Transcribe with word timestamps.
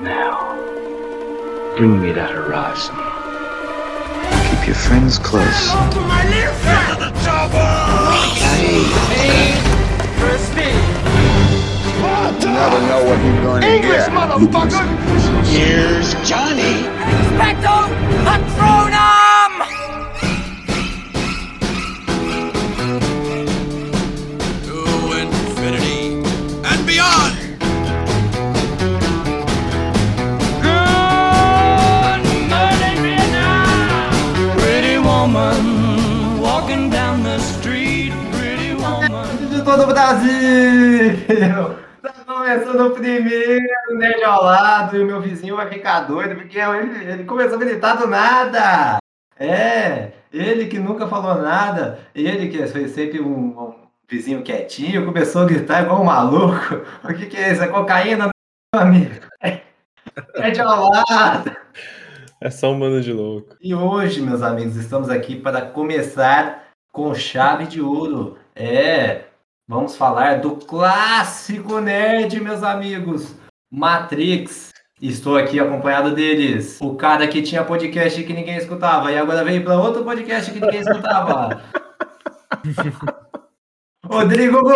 Now, 0.00 0.54
bring 1.76 2.00
me 2.00 2.12
that 2.12 2.30
horizon. 2.30 2.94
Keep 4.48 4.68
your 4.68 4.76
friends 4.76 5.18
close. 5.18 5.72
You 12.38 12.54
never 12.54 12.80
know 12.86 13.04
what 13.04 13.18
you're 13.24 13.42
going 13.42 13.62
to 13.62 13.66
get. 13.66 13.84
English, 13.84 14.06
motherfucker! 14.14 14.86
Here's 15.46 16.14
Johnny. 16.28 16.78
Spectrum 17.34 17.90
Patronum! 18.24 18.97
Brasil! 40.08 41.76
Tá 42.00 42.14
começando 42.26 42.80
o 42.80 42.90
primeiro 42.92 43.66
Nerd 43.90 44.24
ao 44.24 44.42
lado 44.42 44.96
e 44.96 45.02
o 45.02 45.06
meu 45.06 45.20
vizinho 45.20 45.56
vai 45.56 45.68
ficar 45.68 46.00
doido 46.00 46.34
porque 46.34 46.58
ele, 46.58 47.12
ele 47.12 47.24
começou 47.24 47.56
a 47.56 47.60
gritar 47.60 47.96
do 47.96 48.06
nada! 48.06 48.96
É, 49.38 50.12
ele 50.32 50.66
que 50.66 50.78
nunca 50.78 51.06
falou 51.06 51.42
nada, 51.42 51.98
ele 52.14 52.48
que 52.48 52.66
foi 52.68 52.88
sempre 52.88 53.20
um, 53.20 53.48
um 53.48 53.74
vizinho 54.08 54.42
quietinho, 54.42 55.04
começou 55.04 55.42
a 55.42 55.46
gritar 55.46 55.82
igual 55.82 56.00
um 56.00 56.04
maluco. 56.04 56.80
O 57.04 57.08
que, 57.12 57.26
que 57.26 57.36
é 57.36 57.52
isso? 57.52 57.62
É 57.62 57.68
cocaína, 57.68 58.30
meu 58.74 58.82
amigo? 58.82 59.14
Nerd 60.38 60.60
ao 60.62 60.88
lado! 60.88 61.54
É 62.40 62.48
só 62.48 62.72
um 62.72 62.78
bando 62.78 63.02
de 63.02 63.12
louco. 63.12 63.56
E 63.60 63.74
hoje, 63.74 64.22
meus 64.22 64.40
amigos, 64.40 64.76
estamos 64.76 65.10
aqui 65.10 65.36
para 65.36 65.60
começar 65.60 66.64
com 66.90 67.14
chave 67.14 67.66
de 67.66 67.82
ouro. 67.82 68.38
É, 68.56 69.27
vamos 69.68 69.96
falar 69.96 70.40
do 70.40 70.52
clássico 70.56 71.78
nerd, 71.80 72.40
meus 72.40 72.62
amigos, 72.62 73.34
Matrix. 73.70 74.72
Estou 75.00 75.36
aqui 75.36 75.60
acompanhado 75.60 76.12
deles. 76.14 76.78
O 76.80 76.96
cara 76.96 77.28
que 77.28 77.40
tinha 77.42 77.62
podcast 77.64 78.20
que 78.24 78.32
ninguém 78.32 78.56
escutava 78.56 79.12
e 79.12 79.18
agora 79.18 79.44
veio 79.44 79.62
para 79.62 79.78
outro 79.78 80.02
podcast 80.02 80.50
que 80.50 80.58
ninguém 80.60 80.80
escutava. 80.80 81.62
Rodrigo 84.04 84.60
Gu. 84.62 84.72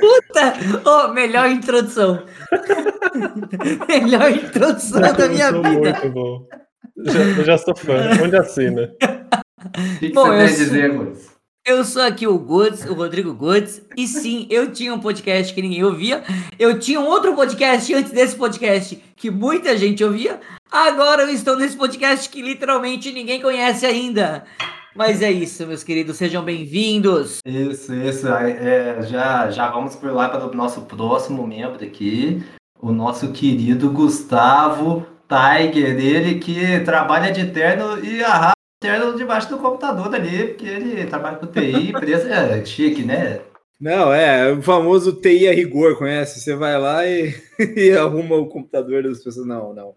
Puta! 0.00 0.54
Oh, 0.90 1.08
melhor 1.12 1.48
introdução. 1.50 2.24
melhor 3.88 4.30
introdução 4.32 5.00
da 5.00 5.28
minha 5.28 5.50
Sou 5.50 5.62
vida. 5.62 5.92
muito 5.92 6.10
bom. 6.10 6.46
Já, 7.04 7.20
eu 7.20 7.44
já 7.44 7.58
sou 7.58 7.76
fã. 7.76 7.94
Onde 8.24 8.36
assina? 8.36 8.90
O 8.98 9.98
que, 10.00 10.08
que 10.08 10.12
Bom, 10.14 10.26
você 10.26 10.32
eu 10.32 10.36
tem 10.36 10.44
a 10.44 10.48
sou- 10.48 10.56
dizer, 10.64 10.90
Gus? 10.94 11.39
Eu 11.66 11.84
sou 11.84 12.02
aqui 12.02 12.26
o 12.26 12.38
Goods, 12.38 12.86
o 12.86 12.94
Rodrigo 12.94 13.34
Goods, 13.34 13.82
e 13.94 14.06
sim, 14.06 14.46
eu 14.48 14.72
tinha 14.72 14.94
um 14.94 14.98
podcast 14.98 15.52
que 15.52 15.60
ninguém 15.60 15.84
ouvia. 15.84 16.24
Eu 16.58 16.78
tinha 16.78 16.98
um 16.98 17.06
outro 17.06 17.34
podcast 17.34 17.92
antes 17.94 18.12
desse 18.12 18.34
podcast 18.34 18.96
que 19.14 19.30
muita 19.30 19.76
gente 19.76 20.02
ouvia. 20.02 20.40
Agora 20.72 21.22
eu 21.22 21.28
estou 21.28 21.56
nesse 21.56 21.76
podcast 21.76 22.28
que 22.30 22.40
literalmente 22.40 23.12
ninguém 23.12 23.42
conhece 23.42 23.84
ainda. 23.84 24.44
Mas 24.96 25.20
é 25.20 25.30
isso, 25.30 25.66
meus 25.66 25.84
queridos, 25.84 26.16
sejam 26.16 26.42
bem-vindos. 26.42 27.40
Isso, 27.44 27.94
isso. 27.94 28.26
É, 28.26 29.02
já, 29.02 29.50
já 29.50 29.70
vamos 29.70 29.94
por 29.94 30.12
lá 30.12 30.30
para 30.30 30.46
o 30.46 30.54
nosso 30.54 30.80
próximo 30.82 31.46
membro 31.46 31.84
aqui, 31.84 32.42
o 32.80 32.90
nosso 32.90 33.32
querido 33.32 33.90
Gustavo 33.90 35.06
Tiger, 35.28 36.00
ele 36.00 36.40
que 36.40 36.80
trabalha 36.80 37.30
de 37.30 37.46
terno 37.52 38.02
e 38.02 38.24
arrasta 38.24 38.54
o 38.56 38.59
terno 38.80 39.16
debaixo 39.16 39.50
do 39.50 39.58
computador 39.58 40.12
ali, 40.14 40.48
porque 40.48 40.66
ele 40.66 41.06
trabalha 41.06 41.36
com 41.36 41.46
TI, 41.46 41.90
empresa 41.92 42.28
é 42.28 42.64
chique, 42.64 43.04
né? 43.04 43.40
Não, 43.78 44.12
é, 44.12 44.52
o 44.52 44.60
famoso 44.60 45.12
TI 45.12 45.48
a 45.48 45.52
rigor, 45.52 45.96
conhece? 45.96 46.40
Você 46.40 46.54
vai 46.54 46.78
lá 46.78 47.06
e, 47.06 47.34
e 47.76 47.92
arruma 47.92 48.36
o 48.36 48.46
computador 48.46 49.02
das 49.02 49.22
pessoas. 49.22 49.46
Não, 49.46 49.72
não. 49.72 49.94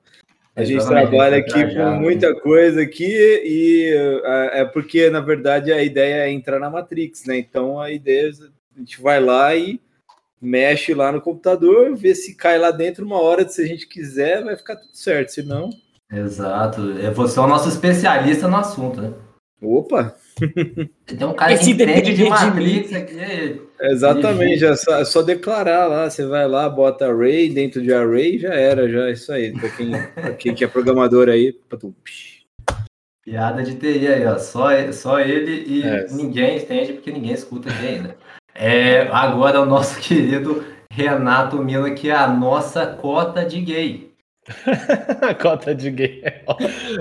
A 0.55 0.63
gente 0.63 0.77
Exatamente, 0.77 1.09
trabalha 1.09 1.38
aqui 1.38 1.75
com 1.75 1.91
muita 1.99 2.39
coisa 2.39 2.81
aqui 2.81 3.41
e 3.43 3.93
uh, 3.95 4.53
é 4.53 4.66
porque, 4.66 5.09
na 5.09 5.19
verdade, 5.19 5.73
a 5.73 5.81
ideia 5.81 6.25
é 6.25 6.31
entrar 6.31 6.59
na 6.59 6.69
Matrix, 6.69 7.25
né? 7.25 7.38
Então 7.38 7.79
a 7.79 7.91
ideia 7.91 8.29
é 8.29 8.31
a 8.75 8.79
gente 8.79 9.01
vai 9.01 9.19
lá 9.19 9.55
e 9.55 9.81
mexe 10.39 10.93
lá 10.93 11.11
no 11.11 11.22
computador, 11.22 11.95
vê 11.95 12.13
se 12.13 12.35
cai 12.35 12.59
lá 12.59 12.69
dentro 12.69 13.05
uma 13.05 13.19
hora, 13.19 13.47
se 13.47 13.61
a 13.63 13.66
gente 13.66 13.88
quiser, 13.88 14.43
vai 14.43 14.55
ficar 14.55 14.75
tudo 14.75 14.95
certo. 14.95 15.29
Se 15.29 15.41
não, 15.41 15.69
Exato. 16.13 16.91
É, 17.00 17.09
Você 17.12 17.40
é 17.40 17.41
o 17.41 17.47
nosso 17.47 17.69
especialista 17.69 18.47
no 18.47 18.57
assunto, 18.57 19.01
né? 19.01 19.12
opa, 19.62 20.13
Tem 21.06 21.25
um 21.25 21.34
cara 21.34 21.53
que 21.56 21.62
Esse 21.62 21.72
entende 21.72 21.85
depende 22.01 22.12
de 22.18 22.24
de 22.25 22.29
Matrix 22.29 22.94
aqui. 22.94 23.62
é 23.79 23.91
exatamente, 23.91 24.66
é 24.66 24.75
só, 24.75 24.96
é 25.00 25.06
só 25.06 25.22
declarar 25.22 25.88
lá, 25.88 26.09
você 26.09 26.25
vai 26.25 26.46
lá, 26.47 26.68
bota 26.68 27.06
array 27.09 27.50
dentro 27.50 27.81
de 27.81 27.94
array, 27.94 28.38
já 28.40 28.53
era, 28.53 28.90
já 28.90 29.07
é 29.07 29.12
isso 29.13 29.31
aí. 29.31 29.53
Pra 29.53 29.69
quem, 29.69 29.91
pra 29.91 30.34
quem 30.34 30.53
que 30.53 30.66
é 30.66 30.68
programador 30.68 31.29
aí. 31.29 31.56
Piada 33.23 33.63
de 33.63 33.75
TI 33.75 34.07
aí, 34.07 34.25
ó. 34.25 34.38
Só, 34.38 34.68
só 34.91 35.19
ele 35.19 35.63
e 35.66 35.84
É. 35.84 36.07
ninguém 36.12 36.57
entende 36.57 36.94
porque 36.94 37.12
ninguém 37.12 37.31
escuta 37.34 37.69
aqui 37.69 37.88
ainda. 37.88 38.18
É, 38.53 39.07
agora 39.12 39.62
o 39.62 39.66
nosso 39.66 39.97
querido 40.02 40.63
Renato 40.91 41.57
Mila, 41.63 41.90
que 41.91 42.09
é 42.09 42.16
a 42.16 42.28
nossa 42.28 42.85
cota 42.85 43.46
de 43.46 43.62
gay. 43.62 44.12
A 45.21 45.33
cota 45.33 45.73
de 45.73 45.89
gay. 45.91 46.21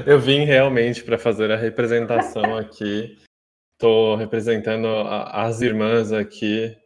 Eu 0.06 0.18
vim 0.20 0.44
realmente 0.44 1.02
para 1.02 1.18
fazer 1.18 1.50
a 1.50 1.56
representação 1.56 2.56
aqui. 2.56 3.18
Tô 3.78 4.14
representando 4.14 4.86
a- 4.86 5.44
as 5.46 5.60
irmãs 5.60 6.12
aqui, 6.12 6.76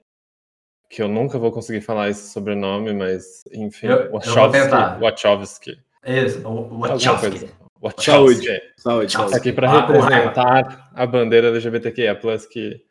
que 0.88 1.02
eu 1.02 1.08
nunca 1.08 1.38
vou 1.38 1.52
conseguir 1.52 1.82
falar 1.82 2.08
esse 2.08 2.32
sobrenome, 2.32 2.92
mas 2.94 3.44
enfim, 3.52 3.88
Eu- 3.88 4.12
Wachowski. 4.12 4.60
Wachowski. 5.00 5.78
Isso, 6.06 6.40
Wachowski. 6.42 7.50
Wachowski. 7.82 8.60
Saúde, 8.78 9.12
saúde. 9.12 9.34
Aqui 9.36 9.52
para 9.52 9.70
Ah, 9.70 9.80
representar 9.86 10.90
a 10.94 11.06
bandeira 11.06 11.48
LGBTQIA+, 11.48 12.16
que 12.50 12.82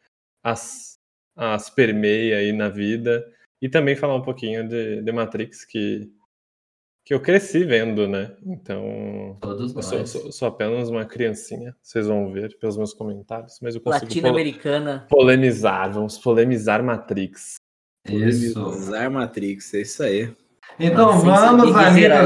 as, 0.44 0.98
as 1.36 1.70
permeia 1.70 2.38
aí 2.38 2.52
na 2.52 2.70
vida. 2.70 3.26
E 3.62 3.68
também 3.70 3.96
falar 3.96 4.16
um 4.16 4.22
pouquinho 4.22 4.68
de, 4.68 5.02
de 5.02 5.12
Matrix, 5.12 5.66
que, 5.66 6.12
que 7.06 7.14
eu 7.14 7.20
cresci 7.20 7.64
vendo, 7.64 8.08
né? 8.08 8.32
Então, 8.46 9.38
Todos 9.40 9.70
eu 9.72 9.76
nós. 9.76 9.86
sou, 9.86 10.06
sou- 10.08 10.32
sou 10.32 10.48
apenas 10.48 10.90
uma 10.90 11.06
criancinha, 11.06 11.76
vocês 11.82 12.08
vão 12.08 12.32
ver 12.32 12.58
pelos 12.58 12.76
meus 12.78 12.94
comentários, 12.94 13.60
mas 13.62 13.76
eu 13.76 13.82
consigo 13.82 14.06
Latino-americana. 14.06 15.06
polemizar, 15.08 15.94
vamos 15.94 16.18
polemizar 16.18 16.84
Matrix. 16.84 17.56
Isso. 18.10 18.54
Polemizar 18.56 19.12
Matrix, 19.12 19.74
é 19.76 19.82
isso 19.82 20.04
aí. 20.04 20.36
Então 20.80 21.20
vamos, 21.20 21.64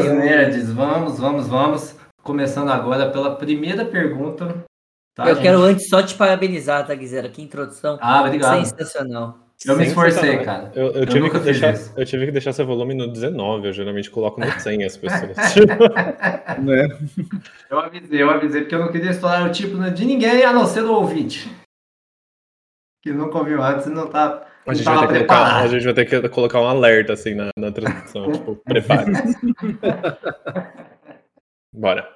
eu- 0.05 0.15
nerds. 0.15 0.71
Vamos, 0.71 1.19
vamos, 1.19 1.47
vamos. 1.47 1.95
Começando 2.23 2.69
agora 2.69 3.11
pela 3.11 3.35
primeira 3.35 3.85
pergunta. 3.85 4.63
tá, 5.15 5.27
eu 5.29 5.35
gente? 5.35 5.43
quero 5.43 5.61
antes 5.61 5.87
só 5.89 6.01
te 6.01 6.15
parabenizar, 6.15 6.85
tá, 6.87 6.95
Guizera? 6.95 7.27
Que 7.29 7.41
introdução 7.41 7.97
Ah, 8.01 8.21
obrigado. 8.23 8.65
sensacional. 8.65 9.37
Eu 9.65 9.75
me 9.75 9.85
esforcei, 9.85 10.37
cara. 10.37 10.71
Eu, 10.73 10.87
eu 10.87 10.93
Eu 11.01 11.05
tive 11.05 11.19
nunca 11.19 11.39
que 11.39 11.45
fiz 11.45 11.59
deixar, 11.59 11.73
isso. 11.73 11.93
eu 11.97 12.05
tive 12.05 12.25
que 12.25 12.31
deixar 12.31 12.53
seu 12.53 12.65
volume 12.65 12.93
no 12.93 13.11
19, 13.11 13.67
eu 13.67 13.73
geralmente 13.73 14.09
coloco 14.09 14.39
no 14.39 14.59
100 14.59 14.85
as 14.85 14.97
pessoas. 14.97 15.35
Né? 16.59 16.87
Eu 17.69 17.79
avisei, 17.79 18.21
eu 18.21 18.29
avisei, 18.29 18.61
porque 18.61 18.75
eu 18.75 18.79
não 18.79 18.91
queria 18.91 19.11
estourar 19.11 19.45
o 19.45 19.51
tipo 19.51 19.77
de 19.91 20.05
ninguém 20.05 20.43
a 20.43 20.51
não 20.51 20.65
ser 20.65 20.81
do 20.81 20.93
ouvinte. 20.93 21.49
Que 23.01 23.11
nunca 23.11 23.37
ouviu 23.37 23.61
antes 23.61 23.85
e 23.85 23.89
não 23.89 24.07
tá. 24.07 24.45
A 24.65 24.73
gente, 24.73 24.85
vai 24.85 25.07
ter 25.07 25.19
que 25.19 25.25
colocar, 25.25 25.55
a 25.55 25.67
gente 25.67 25.83
vai 25.85 25.93
ter 25.93 26.05
que 26.05 26.29
colocar 26.29 26.61
um 26.61 26.67
alerta 26.67 27.13
assim 27.13 27.33
na, 27.33 27.49
na 27.57 27.71
transmissão, 27.71 28.31
tipo, 28.33 28.55
prepare. 28.57 29.11
Bora. 31.73 32.09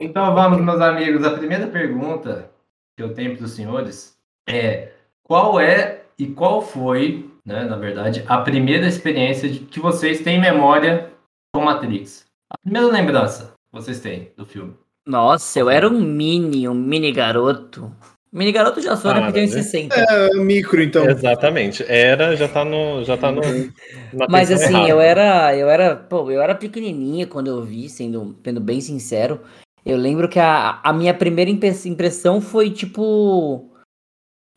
Então 0.00 0.34
vamos, 0.34 0.60
meus 0.60 0.80
amigos. 0.80 1.24
A 1.24 1.36
primeira 1.36 1.66
pergunta 1.68 2.50
que 2.96 3.02
eu 3.02 3.14
tenho 3.14 3.36
para 3.36 3.44
os 3.44 3.52
senhores 3.52 4.16
é: 4.48 4.92
qual 5.22 5.60
é 5.60 6.03
e 6.18 6.26
qual 6.28 6.62
foi, 6.62 7.30
né, 7.44 7.64
na 7.64 7.76
verdade, 7.76 8.24
a 8.26 8.38
primeira 8.38 8.86
experiência 8.86 9.48
de- 9.48 9.60
que 9.60 9.80
vocês 9.80 10.20
têm 10.20 10.36
em 10.36 10.40
memória 10.40 11.10
com 11.54 11.62
Matrix? 11.62 12.26
A 12.50 12.58
primeira 12.58 12.86
lembrança 12.88 13.54
que 13.72 13.80
vocês 13.80 14.00
têm 14.00 14.30
do 14.36 14.44
filme. 14.46 14.74
Nossa, 15.06 15.58
eu 15.58 15.68
era 15.68 15.88
um 15.88 16.00
mini, 16.00 16.68
um 16.68 16.74
mini 16.74 17.12
garoto. 17.12 17.92
Mini 18.32 18.50
garoto 18.50 18.80
já 18.80 18.96
sou, 18.96 19.12
né? 19.12 19.20
Porque 19.20 19.28
eu 19.30 19.32
tenho 19.34 19.48
Para, 19.48 19.56
né? 19.56 19.62
60. 19.62 19.94
É, 19.94 20.34
micro, 20.34 20.82
então. 20.82 21.08
Exatamente. 21.08 21.84
Era, 21.86 22.34
já 22.34 22.48
tá 22.48 22.64
no. 22.64 23.04
Já 23.04 23.16
tá 23.16 23.30
no. 23.30 23.40
na 24.12 24.26
Mas 24.28 24.50
assim, 24.50 24.74
errada. 24.74 24.88
eu 24.88 25.00
era, 25.00 25.56
eu 25.56 25.68
era, 25.68 25.94
pô, 25.94 26.30
eu 26.30 26.40
era 26.40 26.54
pequenininha 26.54 27.26
quando 27.26 27.48
eu 27.48 27.62
vi, 27.62 27.88
sendo, 27.88 28.36
sendo 28.42 28.60
bem 28.60 28.80
sincero. 28.80 29.40
Eu 29.86 29.98
lembro 29.98 30.28
que 30.28 30.40
a, 30.40 30.80
a 30.82 30.92
minha 30.92 31.12
primeira 31.14 31.50
impressão 31.50 32.40
foi 32.40 32.70
tipo, 32.70 33.70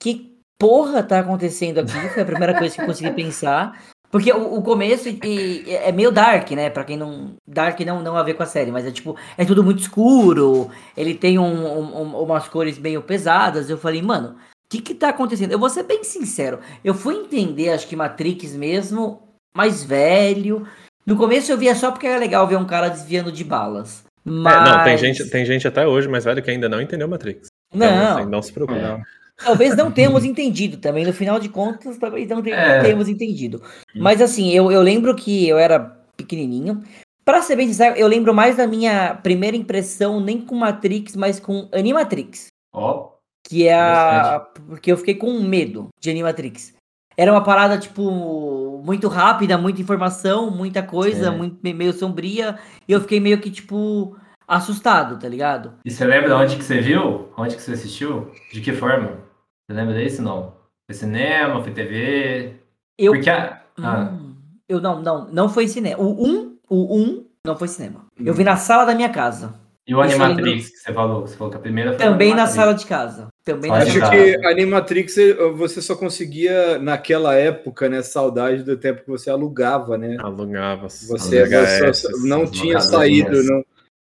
que 0.01 0.36
porra 0.59 1.03
tá 1.03 1.19
acontecendo 1.19 1.79
aqui? 1.79 1.91
Foi 2.09 2.23
a 2.23 2.25
primeira 2.25 2.57
coisa 2.57 2.75
que 2.75 2.81
eu 2.81 2.85
consegui 2.85 3.11
pensar. 3.11 3.79
Porque 4.09 4.31
o, 4.31 4.55
o 4.55 4.61
começo 4.61 5.09
e- 5.09 5.19
e 5.23 5.75
é 5.75 5.91
meio 5.91 6.11
dark, 6.11 6.49
né? 6.51 6.69
Pra 6.69 6.83
quem 6.85 6.95
não. 6.95 7.33
Dark 7.45 7.77
não, 7.81 8.01
não 8.01 8.15
a 8.15 8.23
ver 8.23 8.35
com 8.35 8.43
a 8.43 8.45
série, 8.45 8.71
mas 8.71 8.85
é 8.85 8.91
tipo, 8.91 9.17
é 9.37 9.43
tudo 9.43 9.63
muito 9.63 9.79
escuro. 9.81 10.69
Ele 10.95 11.13
tem 11.13 11.37
um- 11.37 11.79
um- 11.79 12.21
umas 12.23 12.47
cores 12.47 12.79
meio 12.79 13.01
pesadas. 13.01 13.69
Eu 13.69 13.77
falei, 13.77 14.01
mano, 14.01 14.29
o 14.29 14.35
que 14.69 14.81
que 14.81 14.93
tá 14.95 15.09
acontecendo? 15.09 15.51
Eu 15.51 15.59
vou 15.59 15.69
ser 15.69 15.83
bem 15.83 16.03
sincero. 16.05 16.59
Eu 16.83 16.93
fui 16.93 17.15
entender, 17.15 17.69
acho 17.71 17.85
que 17.87 17.97
Matrix 17.97 18.55
mesmo, 18.55 19.21
mais 19.55 19.83
velho. 19.83 20.65
No 21.05 21.17
começo 21.17 21.51
eu 21.51 21.57
via 21.57 21.75
só 21.75 21.91
porque 21.91 22.07
era 22.07 22.17
legal 22.19 22.47
ver 22.47 22.57
um 22.57 22.65
cara 22.65 22.89
desviando 22.89 23.31
de 23.31 23.43
balas. 23.43 24.03
É, 24.25 24.29
Mas. 24.29 24.69
não, 24.69 24.83
tem 24.85 24.97
gente, 24.97 25.29
tem 25.29 25.45
gente 25.45 25.67
até 25.67 25.85
hoje 25.85 26.07
mais 26.07 26.23
velho 26.23 26.41
que 26.41 26.49
ainda 26.51 26.67
não 26.69 26.81
entendeu 26.81 27.07
Matrix. 27.09 27.47
Então, 27.73 27.89
Não. 27.95 28.17
assim, 28.19 28.29
não 28.29 28.41
se 28.41 28.53
preocupe. 28.53 28.79
Não. 28.79 29.01
Talvez 29.43 29.75
não 29.75 29.91
tenhamos 29.91 30.25
entendido 30.25 30.77
também, 30.77 31.05
no 31.05 31.13
final 31.13 31.39
de 31.39 31.47
contas, 31.49 31.97
talvez 31.97 32.27
não 32.27 32.39
É. 32.39 32.81
tenhamos 32.81 33.07
entendido. 33.07 33.61
Mas 33.95 34.21
assim, 34.21 34.51
eu, 34.51 34.71
eu 34.71 34.81
lembro 34.81 35.15
que 35.15 35.47
eu 35.47 35.57
era 35.57 35.79
pequenininho. 36.17 36.83
Pra 37.23 37.41
ser 37.41 37.55
bem 37.55 37.67
sincero, 37.67 37.95
eu 37.97 38.07
lembro 38.07 38.33
mais 38.33 38.55
da 38.57 38.65
minha 38.65 39.13
primeira 39.15 39.55
impressão, 39.55 40.19
nem 40.19 40.39
com 40.41 40.55
Matrix, 40.55 41.15
mas 41.15 41.39
com 41.39 41.67
Animatrix. 41.73 42.47
Ó, 42.73 43.11
Que 43.47 43.67
é 43.67 43.73
a. 43.75 44.39
Porque 44.67 44.91
eu 44.91 44.97
fiquei 44.97 45.15
com 45.15 45.39
medo 45.41 45.87
de 46.01 46.09
Animatrix. 46.09 46.73
Era 47.15 47.31
uma 47.31 47.43
parada, 47.43 47.77
tipo, 47.77 48.81
muito 48.85 49.07
rápida, 49.07 49.57
muita 49.57 49.81
informação, 49.81 50.51
muita 50.51 50.83
coisa, 50.83 51.31
Sim. 51.31 51.37
muito, 51.37 51.57
meio 51.61 51.91
sombria. 51.93 52.57
E 52.87 52.91
eu 52.91 53.01
fiquei 53.01 53.19
meio 53.19 53.39
que, 53.41 53.49
tipo, 53.51 54.15
assustado, 54.47 55.19
tá 55.19 55.27
ligado? 55.27 55.73
E 55.83 55.91
você 55.91 56.05
lembra 56.05 56.37
onde 56.37 56.55
que 56.57 56.63
você 56.63 56.79
viu? 56.79 57.29
Onde 57.37 57.55
que 57.55 57.61
você 57.61 57.71
assistiu? 57.73 58.31
De 58.53 58.61
que 58.61 58.71
forma? 58.71 59.26
Você 59.69 59.73
lembra 59.75 59.95
disso, 60.01 60.21
não? 60.21 60.53
Foi 60.89 60.95
cinema, 60.97 61.61
foi 61.61 61.73
TV? 61.73 62.53
Eu. 62.97 63.11
Porque 63.13 63.29
a... 63.29 63.61
Ah, 63.79 64.09
Hum, 64.11 64.35
eu 64.67 64.79
não, 64.81 65.01
não, 65.01 65.27
não 65.27 65.49
foi 65.49 65.67
cinema. 65.67 66.01
O 66.01 66.25
1, 66.25 66.57
o 66.69 66.97
1 66.97 67.25
não 67.45 67.57
foi 67.57 67.67
cinema. 67.67 68.05
Eu 68.17 68.33
vi 68.33 68.43
na 68.43 68.55
sala 68.55 68.85
da 68.85 68.95
minha 68.95 69.09
casa. 69.09 69.53
e 69.85 69.93
o 69.93 70.03
Isso 70.03 70.15
Animatrix 70.21 70.69
que 70.69 70.77
você 70.77 70.93
falou? 70.93 71.21
Você 71.21 71.35
falou 71.37 71.51
que 71.51 71.57
a 71.57 71.61
primeira 71.61 71.91
foi 71.91 71.99
Também 71.99 72.33
na 72.33 72.47
sala 72.47 72.73
de 72.73 72.85
casa. 72.85 73.27
Também 73.43 73.69
Acho 73.71 73.99
que 74.09 74.45
Animatrix 74.47 75.17
eh, 75.17 75.33
você 75.55 75.81
só 75.81 75.95
conseguia 75.95 76.79
naquela 76.79 77.35
época, 77.35 77.87
né? 77.87 78.01
Saudade 78.01 78.63
do 78.63 78.75
tempo 78.77 79.03
que 79.03 79.09
você 79.09 79.29
alugava, 79.29 79.97
né? 79.97 80.17
Alugava. 80.19 80.87
Você, 80.89 81.43
VHS, 81.43 82.01
você 82.01 82.27
não 82.27 82.45
tinha 82.49 82.79
saído, 82.81 83.43
não, 83.43 83.63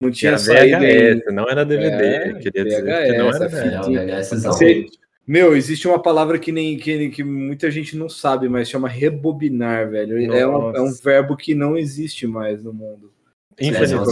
não 0.01 0.11
tinha 0.11 0.31
Era 0.33 0.39
saído. 0.39 0.79
VHS, 0.81 1.33
não 1.35 1.49
era 1.49 1.65
DVD. 1.65 2.05
É, 2.05 2.35
queria 2.35 2.65
dizer 2.65 2.83
que 3.07 3.19
não 3.19 3.29
era 3.29 3.49
VHS, 3.49 3.55
É, 3.55 3.81
o 3.81 3.85
VHS. 3.85 4.31
VHSzão. 4.31 4.53
Você- 4.53 4.87
Meu, 5.27 5.57
existe 5.57 5.87
uma 5.87 6.01
palavra 6.03 6.39
que 6.39 6.51
nem 6.51 6.77
que, 6.77 7.09
que 7.11 7.23
muita 7.23 7.71
gente 7.71 7.97
não 7.97 8.09
sabe, 8.09 8.49
mas 8.49 8.69
chama 8.69 8.89
rebobinar, 8.89 9.89
velho. 9.89 10.33
É 10.33 10.47
um, 10.47 10.77
é 10.77 10.81
um 10.81 10.93
verbo 10.93 11.37
que 11.37 11.55
não 11.55 11.77
existe 11.77 12.27
mais 12.27 12.63
no 12.63 12.73
mundo. 12.73 13.13
É, 13.57 13.65
uma 13.65 13.71
Infelizmente. 13.71 14.05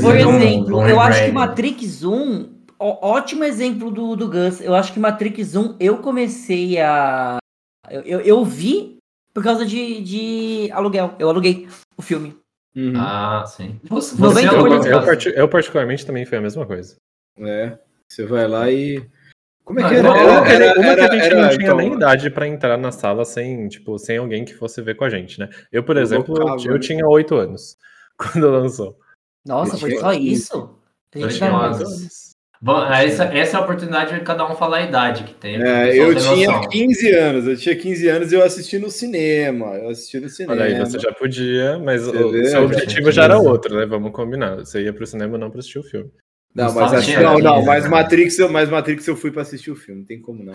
Por 0.00 0.10
um- 0.10 0.36
exemplo, 0.36 0.88
eu 0.88 1.00
acho 1.00 1.24
que. 1.24 1.32
Matrix 1.32 2.04
1, 2.04 2.48
ó- 2.78 2.98
ótimo 3.14 3.44
exemplo 3.44 3.90
do, 3.90 4.14
do 4.14 4.28
Gus. 4.28 4.60
Eu 4.60 4.74
acho 4.74 4.92
que 4.92 5.00
Matrix 5.00 5.56
1 5.56 5.76
eu 5.80 5.98
comecei 5.98 6.78
a. 6.78 7.38
Eu, 7.90 8.02
eu, 8.02 8.20
eu 8.20 8.44
vi 8.44 8.98
por 9.32 9.42
causa 9.42 9.64
de, 9.64 10.02
de 10.02 10.70
aluguel. 10.72 11.14
Eu 11.18 11.30
aluguei 11.30 11.66
o 11.96 12.02
filme. 12.02 12.36
Uhum. 12.76 12.92
Ah, 12.96 13.44
sim. 13.46 13.80
Você, 13.84 14.20
90 14.20 14.48
alugou 14.50 14.84
Eu, 14.84 15.32
eu 15.32 15.48
particularmente 15.48 16.04
também 16.04 16.26
foi 16.26 16.38
a 16.38 16.42
mesma 16.42 16.66
coisa. 16.66 16.96
É. 17.40 17.78
Você 18.06 18.26
vai 18.26 18.46
lá 18.46 18.70
e. 18.70 19.02
Como 19.68 19.80
é 19.80 19.84
Ah, 19.84 19.88
que 19.90 19.94
era? 19.96 20.02
que, 20.02 20.50
Era- 20.50 20.80
uma 20.80 20.94
que 20.94 21.00
a 21.02 21.10
gente 21.12 21.24
era- 21.26 21.34
não 21.36 21.44
era- 21.44 21.50
tinha 21.50 21.64
então, 21.66 21.76
nem 21.76 21.92
idade 21.92 22.30
pra 22.30 22.46
entrar 22.48 22.78
na 22.78 22.90
sala 22.90 23.22
sem, 23.26 23.68
tipo, 23.68 23.98
sem 23.98 24.16
alguém 24.16 24.42
que 24.42 24.54
fosse 24.54 24.80
ver 24.80 24.94
com 24.96 25.04
a 25.04 25.10
gente, 25.10 25.38
né? 25.38 25.50
Eu, 25.70 25.82
por 25.84 25.94
Eu 25.98 26.02
exemplo, 26.02 26.34
eu, 26.40 26.72
eu 26.72 26.78
tinha 26.80 27.06
oito 27.06 27.34
anos 27.36 27.76
quando 28.16 28.50
lançou. 28.50 28.96
Nossa, 29.46 29.74
Eu 29.76 29.78
foi 29.78 29.90
tinha 29.90 30.00
só 30.00 30.10
15. 30.12 30.32
isso? 30.32 30.78
A 31.14 31.18
gente 31.18 31.36
tinha 31.36 31.50
umas- 31.50 32.28
Bom, 32.62 32.82
essa, 32.92 33.24
essa 33.24 33.56
é 33.56 33.60
a 33.60 33.62
oportunidade 33.62 34.14
de 34.14 34.20
cada 34.22 34.50
um 34.50 34.56
falar 34.56 34.78
a 34.78 34.82
idade 34.82 35.22
que 35.24 35.34
tem. 35.34 35.62
É, 35.62 35.90
eu 35.96 36.14
tinha 36.16 36.46
noção. 36.50 36.68
15 36.70 37.12
anos, 37.12 37.46
eu 37.46 37.56
tinha 37.56 37.76
15 37.76 38.08
anos 38.08 38.32
e 38.32 38.34
eu 38.36 38.42
assisti 38.42 38.78
no 38.78 38.90
cinema. 38.90 39.66
Eu 39.76 39.90
assisti 39.90 40.18
no 40.18 40.28
cinema. 40.30 40.54
Olha 40.54 40.64
aí, 40.64 40.78
você 40.80 40.98
já 40.98 41.12
podia, 41.12 41.78
mas 41.78 42.02
Você 42.04 42.16
o 42.16 42.30
vê, 42.32 42.44
seu 42.46 42.60
eu 42.60 42.64
objetivo 42.64 43.12
já 43.12 43.22
já 43.22 43.24
era 43.24 43.38
outro, 43.38 43.76
né? 43.76 43.84
Vamos 43.86 44.10
combinar. 44.12 44.56
Você 44.56 44.82
ia 44.82 44.92
pro 44.94 45.06
cinema 45.06 45.36
não 45.38 45.50
pra 45.50 45.60
assistir 45.60 45.78
o 45.78 45.82
filme. 45.84 46.10
Não, 46.58 46.74
mas 46.74 46.92
acho, 46.94 47.20
não, 47.22 47.38
não, 47.38 47.54
15, 47.56 47.66
mas 47.66 47.84
né? 47.84 47.90
Matrix, 47.90 48.38
eu, 48.38 48.48
mas 48.50 48.68
Matrix 48.68 49.06
eu 49.08 49.16
fui 49.16 49.30
pra 49.30 49.42
assistir 49.42 49.70
o 49.70 49.76
filme, 49.76 50.00
não 50.00 50.06
tem 50.06 50.20
como 50.20 50.42
não. 50.44 50.52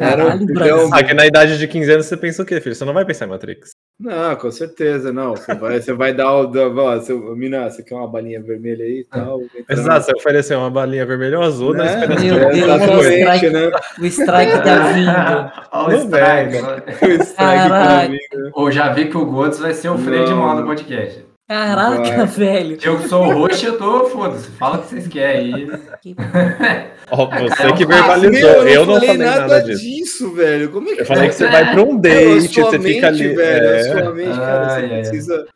Era 0.00 0.34
um 0.34 0.38
filhão-. 0.46 0.90
Ah, 0.92 1.02
que 1.02 1.14
na 1.14 1.26
idade 1.26 1.58
de 1.58 1.66
15 1.68 1.92
anos 1.92 2.06
você 2.06 2.16
pensa 2.16 2.42
o 2.42 2.46
quê, 2.46 2.60
filho? 2.60 2.74
Você 2.74 2.84
não 2.84 2.92
vai 2.92 3.04
pensar 3.04 3.26
em 3.26 3.28
Matrix. 3.30 3.70
Não, 4.00 4.36
com 4.36 4.50
certeza, 4.50 5.12
não. 5.12 5.34
Você 5.34 5.54
vai, 5.54 5.80
você 5.80 5.92
vai 5.92 6.14
dar 6.14 6.32
o. 6.34 6.46
Da, 6.46 6.68
ó, 6.68 7.00
seu, 7.00 7.34
mina, 7.36 7.68
você 7.68 7.82
quer 7.82 7.94
uma 7.96 8.06
balinha 8.08 8.40
vermelha 8.40 8.84
aí 8.84 9.00
e 9.00 9.04
tal? 9.04 9.40
entra 9.42 9.58
na- 9.68 9.74
Exato, 9.74 10.06
você 10.06 10.12
ofereceu 10.16 10.58
uma 10.58 10.70
balinha 10.70 11.04
vermelha 11.04 11.38
ou 11.38 11.44
azul 11.44 11.72
Né? 11.74 12.06
de 12.06 12.30
Meu 12.30 12.38
Deus. 12.38 12.56
Exatamente, 12.56 13.18
strike. 13.18 13.50
né? 13.50 13.70
O 13.98 14.06
strike 14.06 14.62
tá 14.62 14.78
vindo. 14.92 15.52
Olha 15.72 15.86
o 15.86 15.90
Não 15.90 15.98
strike. 16.04 16.52
vem, 16.52 16.60
O 17.18 17.22
strike 17.22 17.34
Caraca. 17.36 18.04
comigo. 18.06 18.50
Ou 18.54 18.70
já 18.70 18.92
vi 18.92 19.06
que 19.06 19.16
o 19.16 19.26
Godes 19.26 19.58
vai 19.58 19.72
ser 19.74 19.88
o 19.88 19.98
freio 19.98 20.26
de 20.26 20.34
mão 20.34 20.56
do 20.56 20.64
podcast. 20.64 21.26
Caraca, 21.48 22.02
Vai. 22.16 22.26
velho. 22.26 22.78
Eu 22.82 22.98
que 22.98 23.08
sou 23.08 23.24
roxo, 23.32 23.64
eu 23.66 23.78
tô, 23.78 24.04
foda-se. 24.10 24.50
Fala 24.50 24.76
o 24.76 24.82
que 24.82 24.88
vocês 24.88 25.08
querem 25.08 25.54
aí. 25.54 25.66
Ó, 27.10 27.24
você 27.26 27.62
É 27.62 27.72
que 27.72 27.86
fácil. 27.86 27.88
verbalizou, 27.88 28.30
Meu, 28.30 28.68
eu 28.68 28.84
não 28.86 28.94
falei, 29.00 29.16
nada, 29.16 29.40
nada 29.40 29.62
disso. 29.62 29.82
disso, 29.82 30.30
velho. 30.34 30.70
Como 30.70 30.90
é 30.90 30.94
que 30.94 31.00
Eu 31.00 31.06
falei 31.06 31.28
que 31.28 31.34
você 31.34 31.46
É. 31.46 31.50
vai 31.50 31.72
pra 31.72 31.82
um 31.82 31.96
É, 31.96 32.00
date, 32.00 32.60
você 32.60 32.78
mente, 32.78 32.94
fica 32.94 33.06
ali. 33.06 33.28
velho. 33.34 33.66
é. 33.66 33.80
A 33.80 34.02
sua 34.02 34.14
mente, 34.14 34.36
cara, 34.36 34.68
você 34.80 34.88
precisa. 34.88 35.46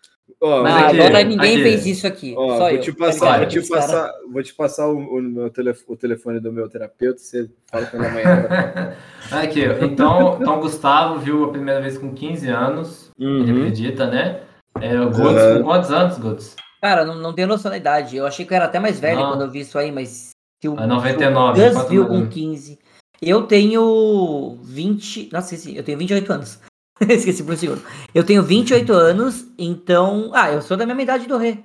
Ó, 0.44 0.64
aqui, 0.66 1.00
agora 1.00 1.22
ninguém 1.24 1.52
aqui. 1.54 1.62
fez 1.62 1.86
isso 1.86 2.06
aqui. 2.06 2.34
Ó, 2.36 2.48
só 2.48 2.58
vou 2.60 2.70
eu. 2.70 2.80
te 2.80 2.92
tá 2.92 2.98
passar, 3.06 3.38
vou 3.38 3.46
te 3.46 3.68
passar, 3.68 4.10
vou 4.32 4.42
te 4.42 4.54
passar 4.54 4.88
o, 4.88 4.96
o 4.98 5.22
meu 5.22 5.50
telefone, 5.50 5.84
o 5.88 5.96
telefone 5.96 6.40
do 6.40 6.50
meu 6.52 6.68
terapeuta, 6.70 7.18
você 7.20 7.48
fala 7.70 7.84
com 7.86 7.98
ele 7.98 8.06
amanhã. 8.06 8.94
Aqui, 9.30 9.62
ó. 9.68 9.84
então, 9.84 10.38
então 10.40 10.58
Gustavo 10.58 11.20
viu 11.20 11.44
a 11.44 11.48
primeira 11.52 11.80
vez 11.80 11.96
com 11.96 12.12
15 12.12 12.48
anos, 12.48 13.10
ele 13.20 13.28
Uhum. 13.52 13.58
acredita, 13.58 14.06
né? 14.08 14.40
É, 14.80 15.00
o 15.00 15.10
Godes, 15.10 15.42
Uhum. 15.42 15.58
com 15.58 15.64
quantos 15.64 15.90
anos, 15.90 16.18
Godes? 16.18 16.56
Cara, 16.80 17.04
não, 17.04 17.14
não 17.16 17.32
tenho 17.32 17.48
noção 17.48 17.70
da 17.70 17.76
idade. 17.76 18.16
Eu 18.16 18.26
achei 18.26 18.44
que 18.44 18.52
eu 18.52 18.56
era 18.56 18.64
até 18.64 18.78
mais 18.80 18.98
velho 18.98 19.20
Não. 19.20 19.30
quando 19.30 19.42
eu 19.42 19.50
vi 19.50 19.60
isso 19.60 19.78
aí, 19.78 19.92
mas. 19.92 20.30
Se 20.62 20.68
o, 20.68 20.78
É 20.78 20.86
99, 20.86 21.60
se 21.60 21.68
o 21.68 21.72
Gus 21.74 21.88
viu 21.88 22.06
com 22.06 22.26
15. 22.28 22.78
Eu 23.20 23.42
tenho 23.46 24.58
20. 24.62 25.28
Nossa, 25.32 25.54
esqueci, 25.54 25.76
eu 25.76 25.84
tenho 25.84 25.98
28 25.98 26.32
anos. 26.32 26.58
esqueci 27.08 27.42
por 27.44 27.54
um 27.54 27.56
segundo. 27.56 27.82
Eu 28.14 28.24
tenho 28.24 28.42
28 28.42 28.92
anos, 28.92 29.46
então. 29.58 30.30
Ah, 30.34 30.50
eu 30.50 30.60
sou 30.62 30.76
da 30.76 30.86
mesma 30.86 31.02
idade 31.02 31.26
do 31.28 31.36
Rê. 31.36 31.58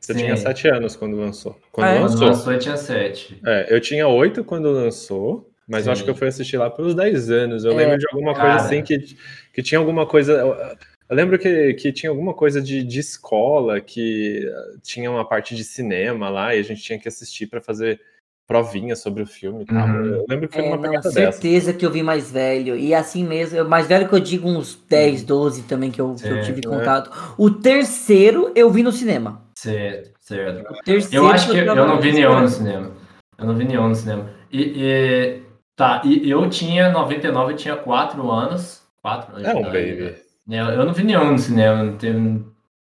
Você 0.00 0.14
Sim. 0.14 0.20
tinha 0.20 0.36
7 0.36 0.68
anos 0.68 0.96
quando 0.96 1.16
lançou. 1.16 1.56
Quando 1.70 1.86
Ah, 1.86 1.90
é? 1.90 1.98
Quando 1.98 2.10
lançou. 2.12 2.26
lançou, 2.28 2.52
eu 2.52 2.58
tinha 2.58 2.76
7. 2.76 3.40
É, 3.44 3.74
eu 3.74 3.80
tinha 3.80 4.06
8 4.08 4.42
quando 4.44 4.70
lançou, 4.70 5.50
mas 5.68 5.86
eu 5.86 5.92
acho 5.92 6.00
Sim. 6.00 6.04
que 6.06 6.10
eu 6.10 6.14
fui 6.14 6.28
assistir 6.28 6.56
lá 6.56 6.70
pelos 6.70 6.94
10 6.94 7.30
anos. 7.30 7.64
Eu 7.64 7.72
É, 7.72 7.76
lembro 7.76 7.98
de 7.98 8.06
alguma 8.12 8.32
coisa 8.32 8.48
cara. 8.48 8.60
assim 8.62 8.82
que, 8.82 9.16
que 9.52 9.62
tinha 9.62 9.78
alguma 9.78 10.06
coisa. 10.06 10.76
Eu, 11.08 11.10
eu 11.10 11.16
lembro 11.16 11.38
que, 11.38 11.74
que 11.74 11.92
tinha 11.92 12.10
alguma 12.10 12.34
coisa 12.34 12.60
de, 12.60 12.82
de 12.84 13.00
escola 13.00 13.80
que 13.80 14.46
eh, 14.46 14.76
tinha 14.82 15.10
uma 15.10 15.24
parte 15.24 15.54
de 15.54 15.64
cinema 15.64 16.28
lá 16.28 16.54
e 16.54 16.60
a 16.60 16.62
gente 16.62 16.82
tinha 16.82 16.98
que 16.98 17.08
assistir 17.08 17.46
pra 17.46 17.60
fazer 17.60 18.00
provinha 18.46 18.96
sobre 18.96 19.22
o 19.22 19.26
filme 19.26 19.62
e 19.62 19.66
tal. 19.66 19.86
Uhum. 19.86 20.04
Eu 20.06 20.26
lembro 20.28 20.48
que 20.48 20.54
foi 20.54 20.64
É, 20.64 20.70
não, 20.70 20.80
pegada 20.80 21.10
dessa. 21.10 21.32
certeza 21.32 21.74
que 21.74 21.84
eu 21.84 21.90
vi 21.90 22.02
mais 22.02 22.30
velho. 22.30 22.76
E 22.76 22.94
assim 22.94 23.22
mesmo, 23.22 23.58
eu- 23.58 23.68
mais 23.68 23.86
velho 23.86 24.08
que 24.08 24.14
eu 24.14 24.20
digo 24.20 24.48
uns 24.48 24.74
10, 24.88 25.22
12 25.22 25.64
também 25.64 25.90
que 25.90 26.00
eu, 26.00 26.14
que 26.14 26.26
eu 26.26 26.40
tive 26.40 26.60
é. 26.64 26.68
contato. 26.68 27.10
O 27.36 27.50
terceiro 27.50 28.50
eu 28.54 28.70
vi 28.70 28.82
no 28.82 28.90
cinema. 28.90 29.42
Certo, 29.54 30.12
certo. 30.20 30.72
O 30.72 30.82
terceiro 30.82 31.26
Eu 31.26 31.30
acho 31.30 31.50
que 31.50 31.58
eu 31.58 31.66
tava 31.66 31.86
não 31.86 32.00
vi 32.00 32.12
nenhum 32.12 32.40
no 32.40 32.48
cinema. 32.48 32.90
Eu 33.36 33.46
não 33.46 33.54
vi 33.54 33.64
nenhum 33.64 33.88
no 33.88 33.94
cinema. 33.94 34.30
E, 34.50 34.62
e- 34.82 35.42
tá, 35.76 36.00
e 36.04 36.30
eu 36.30 36.48
tinha 36.48 36.90
99, 36.90 37.52
eu 37.52 37.56
tinha 37.56 37.76
4 37.76 38.30
anos. 38.30 38.82
4 39.02 39.36
anos. 39.36 39.46
É 39.46 39.54
um 39.54 39.62
baby. 39.62 40.14
Né? 40.48 40.60
Eu, 40.60 40.66
eu 40.66 40.84
não 40.86 40.92
vi 40.94 41.04
nenhum 41.04 41.32
no 41.32 41.38
cinema. 41.38 41.82
Não 41.84 41.96
teve- 41.96 42.44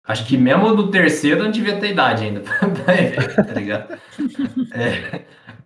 Acho 0.07 0.25
que 0.25 0.37
mesmo 0.37 0.73
do 0.75 0.89
terceiro 0.89 1.39
eu 1.41 1.43
não 1.45 1.51
devia 1.51 1.75
ter 1.77 1.91
idade 1.91 2.23
ainda 2.23 2.39
pra 2.47 2.69
pra 2.69 2.93
ver, 2.93 3.35
tá 3.35 3.53
ligado? 3.53 3.97
É, 4.73 5.21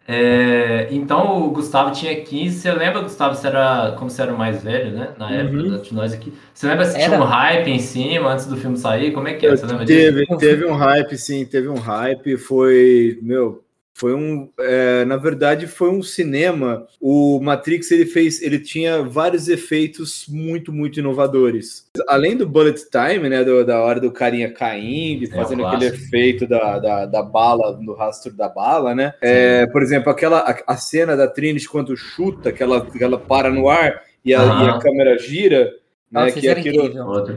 é, 0.08 0.88
então 0.92 1.44
o 1.46 1.52
Gustavo 1.52 1.92
tinha 1.92 2.20
15. 2.24 2.60
Você 2.60 2.72
lembra, 2.72 3.02
Gustavo, 3.02 3.36
você 3.36 3.46
era, 3.48 3.96
como 3.98 4.10
você 4.10 4.22
era 4.24 4.34
o 4.34 4.38
mais 4.38 4.64
velho, 4.64 4.92
né? 4.98 5.10
Na 5.18 5.32
época 5.32 5.58
Uhum. 5.58 5.82
de 5.82 5.94
nós 5.94 6.12
aqui. 6.12 6.34
Você 6.54 6.68
lembra 6.68 6.86
se 6.86 6.98
tinha 6.98 7.20
um 7.20 7.24
hype 7.24 7.68
em 7.70 7.80
cima 7.80 8.32
antes 8.34 8.48
do 8.48 8.58
filme 8.58 8.78
sair? 8.78 9.12
Como 9.12 9.28
é 9.28 9.34
que 9.36 9.46
é? 9.46 9.52
Você 9.52 9.66
lembra 9.68 9.86
disso? 9.86 10.00
Teve, 10.00 10.38
teve 10.38 10.66
um 10.66 10.74
hype, 10.74 11.18
sim, 11.18 11.46
teve 11.46 11.68
um 11.70 11.78
hype. 11.78 12.36
Foi, 12.38 13.20
meu, 13.22 13.64
foi 13.94 14.14
um. 14.16 14.50
é, 14.60 15.06
na 15.06 15.18
verdade, 15.18 15.68
foi 15.68 15.90
um 15.90 16.02
cinema. 16.02 16.88
O 17.00 17.40
Matrix 17.42 17.92
ele 17.92 18.06
fez, 18.06 18.42
ele 18.42 18.60
tinha 18.60 19.04
vários 19.04 19.48
efeitos 19.48 20.26
muito, 20.28 20.72
muito 20.74 21.00
inovadores. 21.00 21.88
Além 22.08 22.36
do 22.36 22.48
bullet 22.48 22.82
time, 22.90 23.30
né, 23.30 23.44
do- 23.44 23.66
da 23.66 23.80
hora 23.82 24.00
do 24.00 24.12
carinha 24.12 24.52
caindo, 24.52 25.24
e 25.24 25.28
É, 25.28 25.36
fazendo 25.36 25.62
o 25.62 25.68
aquele 25.68 25.86
efeito 25.86 26.48
da, 26.48 26.80
da, 26.80 27.06
da 27.06 27.22
bala, 27.22 27.78
no 27.80 27.94
rastro 27.94 28.34
da 28.34 28.50
bala, 28.50 28.96
né? 28.96 29.14
É, 29.22 29.68
por 29.68 29.84
exemplo, 29.84 30.10
aquela 30.12 30.40
a, 30.40 30.74
a 30.74 30.78
cena 30.78 31.16
da 31.16 31.28
Trinity 31.28 31.68
quando 31.68 31.96
chuta, 31.96 32.52
que 32.52 32.64
ela, 32.64 32.86
que 32.86 33.04
ela 33.04 33.20
para 33.20 33.50
no 33.52 33.70
ar 33.70 34.02
e 34.26 34.34
a, 34.34 34.44
e 34.46 34.70
a 34.70 34.80
câmera 34.80 35.18
gira. 35.18 35.72
Né, 36.12 36.26
Nossa, 36.26 36.42
que 36.42 36.50
aquilo, 36.50 36.84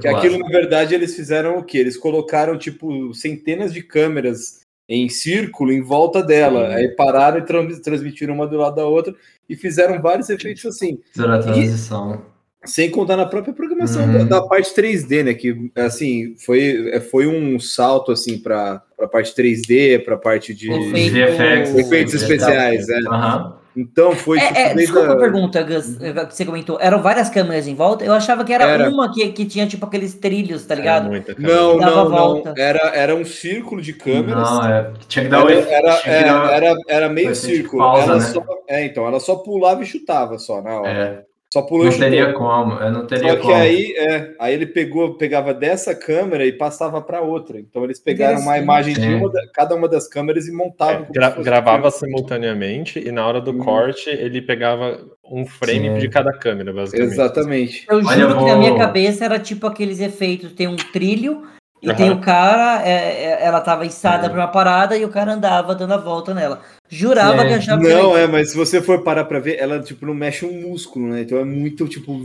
que 0.00 0.08
aquilo, 0.08 0.36
na 0.38 0.48
verdade, 0.48 0.94
eles 0.96 1.14
fizeram 1.14 1.58
o 1.58 1.62
quê? 1.62 1.78
Eles 1.78 1.96
colocaram, 1.96 2.58
tipo, 2.58 3.14
centenas 3.14 3.72
de 3.72 3.82
câmeras 3.84 4.63
em 4.88 5.08
círculo 5.08 5.72
em 5.72 5.80
volta 5.80 6.22
dela. 6.22 6.68
Sim. 6.68 6.74
Aí 6.74 6.88
pararam 6.88 7.38
e 7.38 7.42
tran- 7.42 7.68
transmitiram 7.80 8.34
uma 8.34 8.46
do 8.46 8.56
lado 8.58 8.76
da 8.76 8.86
outra 8.86 9.14
e 9.48 9.56
fizeram 9.56 10.00
vários 10.00 10.28
efeitos 10.30 10.64
assim. 10.66 10.98
Fizeram 11.12 11.34
a 11.34 11.38
transição. 11.38 12.22
Sem 12.66 12.90
contar 12.90 13.16
na 13.18 13.26
própria 13.26 13.52
programação 13.52 14.04
Uhum. 14.04 14.26
da, 14.26 14.40
da 14.40 14.46
parte 14.46 14.74
3D, 14.74 15.22
né? 15.22 15.34
Que, 15.34 15.70
assim, 15.76 16.34
foi, 16.46 16.90
é, 16.94 17.00
foi 17.00 17.26
um 17.26 17.60
salto, 17.60 18.10
assim, 18.10 18.38
para 18.38 18.82
a 18.98 19.06
parte 19.06 19.34
3D, 19.34 19.98
para 20.02 20.14
a 20.14 20.18
parte 20.18 20.54
de 20.54 20.70
Efeito- 20.72 21.14
VFX. 21.14 21.74
efeitos 21.76 22.14
especiais, 22.14 22.88
é. 22.88 22.98
Aham. 23.06 23.58
Então, 23.76 24.12
foi, 24.12 24.38
É, 24.38 24.70
é, 24.70 24.74
desculpa 24.74 25.08
a- 25.08 25.12
a 25.14 25.16
pergunta, 25.16 25.62
Gus, 25.62 26.00
eh, 26.00 26.12
que 26.26 26.34
você 26.36 26.44
comentou. 26.44 26.78
Eram 26.80 27.02
várias 27.02 27.28
câmeras 27.28 27.66
em 27.66 27.74
volta? 27.74 28.04
Eu 28.04 28.12
achava 28.12 28.44
que 28.44 28.52
era, 28.52 28.64
Era. 28.64 28.88
uma 28.88 29.12
que, 29.12 29.28
que 29.32 29.44
tinha, 29.44 29.66
tipo, 29.66 29.84
aqueles 29.84 30.14
trilhos, 30.14 30.64
tá 30.64 30.74
Era 30.74 30.80
ligado? 30.80 31.10
Não, 31.38 31.76
não, 31.78 31.78
não. 31.78 32.10
volta. 32.10 32.54
Era, 32.56 32.78
era 32.94 33.14
um 33.16 33.24
círculo 33.24 33.82
de 33.82 33.92
câmeras. 33.92 34.48
Não, 34.48 34.64
é, 34.66 34.92
tinha 35.08 35.24
que 35.24 35.30
dar 35.30 35.44
o 35.44 35.48
Era, 35.50 35.60
era, 35.70 35.96
tinha 35.96 36.18
que 36.18 36.24
dar- 36.24 36.52
era, 36.52 36.66
era, 36.66 36.76
era 36.86 37.08
meio 37.08 37.34
círculo. 37.34 37.82
pausa, 37.82 38.02
Ela 38.04 38.14
né? 38.14 38.20
só, 38.20 38.44
é, 38.68 38.84
então, 38.84 39.06
ela 39.06 39.18
só 39.18 39.36
pulava 39.36 39.82
e 39.82 39.86
chutava 39.86 40.38
só 40.38 40.62
na 40.62 40.80
hora. 40.80 41.26
É, 41.54 41.60
Só 41.60 41.62
pulou 41.62 41.86
e 41.86 41.90
não 41.90 41.98
teria 41.98 42.32
como, 42.32 42.72
eu 42.74 42.90
não 42.92 43.06
teria 43.06 43.30
Só 43.30 43.36
que 43.36 43.42
como. 43.42 43.54
aí, 43.54 43.94
é, 43.96 44.34
aí 44.40 44.54
ele 44.54 44.66
pegou, 44.66 45.14
pegava 45.14 45.54
dessa 45.54 45.94
câmera 45.94 46.44
e 46.44 46.52
passava 46.52 47.00
para 47.00 47.20
outra. 47.20 47.60
Então 47.60 47.84
eles 47.84 48.00
pegaram 48.00 48.40
uma 48.40 48.58
imagem 48.58 48.94
de 48.94 49.00
Sim. 49.00 49.14
uma 49.14 49.30
da- 49.30 49.46
cada 49.52 49.74
uma 49.74 49.88
das 49.88 50.08
câmeras 50.08 50.48
e 50.48 50.52
montavam. 50.52 51.06
É, 51.08 51.12
gra- 51.12 51.30
gravava 51.30 51.90
filme. 51.90 52.12
simultaneamente 52.16 52.98
e 52.98 53.12
na 53.12 53.26
hora 53.26 53.40
do 53.40 53.52
Uhum. 53.52 53.58
corte 53.58 54.10
ele 54.10 54.42
pegava 54.42 54.98
um 55.30 55.46
frame 55.46 55.88
Sim. 55.94 55.98
de 55.98 56.08
cada 56.08 56.32
câmera, 56.32 56.72
basicamente. 56.72 57.12
Exatamente. 57.12 57.86
Eu 57.88 57.98
Olha, 57.98 58.18
juro 58.18 58.32
eu 58.32 58.38
que 58.38 58.44
na 58.44 58.56
minha 58.56 58.70
vou- 58.70 58.78
cabeça 58.78 59.24
era 59.24 59.38
tipo 59.38 59.66
aqueles 59.66 60.00
efeitos, 60.00 60.52
tem 60.52 60.66
um 60.66 60.76
trilho 60.76 61.42
e 61.84 61.88
Aham. 61.90 61.96
tem 61.96 62.10
o 62.10 62.18
cara, 62.18 62.82
é, 62.82 63.24
é, 63.24 63.38
ela 63.44 63.60
tava 63.60 63.84
içada 63.84 64.26
É. 64.26 64.28
pra 64.30 64.38
uma 64.40 64.48
parada 64.48 64.96
e 64.96 65.04
o 65.04 65.10
cara 65.10 65.32
andava 65.34 65.74
dando 65.74 65.92
a 65.92 65.98
volta 65.98 66.32
nela. 66.32 66.60
Jurava 66.88 67.42
Sim. 67.42 67.48
que 67.48 67.54
achava 67.54 67.82
que 67.82 67.88
Não, 67.88 68.16
é, 68.16 68.26
mas 68.26 68.50
se 68.50 68.56
você 68.56 68.80
for 68.80 69.02
parar 69.02 69.24
pra 69.24 69.38
ver, 69.38 69.58
ela 69.58 69.80
tipo 69.80 70.06
não 70.06 70.14
mexe 70.14 70.44
um 70.46 70.62
músculo, 70.68 71.08
né? 71.08 71.22
Então 71.22 71.38
é 71.38 71.44
muito 71.44 71.86
tipo 71.88 72.18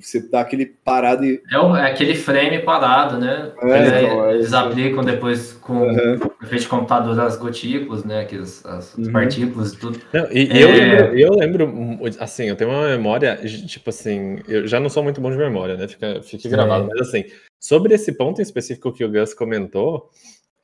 você 0.00 0.20
dá 0.20 0.40
aquele 0.40 0.66
parado 0.66 1.24
e 1.24 1.40
É, 1.50 1.58
o- 1.58 1.74
é 1.76 1.90
aquele 1.90 2.14
frame 2.14 2.58
parado, 2.60 3.18
né? 3.18 3.52
É, 3.62 3.76
Eles, 3.78 3.92
então, 3.92 4.30
é 4.30 4.34
eles 4.34 4.52
aplicam 4.52 5.04
depois 5.04 5.52
com 5.52 5.82
Aham. 5.90 6.18
o 6.40 6.44
efeito 6.44 6.62
de 6.62 6.68
computador 6.68 7.18
as 7.20 7.36
gotículas, 7.36 8.04
né? 8.04 8.24
Que 8.24 8.36
as, 8.36 8.64
as 8.66 8.94
Uhum. 8.96 9.12
partículas 9.12 9.72
e 9.72 9.78
tudo. 9.78 9.98
Não, 10.12 10.26
e, 10.32 10.48
É. 10.50 10.62
eu, 10.62 10.70
lembro, 10.72 11.18
eu 11.18 11.30
lembro, 11.34 11.66
hum, 11.68 11.98
assim, 12.18 12.44
eu 12.44 12.56
tenho 12.56 12.70
uma 12.70 12.88
memória, 12.88 13.36
tipo 13.66 13.90
assim, 13.90 14.40
eu 14.48 14.66
já 14.66 14.78
não 14.80 14.88
sou 14.88 15.02
muito 15.02 15.20
bom 15.20 15.30
de 15.30 15.36
memória, 15.36 15.76
né? 15.76 15.86
Fica, 15.88 16.20
fique 16.22 16.42
Sim. 16.44 16.50
gravado, 16.50 16.88
mas 16.88 17.08
assim, 17.08 17.24
sobre 17.60 17.94
esse 17.94 18.12
ponto 18.12 18.40
em 18.40 18.42
específico 18.42 18.92
que 18.92 19.04
o 19.04 19.10
Gus 19.10 19.34
comentou, 19.34 20.10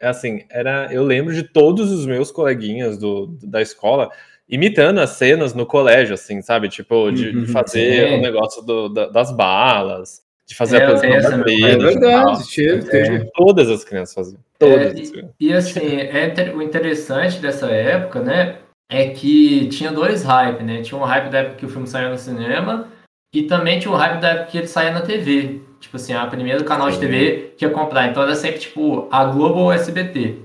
é 0.00 0.08
assim, 0.08 0.44
era, 0.50 0.92
eu 0.92 1.04
lembro 1.04 1.32
de 1.32 1.44
todos 1.44 1.90
os 1.90 2.06
meus 2.06 2.30
coleguinhas 2.30 2.98
do, 2.98 3.26
da 3.42 3.62
escola 3.62 4.10
imitando 4.48 4.98
as 5.00 5.10
cenas 5.10 5.54
no 5.54 5.64
colégio, 5.64 6.14
assim, 6.14 6.42
sabe? 6.42 6.68
Tipo, 6.68 7.10
de, 7.10 7.30
de 7.32 7.38
Uhum, 7.38 7.46
fazer 7.46 8.08
sim. 8.08 8.14
o 8.16 8.20
negócio 8.20 8.62
do- 8.62 8.88
da- 8.88 9.08
das 9.08 9.30
balas, 9.34 10.22
de 10.46 10.54
fazer 10.54 10.78
É, 10.78 10.84
a 10.84 10.86
posição 10.90 11.10
essa 11.14 11.30
da 11.30 11.50
É 11.50 11.54
e 11.54 11.76
verdade, 11.78 12.54
teve, 12.54 12.90
teve. 12.90 13.30
Todas 13.34 13.70
as 13.70 13.84
crianças 13.84 14.14
faziam. 14.14 14.40
Todas. 14.58 14.88
É, 14.88 15.10
crianças. 15.12 15.34
E 15.40 15.52
assim, 15.52 15.96
é 15.96 16.52
o 16.54 16.60
interessante 16.60 17.38
dessa 17.38 17.70
época, 17.70 18.20
né? 18.20 18.58
É 18.90 19.08
que 19.10 19.68
tinha 19.68 19.90
dois 19.90 20.22
hype, 20.22 20.62
né? 20.62 20.82
Tinha 20.82 21.00
um 21.00 21.04
hype 21.04 21.30
da 21.30 21.38
época 21.38 21.56
que 21.56 21.66
o 21.66 21.68
filme 21.68 21.86
saiu 21.86 22.10
no 22.10 22.18
cinema 22.18 22.88
e 23.32 23.44
também 23.44 23.78
tinha 23.78 23.90
um 23.92 23.96
hype 23.96 24.20
da 24.20 24.28
época 24.30 24.50
que 24.50 24.58
ele 24.58 24.66
saía 24.66 24.90
na 24.90 25.00
TV. 25.00 25.62
Tipo 25.82 25.96
assim, 25.96 26.12
a 26.12 26.26
primeiro 26.26 26.64
canal 26.64 26.88
de. 26.90 26.98
TV 26.98 27.54
que 27.58 27.64
ia 27.64 27.70
comprar. 27.70 28.06
Então 28.08 28.22
era 28.22 28.34
sempre 28.36 28.60
tipo 28.60 29.08
a 29.10 29.24
Globo 29.24 29.58
ou 29.58 29.66
o 29.66 29.72
SBT. 29.72 30.38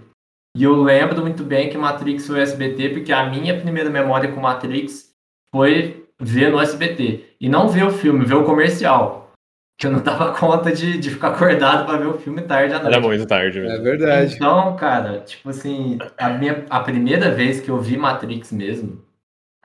E 0.58 0.64
eu 0.64 0.82
lembro 0.82 1.22
muito 1.22 1.44
bem 1.44 1.70
que 1.70 1.78
Matrix 1.78 2.26
foi 2.26 2.40
o 2.40 2.42
SBT, 2.42 2.90
porque 2.90 3.14
a 3.14 3.30
minha 3.30 3.56
primeira 3.60 3.90
memória 3.92 4.32
com 4.32 4.42
Matrix 4.42 5.12
foi 5.54 6.08
ver 6.20 6.52
no 6.52 6.60
SBT. 6.60 7.36
E 7.40 7.48
não 7.48 7.68
ver 7.70 7.84
o 7.86 7.92
filme, 7.92 8.26
ver 8.26 8.34
o 8.34 8.44
comercial. 8.44 9.32
Que 9.80 9.86
eu 9.86 9.92
não 9.92 10.02
dava 10.02 10.34
conta 10.40 10.72
de, 10.72 10.98
de 10.98 11.12
ficar 11.12 11.28
acordado 11.30 11.86
para 11.86 12.00
ver 12.00 12.08
o 12.08 12.18
filme 12.18 12.42
tarde 12.42 12.74
à 12.74 12.80
noite. 12.80 12.96
Era 12.96 13.06
muito 13.06 13.28
tarde 13.28 13.60
É 13.60 13.62
mesmo. 13.62 13.84
verdade. 13.84 14.34
Então, 14.34 14.76
cara, 14.76 15.20
tipo 15.20 15.50
assim, 15.52 16.00
a, 16.18 16.30
minha, 16.30 16.66
a 16.68 16.80
primeira 16.80 17.30
vez 17.30 17.62
que 17.62 17.70
eu 17.70 17.80
vi 17.80 17.96
Matrix 17.96 18.52
mesmo, 18.52 19.00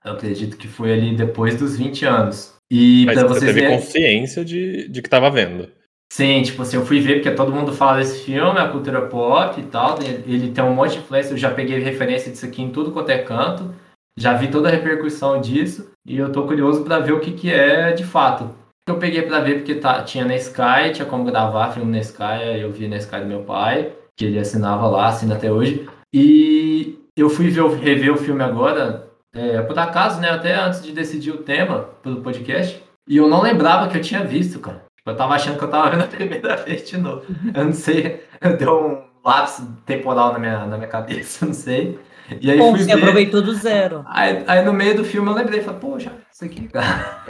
eu 0.04 0.12
acredito 0.12 0.58
que 0.58 0.68
foi 0.68 0.92
ali 0.92 1.16
depois 1.16 1.56
dos 1.58 1.78
20 1.78 2.04
anos. 2.04 2.54
E 2.74 3.04
Mas 3.04 3.18
pra 3.18 3.28
você 3.28 3.40
vocês 3.40 3.52
teve 3.54 3.60
verem. 3.66 3.76
consciência 3.76 4.42
de, 4.42 4.88
de 4.88 5.02
que 5.02 5.10
tava 5.10 5.30
vendo. 5.30 5.68
Sim, 6.10 6.40
tipo 6.42 6.62
assim, 6.62 6.76
eu 6.78 6.86
fui 6.86 7.00
ver 7.00 7.16
porque 7.16 7.30
todo 7.32 7.52
mundo 7.52 7.72
fala 7.72 7.98
desse 7.98 8.24
filme, 8.24 8.58
a 8.58 8.68
cultura 8.68 9.02
pop 9.02 9.60
e 9.60 9.64
tal. 9.64 9.94
tem- 9.96 10.22
Ele 10.26 10.50
tem 10.50 10.64
um 10.64 10.74
monte 10.74 10.92
de 10.92 10.98
influência, 11.00 11.32
eu 11.34 11.36
já 11.38 11.50
peguei 11.50 11.78
referência 11.80 12.32
disso 12.32 12.46
aqui 12.46 12.62
em 12.62 12.70
tudo 12.70 12.90
quanto 12.90 13.10
é 13.10 13.18
canto. 13.18 13.74
Já 14.18 14.32
vi 14.34 14.48
toda 14.48 14.68
a 14.68 14.72
repercussão 14.72 15.38
disso. 15.40 15.90
E 16.06 16.16
eu 16.16 16.32
tô 16.32 16.44
curioso 16.46 16.82
pra 16.84 16.98
ver 16.98 17.12
o 17.12 17.20
que, 17.20 17.32
que 17.32 17.50
é 17.52 17.92
de 17.92 18.04
fato. 18.04 18.50
Eu 18.88 18.96
peguei 18.98 19.22
pra 19.22 19.40
ver 19.40 19.56
porque 19.56 19.74
tá, 19.76 20.02
tinha 20.02 20.24
na 20.24 20.34
Sky, 20.36 20.92
tinha 20.94 21.06
como 21.06 21.24
gravar 21.24 21.70
filme 21.72 21.92
na 21.92 22.00
Sky, 22.00 22.58
eu 22.60 22.72
vi 22.72 22.88
na 22.88 22.96
Sky 22.96 23.20
do 23.20 23.26
meu 23.26 23.40
pai, 23.42 23.92
que 24.16 24.24
ele 24.24 24.38
assinava 24.38 24.88
lá, 24.88 25.06
assina 25.08 25.34
até 25.36 25.52
hoje. 25.52 25.86
E 26.12 26.98
eu 27.16 27.30
fui 27.30 27.48
ver, 27.48 27.64
rever 27.76 28.12
o 28.12 28.16
filme 28.18 28.42
agora, 28.42 29.06
é, 29.34 29.60
por 29.62 29.78
acaso, 29.78 30.20
né? 30.20 30.30
Até 30.30 30.54
antes 30.54 30.82
de 30.82 30.92
decidir 30.92 31.30
o 31.30 31.38
tema 31.42 31.88
pro 32.02 32.20
podcast. 32.22 32.82
E 33.08 33.16
eu 33.16 33.28
não 33.28 33.42
lembrava 33.42 33.88
que 33.88 33.96
eu 33.96 34.02
tinha 34.02 34.24
visto, 34.24 34.60
cara. 34.60 34.84
Tipo, 34.96 35.10
Eu 35.10 35.16
tava 35.16 35.34
achando 35.34 35.58
que 35.58 35.64
eu 35.64 35.70
tava 35.70 35.90
vendo 35.90 36.04
a 36.04 36.06
primeira 36.08 36.56
vez 36.56 36.88
de 36.88 36.96
novo. 36.96 37.24
Eu 37.54 37.64
não 37.64 37.72
sei, 37.72 38.22
deu 38.58 38.86
um 38.86 39.28
lapso 39.28 39.66
temporal 39.86 40.32
na 40.32 40.38
minha, 40.38 40.66
na 40.66 40.76
minha 40.76 40.88
cabeça, 40.88 41.44
não 41.46 41.54
sei. 41.54 41.98
E 42.40 42.50
aí 42.50 42.56
Bom, 42.58 42.70
fui 42.70 42.78
você 42.84 42.94
ver. 42.94 43.02
aproveitou 43.02 43.42
do 43.42 43.52
zero. 43.54 44.04
Aí, 44.08 44.42
aí 44.46 44.64
no 44.64 44.72
meio 44.72 44.96
do 44.96 45.04
filme 45.04 45.28
eu 45.28 45.34
lembrei, 45.34 45.60
falei, 45.60 45.80
poxa, 45.80 46.12
isso 46.32 46.44
aqui, 46.44 46.68
cara. 46.68 47.24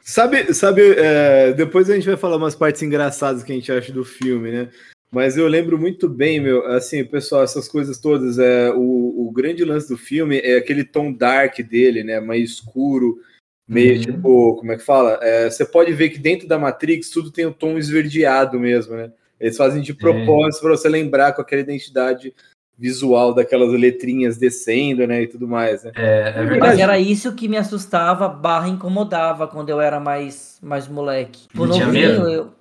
Sabe, 0.00 0.54
sabe 0.54 0.94
é, 0.96 1.52
depois 1.52 1.88
a 1.90 1.94
gente 1.94 2.06
vai 2.06 2.16
falar 2.16 2.36
umas 2.36 2.54
partes 2.54 2.82
engraçadas 2.82 3.42
que 3.42 3.50
a 3.50 3.54
gente 3.54 3.72
acha 3.72 3.92
do 3.92 4.04
filme, 4.04 4.50
né? 4.52 4.68
Mas 5.10 5.36
eu 5.38 5.48
lembro 5.48 5.78
muito 5.78 6.08
bem, 6.08 6.38
meu, 6.38 6.66
assim, 6.66 7.02
pessoal, 7.04 7.42
essas 7.42 7.66
coisas 7.66 7.98
todas, 7.98 8.38
é, 8.38 8.70
o, 8.70 9.26
o 9.26 9.32
grande 9.32 9.64
lance 9.64 9.88
do 9.88 9.96
filme 9.96 10.38
é 10.38 10.56
aquele 10.56 10.84
tom 10.84 11.12
dark 11.12 11.58
dele, 11.60 12.04
né? 12.04 12.20
Mais 12.20 12.50
escuro, 12.50 13.18
meio 13.66 13.94
Uhum. 13.94 14.00
tipo, 14.00 14.56
como 14.56 14.72
é 14.72 14.76
que 14.76 14.84
fala? 14.84 15.18
É, 15.22 15.48
você 15.50 15.64
pode 15.64 15.92
ver 15.94 16.10
que 16.10 16.18
dentro 16.18 16.46
da 16.46 16.58
Matrix 16.58 17.08
tudo 17.08 17.30
tem 17.30 17.46
um 17.46 17.52
tom 17.52 17.78
esverdeado 17.78 18.60
mesmo, 18.60 18.96
né? 18.96 19.10
Eles 19.40 19.56
fazem 19.56 19.80
de 19.80 19.94
propósito 19.94 20.62
para 20.62 20.70
você 20.76 20.88
lembrar 20.88 21.32
com 21.32 21.40
aquela 21.40 21.62
identidade 21.62 22.34
visual 22.76 23.34
daquelas 23.34 23.72
letrinhas 23.72 24.36
descendo, 24.36 25.06
né? 25.06 25.22
E 25.22 25.26
tudo 25.26 25.48
mais, 25.48 25.84
né? 25.84 25.92
É, 25.96 26.28
é 26.36 26.44
Mas 26.44 26.48
verdade. 26.50 26.82
era 26.82 26.98
isso 26.98 27.34
que 27.34 27.48
me 27.48 27.56
assustava, 27.56 28.28
barra 28.28 28.68
incomodava 28.68 29.48
quando 29.48 29.70
eu 29.70 29.80
era 29.80 29.98
mais, 29.98 30.58
mais 30.62 30.86
moleque. 30.86 31.48
Tipo, 31.48 31.66
Não 31.66 31.72
tinha 31.72 31.86
novinho, 31.86 32.08
medo? 32.08 32.28
eu- 32.28 32.57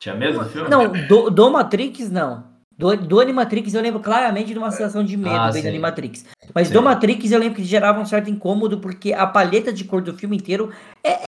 Tinha 0.00 0.14
medo 0.14 0.38
do 0.38 0.48
filme? 0.48 0.68
Não, 0.70 0.90
do, 1.06 1.30
do 1.30 1.50
Matrix, 1.50 2.10
não. 2.10 2.48
Do, 2.76 2.96
do 2.96 3.20
Animatrix 3.20 3.74
eu 3.74 3.82
lembro 3.82 4.00
claramente 4.00 4.52
de 4.54 4.58
uma 4.58 4.70
sensação 4.70 5.04
de 5.04 5.14
medo 5.14 5.36
Ah, 5.36 5.52
sim. 5.52 5.68
Animatrix. 5.68 6.24
Mas 6.54 6.68
Sim. 6.68 6.72
do 6.74 6.82
Matrix 6.82 7.30
eu 7.30 7.38
lembro 7.38 7.56
que 7.56 7.62
gerava 7.64 8.00
um 8.00 8.06
certo 8.06 8.30
incômodo 8.30 8.78
porque 8.80 9.12
a 9.12 9.26
palheta 9.26 9.70
de 9.70 9.84
cor 9.84 10.00
do 10.00 10.14
filme 10.16 10.38
inteiro 10.38 10.72
é, 11.04 11.20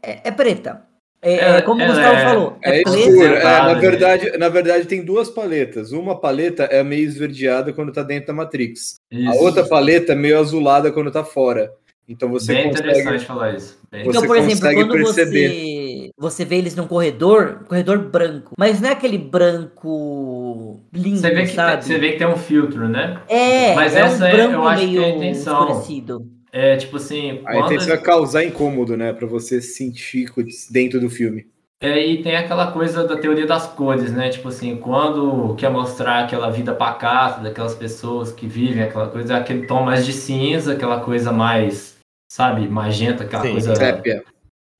é, 0.00 0.28
é 0.28 0.30
preta. 0.30 0.82
É, 1.20 1.34
É, 1.34 1.50
é 1.56 1.62
como 1.62 1.80
o 1.80 1.82
ela 1.84 1.92
Gustavo 1.94 2.16
é- 2.16 2.24
falou. 2.24 2.58
É, 2.62 2.68
É 2.78 2.82
preta. 2.84 2.98
escuro. 3.00 3.24
É, 3.26 3.42
na, 3.42 3.50
Exato, 3.72 3.80
verdade, 3.80 4.38
na 4.38 4.48
verdade, 4.48 4.86
tem 4.86 5.04
duas 5.04 5.28
paletas. 5.28 5.90
Uma 5.90 6.18
paleta 6.20 6.62
é 6.62 6.80
meio 6.84 7.04
esverdeada 7.04 7.72
quando 7.72 7.92
tá 7.92 8.04
dentro 8.04 8.28
da 8.28 8.32
Matrix. 8.32 8.94
A 9.12 9.16
Isso. 9.16 9.42
outra 9.42 9.66
paleta 9.66 10.12
é 10.12 10.14
meio 10.16 10.38
azulada 10.38 10.92
quando 10.92 11.10
tá 11.10 11.24
fora. 11.24 11.72
Então 12.10 12.28
você 12.28 12.52
Bem 12.52 12.68
consegue. 12.70 12.88
interessante 12.90 13.24
falar 13.24 13.54
isso. 13.54 13.78
Bem 13.90 14.02
Você 14.02 14.10
Então, 14.10 14.26
por 14.26 14.36
exemplo, 14.36 14.56
consegue 14.56 14.74
quando 14.74 14.92
perceber. 14.92 15.48
você, 15.48 16.10
você 16.18 16.44
vê 16.44 16.56
eles 16.56 16.74
num 16.74 16.86
corredor, 16.88 17.64
corredor 17.68 17.98
branco, 17.98 18.54
mas 18.58 18.80
não 18.80 18.88
é 18.88 18.92
aquele 18.92 19.16
branco 19.16 20.80
lindo, 20.92 21.18
Você 21.18 21.30
vê, 21.30 21.42
que, 21.42 21.48
sabe? 21.54 21.84
você 21.84 21.98
vê 21.98 22.12
que 22.12 22.18
tem 22.18 22.26
um 22.26 22.36
filtro, 22.36 22.88
né? 22.88 23.20
É, 23.28 23.74
Mas 23.74 23.94
é 23.94 24.00
essa 24.00 24.24
um 24.24 24.26
é- 24.26 24.32
branco 24.32 24.54
eu 24.54 24.68
acho 24.68 24.80
que 24.82 24.86
meio 24.88 25.02
é 25.02 25.04
a 25.04 25.08
intenção. 25.10 25.68
escurecido. 25.68 26.26
É 26.52 26.76
tipo 26.76 26.96
assim, 26.96 27.40
A 27.44 27.52
quando, 27.52 27.66
intenção 27.66 27.94
é 27.94 27.98
causar 27.98 28.44
incômodo, 28.44 28.96
né? 28.96 29.12
Pra 29.12 29.26
você 29.28 29.60
sentir 29.62 30.26
dentro 30.70 31.00
do 31.00 31.08
filme. 31.08 31.46
É, 31.82 32.04
e 32.04 32.22
tem 32.22 32.36
aquela 32.36 32.72
coisa 32.72 33.04
da 33.06 33.16
teoria 33.16 33.46
das 33.46 33.66
cores, 33.68 34.12
né? 34.12 34.28
Tipo 34.28 34.48
assim, 34.48 34.76
quando 34.76 35.54
quer 35.54 35.70
mostrar 35.70 36.24
aquela 36.24 36.50
vida 36.50 36.74
pacata 36.74 37.40
daquelas 37.40 37.74
pessoas 37.74 38.30
que 38.32 38.46
vivem 38.46 38.82
aquela 38.82 39.06
coisa, 39.08 39.36
aquele 39.36 39.66
tom 39.66 39.82
mais 39.84 40.04
de 40.04 40.12
cinza, 40.12 40.72
aquela 40.72 41.00
coisa 41.00 41.32
mais, 41.32 41.89
sabe, 42.30 42.68
magenta, 42.68 43.24
aquela 43.24 43.42
Sim, 43.42 43.52
coisa 43.52 43.74
Sépia. 43.74 44.24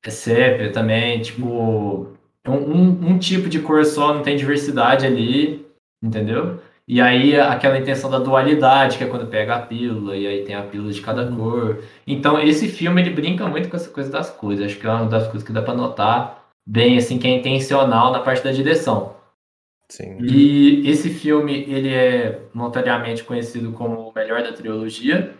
é 0.04 0.10
sépia 0.10 0.72
também, 0.72 1.20
tipo, 1.20 2.16
um, 2.46 2.52
um, 2.52 3.10
um 3.10 3.18
tipo 3.18 3.48
de 3.48 3.60
cor 3.60 3.84
só, 3.84 4.14
não 4.14 4.22
tem 4.22 4.36
diversidade 4.36 5.04
ali, 5.04 5.66
entendeu? 6.02 6.60
E 6.86 7.00
aí 7.00 7.38
aquela 7.38 7.78
intenção 7.78 8.10
da 8.10 8.18
dualidade, 8.18 8.98
que 8.98 9.04
é 9.04 9.06
quando 9.06 9.26
pega 9.26 9.54
a 9.54 9.62
pílula, 9.62 10.16
e 10.16 10.26
aí 10.26 10.44
tem 10.44 10.54
a 10.54 10.62
pílula 10.62 10.92
de 10.92 11.00
cada 11.00 11.30
cor. 11.30 11.84
Então 12.06 12.40
esse 12.40 12.68
filme 12.68 13.00
ele 13.00 13.10
brinca 13.10 13.46
muito 13.46 13.68
com 13.68 13.76
essa 13.76 13.90
coisa 13.90 14.10
das 14.10 14.30
cores, 14.30 14.60
acho 14.60 14.78
que 14.78 14.86
é 14.86 14.90
uma 14.90 15.06
das 15.06 15.24
coisas 15.24 15.44
que 15.44 15.52
dá 15.52 15.62
pra 15.62 15.74
notar 15.74 16.40
bem 16.66 16.98
assim 16.98 17.18
que 17.18 17.26
é 17.26 17.30
intencional 17.30 18.12
na 18.12 18.20
parte 18.20 18.42
da 18.42 18.52
direção. 18.52 19.14
Sim. 19.88 20.18
E 20.20 20.88
esse 20.88 21.10
filme, 21.10 21.64
ele 21.68 21.92
é 21.92 22.40
notoriamente 22.54 23.24
conhecido 23.24 23.72
como 23.72 24.08
o 24.08 24.12
melhor 24.14 24.40
da 24.42 24.52
trilogia. 24.52 25.34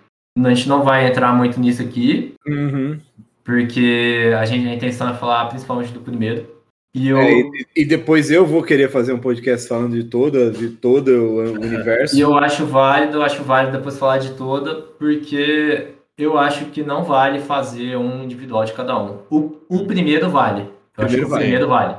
A 0.45 0.55
gente 0.55 0.69
não 0.69 0.83
vai 0.83 1.07
entrar 1.07 1.33
muito 1.35 1.59
nisso 1.61 1.83
aqui, 1.83 2.35
Uhum. 2.47 2.99
porque 3.45 4.33
a 4.39 4.45
gente 4.45 4.69
a 4.69 4.75
intenção 4.75 5.09
é 5.11 5.15
falar 5.15 5.47
principalmente 5.47 5.93
do 5.93 6.01
primeiro. 6.01 6.47
E 6.95 7.09
eu, 7.09 7.19
É, 7.19 7.31
e, 7.33 7.51
e 7.77 7.85
depois 7.85 8.31
eu 8.31 8.45
vou 8.45 8.63
querer 8.63 8.91
fazer 8.91 9.13
um 9.13 9.19
podcast 9.19 9.69
falando 9.69 9.95
de 9.95 10.05
toda, 10.05 10.51
de 10.51 10.71
todo 10.71 11.09
o 11.09 11.37
universo. 11.61 12.17
e 12.17 12.21
eu 12.21 12.37
acho 12.37 12.67
válido, 12.67 13.19
eu 13.19 13.23
acho 13.23 13.43
válido 13.45 13.77
depois 13.77 13.97
falar 13.99 14.19
de 14.19 14.31
toda, 14.33 14.75
porque 14.99 15.89
eu 16.19 16.37
acho 16.37 16.67
que 16.67 16.83
não 16.83 17.05
vale 17.05 17.39
fazer 17.41 17.97
um 17.97 18.25
individual 18.25 18.65
de 18.65 18.73
cada 18.73 18.99
um. 19.01 19.19
O, 19.31 19.57
o 19.69 19.87
primeiro 19.87 20.29
vale. 20.29 20.63
Eu 20.99 21.05
acho 21.05 21.15
que 21.15 21.21
Primeiro 21.23 21.27
o 21.27 21.31
vale. 21.31 21.43
primeiro 21.45 21.69
vale. 21.69 21.95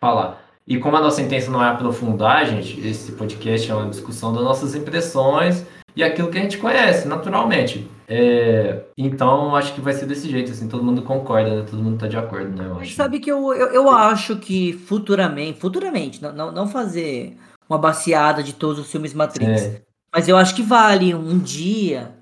Falar. 0.00 0.42
E 0.66 0.78
como 0.78 0.96
a 0.96 1.00
nossa 1.00 1.20
intenção 1.22 1.52
não 1.52 1.62
é 1.62 1.68
aprofundar, 1.68 2.46
gente, 2.46 2.80
esse 2.86 3.12
podcast 3.12 3.70
é 3.70 3.74
uma 3.74 3.88
discussão 3.90 4.32
das 4.32 4.42
nossas 4.42 4.74
impressões 4.74 5.64
e 5.96 6.04
aquilo 6.04 6.28
que 6.30 6.38
a 6.38 6.42
gente 6.42 6.58
conhece, 6.58 7.08
naturalmente. 7.08 7.88
É, 8.08 8.82
então, 8.96 9.56
acho 9.56 9.74
que 9.74 9.80
vai 9.80 9.92
ser 9.92 10.06
desse 10.06 10.30
jeito, 10.30 10.52
assim, 10.52 10.68
todo 10.68 10.84
mundo 10.84 11.02
concorda, 11.02 11.56
né? 11.56 11.66
Todo 11.68 11.82
mundo 11.82 11.98
tá 11.98 12.06
de 12.06 12.16
acordo, 12.16 12.50
né? 12.50 12.66
Eu 12.68 12.74
Mas 12.74 12.82
acho. 12.88 12.94
sabe 12.94 13.18
que 13.18 13.30
eu, 13.30 13.52
eu, 13.54 13.68
eu 13.68 13.90
acho 13.90 14.36
que 14.36 14.72
futuramente, 14.74 15.58
futuramente, 15.58 16.22
não, 16.22 16.32
não, 16.32 16.52
não 16.52 16.68
fazer 16.68 17.36
uma 17.68 17.78
baseada 17.78 18.42
de 18.44 18.52
todos 18.52 18.78
os 18.78 18.90
filmes 18.92 19.12
Matrix, 19.12 19.62
É, 19.62 19.82
mas 20.12 20.28
eu 20.28 20.36
acho 20.36 20.54
que 20.54 20.62
vale 20.62 21.14
um 21.14 21.36
dia 21.38 22.12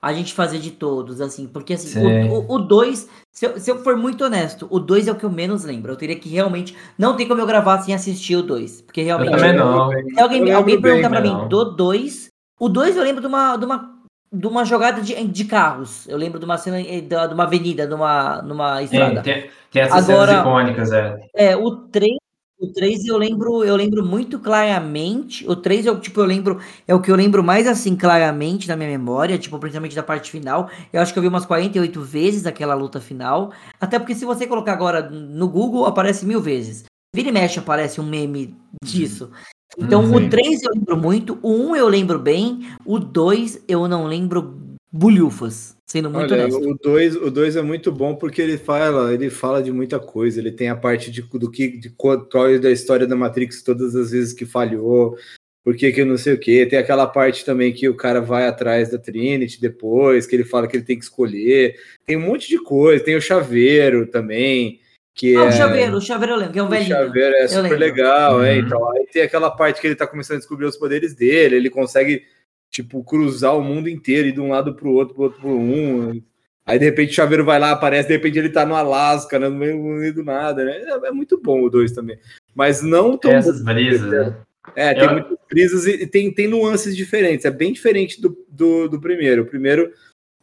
a 0.00 0.12
gente 0.12 0.32
fazer 0.34 0.58
de 0.58 0.70
todos, 0.70 1.20
assim, 1.20 1.46
porque 1.46 1.74
assim, 1.74 1.88
Sim. 1.88 2.28
o 2.48 2.58
2, 2.58 3.08
se, 3.32 3.46
eu- 3.46 3.58
se 3.58 3.70
eu 3.70 3.82
for 3.82 3.96
muito 3.96 4.22
honesto, 4.24 4.66
o 4.70 4.78
2 4.78 5.08
é 5.08 5.12
o 5.12 5.14
que 5.14 5.24
eu 5.24 5.30
menos 5.30 5.64
lembro. 5.64 5.92
Eu 5.92 5.96
teria 5.96 6.16
que 6.16 6.28
realmente. 6.28 6.76
Não 6.98 7.16
tem 7.16 7.26
como 7.26 7.40
eu 7.40 7.46
gravar 7.46 7.80
sem 7.80 7.94
assistir 7.94 8.36
o 8.36 8.42
2. 8.42 8.82
Porque 8.82 9.00
eu 9.00 9.04
realmente. 9.06 9.30
também 9.30 9.54
não. 9.54 9.90
Se 9.90 10.20
alguém, 10.20 10.46
Eu 10.48 10.56
alguém 10.58 10.80
perguntar 10.80 11.08
pra 11.08 11.20
mim 11.22 11.30
não. 11.32 11.48
do 11.48 11.64
2, 11.64 12.28
o 12.58 12.68
2 12.68 12.96
eu 12.96 13.02
lembro 13.02 13.20
de 13.20 13.26
uma, 13.26 13.56
de 13.56 13.64
uma, 13.64 13.94
de 14.32 14.46
uma 14.46 14.64
jogada 14.64 15.00
de, 15.00 15.14
de 15.26 15.44
carros. 15.44 16.08
Eu 16.08 16.16
lembro 16.16 16.38
de 16.38 16.44
uma 16.44 16.58
cena 16.58 16.80
eh, 16.80 17.00
de, 17.00 17.14
uma 17.34 17.44
avenida, 17.44 17.86
numa, 17.86 18.42
numa 18.42 18.82
estrada. 18.82 19.22
tem, 19.22 19.48
tem 19.70 19.82
essas 19.82 20.08
Agora- 20.08 20.28
cenas 20.32 20.40
icônicas, 20.46 20.92
é. 20.92 21.28
É, 21.34 21.56
o 21.56 21.70
3, 21.76 22.12
o 22.58 22.72
3 22.72 23.04
eu 23.06 23.18
lembro, 23.18 23.64
eu 23.64 23.76
lembro 23.76 24.04
muito 24.04 24.38
claramente. 24.38 25.46
O 25.48 25.56
3 25.56 25.86
eu, 25.86 26.00
tipo, 26.00 26.20
eu 26.20 26.24
lembro, 26.24 26.60
é 26.86 26.94
o 26.94 27.00
que 27.00 27.10
eu 27.10 27.16
lembro 27.16 27.42
mais 27.42 27.66
assim 27.66 27.96
claramente 27.96 28.68
na 28.68 28.76
minha 28.76 28.88
memória, 28.88 29.38
tipo, 29.38 29.58
principalmente 29.58 29.96
da 29.96 30.02
parte 30.02 30.30
final. 30.30 30.70
Eu 30.92 31.00
acho 31.02 31.12
que 31.12 31.18
eu 31.18 31.22
vi 31.22 31.28
umas 31.28 31.44
48 31.46 32.00
vezes 32.00 32.46
aquela 32.46 32.74
luta 32.74 33.00
final. 33.00 33.52
Até 33.80 33.98
porque 33.98 34.14
se 34.14 34.24
você 34.24 34.46
colocar 34.46 34.72
agora 34.72 35.02
no 35.10 35.48
Google, 35.48 35.86
aparece 35.86 36.24
mil 36.24 36.40
vezes. 36.40 36.84
Vira 37.14 37.28
e 37.28 37.32
mexe 37.32 37.58
aparece 37.58 38.00
um 38.00 38.04
meme 38.04 38.56
disso. 38.82 39.30
Então, 39.78 40.04
Uhum. 40.04 40.26
o 40.26 40.28
3 40.30 40.62
eu 40.62 40.72
lembro 40.74 40.96
muito, 40.96 41.38
o 41.42 41.70
1 41.70 41.76
eu 41.76 41.88
lembro 41.88 42.18
bem, 42.18 42.60
o 42.84 42.98
2 42.98 43.62
eu 43.68 43.88
não 43.88 44.06
lembro 44.06 44.54
bulhufas, 44.92 45.76
sendo 45.86 46.08
muito 46.08 46.32
Olha, 46.32 46.44
honesto. 46.44 46.70
o 46.70 46.78
2 46.80 47.16
o 47.16 47.30
dois 47.30 47.56
é 47.56 47.62
muito 47.62 47.90
bom 47.90 48.14
porque 48.14 48.40
ele 48.40 48.56
fala, 48.56 49.12
ele 49.12 49.28
fala 49.28 49.60
de 49.62 49.72
muita 49.72 49.98
coisa. 49.98 50.38
Ele 50.38 50.52
tem 50.52 50.68
a 50.68 50.76
parte 50.76 51.10
de, 51.10 51.20
do 51.22 51.50
que 51.50 51.68
de 51.78 51.90
qual 51.90 52.24
é 52.48 52.58
da 52.58 52.70
história 52.70 53.04
da 53.06 53.16
Matrix 53.16 53.62
todas 53.62 53.96
as 53.96 54.12
vezes 54.12 54.32
que 54.32 54.46
falhou, 54.46 55.16
por 55.64 55.74
que 55.74 55.90
que 55.90 56.04
não 56.04 56.16
sei 56.16 56.34
o 56.34 56.38
que. 56.38 56.64
Tem 56.66 56.78
aquela 56.78 57.06
parte 57.08 57.44
também 57.44 57.72
que 57.72 57.88
o 57.88 57.96
cara 57.96 58.20
vai 58.20 58.46
atrás 58.46 58.90
da 58.90 58.98
Trinity 58.98 59.60
depois, 59.60 60.26
que 60.26 60.36
ele 60.36 60.44
fala 60.44 60.68
que 60.68 60.76
ele 60.76 60.84
tem 60.84 60.96
que 60.96 61.04
escolher. 61.04 61.74
Tem 62.06 62.16
um 62.16 62.20
monte 62.20 62.48
de 62.48 62.58
coisa. 62.62 63.02
Tem 63.02 63.16
o 63.16 63.20
chaveiro 63.20 64.06
também, 64.06 64.78
que 65.14 65.36
Ah, 65.36 65.44
é 65.44 65.48
o 65.48 65.52
chaveiro, 65.52 65.96
o 65.96 66.00
chaveiro 66.00 66.32
eu 66.32 66.36
lembro, 66.38 66.52
que 66.52 66.58
é 66.58 66.62
um 66.62 66.66
o 66.66 66.68
velhinho. 66.70 66.88
chaveiro 66.96 67.36
é 67.36 67.48
super 67.48 67.78
legal, 67.78 68.42
é. 68.42 68.54
Uhum. 68.54 68.58
Então, 68.66 68.90
aí 68.90 69.06
tem 69.12 69.22
aquela 69.22 69.50
parte 69.50 69.80
que 69.80 69.86
ele 69.86 69.94
tá 69.94 70.06
começando 70.06 70.36
a 70.36 70.40
descobrir 70.40 70.66
os 70.66 70.76
poderes 70.76 71.14
dele, 71.14 71.54
ele 71.56 71.70
consegue, 71.70 72.24
tipo, 72.70 73.02
cruzar 73.04 73.56
o 73.56 73.62
mundo 73.62 73.88
inteiro, 73.88 74.28
ir 74.28 74.32
de 74.32 74.40
um 74.40 74.48
lado 74.50 74.74
pro 74.74 74.90
outro, 74.90 75.14
pro 75.14 75.22
outro 75.24 75.40
pro 75.40 75.50
um. 75.50 76.20
Aí, 76.66 76.78
de 76.78 76.84
repente, 76.86 77.12
o 77.12 77.14
chaveiro 77.14 77.44
vai 77.44 77.58
lá, 77.60 77.70
aparece, 77.70 78.08
de 78.08 78.14
repente 78.14 78.38
ele 78.38 78.48
tá 78.48 78.64
no 78.66 78.74
Alasca, 78.74 79.38
né, 79.38 79.48
no, 79.48 79.54
meio, 79.56 79.76
no 79.76 80.00
meio 80.00 80.14
do 80.14 80.24
nada, 80.24 80.64
né? 80.64 80.78
É, 80.78 81.08
é 81.08 81.10
muito 81.12 81.38
bom 81.40 81.62
o 81.62 81.70
2 81.70 81.92
também. 81.92 82.18
Mas 82.54 82.82
não 82.82 83.16
tão 83.18 83.30
Tem 83.30 83.38
essas 83.38 83.62
brisas, 83.62 84.10
né? 84.10 84.34
é, 84.74 84.94
tem 84.94 85.04
Eu- 85.04 85.12
muitas 85.12 85.36
brisas 85.48 85.86
e 85.86 86.02
e 86.02 86.06
tem, 86.06 86.32
tem 86.32 86.48
nuances 86.48 86.96
diferentes. 86.96 87.44
É 87.44 87.50
bem 87.50 87.72
diferente 87.72 88.20
do, 88.20 88.36
do, 88.48 88.88
do 88.88 88.98
primeiro. 89.00 89.42
O 89.42 89.46
primeiro 89.46 89.92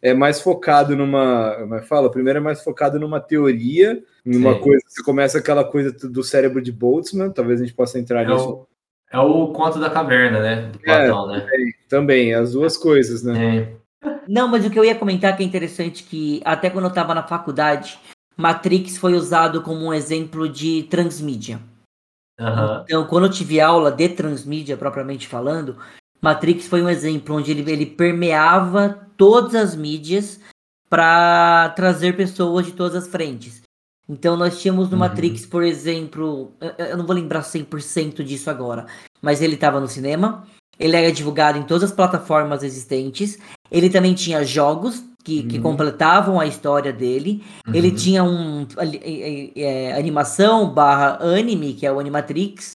é 0.02 0.14
mais 0.14 0.42
focado 0.42 0.96
numa. 0.96 1.56
Como 1.60 1.76
é 1.76 1.80
que 1.80 1.88
fala? 1.88 2.08
O 2.08 2.12
primeiro 2.12 2.40
é 2.40 2.42
mais 2.42 2.64
focado 2.64 3.00
numa 3.00 3.20
teoria, 3.20 4.04
numa 4.26 4.56
Sim. 4.56 4.60
coisa. 4.60 4.84
Você 4.88 5.04
começa 5.04 5.38
aquela 5.38 5.64
coisa 5.64 5.92
do 5.92 6.24
cérebro 6.24 6.62
de 6.62 6.72
Boltzmann, 6.72 7.32
talvez 7.32 7.62
a 7.62 7.66
gente 7.66 7.76
possa 7.76 8.00
entrar 8.00 8.24
É 8.24 8.28
nisso 8.28 8.50
o, 8.50 8.68
é 9.12 9.20
o 9.20 9.48
conto 9.50 9.80
da 9.80 9.90
caverna, 9.90 10.42
né? 10.42 10.70
Do 10.72 10.80
Platão, 10.80 11.28
né? 11.28 11.48
também, 11.88 12.34
as 12.34 12.54
duas 12.54 12.76
coisas, 12.76 13.22
né? 13.22 13.58
É. 13.58 13.82
Não, 14.28 14.48
mas 14.48 14.66
o 14.66 14.70
que 14.70 14.80
eu 14.80 14.86
ia 14.86 14.96
comentar 14.96 15.36
que 15.38 15.44
é 15.44 15.46
interessante 15.46 16.04
que 16.04 16.42
até 16.44 16.70
quando 16.70 16.86
eu 16.86 16.94
tava 16.94 17.14
na 17.14 17.22
faculdade, 17.22 18.00
Matrix 18.36 18.98
foi 18.98 19.14
usado 19.14 19.62
como 19.62 19.86
um 19.86 19.94
exemplo 19.94 20.50
de 20.50 20.84
transmídia. 20.84 21.60
Aham. 22.40 22.84
Então, 22.86 23.06
quando 23.06 23.26
eu 23.26 23.32
tive 23.32 23.62
aula 23.62 23.92
de 23.92 24.10
transmídia 24.10 24.76
propriamente 24.76 25.28
falando, 25.28 25.78
Matrix 26.20 26.66
foi 26.68 26.82
um 26.82 26.90
exemplo 26.90 27.36
onde 27.36 27.52
ele, 27.52 27.70
ele 27.72 27.86
permeava 27.86 29.08
todas 29.22 29.54
as 29.54 29.76
mídias 29.76 30.40
para 30.90 31.70
trazer 31.76 32.18
pessoas 32.18 32.66
de 32.66 32.72
todas 32.72 32.96
as 33.04 33.08
frentes. 33.08 33.62
Então, 34.10 34.36
nós 34.36 34.60
tínhamos 34.60 34.88
no 34.90 34.96
Uhum. 34.96 35.02
Matrix, 35.02 35.46
por 35.46 35.62
exemplo, 35.62 36.52
eu- 36.60 36.98
não 36.98 37.06
vou 37.06 37.16
lembrar 37.16 37.44
100% 37.44 38.24
disso 38.24 38.50
agora, 38.50 38.88
mas 39.22 39.40
ele 39.40 39.54
estava 39.54 39.80
no 39.80 39.88
cinema, 39.88 40.44
ele 40.80 40.96
era 40.98 41.12
divulgado 41.12 41.60
em 41.60 41.64
todas 41.64 41.84
as 41.92 41.96
plataformas 41.96 42.64
existentes, 42.64 43.38
ele 43.70 43.92
também 43.92 44.16
tinha 44.16 44.44
jogos 44.44 45.04
que, 45.24 45.44
que 45.44 45.58
Uhum. 45.58 45.62
completavam 45.64 46.40
a 46.40 46.48
história 46.48 46.92
dele, 46.92 47.44
ele 47.72 47.90
Uhum. 47.90 47.96
tinha 47.96 48.24
um 48.24 48.66
é, 48.76 48.86
é, 48.98 49.62
é, 49.62 49.94
animação 50.00 50.74
barra 50.74 51.20
anime, 51.24 51.74
que 51.76 51.86
é 51.86 51.92
o 51.92 52.00
Animatrix. 52.00 52.72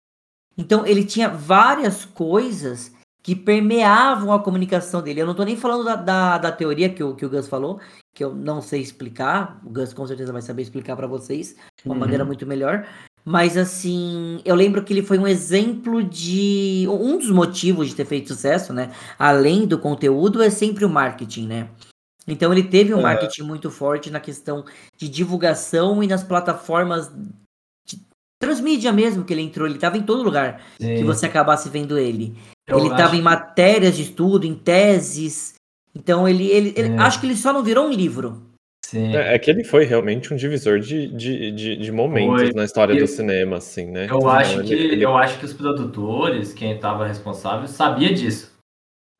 Então 0.55 0.85
ele 0.85 1.03
tinha 1.03 1.27
várias 1.27 2.05
coisas 2.05 2.91
que 3.25 3.35
permeavam 3.35 4.31
a 4.31 4.39
comunicação 4.39 5.01
dele. 5.01 5.19
Eu 5.19 5.25
não 5.25 5.33
tô 5.33 5.43
nem 5.43 5.57
falando 5.57 5.83
da, 5.83 5.95
da, 5.95 6.37
da 6.37 6.51
teoria 6.51 6.89
que 6.91 7.03
o, 7.03 7.15
que 7.15 7.25
o 7.25 7.29
Gus 7.29 7.47
falou, 7.47 7.79
que 8.13 8.23
eu 8.23 8.35
não 8.35 8.61
sei 8.61 8.81
explicar. 8.81 9.59
O 9.65 9.69
Gus 9.71 9.93
com 9.93 10.05
certeza 10.05 10.31
vai 10.31 10.43
saber 10.43 10.61
explicar 10.61 10.95
para 10.95 11.07
vocês 11.07 11.55
de 11.55 11.87
uma 11.87 11.95
Uhum. 11.95 12.01
maneira 12.01 12.23
muito 12.23 12.45
melhor. 12.45 12.87
Mas 13.25 13.57
assim, 13.57 14.39
eu 14.45 14.53
lembro 14.53 14.83
que 14.83 14.93
ele 14.93 15.01
foi 15.01 15.17
um 15.17 15.25
exemplo 15.25 16.03
de. 16.03 16.85
Um 16.87 17.17
dos 17.17 17.31
motivos 17.31 17.89
de 17.89 17.95
ter 17.95 18.05
feito 18.05 18.27
sucesso, 18.27 18.71
né? 18.71 18.91
Além 19.17 19.65
do 19.65 19.79
conteúdo, 19.79 20.43
é 20.43 20.51
sempre 20.51 20.85
o 20.85 20.89
marketing, 20.89 21.47
né? 21.47 21.69
Então 22.27 22.51
ele 22.51 22.61
teve 22.61 22.93
um 22.93 22.97
Aham. 22.97 23.05
marketing 23.05 23.41
muito 23.41 23.71
forte 23.71 24.11
na 24.11 24.19
questão 24.19 24.65
de 24.95 25.09
divulgação 25.09 26.03
e 26.03 26.07
nas 26.07 26.23
plataformas 26.23 27.11
transmídia 28.39 28.91
mesmo 28.91 29.23
que 29.23 29.33
ele 29.33 29.41
entrou. 29.41 29.67
Ele 29.67 29.75
estava 29.75 29.97
em 29.97 30.03
todo 30.03 30.23
lugar 30.23 30.61
que 30.77 30.97
Sim. 30.97 31.03
você 31.03 31.25
acabasse 31.25 31.69
vendo 31.69 31.97
ele. 31.97 32.35
Eu 32.67 32.79
ele 32.79 32.89
estava 32.89 33.15
em 33.15 33.19
que- 33.19 33.23
matérias 33.23 33.95
de 33.95 34.03
estudo, 34.03 34.45
em 34.45 34.55
teses. 34.55 35.53
Então 35.95 36.27
ele, 36.27 36.47
ele, 36.49 36.73
ele- 36.75 36.93
É. 36.95 36.97
acho 36.99 37.19
que 37.19 37.25
ele 37.27 37.35
só 37.35 37.53
não 37.53 37.63
virou 37.63 37.85
um 37.87 37.91
livro. 37.91 38.41
Sim. 38.85 39.15
É, 39.15 39.33
é 39.35 39.39
que 39.39 39.49
ele 39.49 39.63
foi 39.63 39.83
realmente 39.85 40.31
um 40.33 40.37
divisor 40.37 40.79
de, 40.79 41.07
de, 41.07 41.51
de, 41.51 41.75
de 41.75 41.91
momentos 41.91 42.41
Foi. 42.43 42.53
na 42.53 42.65
história 42.65 42.93
E- 42.93 42.99
do 42.99 43.07
cinema, 43.07 43.57
assim, 43.57 43.87
né? 43.87 44.01
Eu 44.09 44.17
Então, 44.17 44.29
acho 44.29 44.59
ele- 44.59 44.67
que 44.67 44.73
ele- 44.73 45.05
eu 45.05 45.17
acho 45.17 45.39
que 45.39 45.45
os 45.45 45.53
produtores, 45.53 46.53
quem 46.53 46.71
estava 46.73 47.07
responsável, 47.07 47.67
sabia 47.67 48.13
disso. 48.13 48.53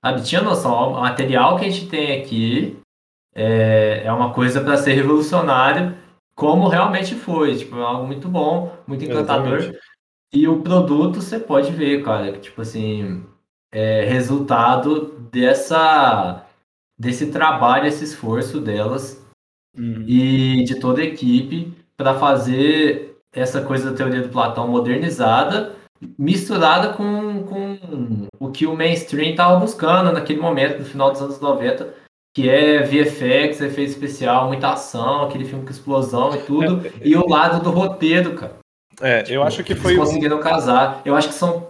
Sabe, 0.05 0.21
tinha 0.23 0.41
noção. 0.41 0.91
O 0.93 0.99
material 1.01 1.57
que 1.57 1.65
a 1.65 1.69
gente 1.69 1.87
tem 1.87 2.21
aqui 2.21 2.77
é, 3.35 4.03
é 4.05 4.11
uma 4.11 4.31
coisa 4.33 4.61
para 4.61 4.77
ser 4.77 4.93
revolucionário, 4.93 5.95
como 6.35 6.67
realmente 6.67 7.15
foi. 7.15 7.55
Tipo, 7.55 7.77
é 7.77 7.83
algo 7.83 8.05
muito 8.05 8.27
bom, 8.27 8.75
muito 8.85 9.05
encantador. 9.05 9.59
Exatamente. 9.59 9.79
E 10.33 10.47
o 10.47 10.61
produto 10.61 11.21
você 11.21 11.39
pode 11.39 11.71
ver, 11.71 12.03
cara, 12.03 12.31
que 12.33 12.39
tipo 12.39 12.61
assim, 12.61 13.23
é 13.71 14.03
resultado 14.05 15.17
dessa 15.31 16.45
desse 16.97 17.31
trabalho, 17.31 17.87
esse 17.87 18.03
esforço 18.03 18.59
delas 18.61 19.25
Uhum. 19.77 20.05
e 20.07 20.63
de 20.63 20.79
toda 20.79 21.01
a 21.01 21.05
equipe 21.05 21.73
para 21.97 22.13
fazer 22.13 23.17
essa 23.33 23.61
coisa 23.61 23.91
da 23.91 23.97
teoria 23.97 24.21
do 24.21 24.29
Platão 24.29 24.67
modernizada, 24.67 25.75
misturada 26.17 26.93
com, 26.93 27.43
com 27.43 28.27
o 28.39 28.51
que 28.51 28.65
o 28.65 28.75
mainstream 28.75 29.31
estava 29.31 29.59
buscando 29.59 30.13
naquele 30.13 30.39
momento, 30.39 30.79
no 30.79 30.85
final 30.85 31.11
dos 31.11 31.21
anos 31.21 31.39
90, 31.39 31.93
que 32.35 32.49
é 32.49 32.83
VFX, 32.83 33.61
efeito 33.61 33.91
especial, 33.91 34.47
muita 34.47 34.73
ação, 34.73 35.23
aquele 35.23 35.45
filme 35.45 35.63
com 35.63 35.71
explosão 35.71 36.35
e 36.35 36.39
tudo, 36.39 36.85
e 37.01 37.15
o 37.15 37.25
lado 37.27 37.63
do 37.63 37.71
roteiro, 37.71 38.33
cara. 38.35 38.57
É, 39.01 39.23
eu 39.29 39.41
acho 39.41 39.63
que 39.63 39.73
foi 39.73 39.93
Eles 39.93 40.01
um- 40.03 40.05
conseguiram 40.05 40.39
casar. 40.41 41.01
Eu 41.05 41.15
acho 41.15 41.29
que 41.29 41.33
são, 41.33 41.69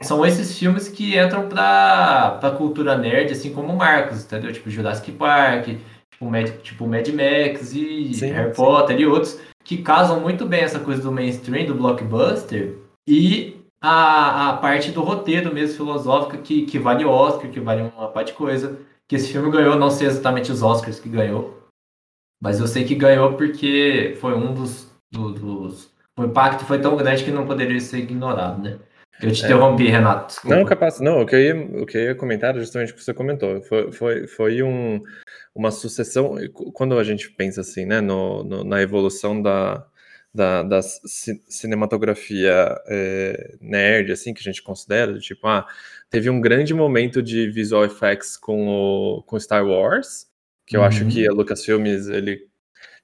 são 0.00 0.24
esses 0.24 0.56
filmes 0.56 0.88
que 0.88 1.18
entram 1.18 1.48
pra, 1.48 2.38
pra 2.40 2.52
cultura 2.52 2.96
nerd, 2.96 3.32
assim 3.32 3.52
como 3.52 3.74
Marcos, 3.76 4.24
entendeu? 4.24 4.52
Tipo 4.52 4.70
Jurassic 4.70 5.10
Park, 5.12 5.64
tipo 5.66 5.80
tipo 6.12 6.24
Mad, 6.30 6.48
tipo 6.62 6.86
Mad 6.86 7.08
Max 7.08 7.72
e 7.74 8.14
Sim, 8.14 8.30
Harry 8.32 8.50
sim. 8.50 8.56
Potter 8.62 9.00
e 9.00 9.06
outros, 9.06 9.40
que 9.64 9.78
casam 9.78 10.20
muito 10.20 10.46
bem 10.46 10.60
essa 10.60 10.78
coisa 10.78 11.02
do 11.02 11.10
mainstream, 11.10 11.66
do 11.66 11.74
blockbuster, 11.74 12.76
e 13.08 13.56
a, 13.82 14.50
a 14.50 14.56
parte 14.58 14.92
do 14.92 15.02
roteiro 15.02 15.52
mesmo, 15.52 15.76
filosófica, 15.76 16.36
que, 16.38 16.62
que 16.66 16.78
vale 16.78 17.04
Oscar, 17.04 17.50
que 17.50 17.58
vale 17.58 17.90
uma 17.96 18.08
parte 18.08 18.28
de 18.28 18.34
coisa. 18.34 18.78
Que 19.10 19.16
esse 19.16 19.32
filme 19.32 19.50
ganhou, 19.50 19.74
não 19.76 19.90
sei 19.90 20.06
exatamente 20.06 20.52
os 20.52 20.62
Oscars 20.62 21.00
que 21.00 21.08
ganhou, 21.08 21.66
mas 22.40 22.60
eu 22.60 22.68
sei 22.68 22.84
que 22.84 22.94
ganhou 22.94 23.34
porque 23.36 24.16
foi 24.20 24.34
um 24.34 24.54
dos. 24.54 24.88
do- 25.10 25.32
dos 25.32 25.90
o 26.16 26.22
impacto 26.22 26.64
foi 26.64 26.78
tão 26.80 26.96
grande 26.96 27.24
que 27.24 27.32
não 27.32 27.44
poderia 27.44 27.80
ser 27.80 27.98
ignorado, 27.98 28.62
né? 28.62 28.78
Eu 29.20 29.32
te 29.32 29.42
É. 29.42 29.46
interrompi, 29.46 29.88
Renato. 29.88 30.28
desculpa. 30.28 30.54
Não, 30.56 30.64
capaz. 30.64 31.00
Não, 31.00 31.22
o 31.22 31.26
que 31.26 31.34
eu 31.34 31.40
ia, 31.40 31.82
o 31.82 31.84
que 31.86 31.96
eu 31.98 32.02
ia 32.02 32.14
comentar 32.14 32.50
era 32.50 32.60
justamente 32.60 32.92
o 32.92 32.94
que 32.94 33.02
você 33.02 33.12
comentou. 33.12 33.60
Foi, 33.62 33.90
foi, 33.90 34.26
foi 34.28 34.62
um, 34.62 35.02
uma 35.54 35.72
sucessão. 35.72 36.36
Quando 36.72 36.96
a 36.98 37.02
gente 37.02 37.30
pensa 37.32 37.62
assim, 37.62 37.84
né, 37.86 38.00
no, 38.00 38.44
no- 38.44 38.62
na 38.64 38.80
evolução 38.80 39.42
da, 39.42 39.84
da, 40.32 40.62
da 40.62 40.82
ci- 40.82 41.42
cinematografia 41.48 42.76
é, 42.86 43.56
nerd, 43.60 44.12
assim, 44.12 44.32
que 44.32 44.40
a 44.40 44.44
gente 44.44 44.62
considera, 44.62 45.12
de 45.14 45.20
tipo, 45.20 45.46
ah, 45.48 45.66
teve 46.10 46.28
um 46.30 46.40
grande 46.40 46.74
momento 46.74 47.22
de 47.22 47.48
visual 47.50 47.84
effects 47.84 48.36
com 48.36 48.68
o 48.68 49.22
com 49.22 49.38
Star 49.38 49.66
Wars, 49.66 50.26
que 50.66 50.76
eu 50.76 50.82
acho 50.84 51.04
Uhum. 51.04 51.10
que 51.10 51.26
a 51.26 51.32
Lucasfilmes 51.32 52.08
ele 52.08 52.48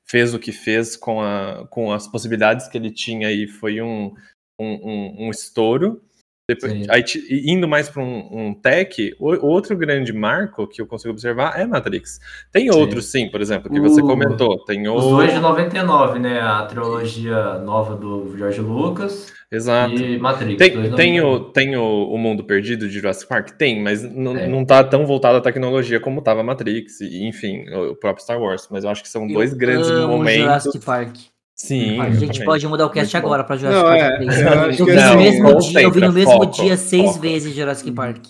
fez 0.04 0.34
o 0.34 0.38
que 0.38 0.52
fez 0.52 0.96
com, 0.96 1.20
a, 1.20 1.66
com 1.68 1.92
as 1.92 2.06
possibilidades 2.08 2.68
que 2.68 2.78
ele 2.78 2.90
tinha 2.92 3.30
e 3.32 3.48
foi 3.48 3.80
um, 3.82 4.14
um, 4.58 4.66
um, 4.66 5.26
um 5.26 5.30
estouro. 5.30 6.02
Depois, 6.48 6.72
Sim. 6.72 6.84
aí, 6.88 7.02
indo 7.44 7.66
mais 7.66 7.88
para 7.88 8.00
um, 8.00 8.28
um 8.30 8.54
tech, 8.54 9.16
o, 9.18 9.46
outro 9.48 9.76
grande 9.76 10.12
marco 10.12 10.64
que 10.68 10.80
eu 10.80 10.86
consigo 10.86 11.10
observar 11.10 11.58
é 11.58 11.66
Matrix. 11.66 12.20
Tem 12.52 12.70
Sim. 12.70 12.78
outros, 12.78 13.06
sim, 13.06 13.28
por 13.28 13.40
exemplo, 13.40 13.68
que 13.68 13.80
você 13.80 14.00
O- 14.00 14.06
comentou. 14.06 14.64
Tem 14.64 14.86
o. 14.86 14.94
Os 14.94 15.04
dois 15.06 15.32
de 15.34 15.40
99, 15.40 16.20
né? 16.20 16.40
A 16.40 16.62
trilogia 16.66 17.58
nova 17.58 17.96
do 17.96 18.32
George 18.38 18.60
Lucas 18.60 19.32
Exato. 19.50 19.96
e 19.96 20.16
Matrix. 20.20 20.56
Tem, 20.56 20.72
dois 20.72 20.94
tem, 20.94 21.20
99. 21.20 21.26
o, 21.26 21.40
tem 21.52 21.76
o, 21.76 22.12
o 22.12 22.16
Mundo 22.16 22.44
Perdido 22.44 22.88
de 22.88 22.94
Jurassic 22.94 23.28
Park? 23.28 23.50
Tem, 23.58 23.82
mas 23.82 24.04
não, 24.04 24.36
É. 24.36 24.46
não 24.46 24.64
tá 24.64 24.84
tão 24.84 25.04
voltado 25.04 25.38
à 25.38 25.40
tecnologia 25.40 25.98
como 25.98 26.22
tava 26.22 26.44
Matrix, 26.44 27.00
e 27.00 27.24
enfim, 27.26 27.68
o, 27.70 27.90
o 27.90 27.96
próprio 27.96 28.22
Star 28.22 28.40
Wars. 28.40 28.68
Mas 28.70 28.84
eu 28.84 28.90
acho 28.90 29.02
que 29.02 29.08
são 29.08 29.26
dois 29.26 29.50
Eu 29.50 29.58
grandes 29.58 29.90
amo 29.90 30.16
momentos. 30.18 30.42
Jurassic 30.42 30.78
Park. 30.84 31.16
Sim, 31.56 31.98
a 32.00 32.08
eu 32.08 32.12
gente 32.12 32.32
também. 32.34 32.44
pode 32.44 32.68
mudar 32.68 32.84
o 32.86 32.90
cast 32.90 33.14
Muito 33.14 33.22
bom. 33.22 33.28
agora 33.28 33.44
pra 33.44 33.56
Jurassic 33.56 33.82
Não, 33.82 33.88
Park 33.90 34.02
é, 34.02 34.16
3. 34.18 34.40
eu 34.40 34.46
Eu 34.46 34.70
vi 34.70 34.76
que 34.76 34.82
no 34.84 35.00
assim, 35.00 35.16
mesmo 35.16 35.58
dia, 35.58 35.80
eu 35.82 35.90
vi 35.90 36.00
no 36.02 36.12
mesmo 36.12 36.30
foco, 36.32 36.46
dia 36.62 36.76
seis 36.76 37.04
foco. 37.06 37.18
vezes 37.20 37.54
Jurassic 37.54 37.92
Park. 37.92 38.24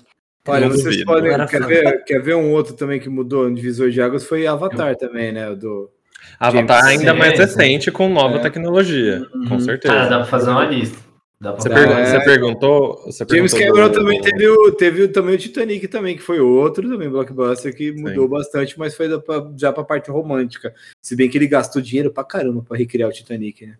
Olha, 0.48 0.60
não 0.60 0.70
vocês 0.70 0.84
duvido. 0.84 1.04
podem. 1.06 1.32
Eu 1.32 1.46
Quer 1.48 1.60
fã. 1.60 1.66
ver, 1.66 2.04
quer 2.04 2.22
ver 2.22 2.36
um 2.36 2.52
outro 2.52 2.74
também 2.74 3.00
que 3.00 3.08
mudou 3.08 3.48
no 3.50 3.56
divisor 3.56 3.90
de 3.90 4.00
águas? 4.00 4.24
Foi 4.24 4.46
Avatar 4.46 4.94
também, 4.94 5.32
né? 5.32 5.50
o 5.50 5.56
Do... 5.56 5.90
Avatar 6.38 6.82
James 6.84 7.00
ainda 7.00 7.14
mais 7.14 7.32
Cameron. 7.32 7.46
recente 7.46 7.90
com 7.90 8.08
nova 8.08 8.36
É. 8.36 8.38
tecnologia, 8.38 9.26
com 9.48 9.54
Uhum. 9.54 9.60
certeza. 9.60 9.92
Cara, 9.94 10.08
dá 10.08 10.16
pra 10.18 10.26
fazer 10.26 10.50
uma 10.50 10.64
lista. 10.64 10.96
Dá 11.38 11.53
pra 11.53 11.61
Você, 11.62 11.68
pergun- 11.68 11.92
É. 11.92 12.07
você 12.07 12.25
perguntou. 12.25 13.03
Você 13.05 13.27
James 13.31 13.53
perguntou 13.53 13.75
Cameron 13.75 13.88
do- 13.92 13.99
também 13.99 14.20
teve 14.22 14.49
o, 14.49 14.72
teve 14.72 15.03
o- 15.03 15.12
também 15.12 15.35
o 15.35 15.38
Titanic 15.38 15.87
também, 15.88 16.16
que 16.16 16.22
foi 16.22 16.40
outro 16.40 16.88
também 16.88 17.11
blockbuster 17.11 17.77
que 17.77 17.92
mudou 17.92 18.27
bastante, 18.27 18.79
mas 18.79 18.94
foi 18.96 19.18
pra- 19.20 19.46
já 19.57 19.70
pra 19.70 19.85
parte 19.85 20.11
romântica. 20.11 20.75
Se 21.05 21.14
bem 21.14 21.29
que 21.29 21.37
ele 21.37 21.46
gastou 21.46 21.83
dinheiro 21.83 22.11
pra 22.11 22.25
caramba 22.25 22.62
pra 22.66 22.77
recriar 22.79 23.11
o 23.11 23.12
Titanic, 23.12 23.66
né? 23.66 23.77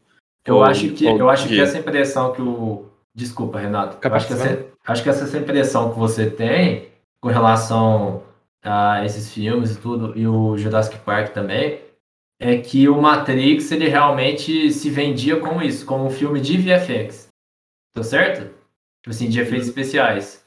Eu 0.47 0.57
Ou- 0.57 0.65
acho 0.65 0.91
que, 0.91 1.07
eu 1.07 1.31
acho 1.31 1.49
que 1.49 1.59
essa 1.59 1.79
impressão 1.79 2.33
que 2.33 2.43
o. 2.43 2.85
Desculpa, 3.15 3.59
Renato. 3.59 3.97
Acho, 4.07 4.29
que 4.29 4.35
que 4.35 4.41
essa, 4.43 4.67
acho 4.87 5.03
que 5.03 5.09
essa 5.09 5.39
impressão 5.39 5.91
que 5.91 5.99
você 5.99 6.29
tem 6.29 6.89
com 7.19 7.31
relação 7.31 8.23
a 8.63 9.03
esses 9.07 9.33
filmes 9.33 9.73
e 9.75 9.79
tudo, 9.81 10.13
e 10.15 10.27
o 10.27 10.59
Jurassic 10.59 10.99
Park 10.99 11.33
também, 11.33 11.81
é 12.39 12.59
que 12.59 12.87
o 12.87 13.01
Matrix 13.01 13.73
ele 13.73 13.89
realmente 13.89 14.71
se 14.71 14.91
vendia 14.91 15.41
como 15.41 15.63
isso, 15.63 15.87
como 15.87 16.05
um 16.05 16.11
filme 16.11 16.39
de 16.39 16.59
VFX. 16.59 17.26
Tá 17.97 18.03
certo? 18.03 18.43
Tipo 19.03 19.11
assim, 19.11 19.31
de 19.31 19.41
efeitos 19.41 19.69
especiais. 19.69 20.45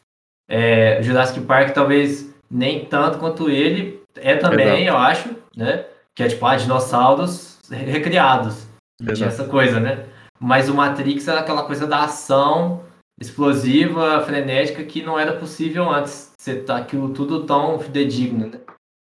É, 0.47 0.99
o 0.99 1.03
Jurassic 1.03 1.41
Park 1.41 1.73
talvez 1.73 2.31
nem 2.49 2.85
tanto 2.85 3.17
quanto 3.17 3.49
ele 3.49 4.03
é 4.15 4.35
também, 4.35 4.85
eu 4.85 4.95
acho, 4.95 5.35
né? 5.55 5.85
Que 6.15 6.23
é 6.23 6.27
tipo, 6.27 6.45
ah, 6.45 6.55
dinossauros 6.55 7.59
recriados. 7.71 8.67
Tinha 9.01 9.13
Exato. 9.13 9.31
essa 9.31 9.45
coisa, 9.47 9.79
né? 9.79 10.05
Mas 10.39 10.69
o 10.69 10.75
Matrix 10.75 11.27
era 11.27 11.39
aquela 11.39 11.63
coisa 11.63 11.87
da 11.87 12.03
ação 12.03 12.83
explosiva, 13.19 14.21
frenética, 14.21 14.83
que 14.83 15.01
não 15.01 15.19
era 15.19 15.33
possível 15.33 15.89
antes. 15.89 16.31
Você 16.37 16.61
tá 16.61 16.77
aquilo 16.77 17.13
tudo 17.13 17.45
tão 17.45 17.79
fidedigno, 17.79 18.47
né? 18.47 18.59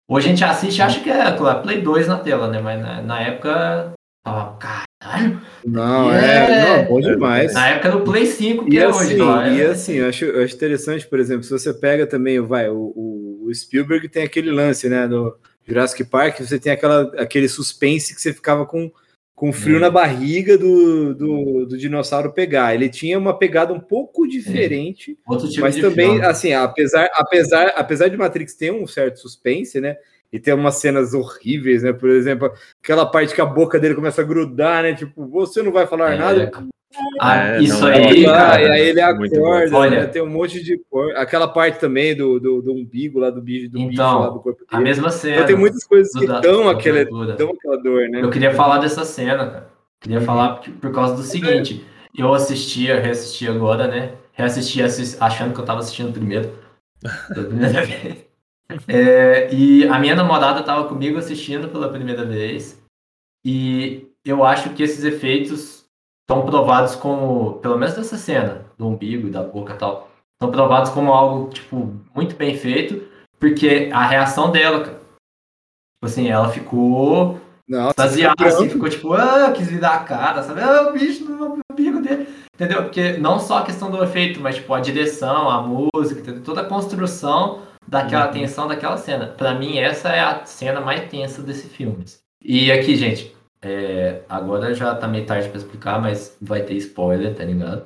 Hoje 0.09 0.27
a 0.27 0.29
gente 0.29 0.43
assiste 0.43 0.79
e 0.79 0.81
acha 0.81 0.99
que 0.99 1.09
é 1.09 1.31
claro, 1.31 1.63
Play 1.63 1.81
2 1.81 2.07
na 2.07 2.19
tela, 2.19 2.47
né? 2.47 2.59
Mas 2.59 2.81
na, 2.81 3.01
na 3.01 3.21
época. 3.21 3.93
Tava, 4.25 4.57
caralho. 5.09 5.41
Não, 5.65 6.13
É. 6.13 6.45
é, 6.45 6.83
não, 6.83 6.85
bom 6.89 6.99
demais. 7.01 7.53
Na 7.53 7.69
época 7.69 7.91
do 7.91 8.01
Play 8.01 8.25
5, 8.25 8.65
que 8.65 8.75
E 8.75 8.79
é 8.79 8.85
assim, 8.85 9.05
hoje. 9.05 9.15
Lá, 9.17 9.49
e 9.49 9.61
é- 9.61 9.65
assim, 9.67 9.93
eu 9.95 10.07
acho, 10.09 10.25
eu 10.25 10.43
acho 10.43 10.55
interessante, 10.55 11.07
por 11.07 11.19
exemplo, 11.19 11.43
se 11.43 11.51
você 11.51 11.73
pega 11.73 12.05
também, 12.05 12.39
vai, 12.39 12.69
o, 12.69 12.93
o- 12.95 13.51
Spielberg 13.53 14.09
tem 14.09 14.23
aquele 14.23 14.51
lance, 14.51 14.89
né, 14.89 15.07
do 15.07 15.35
Jurassic 15.67 16.03
Park, 16.05 16.39
você 16.39 16.57
tem 16.59 16.71
aquela, 16.71 17.03
aquele 17.17 17.47
suspense 17.47 18.13
que 18.15 18.21
você 18.21 18.33
ficava 18.33 18.65
com, 18.65 18.91
com 19.35 19.51
frio 19.53 19.77
Hum. 19.77 19.81
na 19.81 19.89
barriga 19.89 20.57
do, 20.57 21.13
do, 21.13 21.65
do 21.65 21.77
dinossauro 21.77 22.31
pegar. 22.33 22.73
Ele 22.73 22.89
tinha 22.89 23.17
uma 23.19 23.37
pegada 23.37 23.71
um 23.73 23.79
pouco 23.79 24.27
diferente, 24.27 25.17
outro 25.27 25.47
tipo 25.49 25.61
mas 25.61 25.75
também, 25.75 26.09
filme. 26.11 26.25
assim, 26.25 26.53
apesar, 26.53 27.09
apesar, 27.13 27.67
apesar 27.75 28.07
de 28.07 28.17
Matrix 28.17 28.55
ter 28.55 28.71
um 28.71 28.87
certo 28.87 29.19
suspense, 29.19 29.79
né, 29.79 29.97
e 30.35 30.39
ter 30.39 30.53
umas 30.53 30.75
cenas 30.75 31.13
horríveis, 31.13 31.81
né, 31.83 31.93
por 31.93 32.09
exemplo, 32.09 32.51
aquela 32.83 33.05
parte 33.05 33.33
que 33.33 33.41
a 33.41 33.45
boca 33.45 33.79
dele 33.79 33.95
começa 33.95 34.21
a 34.21 34.25
grudar, 34.25 34.83
né, 34.83 34.93
tipo, 34.93 35.25
você 35.27 35.63
não 35.63 35.71
vai 35.71 35.87
falar 35.87 36.13
É, 36.13 36.17
nada, 36.17 36.51
ah, 37.19 37.37
É, 37.55 37.61
isso 37.61 37.81
não, 37.81 37.87
aí, 37.89 38.23
cara. 38.25 38.61
e 38.61 38.69
aí 38.71 38.89
ele 38.89 39.01
acorda, 39.01 39.75
Olha. 39.77 39.99
né, 40.01 40.05
tem 40.07 40.21
um 40.21 40.29
monte 40.29 40.63
de. 40.63 40.79
Aquela 41.15 41.47
parte 41.47 41.79
também 41.79 42.15
do, 42.15 42.39
do, 42.39 42.61
do 42.61 42.71
umbigo 42.73 43.19
lá 43.19 43.29
do 43.29 43.41
bicho, 43.41 43.69
do 43.69 43.79
bicho 43.79 43.91
Então, 43.93 44.19
lá 44.19 44.29
do 44.29 44.39
corpo 44.39 44.63
A 44.69 44.77
dele. 44.77 44.89
mesma 44.89 45.09
cena. 45.09 45.35
Então 45.35 45.45
tem 45.47 45.55
muitas 45.57 45.83
coisas 45.85 46.11
que 46.13 46.25
da- 46.25 46.39
dão 46.39 46.65
da 46.65 46.71
aquela, 46.71 47.03
dão 47.35 47.49
aquela 47.51 47.77
dor, 47.81 48.07
né? 48.09 48.21
Eu 48.21 48.29
queria 48.29 48.53
falar 48.53 48.77
dessa 48.79 49.03
cena, 49.03 49.37
cara. 49.45 49.67
Queria 49.99 50.21
falar 50.21 50.55
por, 50.55 50.71
por 50.73 50.91
causa 50.93 51.15
do 51.15 51.23
seguinte. 51.23 51.85
Eu 52.17 52.33
assistia, 52.33 52.99
reassisti 53.01 53.45
agora, 53.47 53.87
né? 53.87 54.13
Reassisti 54.33 54.81
assis- 54.81 55.21
achando 55.21 55.53
que 55.53 55.59
eu 55.59 55.65
tava 55.65 55.79
assistindo 55.79 56.13
primeiro. 56.13 56.49
Primeira 57.33 57.83
vez. 57.85 58.25
É, 58.87 59.53
e 59.53 59.87
a 59.87 59.99
minha 59.99 60.15
namorada 60.15 60.63
tava 60.63 60.87
comigo 60.87 61.17
assistindo 61.17 61.69
pela 61.69 61.91
primeira 61.91 62.25
vez. 62.25 62.81
E 63.43 64.09
eu 64.23 64.43
acho 64.43 64.71
que 64.71 64.81
esses 64.81 65.03
efeitos 65.03 65.85
estão 66.21 66.45
provados 66.45 66.95
como, 66.95 67.59
pelo 67.59 67.77
menos 67.77 67.95
nessa 67.95 68.17
cena, 68.17 68.65
do 68.77 68.87
umbigo 68.87 69.27
e 69.27 69.31
da 69.31 69.43
boca 69.43 69.73
e 69.73 69.77
tal, 69.77 70.09
estão 70.33 70.51
provados 70.51 70.89
como 70.89 71.13
algo, 71.13 71.49
tipo, 71.51 71.93
muito 72.15 72.35
bem 72.35 72.57
feito, 72.57 73.07
porque 73.39 73.91
a 73.93 74.07
reação 74.07 74.51
dela, 74.51 74.83
tipo 74.83 74.97
assim, 76.01 76.27
ela 76.27 76.49
ficou 76.49 77.39
Nossa, 77.67 77.89
extasiada, 77.91 78.35
fica 78.35 78.49
assim, 78.49 78.69
ficou 78.69 78.89
tipo, 78.89 79.13
ah, 79.13 79.51
quis 79.51 79.67
virar 79.67 79.93
a 79.93 80.03
cara, 80.03 80.41
sabe? 80.41 80.61
Ah, 80.61 80.89
o 80.89 80.93
bicho 80.93 81.23
no 81.25 81.59
umbigo 81.71 82.01
dele. 82.01 82.27
Entendeu? 82.55 82.83
Porque 82.83 83.17
não 83.17 83.39
só 83.39 83.59
a 83.59 83.65
questão 83.65 83.91
do 83.91 84.03
efeito, 84.03 84.39
mas 84.39 84.55
tipo 84.55 84.73
a 84.73 84.79
direção, 84.79 85.49
a 85.49 85.61
música, 85.61 86.21
entendeu? 86.21 86.41
toda 86.41 86.61
a 86.61 86.65
construção 86.65 87.61
daquela 87.87 88.27
tensão 88.27 88.67
daquela 88.67 88.97
cena. 88.97 89.27
Pra 89.27 89.53
mim, 89.53 89.77
essa 89.77 90.09
é 90.09 90.19
a 90.19 90.45
cena 90.45 90.81
mais 90.81 91.09
tensa 91.09 91.41
desse 91.41 91.67
filme. 91.67 92.03
E 92.43 92.71
aqui, 92.71 92.95
gente, 92.95 93.35
é, 93.61 94.21
agora 94.29 94.73
já 94.73 94.93
tá 94.95 95.07
meio 95.07 95.25
tarde 95.25 95.49
pra 95.49 95.57
explicar, 95.57 95.99
mas 96.01 96.37
vai 96.41 96.61
ter 96.61 96.75
spoiler, 96.75 97.33
tá 97.33 97.43
ligado? 97.43 97.85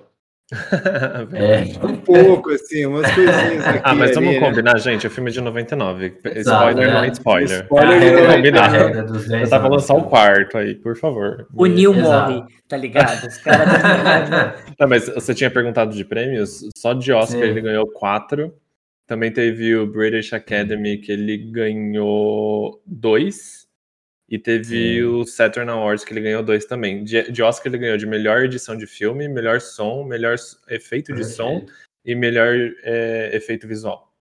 É, 1.32 1.86
um 1.86 1.96
pouco, 1.98 2.50
assim, 2.50 2.84
umas 2.88 3.06
coisinhas 3.14 3.68
aqui. 3.68 3.82
ah, 3.84 3.94
mas 3.94 4.18
ali, 4.18 4.26
vamos 4.26 4.42
né? 4.42 4.48
combinar, 4.50 4.80
gente. 4.80 5.06
O 5.06 5.10
filme 5.12 5.30
é 5.30 5.34
de 5.34 5.42
99. 5.42 6.18
Exato, 6.26 6.70
spoiler 6.70 6.90
é. 6.90 6.94
não 6.94 7.04
é 7.04 7.08
spoiler. 7.10 7.62
Spoiler 7.64 8.02
É, 8.02 8.06
não 8.06 8.14
vamos 8.16 8.30
é 8.30 8.36
combinar. 8.38 8.64
a 8.64 8.68
regra 8.68 9.04
dos 9.04 9.28
10 9.28 9.44
Eu 9.44 9.50
tava 9.50 9.68
lançar 9.68 9.94
o 9.94 9.98
cara. 10.10 10.10
quarto 10.10 10.58
aí, 10.58 10.74
por 10.74 10.98
favor. 10.98 11.48
O 11.54 11.66
Neil 11.68 11.94
morre, 11.94 12.44
tá 12.68 12.76
ligado? 12.78 13.28
Os 13.28 13.38
caras. 13.38 13.68
Tá, 14.76 14.88
mas 14.88 15.08
você 15.08 15.36
tinha 15.36 15.52
perguntado 15.52 15.94
de 15.94 16.04
prêmios? 16.04 16.62
Só 16.76 16.94
de 16.94 17.12
Oscar 17.12 17.42
Sim. 17.42 17.48
ele 17.48 17.62
ganhou 17.62 17.86
quatro. 17.86 18.52
Também 19.10 19.32
teve 19.32 19.76
o 19.76 19.88
British 19.88 20.32
Academy, 20.34 21.00
que 21.00 21.12
ele 21.12 21.36
ganhou 21.36 22.80
dois. 22.86 23.68
E 24.30 24.38
teve 24.38 25.00
Sim. 25.00 25.02
o 25.02 25.26
Saturn 25.26 25.72
Awards, 25.72 26.06
que 26.06 26.14
ele 26.14 26.22
ganhou 26.22 26.44
dois 26.44 26.66
também. 26.66 27.04
De, 27.04 27.32
de 27.32 27.42
Oscar 27.42 27.72
ele 27.72 27.80
ganhou 27.80 27.98
de 27.98 28.06
melhor 28.06 28.44
edição 28.44 28.78
de 28.78 28.86
filme, 28.86 29.28
melhor 29.28 29.62
som, 29.62 30.04
melhor 30.04 30.36
efeito 30.68 31.12
de 31.16 31.26
som 31.26 31.66
e 32.06 32.14
melhor 32.14 32.54
é, 32.84 33.36
efeito 33.36 33.68
visual. 33.68 34.14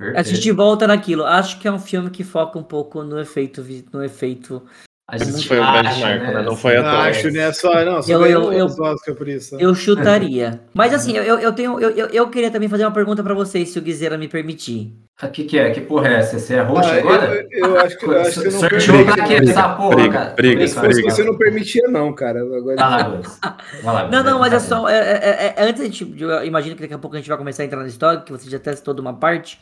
A 0.00 0.04
perfeito. 0.04 0.28
gente 0.30 0.50
volta 0.50 0.86
naquilo. 0.86 1.22
Acho 1.22 1.60
que 1.60 1.68
é 1.68 1.70
um 1.70 1.78
filme 1.78 2.08
que 2.08 2.24
foca 2.24 2.58
um 2.58 2.64
pouco 2.64 3.02
no 3.02 3.20
efeito, 3.20 3.62
no 3.92 4.02
efeito 4.02 4.66
A 5.08 5.18
gente 5.18 5.46
foi 5.46 5.60
o 5.60 5.62
grande 5.62 5.86
acha, 5.86 6.00
marco, 6.00 6.24
né? 6.32 6.42
Não 6.42 6.56
foi 6.56 6.74
Não 6.74 6.82
toa. 6.82 6.98
acho, 7.04 7.30
né? 7.30 7.52
Só, 7.52 7.84
não, 7.84 8.02
só 8.02 8.10
Eu- 8.12 8.52
eu- 8.52 8.66
os 8.66 8.76
Oscar 8.80 9.14
por 9.14 9.28
isso. 9.28 9.56
Eu 9.60 9.72
chutaria. 9.72 10.60
Mas 10.74 10.92
assim, 10.92 11.16
eu, 11.16 11.38
eu 11.38 11.52
tenho. 11.52 11.78
Eu, 11.78 11.90
eu, 11.90 12.06
eu 12.08 12.28
queria 12.28 12.50
também 12.50 12.68
fazer 12.68 12.84
uma 12.84 12.90
pergunta 12.90 13.22
pra 13.22 13.32
vocês, 13.32 13.68
se 13.68 13.78
o 13.78 13.82
Guizeira 13.82 14.18
me 14.18 14.26
permitir. 14.26 14.92
O 15.22 15.28
que, 15.28 15.44
que 15.44 15.58
é? 15.60 15.70
Que 15.70 15.80
porra 15.80 16.08
é 16.08 16.14
essa? 16.14 16.40
Você 16.40 16.54
é 16.54 16.60
roxo 16.60 16.90
Ah, 16.90 16.96
agora? 16.96 17.46
eu, 17.52 17.66
eu 17.68 17.80
acho 17.80 17.96
que, 17.98 18.04
eu 18.04 18.20
acho 18.20 18.40
que 18.40 18.48
eu 18.48 18.52
não 18.52 18.58
Sorteou 18.58 18.80
permiti. 18.80 19.14
pra 19.16 19.24
quê 19.26 19.34
essa 19.34 19.68
porra, 19.70 19.94
briga, 19.96 20.12
cara? 20.12 20.30
briga, 20.34 20.68
fosse 20.68 20.80
briga. 20.88 21.10
você 21.10 21.24
não 21.24 21.38
permitia, 21.38 21.88
não, 21.88 22.12
cara. 22.12 22.40
Agora... 22.40 22.76
Vai 22.76 22.90
lá, 22.90 23.02
Guts. 23.04 23.38
Vai 23.84 23.94
lá, 23.94 24.08
Não, 24.10 24.24
não, 24.24 24.38
mas 24.40 24.52
é 24.52 24.58
só. 24.58 24.88
é- 24.88 24.98
é- 24.98 25.54
é- 25.56 25.68
antes 25.68 25.80
a 25.80 25.84
gente. 25.84 26.16
Eu 26.20 26.44
imagino 26.44 26.74
que 26.74 26.82
daqui 26.82 26.94
a 26.94 26.98
pouco 26.98 27.14
a 27.14 27.18
gente 27.20 27.28
vai 27.28 27.38
começar 27.38 27.62
a 27.62 27.66
entrar 27.66 27.78
na 27.80 27.86
história, 27.86 28.20
que 28.22 28.32
você 28.32 28.50
já 28.50 28.58
testou 28.58 28.92
de 28.92 29.00
uma 29.00 29.14
parte. 29.14 29.60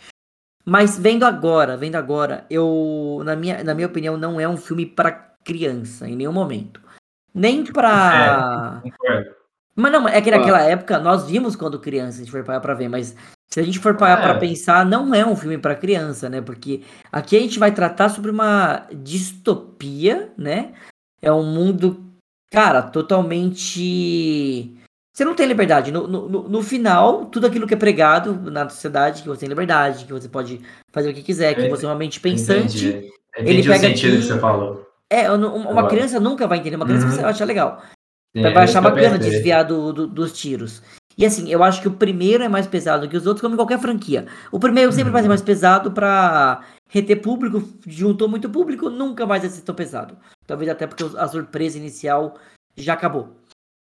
Mas 0.66 0.98
vendo 0.98 1.24
agora, 1.24 1.76
vendo 1.76 1.96
agora, 1.96 2.46
eu. 2.48 3.20
Na 3.26 3.36
minha, 3.36 3.62
na 3.62 3.74
minha 3.74 3.86
opinião, 3.86 4.16
não 4.16 4.40
é 4.40 4.48
um 4.48 4.56
filme 4.56 4.86
pra 4.86 5.33
criança, 5.44 6.08
em 6.08 6.16
nenhum 6.16 6.32
momento. 6.32 6.80
Nem 7.34 7.64
pra. 7.64 8.80
Concordo. 8.82 9.30
Mas 9.76 9.90
não, 9.92 10.08
é 10.08 10.20
que 10.20 10.30
Ah. 10.30 10.38
naquela 10.38 10.60
época 10.62 10.98
nós 11.00 11.26
vimos 11.26 11.56
quando 11.56 11.80
criança, 11.80 12.16
a 12.16 12.20
gente 12.20 12.30
foi 12.30 12.44
parar 12.44 12.60
pra 12.60 12.74
ver, 12.74 12.88
mas 12.88 13.16
se 13.50 13.58
a 13.58 13.62
gente 13.62 13.78
for 13.80 13.96
parar 13.96 14.20
É. 14.20 14.22
pra 14.22 14.38
pensar, 14.38 14.86
não 14.86 15.12
é 15.14 15.26
um 15.26 15.34
filme 15.36 15.58
pra 15.58 15.74
criança, 15.74 16.28
né? 16.28 16.40
Porque 16.40 16.82
aqui 17.10 17.36
a 17.36 17.40
gente 17.40 17.58
vai 17.58 17.72
tratar 17.72 18.08
sobre 18.08 18.30
uma 18.30 18.86
distopia, 18.92 20.32
né? 20.38 20.74
É 21.20 21.32
um 21.32 21.42
mundo, 21.44 22.04
cara, 22.52 22.82
totalmente. 22.82 24.74
Você 25.12 25.24
não 25.24 25.34
tem 25.34 25.46
liberdade. 25.46 25.92
No, 25.92 26.06
no, 26.08 26.48
no- 26.48 26.62
final, 26.62 27.26
tudo 27.26 27.46
aquilo 27.46 27.66
que 27.66 27.74
é 27.74 27.76
pregado 27.76 28.34
na 28.50 28.68
sociedade, 28.68 29.22
que 29.22 29.28
você 29.28 29.40
tem 29.40 29.48
liberdade, 29.48 30.04
que 30.04 30.12
você 30.12 30.28
pode 30.28 30.60
fazer 30.92 31.10
o 31.10 31.14
que 31.14 31.22
quiser, 31.22 31.54
que 31.54 31.62
É, 31.62 31.68
você 31.68 31.84
é 31.84 31.88
uma 31.88 31.94
mente 31.94 32.18
pensante. 32.20 32.86
Entendi. 32.88 33.10
ele 33.36 33.52
Entendi 33.52 33.68
o 33.68 33.72
pega 33.72 33.88
sentido 33.88 34.12
aqui- 34.14 34.22
que 34.22 34.28
você 34.32 34.38
falou. 34.38 34.83
É, 35.22 35.30
uma 35.30 35.88
criança 35.88 36.18
nunca 36.20 36.46
vai 36.46 36.58
entender. 36.58 36.76
Uma 36.76 36.84
criança 36.86 37.06
Uhum. 37.06 37.12
você 37.12 37.22
vai 37.22 37.30
achar 37.30 37.44
legal. 37.44 37.82
Sim, 38.36 38.42
Vai 38.42 38.52
é 38.52 38.58
achar 38.58 38.80
bacana 38.80 39.18
desviar 39.18 39.64
do, 39.64 39.92
do- 39.92 40.06
dos 40.08 40.32
tiros. 40.32 40.82
E 41.16 41.24
assim, 41.24 41.48
eu 41.48 41.62
acho 41.62 41.80
que 41.80 41.86
o 41.86 41.92
primeiro 41.92 42.42
é 42.42 42.48
mais 42.48 42.66
pesado 42.66 43.08
que 43.08 43.16
os 43.16 43.24
outros, 43.26 43.40
como 43.40 43.54
em 43.54 43.56
qualquer 43.58 43.78
franquia. 43.78 44.26
O 44.50 44.58
primeiro 44.58 44.90
sempre 44.90 45.12
vai 45.12 45.22
ser 45.22 45.28
mais 45.28 45.40
pesado 45.42 45.92
pra 45.92 46.62
reter 46.90 47.20
público, 47.22 47.62
juntou 47.86 48.28
muito 48.28 48.50
público, 48.50 48.90
nunca 48.90 49.24
mais 49.24 49.42
vai 49.42 49.50
ser 49.50 49.62
tão 49.62 49.74
pesado. 49.74 50.16
Talvez 50.46 50.68
até 50.68 50.86
porque 50.88 51.04
a 51.16 51.28
surpresa 51.28 51.78
inicial 51.78 52.34
já 52.76 52.94
acabou. 52.94 53.36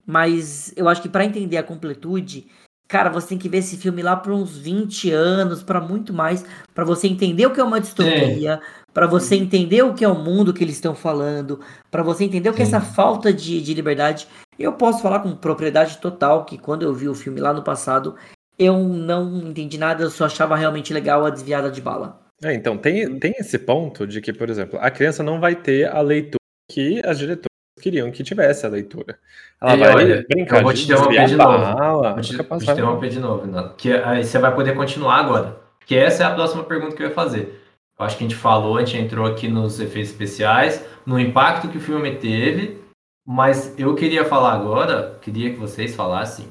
Mas 0.07 0.73
eu 0.77 0.89
acho 0.89 1.03
que 1.03 1.09
pra 1.09 1.25
entender 1.25 1.57
a 1.57 1.63
completude, 1.65 2.47
cara, 2.89 3.11
você 3.11 3.29
tem 3.29 3.39
que 3.39 3.49
ver 3.49 3.59
esse 3.59 3.77
filme 3.77 4.03
lá 4.03 4.15
por 4.17 4.33
uns 4.33 4.57
20 4.57 5.11
anos, 5.11 5.63
pra 5.65 5.81
muito 5.81 6.13
mais, 6.15 6.45
pra 6.73 6.85
você 6.85 7.09
entender 7.09 7.45
o 7.47 7.51
que 7.53 7.61
é 7.61 7.65
uma 7.65 7.81
distopia, 7.81 8.61
pra 8.97 9.07
você 9.07 9.37
entender 9.37 9.83
o 9.83 9.93
que 9.93 10.03
é 10.03 10.09
o 10.09 10.15
mundo 10.15 10.55
que 10.55 10.65
eles 10.65 10.77
estão 10.77 10.95
falando, 10.95 11.61
pra 11.91 12.03
você 12.03 12.25
entender 12.25 12.49
o 12.49 12.55
que 12.55 12.63
é 12.63 12.65
essa 12.65 12.81
falta 12.81 13.31
de, 13.31 13.61
de 13.61 13.75
liberdade. 13.75 14.27
Eu 14.59 14.73
posso 14.73 15.03
falar 15.03 15.21
com 15.21 15.37
propriedade 15.37 15.99
total 15.99 16.47
que 16.47 16.57
quando 16.57 16.83
eu 16.83 16.95
vi 16.95 17.07
o 17.07 17.15
filme 17.15 17.39
lá 17.39 17.53
no 17.53 17.63
passado, 17.63 18.17
eu 18.59 18.79
não 18.79 19.37
entendi 19.37 19.77
nada, 19.77 20.03
eu 20.03 20.09
só 20.09 20.25
achava 20.25 20.57
realmente 20.57 20.95
legal 20.95 21.27
a 21.27 21.29
desviada 21.29 21.71
de 21.71 21.83
bala. 21.83 22.23
É, 22.43 22.55
então, 22.55 22.79
tem, 22.79 23.19
tem 23.19 23.35
esse 23.39 23.59
ponto 23.59 24.07
de 24.07 24.23
que, 24.23 24.33
por 24.33 24.49
exemplo, 24.49 24.79
a 24.81 24.91
criança 24.91 25.23
não 25.23 25.39
vai 25.41 25.55
ter 25.55 25.95
a 25.95 26.01
leitura 26.01 26.41
que 26.73 27.03
as 27.05 27.19
diretoras 27.19 27.51
queriam 27.79 28.11
que 28.11 28.25
tivesse 28.25 28.65
a 28.65 28.71
leitura. 28.71 29.19
Ela 29.61 29.75
E 29.75 29.79
vai 29.79 29.95
olha, 29.95 30.27
brincar 30.27 30.61
eu 30.61 30.63
vou 30.63 30.73
de 30.73 30.79
te 30.79 30.85
interromper 30.87 31.21
desviar 31.21 31.29
de 31.29 31.37
novo. 31.37 31.59
bala, 31.77 32.13
Vou 32.15 32.21
te, 32.23 32.35
vou 32.35 32.59
te 32.59 32.71
interromper 32.71 33.11
de 33.11 33.21
novo, 33.21 33.45
Renato, 33.45 33.75
que 33.77 33.93
aí 33.93 34.25
você 34.25 34.39
vai 34.39 34.55
poder 34.55 34.75
continuar 34.75 35.17
agora. 35.17 35.59
Que 35.85 35.95
essa 35.99 36.23
é 36.23 36.27
a 36.27 36.31
próxima 36.35 36.65
pergunta 36.65 36.97
que 36.97 37.03
eu 37.03 37.09
ia 37.09 37.15
fazer. 37.15 37.66
Eu 37.99 38.05
acho 38.05 38.19
que 38.19 38.25
a 38.25 38.29
gente 38.29 38.39
falou, 38.39 38.77
a 38.77 38.85
gente 38.85 38.99
entrou 38.99 39.27
aqui 39.27 39.49
nos 39.49 39.81
efeitos 39.81 40.11
especiais, 40.11 40.85
no 41.05 41.19
impacto 41.19 41.69
que 41.69 41.79
o 41.79 41.81
filme 41.81 42.17
teve, 42.17 42.79
mas 43.27 43.79
eu 43.79 43.95
queria 43.95 44.25
falar 44.25 44.53
agora, 44.53 45.19
queria 45.23 45.51
que 45.51 45.59
vocês 45.59 45.95
falassem 45.95 46.47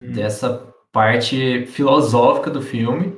dessa 0.00 0.62
parte 0.92 1.66
filosófica 1.66 2.50
do 2.50 2.62
filme, 2.62 3.14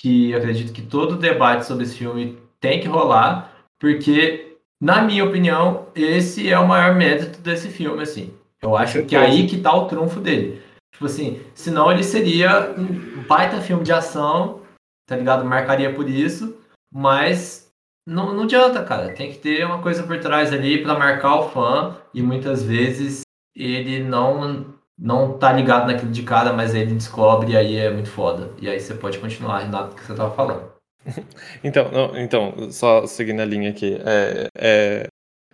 que 0.00 0.30
eu 0.30 0.38
acredito 0.38 0.72
que 0.72 0.82
todo 0.82 1.16
debate 1.16 1.66
sobre 1.66 1.84
esse 1.84 1.96
filme 1.96 2.38
tem 2.60 2.80
que 2.80 2.88
rolar, 2.88 3.52
porque, 3.78 4.56
na 4.80 5.02
minha 5.02 5.24
opinião, 5.24 5.86
esse 5.94 6.50
é 6.50 6.58
o 6.58 6.66
maior 6.66 6.94
mérito 6.94 7.40
desse 7.40 7.68
filme, 7.68 8.02
assim. 8.02 8.32
Eu 8.62 8.76
acho 8.76 9.04
que 9.04 9.14
é 9.14 9.20
aí 9.20 9.46
que 9.46 9.60
tá 9.60 9.74
o 9.74 9.86
trunfo 9.86 10.18
dele. 10.20 10.62
Tipo 10.92 11.06
assim, 11.06 11.40
senão 11.54 11.92
ele 11.92 12.02
seria 12.02 12.74
um 12.76 13.22
baita 13.28 13.60
filme 13.60 13.84
de 13.84 13.92
ação, 13.92 14.62
tá 15.06 15.16
ligado? 15.16 15.44
Marcaria 15.44 15.92
por 15.92 16.08
isso, 16.08 16.57
mas 16.92 17.70
não, 18.06 18.34
não 18.34 18.44
adianta, 18.44 18.82
cara. 18.84 19.12
Tem 19.12 19.30
que 19.30 19.38
ter 19.38 19.64
uma 19.64 19.82
coisa 19.82 20.02
por 20.02 20.18
trás 20.18 20.52
ali 20.52 20.82
pra 20.82 20.98
marcar 20.98 21.36
o 21.36 21.50
fã, 21.50 21.96
e 22.14 22.22
muitas 22.22 22.62
vezes 22.62 23.22
ele 23.54 24.02
não 24.02 24.76
não 24.98 25.38
tá 25.38 25.52
ligado 25.52 25.86
naquilo 25.86 26.10
de 26.10 26.24
cara, 26.24 26.52
mas 26.52 26.74
ele 26.74 26.94
descobre 26.94 27.52
e 27.52 27.56
aí 27.56 27.76
é 27.76 27.90
muito 27.90 28.10
foda. 28.10 28.50
E 28.60 28.68
aí 28.68 28.80
você 28.80 28.94
pode 28.94 29.18
continuar, 29.18 29.60
Renato, 29.60 29.94
que 29.94 30.02
você 30.04 30.14
tava 30.14 30.34
falando. 30.34 30.72
Então, 31.62 31.90
não, 31.90 32.18
então, 32.18 32.70
só 32.70 33.06
seguindo 33.06 33.40
a 33.40 33.44
linha 33.44 33.70
aqui, 33.70 33.98
é, 34.04 34.48
é, 34.56 35.06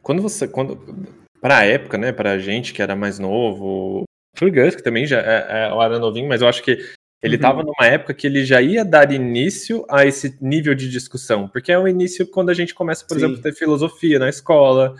quando 0.02 0.22
você, 0.22 0.48
quando, 0.48 0.76
para 1.40 1.58
a 1.58 1.64
época, 1.64 1.98
né, 1.98 2.12
para 2.12 2.32
a 2.32 2.38
gente 2.38 2.72
que 2.72 2.82
era 2.82 2.96
mais 2.96 3.18
novo, 3.18 4.04
pro 4.34 4.50
Gus 4.50 4.74
que 4.74 4.82
também 4.82 5.06
já 5.06 5.18
é, 5.20 5.68
é, 5.68 5.84
era 5.84 5.98
novinho, 5.98 6.28
mas 6.28 6.42
eu 6.42 6.48
acho 6.48 6.62
que 6.62 6.78
ele 7.24 7.34
Uhum. 7.34 7.36
estava 7.36 7.62
numa 7.62 7.86
época 7.86 8.12
que 8.12 8.26
ele 8.26 8.44
já 8.44 8.60
ia 8.60 8.84
dar 8.84 9.10
início 9.10 9.84
a 9.88 10.04
esse 10.04 10.36
nível 10.42 10.74
de 10.74 10.90
discussão, 10.90 11.48
porque 11.48 11.72
é 11.72 11.78
o 11.78 11.88
início 11.88 12.26
quando 12.26 12.50
a 12.50 12.54
gente 12.54 12.74
começa, 12.74 13.04
por 13.06 13.14
Sim. 13.14 13.24
exemplo, 13.24 13.40
a 13.40 13.42
ter 13.42 13.54
filosofia 13.54 14.18
na 14.18 14.28
escola, 14.28 14.94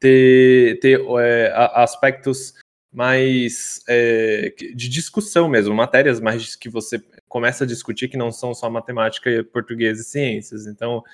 ter, 0.00 0.80
ter 0.80 1.00
é, 1.20 1.52
aspectos 1.74 2.54
mais 2.92 3.80
é, 3.88 4.52
de 4.74 4.88
discussão 4.88 5.48
mesmo, 5.48 5.72
matérias 5.72 6.20
mais 6.20 6.56
que 6.56 6.68
você 6.68 7.00
começa 7.28 7.62
a 7.62 7.66
discutir 7.66 8.08
que 8.08 8.16
não 8.16 8.32
são 8.32 8.52
só 8.54 8.68
matemática, 8.68 9.30
português 9.52 10.00
e 10.00 10.04
ciências. 10.04 10.66
Então, 10.66 11.04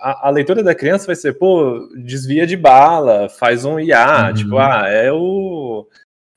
a, 0.00 0.28
a 0.28 0.30
leitura 0.30 0.62
da 0.62 0.76
criança 0.76 1.06
vai 1.06 1.16
ser, 1.16 1.32
pô, 1.38 1.88
desvia 2.04 2.46
de 2.46 2.56
bala, 2.56 3.28
faz 3.28 3.64
um 3.64 3.80
IA, 3.80 4.28
Uhum. 4.28 4.34
tipo, 4.34 4.58
ah, 4.58 4.86
é 4.88 5.10
o 5.10 5.88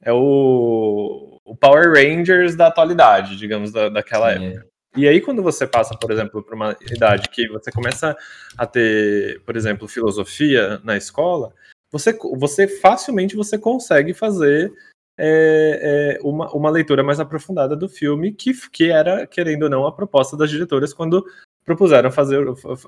é 0.04 0.12
o 0.12 1.31
Power 1.62 1.93
Rangers 1.93 2.56
da 2.56 2.67
atualidade, 2.67 3.38
digamos, 3.38 3.71
da, 3.71 3.88
daquela 3.88 4.34
Sim, 4.36 4.47
época. 4.47 4.67
E 4.97 5.08
aí, 5.08 5.21
quando 5.21 5.41
você 5.41 5.65
passa, 5.65 5.95
por 5.95 6.12
exemplo, 6.12 6.43
para 6.43 6.56
uma 6.56 6.76
idade 6.91 7.30
que 7.30 7.47
você 7.47 7.71
começa 7.71 8.17
a 8.58 8.65
ter, 8.65 9.39
por 9.45 9.56
exemplo, 9.56 9.88
filosofia 9.88 10.82
na 10.84 10.97
escola, 10.97 11.54
você, 11.91 12.17
você 12.36 12.67
facilmente 12.67 13.36
você 13.36 13.58
consegue 13.58 14.13
fazer 14.13 14.74
é, 15.17 16.17
é, 16.17 16.28
uma, 16.28 16.52
uma 16.52 16.69
leitura 16.69 17.04
mais 17.04 17.19
aprofundada 17.19 17.76
do 17.76 17.88
filme, 17.88 18.34
que, 18.34 18.52
que 18.69 18.89
era, 18.89 19.26
querendo 19.28 19.63
ou 19.63 19.69
não, 19.69 19.86
a 19.86 19.91
proposta 19.91 20.36
das 20.36 20.50
diretoras 20.50 20.93
quando 20.93 21.24
propuseram 21.63 22.12
fazer, 22.12 22.43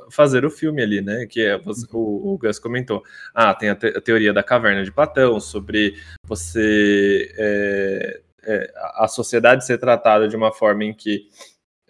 fazer 0.09 0.43
o 0.43 0.49
filme 0.49 0.81
ali, 0.81 0.99
né? 0.99 1.25
Que 1.25 1.41
é, 1.41 1.55
o, 1.93 2.33
o 2.33 2.37
Gus 2.37 2.59
comentou. 2.59 3.03
Ah, 3.33 3.53
tem 3.53 3.69
a, 3.69 3.75
te- 3.75 3.95
a 3.95 4.01
teoria 4.01 4.33
da 4.33 4.43
caverna 4.43 4.83
de 4.83 4.91
Platão, 4.91 5.39
sobre 5.39 5.95
você. 6.25 7.31
é, 7.37 8.21
é, 8.45 8.71
a 8.95 9.07
sociedade 9.07 9.65
ser 9.65 9.77
tratada 9.77 10.27
de 10.27 10.35
uma 10.35 10.51
forma 10.51 10.83
em 10.83 10.93
que 10.93 11.27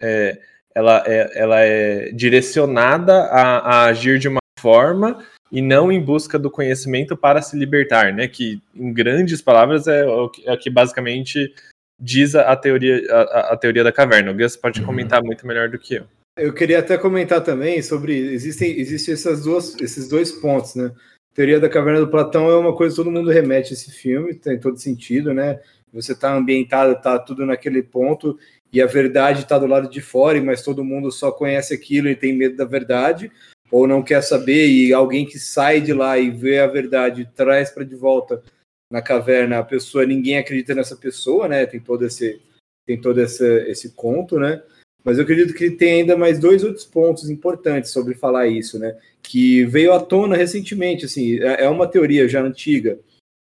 é, 0.00 0.38
ela, 0.74 1.02
é, 1.06 1.30
ela 1.34 1.60
é 1.60 2.10
direcionada 2.12 3.24
a, 3.24 3.58
a 3.58 3.84
agir 3.84 4.18
de 4.18 4.28
uma 4.28 4.40
forma 4.58 5.24
e 5.52 5.62
não 5.62 5.92
em 5.92 6.00
busca 6.00 6.38
do 6.38 6.50
conhecimento 6.50 7.16
para 7.16 7.40
se 7.40 7.56
libertar, 7.56 8.12
né? 8.12 8.26
Que, 8.26 8.60
em 8.74 8.92
grandes 8.92 9.40
palavras, 9.40 9.86
é 9.86 10.04
o 10.04 10.28
que, 10.28 10.48
é 10.48 10.52
o 10.52 10.58
que 10.58 10.68
basicamente 10.68 11.54
diz 12.00 12.34
a, 12.34 12.50
a 12.52 12.56
teoria, 12.56 13.00
a, 13.10 13.52
a 13.52 13.56
teoria 13.56 13.84
da 13.84 13.92
caverna. 13.92 14.32
O 14.32 14.34
Gus 14.34 14.56
pode 14.56 14.80
Uhum. 14.80 14.86
comentar 14.86 15.22
muito 15.22 15.46
melhor 15.46 15.68
do 15.68 15.78
que 15.78 15.94
eu. 15.94 16.04
Eu 16.36 16.52
queria 16.52 16.80
até 16.80 16.98
comentar 16.98 17.42
também 17.44 17.80
sobre. 17.82 18.16
Existem, 18.32 18.80
existem 18.80 19.14
essas 19.14 19.44
duas, 19.44 19.80
esses 19.80 20.08
dois 20.08 20.32
pontos, 20.32 20.74
né? 20.74 20.86
A 20.86 21.34
teoria 21.36 21.60
da 21.60 21.68
caverna 21.68 22.00
do 22.00 22.10
Platão 22.10 22.48
é 22.50 22.56
uma 22.56 22.74
coisa 22.74 22.94
que 22.94 23.02
todo 23.02 23.12
mundo 23.12 23.30
remete 23.30 23.72
a 23.72 23.74
esse 23.74 23.92
filme, 23.92 24.34
tem 24.34 24.58
todo 24.58 24.76
sentido, 24.76 25.32
né? 25.32 25.60
Você 25.94 26.12
está 26.12 26.34
ambientado, 26.34 27.00
tá 27.00 27.18
tudo 27.18 27.46
naquele 27.46 27.82
ponto, 27.82 28.36
e 28.72 28.82
a 28.82 28.86
verdade 28.86 29.42
está 29.42 29.56
do 29.56 29.66
lado 29.66 29.88
de 29.88 30.00
fora, 30.00 30.42
mas 30.42 30.62
todo 30.62 30.84
mundo 30.84 31.12
só 31.12 31.30
conhece 31.30 31.72
aquilo 31.72 32.08
e 32.08 32.16
tem 32.16 32.32
medo 32.32 32.56
da 32.56 32.64
verdade, 32.64 33.30
ou 33.70 33.86
não 33.86 34.02
quer 34.02 34.20
saber, 34.20 34.66
e 34.66 34.92
alguém 34.92 35.24
que 35.24 35.38
sai 35.38 35.80
de 35.80 35.92
lá 35.92 36.18
e 36.18 36.30
vê 36.30 36.58
a 36.58 36.66
verdade 36.66 37.30
traz 37.36 37.70
para 37.70 37.84
de 37.84 37.94
volta 37.94 38.42
na 38.90 39.00
caverna, 39.00 39.58
a 39.58 39.64
pessoa, 39.64 40.04
ninguém 40.04 40.36
acredita 40.38 40.74
nessa 40.74 40.96
pessoa, 40.96 41.48
né? 41.48 41.64
Tem 41.66 41.80
todo 41.80 42.04
esse, 42.04 42.40
tem 42.86 43.00
todo 43.00 43.20
esse, 43.20 43.44
esse 43.68 43.90
conto, 43.90 44.38
né? 44.38 44.62
Mas 45.04 45.18
eu 45.18 45.24
acredito 45.24 45.54
que 45.54 45.70
tem 45.70 46.00
ainda 46.00 46.16
mais 46.16 46.38
dois 46.38 46.64
outros 46.64 46.84
pontos 46.84 47.30
importantes 47.30 47.90
sobre 47.90 48.14
falar 48.14 48.48
isso, 48.48 48.78
né? 48.78 48.96
Que 49.22 49.64
veio 49.64 49.92
à 49.92 50.00
tona 50.00 50.36
recentemente, 50.36 51.04
assim, 51.04 51.38
é 51.40 51.64
é 51.64 51.68
uma 51.68 51.86
teoria 51.86 52.28
já 52.28 52.42
antiga, 52.42 52.98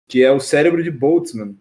que 0.08 0.22
é 0.22 0.32
o 0.32 0.40
cérebro 0.40 0.82
de 0.82 0.90
Boltzmann, 0.90 1.54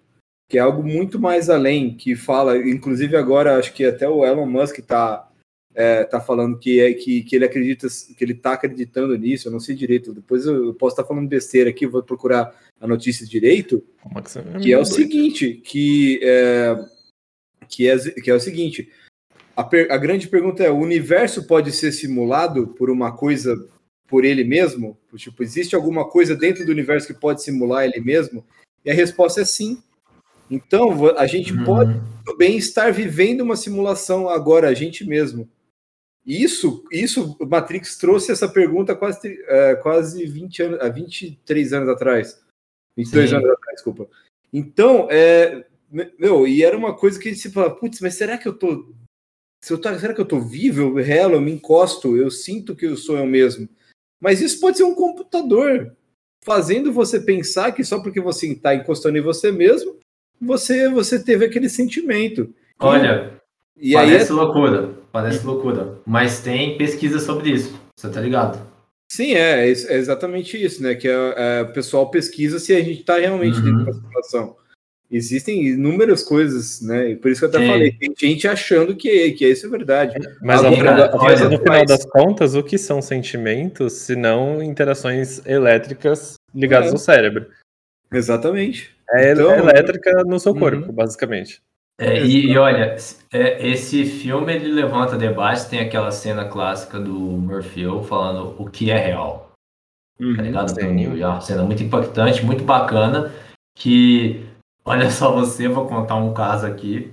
que 0.49 0.57
é 0.57 0.61
algo 0.61 0.81
muito 0.81 1.19
mais 1.19 1.49
além, 1.49 1.95
que 1.95 2.15
fala, 2.15 2.57
inclusive 2.57 3.17
agora 3.17 3.57
acho 3.57 3.73
que 3.73 3.83
até 3.85 4.07
o 4.07 4.25
Elon 4.25 4.45
Musk 4.45 4.79
está 4.79 5.29
é, 5.75 6.03
tá 6.05 6.21
falando 6.21 6.57
que, 6.57 6.79
é, 6.79 6.93
que, 6.93 7.21
que 7.23 7.35
ele 7.35 7.45
acredita, 7.45 7.87
que 8.17 8.23
ele 8.23 8.33
tá 8.33 8.53
acreditando 8.53 9.15
nisso, 9.17 9.47
eu 9.47 9.51
não 9.51 9.59
sei 9.59 9.75
direito, 9.75 10.13
depois 10.13 10.45
eu, 10.45 10.73
posso 10.73 10.93
estar 10.93 11.03
tá 11.03 11.07
falando 11.07 11.27
besteira 11.27 11.69
aqui, 11.69 11.85
vou 11.85 12.01
procurar 12.01 12.55
a 12.79 12.87
notícia 12.87 13.27
direito, 13.27 13.83
que 14.61 14.73
é 14.73 14.79
o 14.79 14.85
seguinte, 14.85 15.61
que 15.63 16.19
é, 16.23 16.75
que 17.67 17.87
é, 17.87 17.97
que 17.97 18.31
é 18.31 18.33
o 18.33 18.39
seguinte, 18.39 18.89
a, 19.55 19.63
per, 19.63 19.91
a 19.91 19.97
grande 19.97 20.27
pergunta 20.27 20.63
é, 20.63 20.69
o 20.71 20.77
universo 20.77 21.45
pode 21.45 21.71
ser 21.71 21.91
simulado 21.91 22.67
por 22.67 22.89
uma 22.89 23.15
coisa, 23.15 23.55
por 24.07 24.23
ele 24.23 24.43
mesmo? 24.43 24.97
Tipo, 25.15 25.43
existe 25.43 25.75
alguma 25.75 26.07
coisa 26.07 26.35
dentro 26.35 26.65
do 26.65 26.71
universo 26.71 27.07
que 27.07 27.19
pode 27.19 27.43
simular 27.43 27.83
ele 27.83 27.99
mesmo? 27.99 28.45
E 28.85 28.91
a 28.91 28.93
resposta 28.93 29.41
é 29.41 29.45
sim. 29.45 29.81
Então, 30.49 31.15
a 31.17 31.27
gente 31.27 31.53
uhum. 31.53 31.63
pode 31.63 32.01
bem 32.37 32.57
estar 32.57 32.91
vivendo 32.91 33.41
uma 33.41 33.55
simulação 33.55 34.29
agora, 34.29 34.69
a 34.69 34.73
gente 34.73 35.05
mesmo. 35.05 35.49
Isso, 36.25 36.83
isso, 36.91 37.37
Matrix 37.39 37.97
trouxe 37.97 38.31
essa 38.31 38.49
pergunta 38.49 38.95
quase, 38.95 39.39
é, 39.47 39.75
quase 39.75 40.25
20 40.25 40.63
anos, 40.63 40.93
23 40.93 41.73
anos 41.73 41.89
atrás. 41.89 42.43
22 42.97 43.29
Sim. 43.29 43.35
anos 43.37 43.49
atrás, 43.49 43.75
desculpa. 43.75 44.09
Então, 44.51 45.07
é, 45.09 45.65
meu, 46.19 46.47
e 46.47 46.63
era 46.63 46.77
uma 46.77 46.95
coisa 46.95 47.19
que 47.19 47.29
a 47.29 47.31
gente 47.31 47.41
se 47.41 47.51
fala, 47.51 47.73
putz, 47.73 48.01
mas 48.01 48.15
será 48.15 48.37
que 48.37 48.47
eu 48.47 48.53
tô. 48.53 48.93
Se 49.63 49.73
eu 49.73 49.79
tô 49.79 49.93
será 49.97 50.13
que 50.13 50.21
eu 50.21 50.25
tô 50.25 50.39
vivo, 50.39 50.81
eu 50.81 50.93
relo, 50.95 51.35
eu 51.35 51.41
me 51.41 51.51
encosto, 51.51 52.15
eu 52.15 52.29
sinto 52.29 52.75
que 52.75 52.85
eu 52.85 52.95
sou 52.95 53.17
eu 53.17 53.25
mesmo? 53.25 53.67
Mas 54.19 54.41
isso 54.41 54.59
pode 54.59 54.77
ser 54.77 54.83
um 54.83 54.95
computador 54.95 55.95
fazendo 56.43 56.91
você 56.93 57.19
pensar 57.19 57.71
que 57.71 57.83
só 57.83 58.01
porque 58.01 58.21
você 58.21 58.47
está 58.47 58.75
encostando 58.75 59.17
em 59.17 59.21
você 59.21 59.51
mesmo, 59.51 59.97
você 60.41 60.89
você 60.89 61.19
teve 61.23 61.45
aquele 61.45 61.69
sentimento. 61.69 62.53
Olha, 62.79 63.33
e 63.79 63.93
parece 63.93 64.31
aí 64.31 64.37
é... 64.37 64.41
loucura, 64.41 64.89
parece 65.11 65.45
loucura, 65.45 65.99
mas 66.05 66.41
tem 66.41 66.77
pesquisa 66.77 67.19
sobre 67.19 67.51
isso, 67.51 67.79
você 67.95 68.09
tá 68.09 68.21
ligado? 68.21 68.59
Sim, 69.09 69.33
é, 69.33 69.67
é, 69.67 69.71
é 69.71 69.97
exatamente 69.97 70.61
isso, 70.61 70.83
né? 70.83 70.93
Que 70.93 71.07
é, 71.07 71.11
é, 71.37 71.61
o 71.61 71.71
pessoal 71.71 72.09
pesquisa 72.11 72.59
se 72.59 72.75
a 72.75 72.79
gente 72.79 72.99
está 72.99 73.17
realmente 73.17 73.57
uhum. 73.57 73.63
dentro 73.63 73.85
da 73.85 73.93
situação. 73.93 74.55
Existem 75.09 75.65
inúmeras 75.65 76.21
coisas, 76.21 76.81
né? 76.81 77.11
E 77.11 77.15
por 77.15 77.31
isso 77.31 77.39
que 77.39 77.45
eu 77.45 77.49
até 77.49 77.59
Sim. 77.59 77.67
falei, 77.67 77.91
tem 77.93 78.13
gente 78.17 78.45
achando 78.45 78.93
que, 78.93 79.31
que 79.31 79.47
isso 79.47 79.65
é 79.65 79.69
verdade. 79.69 80.15
Mas 80.41 80.61
no, 80.61 80.75
final, 80.75 80.95
no 81.49 81.59
final 81.59 81.85
das 81.85 82.05
contas, 82.05 82.55
o 82.55 82.61
que 82.61 82.77
são 82.77 83.01
sentimentos 83.01 83.93
se 83.93 84.17
não 84.17 84.61
interações 84.61 85.41
elétricas 85.45 86.33
ligadas 86.53 86.89
é. 86.89 86.91
ao 86.91 86.97
cérebro? 86.97 87.47
Exatamente. 88.11 88.96
É 89.11 89.31
então, 89.31 89.51
elétrica 89.51 90.23
no 90.25 90.39
seu 90.39 90.53
corpo, 90.53 90.87
uhum. 90.87 90.93
basicamente. 90.93 91.61
É, 91.99 92.23
e, 92.23 92.51
e, 92.51 92.57
olha, 92.57 92.95
é, 93.33 93.67
esse 93.67 94.05
filme 94.05 94.53
ele 94.53 94.71
levanta 94.71 95.17
debate, 95.17 95.67
tem 95.67 95.79
aquela 95.79 96.11
cena 96.11 96.45
clássica 96.45 96.99
do 96.99 97.11
Murphy 97.11 97.85
falando 98.07 98.55
o 98.61 98.69
que 98.69 98.91
é 98.91 98.97
real. 98.97 99.51
Tá 100.19 100.25
uhum, 100.25 100.35
tá 100.35 100.41
ligado? 100.43 100.69
Sim. 100.69 101.07
Uma 101.07 101.41
cena 101.41 101.63
muito 101.63 101.81
impactante, 101.81 102.45
muito 102.45 102.63
bacana, 102.63 103.31
que, 103.75 104.45
olha 104.85 105.09
só 105.09 105.31
você, 105.31 105.67
vou 105.67 105.87
contar 105.87 106.15
um 106.15 106.33
caso 106.33 106.67
aqui. 106.67 107.11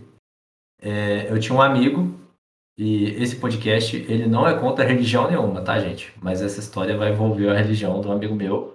É, 0.83 1.31
eu 1.31 1.39
tinha 1.41 1.57
um 1.57 1.63
amigo, 1.63 2.15
e 2.77 3.05
esse 3.23 3.37
podcast, 3.37 3.97
ele 3.97 4.27
não 4.27 4.47
é 4.47 4.59
contra 4.59 4.85
religião 4.85 5.29
nenhuma, 5.29 5.63
tá, 5.63 5.79
gente? 5.79 6.13
Mas 6.21 6.43
essa 6.43 6.61
história 6.61 6.97
vai 6.97 7.13
envolver 7.13 7.49
a 7.49 7.57
religião 7.57 8.01
do 8.01 8.13
amigo 8.13 8.35
meu. 8.35 8.74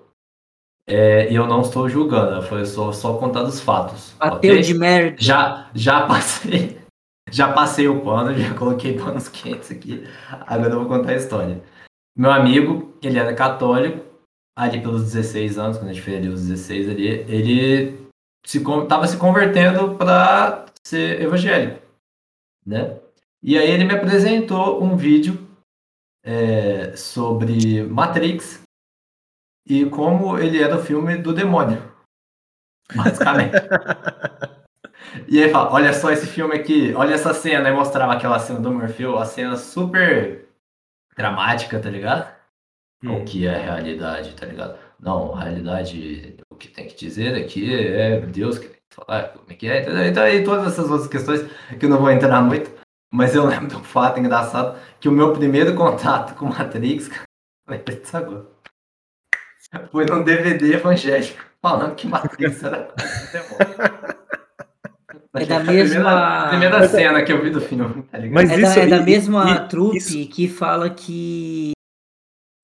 É, 0.89 1.32
e 1.32 1.36
eu 1.36 1.45
não 1.45 1.62
estou 1.62 1.88
julgando, 1.88 2.41
foi 2.41 2.65
só, 2.65 2.91
só 2.91 3.15
contar 3.17 3.43
dos 3.43 3.62
fatos. 3.62 4.15
Ateu 4.19 4.54
okay? 4.54 4.63
de 4.63 4.73
merda. 4.73 5.15
Já, 5.19 5.69
já 5.73 6.08
passei. 6.08 6.80
Já 7.32 7.54
passei 7.54 7.88
o 7.88 8.02
pano, 8.02 8.36
já 8.36 8.56
coloquei 8.56 8.97
panos 8.97 9.30
quentes 9.30 9.69
aqui. 9.69 10.04
Agora 10.47 10.73
eu 10.73 10.80
vou 10.80 10.88
contar 10.88 11.12
a 11.12 11.15
história. 11.15 11.62
Meu 12.17 12.32
amigo, 12.32 12.97
ele 13.04 13.19
era 13.19 13.36
católico, 13.36 14.04
ali 14.58 14.82
pelos 14.82 15.04
16 15.04 15.60
anos, 15.60 15.78
quando 15.78 15.91
a 15.91 15.93
gente 15.93 16.04
fez 16.04 16.17
ali 16.17 16.28
os 16.28 16.47
16 16.47 16.89
ali, 16.89 17.08
ele 17.08 18.10
estava 18.43 19.06
se, 19.06 19.13
se 19.13 19.19
convertendo 19.19 19.95
para 19.95 20.65
ser 20.84 21.21
evangélico, 21.21 21.80
né? 22.65 22.99
E 23.43 23.60
aí 23.60 23.69
ele 23.69 23.86
me 23.86 23.93
apresentou 23.93 24.84
um 24.84 24.97
vídeo 24.97 25.47
é, 26.25 26.95
sobre 26.95 27.84
Matrix, 27.84 28.63
e 29.65 29.86
como 29.86 30.38
ele 30.38 30.62
era 30.62 30.76
o 30.76 30.84
filme 30.84 31.17
do 31.17 31.34
demônio. 31.34 31.82
Basicamente. 32.93 33.54
e 35.28 35.43
aí 35.43 35.50
fala, 35.52 35.72
olha 35.72 35.93
só 35.93 36.12
esse 36.12 36.28
filme 36.28 36.56
aqui, 36.56 36.93
olha 36.95 37.13
essa 37.13 37.34
cena, 37.34 37.69
e 37.69 37.74
mostrava 37.74 38.13
aquela 38.13 38.39
cena 38.39 38.60
do 38.60 38.72
Murphy, 38.72 39.06
a 39.06 39.26
cena 39.26 39.56
super 39.56 40.48
dramática, 41.15 41.80
tá 41.80 41.89
ligado? 41.89 42.34
Hum. 43.04 43.17
O 43.17 43.26
que 43.26 43.48
é 43.48 43.58
realidade, 43.58 44.34
tá 44.36 44.45
ligado? 44.45 44.78
Não, 45.00 45.34
realidade, 45.34 46.36
o 46.52 46.56
que 46.56 46.67
tem 46.67 46.88
que 46.88 46.95
dizer 46.95 47.36
aqui 47.36 47.74
é 47.74 48.19
Deus 48.22 48.58
que 48.58 48.67
tem 48.67 48.76
que 48.89 48.95
falar, 48.95 49.30
como 49.30 49.45
é 49.50 49.54
que 49.54 49.67
é, 49.67 50.08
então, 50.08 50.28
e 50.28 50.43
todas 50.43 50.74
essas 50.74 50.89
outras 50.89 51.08
questões 51.08 51.41
que 51.80 51.86
eu 51.86 51.89
não 51.89 52.00
vou 52.00 52.12
entrar 52.12 52.41
muito, 52.41 52.72
mas 53.13 53.36
eu 53.36 53.45
lembro 53.48 53.67
de 53.67 53.76
um 53.76 53.84
fato 53.84 54.19
engraçado, 54.19 54.78
que 55.00 55.08
o 55.08 55.12
meu 55.12 55.32
primeiro 55.32 55.76
contato 55.76 56.36
com 56.36 56.48
Matrix, 56.48 57.10
lembrei 57.69 58.00
disso 58.00 58.17
agora 58.17 58.59
foi 59.91 60.05
num 60.05 60.23
DVD 60.23 60.73
evangélico 60.73 61.49
falando 61.62 61.95
que 61.95 62.08
Matrix 62.08 62.63
era 62.63 62.93
É 65.36 65.45
da 65.45 65.60
mesma. 65.60 66.47
Primeira, 66.49 66.49
primeira 66.49 66.88
cena 66.88 67.23
que 67.23 67.32
eu 67.32 67.41
vi 67.41 67.49
do 67.49 67.62
filme, 67.62 68.03
tá? 68.03 68.17
Mas 68.32 68.49
é, 68.49 68.55
isso, 68.55 68.75
da, 68.75 68.82
é 68.82 68.88
da 68.88 69.01
mesma 69.01 69.51
e, 69.51 69.67
trupe 69.67 69.97
isso... 69.97 70.29
que 70.29 70.47
fala 70.47 70.89
que. 70.89 71.71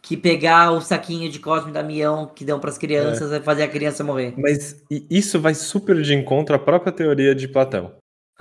Que 0.01 0.15
pegar 0.15 0.71
o 0.71 0.81
saquinho 0.81 1.31
de 1.31 1.39
Cosme 1.39 1.71
e 1.71 1.73
Damião 1.73 2.27
que 2.27 2.45
dão 2.45 2.59
para 2.59 2.69
as 2.69 2.77
crianças 2.77 3.27
é. 3.27 3.35
vai 3.35 3.41
fazer 3.41 3.63
a 3.63 3.67
criança 3.67 4.03
morrer. 4.03 4.35
Mas 4.37 4.83
isso 5.09 5.39
vai 5.39 5.55
super 5.55 5.99
de 5.99 6.13
encontro 6.13 6.55
à 6.55 6.59
própria 6.59 6.91
teoria 6.91 7.33
de 7.33 7.47
Platão. 7.47 7.95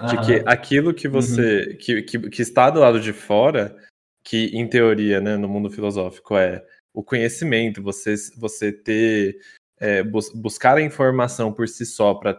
De 0.08 0.20
que 0.20 0.42
aquilo 0.44 0.92
que 0.92 1.08
você. 1.08 1.68
Uhum. 1.70 1.76
Que, 1.78 2.02
que, 2.02 2.18
que 2.30 2.42
está 2.42 2.68
do 2.68 2.80
lado 2.80 3.00
de 3.00 3.14
fora, 3.14 3.74
que 4.22 4.50
em 4.54 4.68
teoria, 4.68 5.22
né, 5.22 5.38
no 5.38 5.48
mundo 5.48 5.70
filosófico, 5.70 6.36
é 6.36 6.62
o 6.94 7.02
conhecimento, 7.02 7.82
você, 7.82 8.14
você 8.38 8.72
ter 8.72 9.36
é, 9.78 10.02
bus, 10.02 10.30
buscar 10.30 10.76
a 10.76 10.82
informação 10.82 11.52
por 11.52 11.68
si 11.68 11.84
só 11.84 12.14
para 12.14 12.38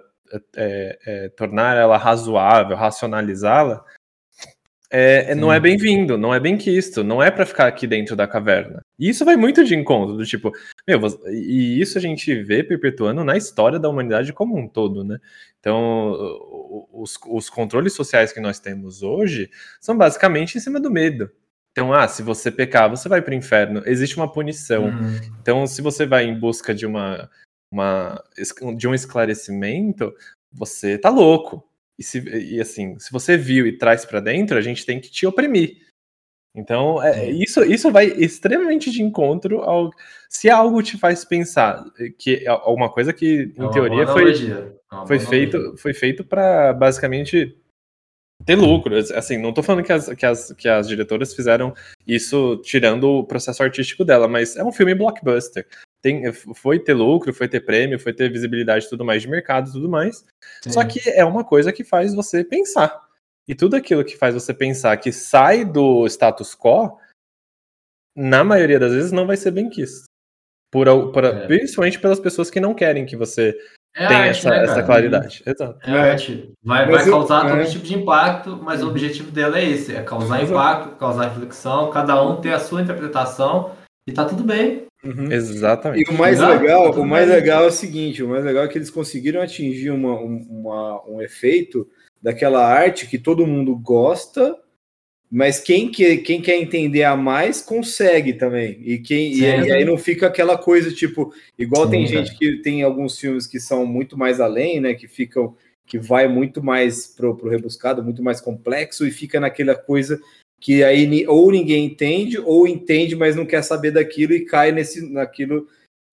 é, 0.56 1.00
é, 1.06 1.30
tornar 1.30 1.76
ela 1.76 1.98
razoável, 1.98 2.76
racionalizá-la, 2.78 3.84
é, 4.90 5.32
é 5.32 5.36
não 5.36 5.52
é 5.52 5.60
bem-vindo, 5.60 6.18
não 6.18 6.34
é 6.34 6.40
bem 6.40 6.58
quisto, 6.58 7.04
não 7.04 7.22
é 7.22 7.30
para 7.30 7.46
ficar 7.46 7.68
aqui 7.68 7.86
dentro 7.86 8.16
da 8.16 8.26
caverna. 8.26 8.82
E 8.98 9.10
isso 9.10 9.26
vai 9.26 9.36
muito 9.36 9.64
de 9.66 9.76
encontro, 9.76 10.16
do 10.16 10.26
tipo, 10.26 10.52
meu, 10.88 11.02
e 11.28 11.82
isso 11.82 11.98
a 11.98 12.02
gente 12.02 12.34
vê 12.44 12.64
perpetuando 12.64 13.24
na 13.24 13.36
história 13.36 13.78
da 13.78 13.90
humanidade 13.90 14.32
como 14.32 14.58
um 14.58 14.68
todo, 14.68 15.04
né? 15.04 15.20
Então, 15.60 16.16
os, 16.94 17.18
os 17.28 17.50
controles 17.50 17.94
sociais 17.94 18.32
que 18.32 18.40
nós 18.40 18.60
temos 18.60 19.04
hoje 19.04 19.50
são 19.82 19.98
basicamente 19.98 20.58
em 20.58 20.62
cima 20.62 20.80
do 20.80 20.90
medo. 20.90 21.30
Então, 21.76 21.92
ah, 21.92 22.08
se 22.08 22.24
você 22.24 22.50
pecar, 22.50 22.90
você 22.90 23.10
vai 23.10 23.22
para 23.22 23.34
o 23.34 23.36
inferno. 23.36 23.84
Existe 23.86 24.16
uma 24.16 24.32
punição. 24.32 24.86
Uhum. 24.86 25.20
Então, 25.42 25.68
se 25.68 25.82
você 25.82 26.06
vai 26.06 26.24
em 26.24 26.34
busca 26.34 26.74
de 26.74 26.86
uma, 26.86 27.30
uma 27.70 28.24
de 28.78 28.88
um 28.88 28.94
esclarecimento, 28.94 30.16
você 30.54 30.98
tá 30.98 31.10
louco. 31.10 31.68
E, 32.00 32.04
se, 32.04 32.22
e 32.22 32.62
assim, 32.62 32.98
se 32.98 33.12
você 33.12 33.36
viu 33.36 33.68
e 33.68 33.78
traz 33.78 34.06
para 34.06 34.22
dentro, 34.22 34.58
a 34.58 34.62
gente 34.62 34.86
tem 34.86 35.02
que 35.02 35.12
te 35.12 35.28
oprimir. 35.28 35.86
Então, 36.56 37.04
é, 37.04 37.30
isso, 37.30 37.62
isso 37.66 37.92
vai 37.92 38.06
extremamente 38.06 38.90
de 38.90 39.04
encontro 39.04 39.60
ao. 39.60 39.92
Se 40.30 40.50
algo 40.50 40.82
te 40.82 40.98
faz 40.98 41.26
pensar 41.26 41.84
que 42.18 42.46
é 42.46 42.54
uma 42.68 42.90
coisa 42.90 43.12
que, 43.12 43.54
em 43.58 43.66
é 43.66 43.70
teoria, 43.70 44.08
foi, 44.08 44.32
é 44.32 45.06
foi, 45.06 45.20
feito, 45.20 45.76
foi 45.78 45.94
feito 45.94 46.24
para 46.24 46.72
basicamente 46.72 47.54
ter 48.44 48.56
lucro. 48.56 48.96
Assim, 48.98 49.38
não 49.38 49.54
tô 49.54 49.62
falando 49.64 49.84
que 49.84 49.92
as, 49.92 50.10
que, 50.10 50.26
as, 50.26 50.52
que 50.54 50.68
as 50.68 50.88
diretoras 50.88 51.34
fizeram 51.34 51.74
isso 52.06 52.58
tirando 52.58 53.06
o 53.06 53.24
processo 53.24 53.64
artístico 53.64 54.04
dela, 54.04 54.28
mas 54.28 54.56
é 54.56 54.64
um 54.64 54.72
filme 54.72 54.96
blockbuster. 54.96 55.68
Tem, 56.02 56.32
foi 56.32 56.80
ter 56.80 56.94
lucro, 56.94 57.34
foi 57.34 57.48
ter 57.48 57.62
prêmio, 57.62 58.00
foi 58.00 58.14
ter 58.14 58.32
visibilidade 58.32 58.90
tudo 58.90 59.04
mais 59.04 59.22
de 59.22 59.28
mercado 59.28 59.72
tudo 59.72 59.90
mais. 59.90 60.26
Sim. 60.64 60.72
Só 60.72 60.84
que 60.84 61.00
é 61.10 61.26
uma 61.26 61.44
coisa 61.44 61.72
que 61.72 61.84
faz 61.84 62.14
você 62.14 62.44
pensar. 62.44 63.04
E 63.48 63.56
tudo 63.56 63.76
aquilo 63.76 64.04
que 64.04 64.18
faz 64.18 64.34
você 64.34 64.54
pensar 64.54 64.98
que 64.98 65.12
sai 65.12 65.64
do 65.64 66.06
status 66.08 66.56
quo, 66.56 66.98
na 68.16 68.44
maioria 68.44 68.80
das 68.80 68.94
vezes 68.94 69.12
não 69.12 69.28
vai 69.28 69.38
ser 69.38 69.52
bem 69.52 69.70
quisto. 69.70 70.06
Por, 70.72 71.12
por, 71.12 71.24
é. 71.24 71.48
Principalmente 71.48 72.00
pelas 72.00 72.20
pessoas 72.20 72.50
que 72.50 72.60
não 72.60 72.74
querem 72.74 73.06
que 73.06 73.16
você 73.16 73.58
é 73.96 74.08
tem 74.08 74.18
arte, 74.18 74.30
essa, 74.30 74.50
né, 74.50 74.64
essa, 74.64 74.84
claridade. 74.84 75.42
Exato. 75.46 75.90
É, 75.90 76.12
arte. 76.12 76.52
Vai, 76.62 76.86
vai 76.86 77.06
causar 77.06 77.48
todo 77.48 77.62
é. 77.62 77.66
tipo 77.66 77.86
de 77.86 77.96
impacto, 77.96 78.60
mas 78.62 78.84
o 78.84 78.90
objetivo 78.90 79.32
dela 79.32 79.58
é 79.58 79.70
esse: 79.70 79.96
é 79.96 80.04
causar 80.04 80.42
Exato. 80.42 80.52
impacto, 80.52 80.96
causar 80.98 81.30
reflexão, 81.30 81.90
cada 81.92 82.22
um 82.22 82.42
ter 82.42 82.54
a 82.54 82.60
sua 82.60 82.82
interpretação 82.82 83.72
e 84.06 84.12
tá 84.12 84.26
tudo 84.26 84.44
bem. 84.44 84.86
Uhum. 85.02 85.32
Exatamente. 85.32 86.12
E 86.12 86.14
o 86.14 86.18
mais 86.18 86.38
Exato, 86.38 86.62
legal, 86.62 86.92
tá 86.92 87.00
o 87.00 87.06
mais 87.06 87.28
bem. 87.28 87.36
legal 87.36 87.64
é 87.64 87.68
o 87.68 87.72
seguinte: 87.72 88.22
o 88.22 88.28
mais 88.28 88.44
legal 88.44 88.66
é 88.66 88.68
que 88.68 88.78
eles 88.78 88.90
conseguiram 88.90 89.42
atingir 89.42 89.92
uma, 89.92 90.14
uma, 90.20 91.02
um 91.08 91.22
efeito 91.22 91.88
daquela 92.22 92.66
arte 92.68 93.08
que 93.08 93.18
todo 93.18 93.48
mundo 93.48 93.78
gosta, 93.78 94.58
Mas 95.36 95.60
quem, 95.60 95.92
que, 95.92 96.16
quem 96.20 96.42
quer 96.42 96.56
entender 96.56 97.04
a 97.04 97.14
mais 97.14 97.62
consegue 97.62 98.36
também. 98.36 98.80
E, 98.82 99.00
quem, 99.00 99.34
e, 99.34 99.36
Sim. 99.36 99.42
e 99.42 99.72
aí 99.74 99.84
não 99.84 99.98
fica 99.98 100.28
aquela 100.28 100.58
coisa 100.58 100.90
tipo, 100.94 101.34
igual 101.60 101.84
Sim, 101.84 101.92
tem 101.92 102.06
cara. 102.06 102.24
gente 102.24 102.38
que 102.40 102.62
tem 102.62 102.84
alguns 102.84 103.20
filmes 103.20 103.46
que 103.46 103.60
são 103.60 103.86
muito 103.86 104.18
mais 104.18 104.40
além, 104.40 104.80
né? 104.80 104.94
Que 104.94 105.10
ficam, 105.10 105.54
que 105.86 106.00
vai 106.00 106.26
muito 106.30 106.64
mais 106.64 107.06
pro, 107.06 107.36
pro 107.36 107.50
rebuscado, 107.50 108.02
muito 108.02 108.24
mais 108.24 108.40
complexo, 108.40 109.06
e 109.06 109.12
fica 109.12 109.38
naquela 109.38 109.76
coisa 109.76 110.22
que 110.62 110.86
aí 110.86 111.28
ou 111.28 111.52
ninguém 111.52 111.84
entende, 111.84 112.40
ou 112.40 112.66
entende, 112.66 113.14
mas 113.14 113.36
não 113.36 113.46
quer 113.46 113.62
saber 113.62 113.92
daquilo 113.92 114.32
e 114.32 114.46
cai 114.46 114.72
nesse, 114.72 115.06
naquilo, 115.12 115.68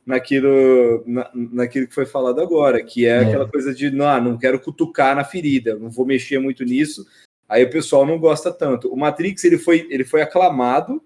naquilo, 0.05 1.05
na, 1.07 1.31
naquilo 1.33 1.87
que 1.87 1.95
foi 1.95 2.07
falado 2.07 2.41
agora, 2.41 2.83
que 2.83 3.07
é, 3.07 3.11
É. 3.11 3.19
aquela 3.21 3.49
coisa 3.49 3.73
de 3.73 3.89
não, 3.89 4.05
ah, 4.05 4.21
não 4.21 4.37
quero 4.37 4.59
cutucar 4.59 5.15
na 5.15 5.23
ferida, 5.23 5.77
não 5.77 5.91
vou 5.91 6.05
mexer 6.05 6.41
muito 6.41 6.65
nisso, 6.65 7.07
Aí 7.53 7.65
o 7.65 7.71
pessoal 7.71 8.07
não 8.07 8.19
gosta 8.19 8.51
tanto. 8.51 8.91
O 8.91 8.97
Matrix 8.97 9.45
ele 9.45 9.59
foi, 9.59 9.87
ele 9.91 10.05
foi 10.05 10.23
aclamado, 10.23 11.03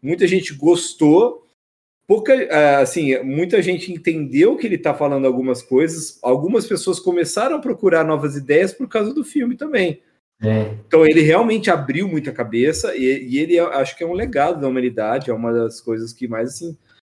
muita 0.00 0.26
gente 0.26 0.54
gostou, 0.54 1.46
pouca, 2.06 2.32
ah, 2.50 2.78
assim, 2.78 3.22
muita 3.22 3.60
gente 3.60 3.92
entendeu 3.92 4.56
que 4.56 4.66
ele 4.66 4.76
está 4.76 4.94
falando 4.94 5.26
algumas 5.26 5.60
coisas. 5.60 6.18
Algumas 6.22 6.66
pessoas 6.66 6.98
começaram 6.98 7.56
a 7.56 7.60
procurar 7.60 8.04
novas 8.04 8.36
ideias 8.36 8.72
por 8.72 8.88
causa 8.88 9.12
do 9.12 9.22
filme 9.22 9.54
também. 9.54 10.00
É. 10.42 10.74
Então 10.86 11.04
ele 11.04 11.20
realmente 11.20 11.70
abriu 11.70 12.08
muita 12.08 12.32
cabeça 12.32 12.96
e, 12.96 13.28
e 13.28 13.38
ele 13.38 13.58
é- 13.58 13.60
acho 13.60 13.94
que 13.94 14.02
é 14.02 14.06
um 14.06 14.14
legado 14.14 14.62
da 14.62 14.68
humanidade, 14.68 15.30
é 15.30 15.34
uma 15.34 15.52
das 15.52 15.78
coisas 15.78 16.14
que 16.14 16.26
mais 16.26 16.48
assim 16.48 16.74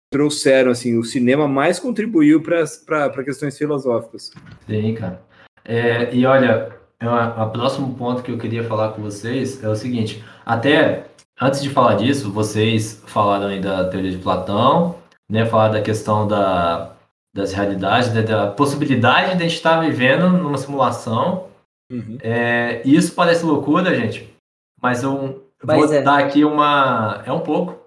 trouxeram 0.09 0.71
assim, 0.71 0.97
o 0.97 1.03
cinema 1.03 1.47
mais 1.47 1.79
contribuiu 1.79 2.41
para 2.41 3.23
questões 3.25 3.57
filosóficas. 3.57 4.31
Sim, 4.67 4.93
cara. 4.93 5.21
É, 5.65 6.15
e 6.15 6.25
olha, 6.25 6.71
é 6.71 6.86
o 7.05 7.49
próximo 7.51 7.95
ponto 7.95 8.23
que 8.23 8.31
eu 8.31 8.37
queria 8.37 8.63
falar 8.63 8.93
com 8.93 9.01
vocês 9.01 9.63
é 9.63 9.69
o 9.69 9.75
seguinte: 9.75 10.23
até 10.45 11.07
antes 11.39 11.61
de 11.61 11.69
falar 11.69 11.95
disso, 11.95 12.31
vocês 12.31 13.03
falaram 13.05 13.47
aí 13.47 13.59
da 13.59 13.87
teoria 13.89 14.11
de 14.11 14.17
Platão, 14.17 14.95
né? 15.29 15.45
Falaram 15.45 15.73
da 15.73 15.81
questão 15.81 16.27
da, 16.27 16.95
das 17.33 17.53
realidades, 17.53 18.11
da, 18.11 18.21
da 18.21 18.51
possibilidade 18.51 19.37
de 19.37 19.43
a 19.43 19.47
gente 19.47 19.55
estar 19.55 19.79
vivendo 19.81 20.29
numa 20.29 20.57
simulação. 20.57 21.47
Uhum. 21.91 22.17
É, 22.21 22.81
e 22.85 22.95
isso 22.95 23.13
parece 23.13 23.45
loucura, 23.45 23.95
gente, 23.95 24.33
mas 24.81 25.03
eu 25.03 25.47
Mas 25.63 25.77
vou 25.77 25.93
é. 25.93 26.01
dar 26.01 26.19
aqui 26.19 26.43
uma. 26.43 27.23
É 27.25 27.31
um 27.31 27.41
pouco. 27.41 27.79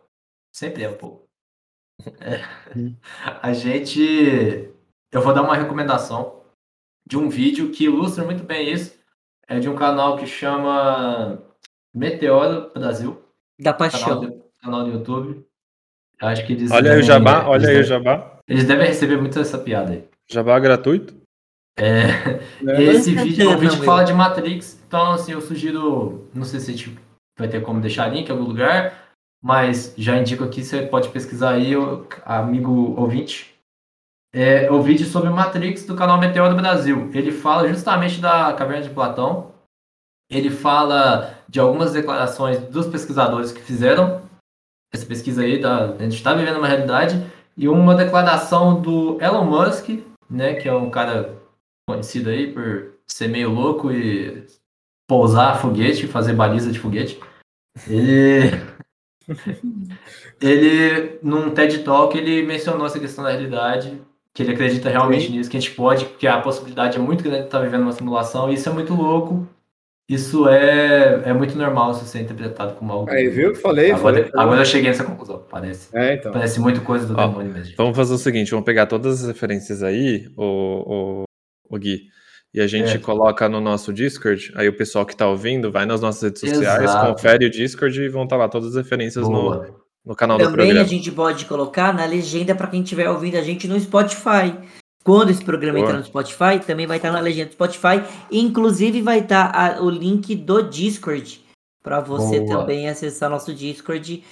Sempre 0.55 0.85
é 0.85 0.89
um 0.89 0.97
pouco. 0.97 1.29
É. 2.21 2.41
A 3.43 3.53
gente. 3.53 4.71
Eu 5.13 5.21
vou 5.21 5.35
dar 5.35 5.43
uma 5.43 5.57
recomendação 5.57 6.41
de 7.07 7.19
um 7.19 7.29
vídeo 7.29 7.73
que 7.73 7.85
ilustra 7.85 8.25
muito 8.25 8.45
bem 8.45 8.73
isso. 8.73 9.00
É 9.51 9.59
de 9.59 9.69
um 9.69 9.75
canal 9.75 10.17
que 10.17 10.27
chama 10.27 11.43
Meteoro 11.95 12.71
Brasil. 12.73 13.21
Da 13.61 13.73
Canal, 13.75 13.91
paixão. 13.91 14.21
do- 14.21 14.45
canal 14.63 14.85
do 14.85 14.91
YouTube. 14.93 15.45
Eu 16.21 16.29
Acho 16.29 16.47
que 16.47 16.53
eles. 16.53 16.71
Olha 16.71 16.93
aí 16.93 16.99
o 16.99 17.01
devem- 17.01 17.03
jabá, 17.03 17.33
eles 17.39 17.49
olha 17.49 17.69
aí 17.69 17.75
o 17.75 17.79
devem- 17.79 17.83
jabá. 17.85 18.39
Eles 18.47 18.65
devem 18.65 18.87
receber 18.87 19.17
muito 19.17 19.39
essa 19.41 19.59
piada 19.59 19.93
aí. 19.93 20.05
Jabá 20.31 20.59
gratuito? 20.59 21.19
É, 21.79 22.03
É, 22.67 22.83
esse 22.83 23.15
vídeo 23.15 23.43
é 23.49 23.53
não, 23.53 23.59
vídeo 23.59 23.83
fala 23.85 24.05
de 24.05 24.13
Matrix, 24.13 24.79
então 24.87 25.13
assim, 25.13 25.33
eu 25.33 25.41
sugiro, 25.41 26.29
não 26.35 26.45
sei 26.45 26.61
se 26.61 26.71
a 26.71 26.75
gente 26.77 26.99
vai 27.39 27.49
ter 27.49 27.63
como 27.63 27.81
deixar 27.81 28.09
link 28.09 28.29
em 28.29 28.33
algum 28.33 28.45
lugar, 28.45 28.93
mas 29.43 29.95
já 29.97 30.17
indico 30.17 30.45
aqui, 30.45 30.63
você 30.63 30.83
pode 30.83 31.09
pesquisar 31.09 31.51
aí, 31.55 31.75
o 31.77 32.07
amigo 32.25 32.95
ouvinte. 33.01 33.55
É 34.33 34.71
o 34.71 34.81
vídeo 34.81 35.07
sobre 35.07 35.29
Matrix 35.29 35.85
do 35.85 35.97
canal 35.97 36.19
Meteoro 36.19 36.55
do 36.55 36.61
Brasil. 36.61 37.11
Ele 37.13 37.33
fala 37.33 37.69
justamente 37.69 38.21
da 38.21 38.53
caverna 38.53 38.85
de 38.85 38.95
Platão. 38.95 39.53
Ele 40.31 40.51
fala 40.51 41.37
de 41.49 41.59
algumas 41.59 41.93
declarações 41.93 42.61
dos 42.69 42.87
pesquisadores 42.87 43.51
que 43.51 43.61
fizeram 43.61 44.23
essa 44.93 45.07
pesquisa 45.07 45.43
aí, 45.43 45.61
da, 45.61 45.91
a 45.91 46.03
gente 46.03 46.17
está 46.17 46.35
vivendo 46.35 46.59
uma 46.59 46.67
realidade, 46.67 47.25
e 47.57 47.69
uma 47.69 47.95
declaração 47.95 48.81
do 48.81 49.21
Elon 49.21 49.45
Musk, 49.45 49.89
né, 50.29 50.55
que 50.55 50.69
é 50.69 50.75
um 50.75 50.91
cara 50.91 51.37
conhecido 51.89 52.31
aí 52.31 52.53
por 52.53 52.95
ser 53.07 53.29
meio 53.29 53.51
louco 53.51 53.93
e 53.93 54.47
pousar 55.09 55.61
foguete, 55.61 56.07
fazer 56.07 56.35
baliza 56.35 56.71
de 56.71 56.79
foguete. 56.79 57.21
Ele, 57.89 58.51
ele 60.41 61.19
num 61.23 61.51
TED 61.51 61.83
Talk, 61.83 62.17
ele 62.17 62.47
mencionou 62.47 62.87
essa 62.87 63.01
questão 63.01 63.25
da 63.25 63.31
realidade, 63.31 64.01
que 64.35 64.43
ele 64.43 64.53
acredita 64.53 64.89
realmente 64.89 65.31
nisso, 65.31 65.51
que 65.51 65.57
a 65.57 65.61
gente 65.61 65.73
pode, 65.75 66.05
que 66.05 66.27
a 66.27 66.41
possibilidade 66.41 66.97
é 66.97 67.01
muito 67.01 67.23
grande 67.25 67.41
de 67.41 67.45
estar 67.47 67.61
vivendo 67.61 67.83
uma 67.83 67.93
simulação, 67.93 68.51
e 68.51 68.55
isso 68.55 68.69
é 68.69 68.73
muito 68.73 68.95
louco. 68.95 69.47
Isso 70.09 70.49
é, 70.49 71.23
é 71.25 71.33
muito 71.33 71.57
normal 71.57 71.93
isso 71.93 72.05
ser 72.05 72.21
interpretado 72.23 72.75
como 72.75 72.93
algo. 72.93 73.09
Aí, 73.11 73.29
viu? 73.29 73.55
Falei, 73.55 73.93
Agora, 73.93 74.03
falei. 74.03 74.25
falei. 74.25 74.45
agora 74.45 74.61
eu 74.63 74.65
cheguei 74.65 74.91
nessa 74.91 75.05
conclusão. 75.05 75.45
Parece, 75.49 75.89
É, 75.97 76.15
então. 76.15 76.33
parece 76.33 76.59
muito 76.59 76.81
coisa 76.81 77.07
do 77.07 77.15
Ó, 77.17 77.29
demônio 77.29 77.53
mesmo. 77.53 77.75
Vamos 77.77 77.97
fazer 77.97 78.15
o 78.15 78.19
seguinte, 78.19 78.51
vamos 78.51 78.67
pegar 78.67 78.87
todas 78.87 79.21
as 79.23 79.29
referências 79.29 79.85
aí, 79.85 80.29
o, 80.37 81.23
o, 81.23 81.25
o 81.71 81.79
Gui, 81.79 82.09
e 82.53 82.61
a 82.61 82.67
gente 82.67 82.97
É. 82.97 82.99
coloca 82.99 83.49
no 83.49 83.61
nosso 83.61 83.93
Discord, 83.93 84.53
aí 84.57 84.69
o 84.69 84.77
pessoal 84.77 85.07
que 85.07 85.15
tá 85.15 85.29
ouvindo 85.29 85.71
vai 85.71 85.87
nas 85.87 86.01
nossas 86.01 86.23
redes 86.23 86.41
sociais, 86.41 86.83
Exato. 86.83 87.13
confere 87.13 87.47
o 87.47 87.51
Discord 87.51 88.03
e 88.03 88.09
vão 88.09 88.25
estar 88.25 88.37
lá 88.37 88.49
todas 88.49 88.71
as 88.71 88.83
referências 88.83 89.25
Boa. 89.29 89.69
no 89.69 89.80
canal 90.17 90.39
do 90.39 90.45
Também 90.45 90.67
a 90.67 90.75
programa. 90.75 90.89
gente 90.89 91.13
pode 91.13 91.45
colocar 91.45 91.93
na 91.95 92.05
legenda 92.05 92.55
para 92.55 92.67
quem 92.67 92.83
estiver 92.83 93.09
ouvindo 93.09 93.37
a 93.37 93.43
gente 93.43 93.69
no 93.69 93.79
Spotify. 93.79 94.55
Quando 95.05 95.31
esse 95.31 95.45
programa 95.45 95.79
Boa. 95.79 95.89
entrar 95.89 95.99
no 95.99 96.05
Spotify, 96.05 96.59
também 96.67 96.87
vai 96.87 96.97
estar 96.99 97.11
na 97.11 97.21
legenda 97.21 97.47
do 97.49 97.53
Spotify. 97.53 98.03
Inclusive 98.31 99.01
vai 99.03 99.21
estar 99.21 99.51
a- 99.55 99.81
o 99.83 99.89
link 99.89 100.35
do 100.35 100.63
Discord 100.63 101.41
para 101.83 102.01
você 102.01 102.41
Boa. 102.41 102.59
também 102.61 102.89
acessar 102.89 103.31
nosso 103.31 103.55
Discord 103.55 104.23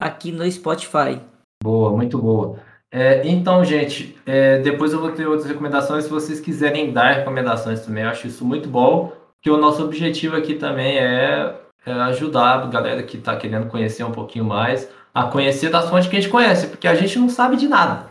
aqui 0.00 0.30
no 0.32 0.50
Spotify. 0.50 1.20
Boa, 1.62 1.90
muito 1.92 2.18
boa. 2.18 2.58
É, 2.92 3.26
então, 3.28 3.64
gente, 3.64 4.16
é, 4.24 4.58
depois 4.60 4.92
eu 4.92 5.00
vou 5.00 5.12
ter 5.12 5.26
outras 5.26 5.46
recomendações. 5.46 6.04
Se 6.04 6.10
vocês 6.10 6.40
quiserem 6.40 6.92
dar 6.92 7.12
recomendações 7.12 7.80
também, 7.80 8.04
eu 8.04 8.10
acho 8.10 8.26
isso 8.26 8.44
muito 8.44 8.68
bom. 8.68 9.12
Que 9.42 9.50
o 9.50 9.56
nosso 9.58 9.82
objetivo 9.84 10.36
aqui 10.36 10.54
também 10.54 10.98
é, 10.98 11.54
é 11.86 11.92
ajudar 11.92 12.62
a 12.62 12.66
galera 12.66 13.02
que 13.02 13.16
está 13.18 13.36
querendo 13.36 13.68
conhecer 13.68 14.04
um 14.04 14.12
pouquinho 14.12 14.44
mais 14.44 14.88
a 15.18 15.30
conhecer 15.30 15.70
das 15.70 15.88
fontes 15.88 16.08
que 16.08 16.16
a 16.16 16.20
gente 16.20 16.30
conhece, 16.30 16.66
porque 16.68 16.86
a 16.88 16.94
gente 16.94 17.18
não 17.18 17.28
sabe 17.28 17.56
de 17.56 17.66
nada. 17.68 18.08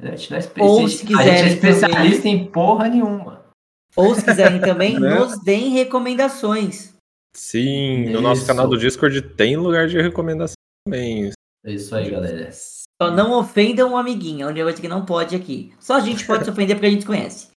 A 0.00 0.06
gente 0.14 0.30
não 0.30 0.36
é, 0.36 0.40
espe- 0.40 0.60
Ou 0.60 0.88
se 0.88 0.98
gente- 0.98 1.14
a 1.14 1.22
gente 1.22 1.28
é 1.28 1.32
quiserem 1.32 1.52
especialista 1.54 2.28
em 2.28 2.46
porra 2.46 2.88
nenhuma. 2.88 3.44
Ou 3.96 4.14
se 4.14 4.24
quiserem 4.24 4.60
também, 4.60 4.98
Né? 5.00 5.14
nos 5.18 5.38
deem 5.42 5.70
recomendações. 5.70 6.94
Sim, 7.34 8.10
no 8.10 8.20
nosso 8.20 8.40
Isso. 8.42 8.46
canal 8.48 8.66
do 8.68 8.76
Discord 8.78 9.20
tem 9.22 9.56
lugar 9.56 9.88
de 9.88 10.00
recomendação 10.00 10.54
também. 10.86 11.30
É 11.64 11.72
isso 11.72 11.94
aí, 11.94 12.10
galera. 12.10 12.50
Só 12.52 13.10
não 13.10 13.38
ofendam 13.38 13.92
um 13.92 13.96
amiguinho, 13.96 14.46
a 14.46 14.50
única 14.50 14.64
coisa 14.64 14.80
que 14.80 14.88
não 14.88 15.04
pode 15.04 15.36
aqui. 15.36 15.74
Só 15.78 15.94
a 15.96 16.00
gente 16.00 16.26
pode 16.26 16.44
se 16.44 16.50
ofender 16.50 16.76
porque 16.76 16.86
a 16.86 16.90
gente 16.90 17.04
conhece. 17.06 17.48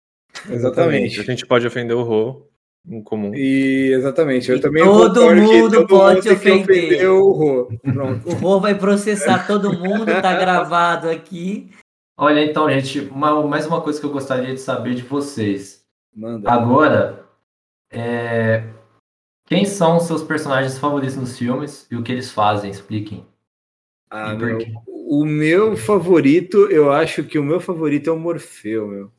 Exatamente. 0.51 1.21
A 1.21 1.23
gente 1.25 1.47
pode 1.47 1.67
ofender 1.67 1.97
o 1.97 2.03
Rô 2.03 2.48
comum. 3.03 3.35
E 3.35 3.93
exatamente, 3.93 4.51
eu 4.51 4.57
E 4.57 4.61
também 4.61 4.83
todo 4.85 5.21
mundo 5.37 5.71
todo 5.71 5.87
pode 5.87 6.29
mundo 6.29 6.37
ofender. 6.37 6.63
ofender 6.63 7.11
o 7.11 7.31
Rô. 7.33 7.65
Pronto. 7.83 8.29
O 8.29 8.33
Rô 8.35 8.61
vai 8.61 8.75
processar 8.75 9.47
todo 9.47 9.73
mundo, 9.73 10.07
tá 10.23 10.35
gravado 10.39 11.09
aqui. 11.11 11.71
Olha, 12.17 12.43
então, 12.45 12.69
gente, 12.71 13.01
uma- 13.01 13.47
mais 13.47 13.67
uma 13.67 13.81
coisa 13.81 14.01
que 14.01 14.07
eu 14.07 14.11
gostaria 14.11 14.53
de 14.55 14.61
saber 14.61 14.95
de 14.95 15.03
vocês. 15.03 15.85
Manda. 16.15 16.51
Agora, 16.51 17.25
é, 17.93 18.65
quem 19.47 19.65
são 19.65 19.99
os 19.99 20.05
seus 20.05 20.23
personagens 20.23 20.79
favoritos 20.79 21.17
nos 21.17 21.39
filmes 21.39 21.87
e 21.91 21.97
o 21.97 22.03
que 22.03 22.11
eles 22.11 22.31
fazem? 22.33 22.71
Expliquem. 22.71 23.25
Ah, 24.11 24.35
meu, 24.35 24.59
o 24.87 25.25
meu 25.25 25.77
favorito, 25.77 26.67
eu 26.71 26.91
acho 26.91 27.23
que 27.25 27.39
o 27.39 27.45
meu 27.45 27.61
favorito 27.61 28.09
é 28.09 28.13
o 28.13 28.19
Morfeu, 28.19 28.87
meu. 28.89 29.13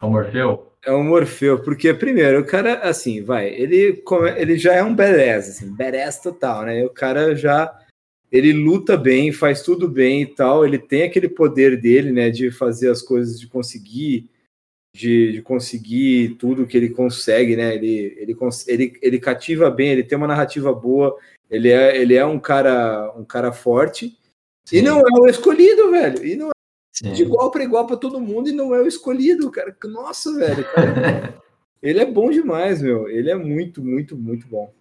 É 0.00 0.06
o 0.06 0.10
Morfeu? 0.10 0.67
É 0.84 0.92
o 0.92 1.02
Morfeu, 1.02 1.60
porque 1.62 1.92
primeiro, 1.92 2.40
o 2.40 2.46
cara, 2.46 2.74
assim, 2.80 3.22
vai, 3.22 3.48
ele, 3.48 3.94
come- 4.02 4.30
ele 4.40 4.56
já 4.56 4.74
é 4.74 4.82
um 4.82 4.94
badass, 4.94 5.48
assim, 5.48 5.74
badass 5.74 6.20
total, 6.20 6.64
né? 6.64 6.84
O 6.84 6.90
cara 6.90 7.34
já, 7.34 7.76
ele 8.30 8.52
luta 8.52 8.96
bem, 8.96 9.32
faz 9.32 9.62
tudo 9.62 9.88
bem 9.88 10.22
e 10.22 10.26
tal, 10.26 10.64
ele 10.64 10.78
tem 10.78 11.02
aquele 11.02 11.28
poder 11.28 11.80
dele, 11.80 12.12
né, 12.12 12.30
de 12.30 12.50
fazer 12.50 12.90
as 12.90 13.02
coisas, 13.02 13.40
de 13.40 13.48
conseguir, 13.48 14.30
de, 14.94 15.32
de 15.32 15.42
conseguir 15.42 16.36
tudo 16.38 16.66
que 16.66 16.76
ele 16.76 16.90
consegue, 16.90 17.56
né? 17.56 17.74
Ele, 17.74 18.16
ele, 18.16 18.36
ele, 18.68 18.98
ele 19.02 19.18
cativa 19.18 19.70
bem, 19.70 19.90
ele 19.90 20.04
tem 20.04 20.16
uma 20.16 20.28
narrativa 20.28 20.72
boa, 20.72 21.16
ele 21.50 21.70
é, 21.70 21.96
ele 22.00 22.14
é 22.14 22.24
um 22.24 22.38
cara, 22.38 23.12
um 23.16 23.24
cara 23.24 23.50
forte, 23.52 24.16
e 24.72 24.80
não 24.80 25.00
é 25.00 25.20
o 25.20 25.26
escolhido, 25.26 25.90
velho, 25.90 26.24
e 26.24 26.36
não 26.36 26.50
Sim. 26.98 27.12
de 27.12 27.22
igual 27.22 27.50
para 27.50 27.62
igual 27.62 27.86
para 27.86 27.96
todo 27.96 28.20
mundo 28.20 28.48
e 28.48 28.52
não 28.52 28.74
é 28.74 28.80
o 28.80 28.86
escolhido, 28.86 29.50
cara. 29.50 29.76
Nossa, 29.84 30.34
velho. 30.34 30.64
cara. 30.64 31.34
ele 31.80 32.00
é 32.00 32.06
bom 32.06 32.28
demais, 32.30 32.82
meu. 32.82 33.08
Ele 33.08 33.30
é 33.30 33.36
muito, 33.36 33.84
muito, 33.84 34.16
muito 34.16 34.48
bom. 34.48 34.72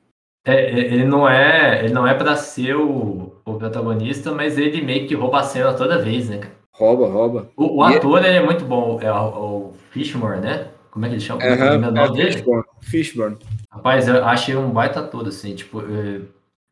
É, 0.45 0.53
é, 0.55 0.79
ele 0.79 1.05
não 1.05 1.29
é, 1.29 1.83
ele 1.83 1.93
não 1.93 2.07
é 2.07 2.13
para 2.13 2.35
ser 2.35 2.75
o, 2.75 3.33
o 3.45 3.53
protagonista, 3.55 4.31
mas 4.31 4.57
ele 4.57 4.81
meio 4.81 5.07
que 5.07 5.13
rouba 5.13 5.41
a 5.41 5.43
cena 5.43 5.73
toda 5.73 6.01
vez, 6.01 6.29
né? 6.29 6.39
cara? 6.39 6.53
Rouba, 6.73 7.07
rouba. 7.07 7.49
O, 7.55 7.81
o 7.83 7.89
E- 7.89 7.97
ator 7.97 8.23
ele 8.25 8.37
é 8.37 8.43
muito 8.43 8.63
bom, 8.65 8.99
é 9.01 9.11
o, 9.11 9.25
o 9.27 9.73
Fishmore, 9.91 10.39
né? 10.39 10.69
Como 10.89 11.05
é 11.05 11.09
que 11.09 11.15
ele 11.15 11.21
chama? 11.21 11.41
Como 11.41 11.53
é 11.53 12.21
é 12.23 12.27
é? 12.27 12.31
Fishburne. 12.31 12.63
Fishburne. 12.81 13.37
Rapaz, 13.69 14.07
eu 14.07 14.23
achei 14.25 14.55
um 14.55 14.71
baita 14.71 15.01
ator, 15.01 15.27
assim, 15.27 15.53
tipo, 15.53 15.81
é, 15.81 16.21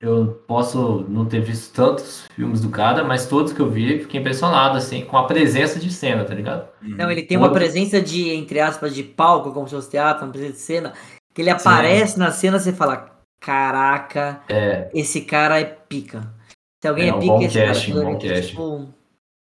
eu 0.08 0.43
posso 0.47 1.06
não 1.10 1.26
ter 1.26 1.41
visto 1.41 1.74
tantos 1.74 2.26
filmes 2.36 2.62
do 2.62 2.70
cara, 2.70 3.03
mas 3.03 3.26
todos 3.28 3.51
que 3.53 3.60
eu 3.60 3.70
vi, 3.70 3.99
fiquei 3.99 4.20
impressionado, 4.20 4.78
assim, 4.78 5.03
com 5.06 5.18
a 5.18 5.26
presença 5.26 5.80
de 5.80 5.91
cena, 5.91 6.24
tá 6.26 6.34
ligado? 6.34 6.68
Não, 6.82 7.10
ele 7.12 7.24
tem 7.24 7.38
uma 7.38 7.47
Outro- 7.47 7.60
presença 7.60 8.01
de, 8.01 8.30
entre 8.30 8.60
aspas, 8.60 8.93
de 8.93 9.03
palco, 9.03 9.51
como 9.51 9.68
se 9.68 9.76
fosse 9.76 9.89
teatro, 9.89 10.26
uma 10.26 10.32
presença 10.32 10.53
de 10.53 10.60
cena, 10.60 10.93
que 11.34 11.41
ele 11.41 11.49
aparece 11.49 12.18
na 12.20 12.32
cena 12.32 12.60
você 12.60 12.72
fala, 12.72 13.12
caraca, 13.39 14.41
É, 14.49 14.89
esse 14.93 15.22
cara 15.22 15.60
é 15.60 15.66
pica. 15.66 16.34
Se 16.82 16.88
alguém 16.88 17.06
É 17.06 17.10
é, 17.10 17.14
um 17.14 17.20
pica, 17.20 17.34
bom 17.34 17.41
esse 17.43 17.56
cara. 17.58 17.68
casting, 17.68 17.93
bom 17.93 18.20
casting. 18.20 18.47
tipo, 18.47 18.88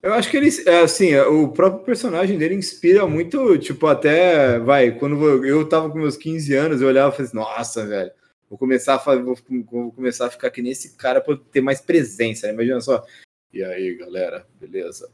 Eu 0.02 0.12
acho 0.12 0.30
que 0.30 0.36
ele, 0.36 0.48
é, 0.66 0.80
assim, 0.82 1.16
o 1.16 1.48
próprio 1.48 1.82
personagem 1.82 2.36
dele 2.36 2.54
inspira 2.54 3.06
muito, 3.06 3.56
tipo, 3.58 3.86
até, 3.86 4.58
vai, 4.58 4.90
quando 4.92 5.16
eu- 5.24 5.44
eu 5.46 5.66
tava 5.68 5.88
com 5.90 5.98
meus 5.98 6.14
15 6.16 6.54
anos, 6.54 6.80
eu 6.82 6.88
olhava 6.88 7.08
e 7.08 7.12
falei 7.16 7.26
assim, 7.28 7.36
nossa, 7.38 7.86
velho, 7.86 8.10
vou 8.54 8.58
começar 8.58 8.94
a, 8.94 9.16
vou, 9.16 9.36
vou 9.70 9.92
começar 9.92 10.26
a 10.26 10.30
ficar 10.30 10.50
que 10.50 10.62
nem 10.62 10.72
esse 10.72 10.96
cara 10.96 11.20
pra 11.20 11.34
eu 11.34 11.38
ter 11.38 11.60
mais 11.60 11.80
presença, 11.80 12.46
né? 12.46 12.52
Imagina 12.52 12.80
só. 12.80 13.04
E 13.52 13.62
aí, 13.62 13.96
galera, 13.96 14.46
beleza? 14.60 15.10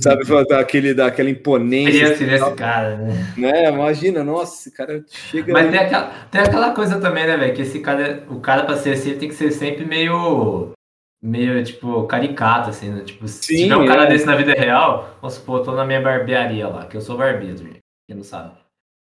Sabe, 0.00 0.24
dar 0.48 0.58
aquele, 0.58 0.92
dar 0.92 1.06
aquela 1.06 1.30
imponência, 1.30 1.92
queria 1.92 2.16
ser 2.16 2.32
esse 2.32 2.54
cara, 2.56 2.96
né? 2.96 3.34
né? 3.36 3.68
Imagina, 3.68 4.24
nossa, 4.24 4.60
esse 4.60 4.76
cara 4.76 5.04
chega... 5.08 5.52
Mas 5.52 5.70
tem 5.70 5.78
aquela, 5.78 6.10
tem 6.28 6.40
aquela 6.40 6.74
coisa 6.74 7.00
também, 7.00 7.24
né, 7.24 7.36
velho? 7.36 7.54
Que 7.54 7.62
esse 7.62 7.78
cara, 7.78 8.24
o 8.28 8.40
cara 8.40 8.64
pra 8.64 8.76
ser 8.76 8.94
assim, 8.94 9.10
ele 9.10 9.20
tem 9.20 9.28
que 9.28 9.36
ser 9.36 9.52
sempre 9.52 9.84
meio. 9.84 10.72
meio, 11.22 11.62
tipo, 11.62 12.04
caricato, 12.08 12.70
assim, 12.70 12.90
né? 12.90 13.04
Tipo, 13.04 13.28
se 13.28 13.44
Sim, 13.44 13.62
tiver 13.62 13.76
um 13.76 13.86
cara 13.86 14.04
é. 14.04 14.08
desse 14.08 14.26
na 14.26 14.34
vida 14.34 14.54
real, 14.54 15.16
vamos 15.20 15.34
supor, 15.34 15.60
eu 15.60 15.64
tô 15.64 15.72
na 15.72 15.84
minha 15.84 16.00
barbearia 16.00 16.66
lá, 16.66 16.86
que 16.86 16.96
eu 16.96 17.00
sou 17.00 17.16
barbeiro, 17.16 17.56
gente, 17.56 17.78
quem 18.08 18.16
não 18.16 18.24
sabe. 18.24 18.58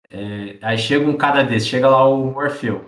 É, 0.09 0.57
aí 0.61 0.77
chega 0.79 1.07
um 1.07 1.15
cara 1.15 1.43
desse, 1.43 1.67
chega 1.67 1.87
lá 1.87 2.05
o 2.09 2.25
Morfeu, 2.25 2.83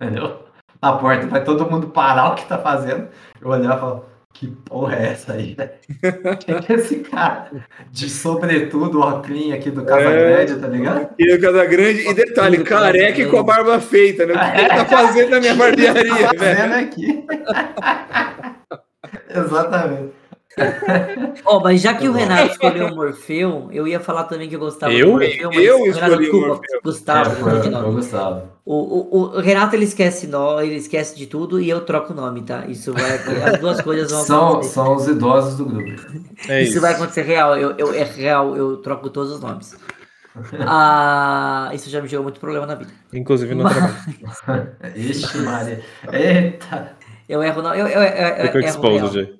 entendeu? 0.00 0.44
Na 0.82 0.92
porta, 0.94 1.26
vai 1.26 1.44
todo 1.44 1.70
mundo 1.70 1.88
parar 1.88 2.32
o 2.32 2.34
que 2.34 2.46
tá 2.46 2.58
fazendo. 2.58 3.08
Eu 3.40 3.48
olhar 3.48 3.76
e 3.76 3.80
falar, 3.80 4.00
que 4.32 4.46
porra 4.46 4.96
é 4.96 5.08
essa 5.12 5.34
aí, 5.34 5.54
velho? 5.54 5.70
Quem 6.40 6.60
que 6.60 6.72
é 6.72 6.76
esse 6.76 6.96
cara? 7.00 7.50
De 7.90 8.08
sobretudo, 8.08 9.00
o 9.00 9.02
óculos 9.02 9.52
aqui 9.52 9.70
do 9.70 9.84
Casa 9.84 10.02
É. 10.02 10.44
Grande, 10.44 10.60
tá 10.60 10.68
ligado? 10.68 11.08
E 11.18 11.34
o 11.34 11.40
Casa 11.40 11.66
Grande, 11.66 12.08
e 12.08 12.14
detalhe, 12.14 12.62
careca 12.64 13.20
e 13.20 13.26
com 13.26 13.38
a 13.38 13.42
barba 13.42 13.80
feita, 13.80 14.24
né? 14.24 14.34
O 14.34 14.52
que 14.54 14.60
ele 14.60 14.68
tá 14.68 14.84
fazendo 14.86 15.30
na 15.30 15.40
minha 15.40 15.54
barbearia, 15.58 16.28
tá 16.28 16.32
velho? 16.38 16.56
fazendo 16.56 16.74
aqui. 16.74 17.26
Exatamente. 19.28 20.12
Ó, 21.44 21.60
mas 21.60 21.80
já 21.80 21.94
que 21.94 22.08
o 22.08 22.12
Tá 22.12 22.18
bom. 22.18 22.24
Renato 22.24 22.50
escolheu 22.52 22.86
o 22.88 22.94
Morfeu, 22.96 23.68
eu 23.72 23.86
ia 23.86 24.00
falar 24.00 24.24
também 24.24 24.48
que 24.48 24.56
eu 24.56 24.60
gostava 24.60 24.92
Eu? 24.92 25.06
do 25.06 25.12
Morfeu, 25.12 25.50
mas 25.54 25.64
Eu 25.64 25.80
o 25.80 25.84
Renato, 25.84 25.98
escolhi 26.00 26.14
o 26.14 26.18
desculpa, 26.18 26.46
Morfeu. 26.48 26.80
Gustavo, 26.82 27.30
É, 27.48 27.66
eu 27.68 27.72
eu 27.72 27.92
gostava. 27.92 28.50
O, 28.64 28.74
o, 28.74 29.36
o 29.36 29.40
Renato 29.40 29.74
ele 29.76 29.84
esquece 29.84 30.26
nó, 30.26 30.60
ele 30.60 30.76
esquece 30.76 31.16
de 31.16 31.26
tudo 31.26 31.60
e 31.60 31.68
eu 31.70 31.80
troco 31.82 32.12
o 32.12 32.16
nome, 32.16 32.42
tá? 32.42 32.66
Isso 32.66 32.92
vai 32.92 33.14
as 33.52 33.58
duas 33.60 33.80
coisas 33.80 34.10
vão 34.10 34.24
São, 34.24 34.48
acontecer. 34.48 34.72
são 34.74 34.94
os 34.96 35.08
idosos 35.08 35.56
do 35.56 35.64
grupo. 35.66 35.90
É 36.48 36.62
isso, 36.62 36.72
isso. 36.72 36.80
vai 36.80 36.94
acontecer 36.94 37.22
real, 37.22 37.56
eu, 37.56 37.74
eu 37.78 37.94
é 37.94 38.02
real, 38.04 38.56
eu 38.56 38.76
troco 38.78 39.08
todos 39.10 39.32
os 39.32 39.40
nomes. 39.40 39.76
Ah, 40.60 41.70
isso 41.74 41.90
já 41.90 42.00
me 42.00 42.06
gerou 42.06 42.22
muito 42.22 42.38
problema 42.38 42.64
na 42.64 42.76
vida. 42.76 42.90
Inclusive 43.12 43.52
no 43.52 43.64
Mas- 43.64 43.74
trabalho. 43.74 44.70
Ixi, 44.94 45.38
Maria. 45.38 45.80
Eita. 46.12 46.92
Eu 47.28 47.42
erro 47.42 47.62
não, 47.62 47.74
eu, 47.74 47.88
eu, 47.88 48.00
eu, 48.00 48.00
eu 48.02 48.60
erro 48.94 49.08
aí. 49.18 49.39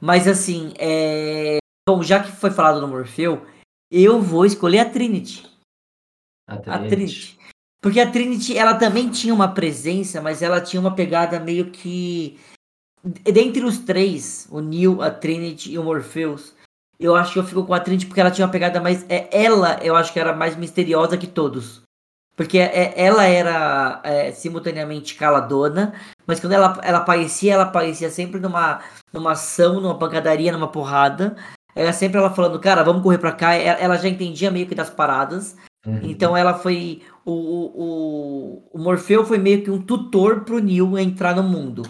Mas 0.00 0.28
assim, 0.28 0.72
é... 0.78 1.58
bom, 1.88 2.02
já 2.02 2.22
que 2.22 2.30
foi 2.32 2.50
falado 2.50 2.80
no 2.80 2.88
Morfeu, 2.88 3.44
eu 3.90 4.20
vou 4.20 4.44
escolher 4.44 4.80
a 4.80 4.90
Trinity. 4.90 5.46
A 6.46 6.78
Trinity. 6.78 7.38
Porque 7.80 8.00
a 8.00 8.10
Trinity, 8.10 8.56
ela 8.56 8.74
também 8.74 9.10
tinha 9.10 9.32
uma 9.32 9.48
presença, 9.48 10.20
mas 10.20 10.42
ela 10.42 10.60
tinha 10.60 10.80
uma 10.80 10.94
pegada 10.94 11.38
meio 11.38 11.70
que. 11.70 12.38
Dentre 13.04 13.64
os 13.64 13.78
três, 13.78 14.48
o 14.50 14.60
Neo, 14.60 15.00
a 15.00 15.10
Trinity 15.10 15.72
e 15.72 15.78
o 15.78 15.84
Morpheus, 15.84 16.54
eu 16.98 17.14
acho 17.14 17.34
que 17.34 17.38
eu 17.38 17.44
fico 17.44 17.64
com 17.64 17.72
a 17.72 17.80
Trinity 17.80 18.06
porque 18.06 18.20
ela 18.20 18.30
tinha 18.30 18.44
uma 18.44 18.52
pegada 18.52 18.80
mais. 18.80 19.08
É, 19.08 19.28
ela, 19.30 19.78
eu 19.82 19.94
acho 19.94 20.12
que 20.12 20.18
era 20.18 20.34
mais 20.34 20.56
misteriosa 20.56 21.16
que 21.16 21.26
todos. 21.26 21.82
Porque 22.34 22.58
é, 22.58 22.94
ela 22.96 23.24
era 23.24 24.00
é, 24.04 24.32
simultaneamente 24.32 25.14
caladona, 25.14 25.94
mas 26.28 26.38
quando 26.38 26.52
ela, 26.52 26.78
ela 26.82 26.98
aparecia, 26.98 27.54
ela 27.54 27.62
aparecia 27.62 28.10
sempre 28.10 28.38
numa, 28.38 28.80
numa 29.10 29.32
ação, 29.32 29.80
numa 29.80 29.98
pancadaria, 29.98 30.52
numa 30.52 30.68
porrada. 30.68 31.34
Era 31.74 31.90
sempre 31.90 32.18
ela 32.18 32.28
falando, 32.28 32.60
cara, 32.60 32.84
vamos 32.84 33.02
correr 33.02 33.16
pra 33.16 33.32
cá. 33.32 33.54
Ela, 33.54 33.78
ela 33.80 33.96
já 33.96 34.08
entendia 34.08 34.50
meio 34.50 34.66
que 34.66 34.74
das 34.74 34.90
paradas. 34.90 35.56
Uhum. 35.86 36.00
Então 36.02 36.36
ela 36.36 36.52
foi. 36.52 37.00
O, 37.24 37.32
o, 37.32 38.70
o, 38.74 38.78
Morfeu 38.78 39.24
foi 39.24 39.38
meio 39.38 39.62
que 39.64 39.70
um 39.70 39.80
tutor 39.80 40.40
pro 40.44 40.58
Neo 40.58 40.98
entrar 40.98 41.34
no 41.34 41.42
mundo. 41.42 41.82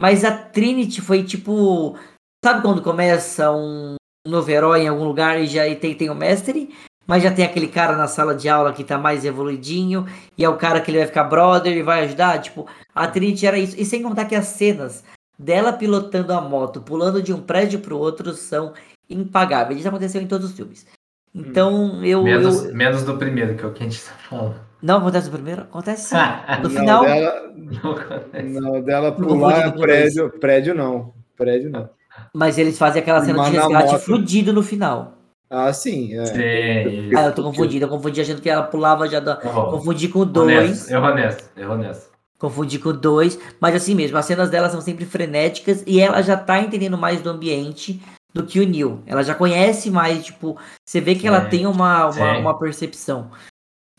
Mas 0.00 0.24
a 0.24 0.36
Trinity 0.36 1.00
foi 1.00 1.22
tipo. 1.22 1.96
Sabe 2.44 2.62
quando 2.62 2.82
começa 2.82 3.52
um 3.52 3.94
novo 4.26 4.50
herói 4.50 4.82
em 4.82 4.88
algum 4.88 5.04
lugar 5.04 5.40
e 5.40 5.46
já 5.46 5.62
tem, 5.76 5.94
tem 5.94 6.10
o 6.10 6.14
mestre? 6.14 6.74
Mas 7.06 7.22
já 7.22 7.30
tem 7.30 7.44
aquele 7.44 7.68
cara 7.68 7.96
na 7.96 8.08
sala 8.08 8.34
de 8.34 8.48
aula 8.48 8.72
que 8.72 8.82
tá 8.82 8.98
mais 8.98 9.24
evoluidinho, 9.24 10.06
e 10.36 10.44
é 10.44 10.48
o 10.48 10.56
cara 10.56 10.80
que 10.80 10.90
ele 10.90 10.98
vai 10.98 11.06
ficar 11.06 11.24
brother 11.24 11.76
e 11.76 11.82
vai 11.82 12.04
ajudar. 12.04 12.40
Tipo, 12.40 12.66
a 12.94 13.06
Trinity 13.06 13.46
era 13.46 13.58
isso. 13.58 13.76
E 13.78 13.84
sem 13.84 14.02
contar 14.02 14.24
que 14.24 14.34
as 14.34 14.46
cenas 14.46 15.04
dela 15.38 15.72
pilotando 15.72 16.32
a 16.32 16.40
moto, 16.40 16.80
pulando 16.80 17.22
de 17.22 17.32
um 17.32 17.40
prédio 17.40 17.78
pro 17.78 17.98
outro, 17.98 18.32
são 18.32 18.72
impagáveis. 19.08 19.78
Isso 19.78 19.88
aconteceu 19.88 20.20
em 20.20 20.26
todos 20.26 20.50
os 20.50 20.56
filmes. 20.56 20.86
Então 21.34 22.02
eu. 22.02 22.22
Menos, 22.24 22.64
eu... 22.64 22.74
menos 22.74 23.02
do 23.04 23.16
primeiro, 23.16 23.54
que 23.54 23.64
é 23.64 23.68
o 23.68 23.72
que 23.72 23.84
a 23.84 23.88
gente 23.88 24.02
tá 24.02 24.12
falando. 24.28 24.66
Não 24.82 24.98
acontece 24.98 25.26
no 25.26 25.32
primeiro? 25.32 25.62
Acontece 25.62 26.10
sim. 26.10 26.16
No 26.62 26.68
Não, 26.68 26.70
final. 26.70 27.04
dela, 27.04 27.52
Não 27.54 28.72
não, 28.72 28.82
dela 28.82 29.10
Não 29.10 29.26
pular 29.26 29.70
de 29.70 29.80
prédio, 29.80 30.30
prédio 30.38 30.74
não. 30.74 31.14
Prédio 31.36 31.70
não. 31.70 31.88
Mas 32.32 32.56
eles 32.56 32.78
fazem 32.78 33.02
aquela 33.02 33.22
cena 33.24 33.38
Mas 33.38 33.50
de 33.50 33.58
resgate 33.58 33.98
fudido 33.98 34.52
no 34.52 34.62
final. 34.62 35.15
Ah, 35.48 35.72
sim. 35.72 36.14
É. 36.18 36.24
Sim. 36.26 37.10
Ah, 37.16 37.26
eu 37.26 37.34
tô 37.34 37.42
confundido. 37.42 37.84
Eu 37.84 37.88
confundi 37.88 38.20
achando 38.20 38.40
que 38.42 38.50
ela 38.50 38.64
pulava 38.64 39.08
já 39.08 39.20
da. 39.20 39.40
Errou. 39.42 39.70
Confundi 39.70 40.08
com 40.08 40.24
2. 40.26 40.90
Errou 40.90 41.14
nessa, 41.14 41.50
errou 41.56 41.76
nessa. 41.78 42.10
Confundi 42.38 42.78
com 42.78 42.92
2. 42.92 43.38
Mas 43.60 43.74
assim 43.74 43.94
mesmo, 43.94 44.18
as 44.18 44.26
cenas 44.26 44.50
dela 44.50 44.68
são 44.68 44.80
sempre 44.80 45.04
frenéticas 45.06 45.82
e 45.86 46.00
ela 46.00 46.20
já 46.22 46.36
tá 46.36 46.60
entendendo 46.60 46.98
mais 46.98 47.20
do 47.22 47.30
ambiente 47.30 48.02
do 48.34 48.44
que 48.44 48.60
o 48.60 48.66
Neil. 48.68 49.00
Ela 49.06 49.22
já 49.22 49.34
conhece 49.34 49.90
mais, 49.90 50.24
tipo, 50.26 50.58
você 50.84 51.00
vê 51.00 51.14
que 51.14 51.26
ela 51.26 51.44
Sim, 51.44 51.48
tem 51.50 51.66
uma, 51.66 52.08
uma, 52.08 52.38
uma 52.38 52.58
percepção. 52.58 53.30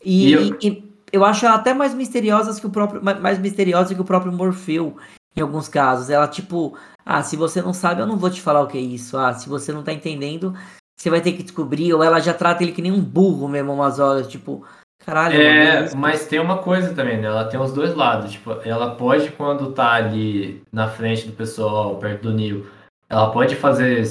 E, 0.04 0.28
E 0.28 0.32
eu- 0.32 0.58
e- 0.62 0.92
eu 1.12 1.24
acho 1.24 1.44
ela 1.46 1.56
até 1.56 1.74
mais 1.74 1.92
misteriosa 1.94 2.60
que 2.60 2.66
o 2.66 2.70
próprio. 2.70 3.02
ma- 3.02 3.14
Mais 3.14 3.38
misteriosa 3.38 3.94
que 3.94 4.00
o 4.00 4.04
próprio 4.04 4.30
Morfeu, 4.32 4.96
em 5.34 5.40
alguns 5.40 5.66
casos. 5.66 6.08
Ela, 6.10 6.28
tipo, 6.28 6.76
ah, 7.04 7.22
se 7.22 7.34
você 7.36 7.60
não 7.62 7.72
sabe, 7.72 8.02
eu 8.02 8.06
não 8.06 8.16
vou 8.16 8.30
te 8.30 8.40
falar 8.40 8.60
o 8.62 8.68
que 8.68 8.78
é 8.78 8.80
isso. 8.82 9.16
Ah, 9.16 9.32
se 9.34 9.48
você 9.48 9.72
não 9.72 9.82
tá 9.82 9.92
entendendo, 9.92 10.54
você 10.98 11.10
vai 11.10 11.20
ter 11.20 11.32
que 11.32 11.42
descobrir. 11.42 11.92
Ou 11.94 12.02
ela 12.02 12.20
já 12.20 12.34
trata 12.34 12.62
ele 12.62 12.72
que 12.72 12.82
nem 12.82 12.92
um 12.92 13.00
burro 13.00 13.48
mesmo, 13.48 13.72
umas 13.72 13.98
horas, 13.98 14.26
tipo, 14.28 14.64
caralho, 15.04 15.40
É, 15.40 15.80
mano, 15.82 15.96
mas 15.96 16.26
tem 16.26 16.40
uma 16.40 16.58
coisa 16.58 16.92
também, 16.94 17.18
né? 17.18 17.28
Ela 17.28 17.44
tem 17.44 17.58
os 17.60 17.72
dois 17.72 17.94
lados. 17.94 18.32
Tipo, 18.32 18.52
ela 18.64 18.94
pode, 18.96 19.30
quando 19.32 19.72
tá 19.72 19.92
ali 19.92 20.62
na 20.72 20.88
frente 20.88 21.26
do 21.26 21.32
pessoal, 21.32 21.96
perto 21.96 22.22
do 22.22 22.32
Nil, 22.34 22.66
ela 23.08 23.30
pode 23.30 23.54
fazer 23.56 24.04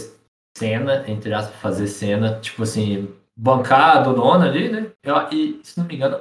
cena, 0.57 1.03
entre 1.07 1.33
aspas, 1.33 1.55
fazer 1.61 1.87
cena, 1.87 2.39
tipo 2.39 2.63
assim, 2.63 3.09
bancar 3.37 3.97
a 3.97 4.01
dona 4.01 4.45
ali, 4.45 4.69
né? 4.69 4.87
Ela- 5.03 5.29
e, 5.31 5.59
se 5.63 5.77
não 5.77 5.85
me 5.85 5.95
engano, 5.95 6.19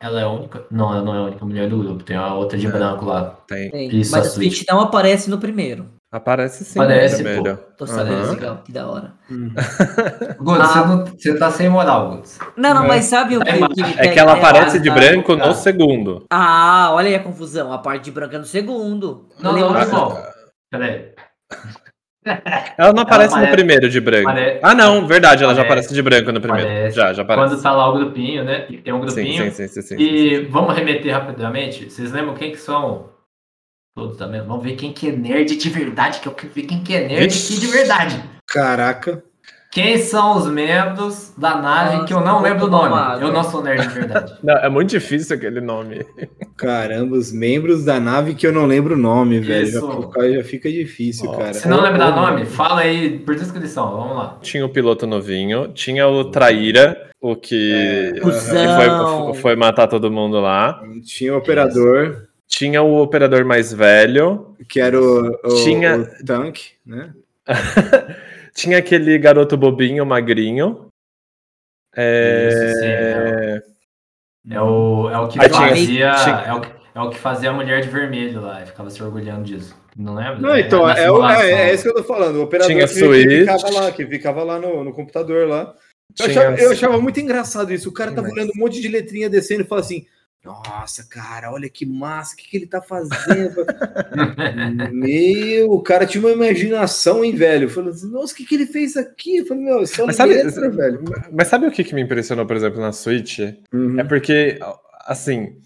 ela 0.00 0.20
é 0.20 0.24
a 0.24 0.28
única. 0.28 0.64
Não, 0.70 0.92
ela 0.92 1.02
não 1.02 1.14
é 1.14 1.18
a 1.18 1.22
única 1.22 1.44
mulher 1.44 1.68
do 1.68 1.78
grupo, 1.78 2.04
tem 2.04 2.16
a 2.16 2.32
outra 2.34 2.56
de 2.58 2.66
É. 2.66 2.70
branco 2.70 3.06
lá. 3.06 3.30
Tem. 3.48 3.70
Tem. 3.70 3.88
Isso, 3.96 4.12
Mas 4.12 4.26
a 4.26 4.30
Switch. 4.30 4.62
não 4.68 4.80
aparece 4.80 5.28
no 5.30 5.38
primeiro. 5.38 5.88
Aparece 6.16 6.64
sim 6.64 6.80
Aparece, 6.80 7.22
no 7.22 7.28
primeiro. 7.30 7.58
Tô 7.76 7.86
sabendo, 7.86 8.22
Aham. 8.22 8.30
legal, 8.32 8.62
que 8.64 8.72
da 8.72 8.88
hora. 8.88 9.12
Guto, 10.38 10.62
Ah. 10.62 10.66
você, 10.66 10.78
não, 10.86 11.04
você 11.04 11.38
tá 11.38 11.50
sem 11.50 11.68
moral, 11.68 12.10
Guto. 12.16 12.30
Não, 12.56 12.72
não, 12.74 12.84
É. 12.84 12.88
mas 12.88 13.04
sabe 13.04 13.36
o 13.36 13.40
que, 13.44 13.50
o 13.50 13.68
que 13.68 13.82
É 14.00 14.08
que 14.08 14.18
ela 14.18 14.34
nela? 14.34 14.48
aparece 14.48 14.78
de 14.80 14.88
tá, 14.88 14.94
branco 14.94 15.36
tá. 15.36 15.46
no 15.46 15.54
segundo. 15.54 16.24
Ah, 16.30 16.88
olha 16.92 17.08
aí 17.08 17.14
a 17.14 17.20
confusão. 17.22 17.70
A 17.72 17.78
parte 17.78 18.04
de 18.04 18.10
branca 18.10 18.36
é 18.36 18.38
no 18.38 18.46
segundo. 18.46 19.28
Não, 19.40 19.52
não, 19.52 19.72
não, 19.74 19.86
não. 19.88 20.22
Peraí. 20.70 21.10
Ela 22.76 22.92
não 22.92 23.02
aparece 23.02 23.34
no 23.34 23.36
aparece- 23.40 23.52
primeiro 23.56 23.88
de 23.88 24.00
branco. 24.00 24.28
apare- 24.30 24.58
Ah, 24.62 24.74
não, 24.74 25.06
verdade, 25.06 25.44
ela 25.44 25.54
já 25.54 25.60
aparece- 25.62 25.86
aparece 25.88 25.94
de 25.94 26.02
branco 26.02 26.32
no 26.32 26.40
primeiro. 26.40 26.68
aparece. 26.68 26.96
Já, 26.96 27.12
já 27.12 27.22
aparece. 27.22 27.48
Quando 27.50 27.62
tá 27.62 27.70
lá 27.72 27.88
o 27.88 27.92
grupinho, 27.98 28.42
né? 28.44 28.66
E 28.68 28.78
Tem 28.78 28.92
um 28.92 28.98
Sim, 29.08 29.22
grupinho. 29.22 29.44
sim, 29.52 29.68
sim, 29.68 29.68
sim, 29.68 29.82
sim, 29.82 29.96
E 30.02 30.38
vamos 30.50 30.74
remeter 30.74 31.12
rapidamente. 31.14 31.88
Vocês 31.88 32.10
lembram 32.10 32.34
quem 32.34 32.50
que 32.50 32.56
são? 32.58 33.10
Todos 33.96 34.18
também. 34.18 34.42
Vamos 34.42 34.62
ver 34.62 34.76
quem 34.76 34.92
que 34.92 35.08
é 35.08 35.12
nerd 35.12 35.56
de 35.56 35.70
verdade, 35.70 36.20
que 36.20 36.28
eu 36.28 36.32
quero 36.32 36.52
ver 36.52 36.64
quem 36.64 36.84
que 36.84 36.94
é 36.94 37.08
nerd 37.08 37.32
Vixe. 37.32 37.54
aqui 37.54 37.60
de 37.62 37.66
verdade. 37.72 38.22
Caraca. 38.46 39.24
Quem 39.70 39.96
são 39.98 40.36
os 40.36 40.46
membros 40.46 41.32
da 41.36 41.56
nave 41.56 41.94
Nossa, 41.94 42.06
que 42.06 42.12
eu 42.12 42.20
não 42.20 42.42
lembro 42.42 42.66
o 42.66 42.70
nome? 42.70 42.94
água. 42.94 43.26
Eu 43.26 43.32
não 43.32 43.42
sou 43.42 43.62
nerd 43.62 43.88
de 43.88 43.94
verdade. 43.94 44.34
Não, 44.44 44.54
é 44.54 44.68
muito 44.68 44.90
difícil 44.90 45.34
aquele 45.34 45.62
nome. 45.62 46.04
Caramba, 46.58 47.16
os 47.16 47.32
membros 47.32 47.86
da 47.86 47.98
nave 47.98 48.34
que 48.34 48.46
eu 48.46 48.52
não 48.52 48.66
lembro 48.66 48.94
o 48.94 48.98
nome, 48.98 49.40
velho. 49.40 49.66
Já, 49.66 50.28
já 50.30 50.44
fica 50.44 50.70
difícil, 50.70 51.30
Ó, 51.30 51.36
cara. 51.36 51.54
Se 51.54 51.66
não 51.68 51.80
lembrar 51.80 52.12
ô, 52.12 52.20
nome, 52.20 52.44
fala 52.44 52.82
aí 52.82 53.18
por 53.18 53.34
descrição. 53.34 53.96
Vamos 53.96 54.16
lá. 54.16 54.38
Tinha 54.42 54.64
o 54.64 54.68
piloto 54.68 55.06
novinho, 55.06 55.68
tinha 55.68 56.06
o 56.06 56.24
Traíra, 56.30 57.10
o 57.20 57.34
que, 57.34 58.12
que 58.14 58.20
Cusão. 58.20 59.32
foi, 59.32 59.42
foi 59.42 59.56
matar 59.56 59.88
todo 59.88 60.10
mundo 60.10 60.38
lá. 60.40 60.80
Tinha 61.02 61.34
o 61.34 61.38
operador. 61.38 62.25
Tinha 62.48 62.82
o 62.82 63.00
operador 63.02 63.44
mais 63.44 63.72
velho. 63.72 64.56
Que 64.68 64.80
era 64.80 65.00
o, 65.00 65.28
o, 65.44 65.64
Tinha- 65.64 65.96
o 65.98 66.24
Tank, 66.24 66.58
né? 66.84 67.12
Tinha 68.54 68.78
aquele 68.78 69.18
garoto 69.18 69.56
bobinho, 69.56 70.06
magrinho. 70.06 70.86
É... 71.94 72.48
Isso, 72.48 72.80
sim, 72.80 74.54
É 74.54 74.60
o, 74.62 75.10
é 75.10 75.18
o 75.18 75.28
que 75.28 75.38
fazia. 75.48 76.14
tinha- 76.14 76.44
É, 76.46 76.52
o, 76.54 76.60
que- 76.60 76.70
é 76.94 77.00
o 77.00 77.10
que 77.10 77.18
fazia 77.18 77.50
a 77.50 77.52
mulher 77.52 77.80
de 77.82 77.88
vermelho 77.88 78.40
lá. 78.40 78.62
e 78.62 78.66
Ficava 78.66 78.90
se 78.90 79.02
orgulhando 79.02 79.44
disso. 79.44 79.76
Não 79.96 80.14
lembra? 80.14 80.36
Não, 80.38 80.56
então, 80.58 80.88
é, 80.88 81.10
o- 81.10 81.14
simulação. 81.16 81.42
é, 81.42 81.70
é 81.70 81.74
isso 81.74 81.82
que 81.84 81.88
eu 81.90 81.94
tô 81.94 82.04
falando. 82.04 82.36
O 82.36 82.42
operador 82.42 82.70
Tinha 82.74 82.86
que, 82.86 82.94
que 82.94 83.00
Switch. 83.00 83.40
ficava 83.40 83.70
lá, 83.70 83.92
que 83.92 84.06
ficava 84.06 84.42
lá 84.44 84.58
no, 84.58 84.84
no 84.84 84.92
computador 84.92 85.48
lá. 85.48 85.74
Eu 86.18 86.26
Tinha- 86.26 86.28
achava, 86.40 86.56
eu 86.60 86.70
achava 86.70 87.00
muito 87.00 87.18
engraçado 87.20 87.72
isso. 87.72 87.88
O 87.88 87.92
cara 87.92 88.12
tava 88.12 88.28
olhando 88.28 88.52
um 88.54 88.58
monte 88.58 88.80
de 88.80 88.88
letrinha 88.88 89.28
descendo 89.28 89.62
e 89.62 89.66
fala 89.66 89.80
assim: 89.80 90.06
Nossa, 90.46 91.02
cara, 91.02 91.50
olha 91.50 91.68
que 91.68 91.84
massa, 91.84 92.34
o 92.34 92.36
que, 92.36 92.48
que 92.48 92.56
ele 92.56 92.68
tá 92.68 92.80
fazendo? 92.80 93.66
meu, 94.94 95.72
o 95.72 95.82
cara 95.82 96.06
tinha 96.06 96.22
uma 96.22 96.30
imaginação, 96.30 97.24
hein, 97.24 97.34
velho? 97.34 97.68
Falando 97.68 97.90
assim, 97.90 98.08
nossa, 98.12 98.32
o 98.32 98.36
que, 98.36 98.46
que 98.46 98.54
ele 98.54 98.66
fez 98.66 98.96
aqui? 98.96 99.38
Eu 99.38 99.46
falei, 99.46 99.64
meu, 99.64 99.82
isso 99.82 100.00
é 100.00 100.06
Mas 100.06 100.14
sabe, 100.14 100.34
letra, 100.34 100.70
velho. 100.70 101.02
mas 101.32 101.48
sabe 101.48 101.66
o 101.66 101.72
que, 101.72 101.82
que 101.82 101.96
me 101.96 102.00
impressionou, 102.00 102.46
por 102.46 102.54
exemplo, 102.54 102.80
na 102.80 102.92
Switch? 102.92 103.40
Uhum. 103.74 103.98
É 103.98 104.04
porque, 104.04 104.60
assim, 105.04 105.58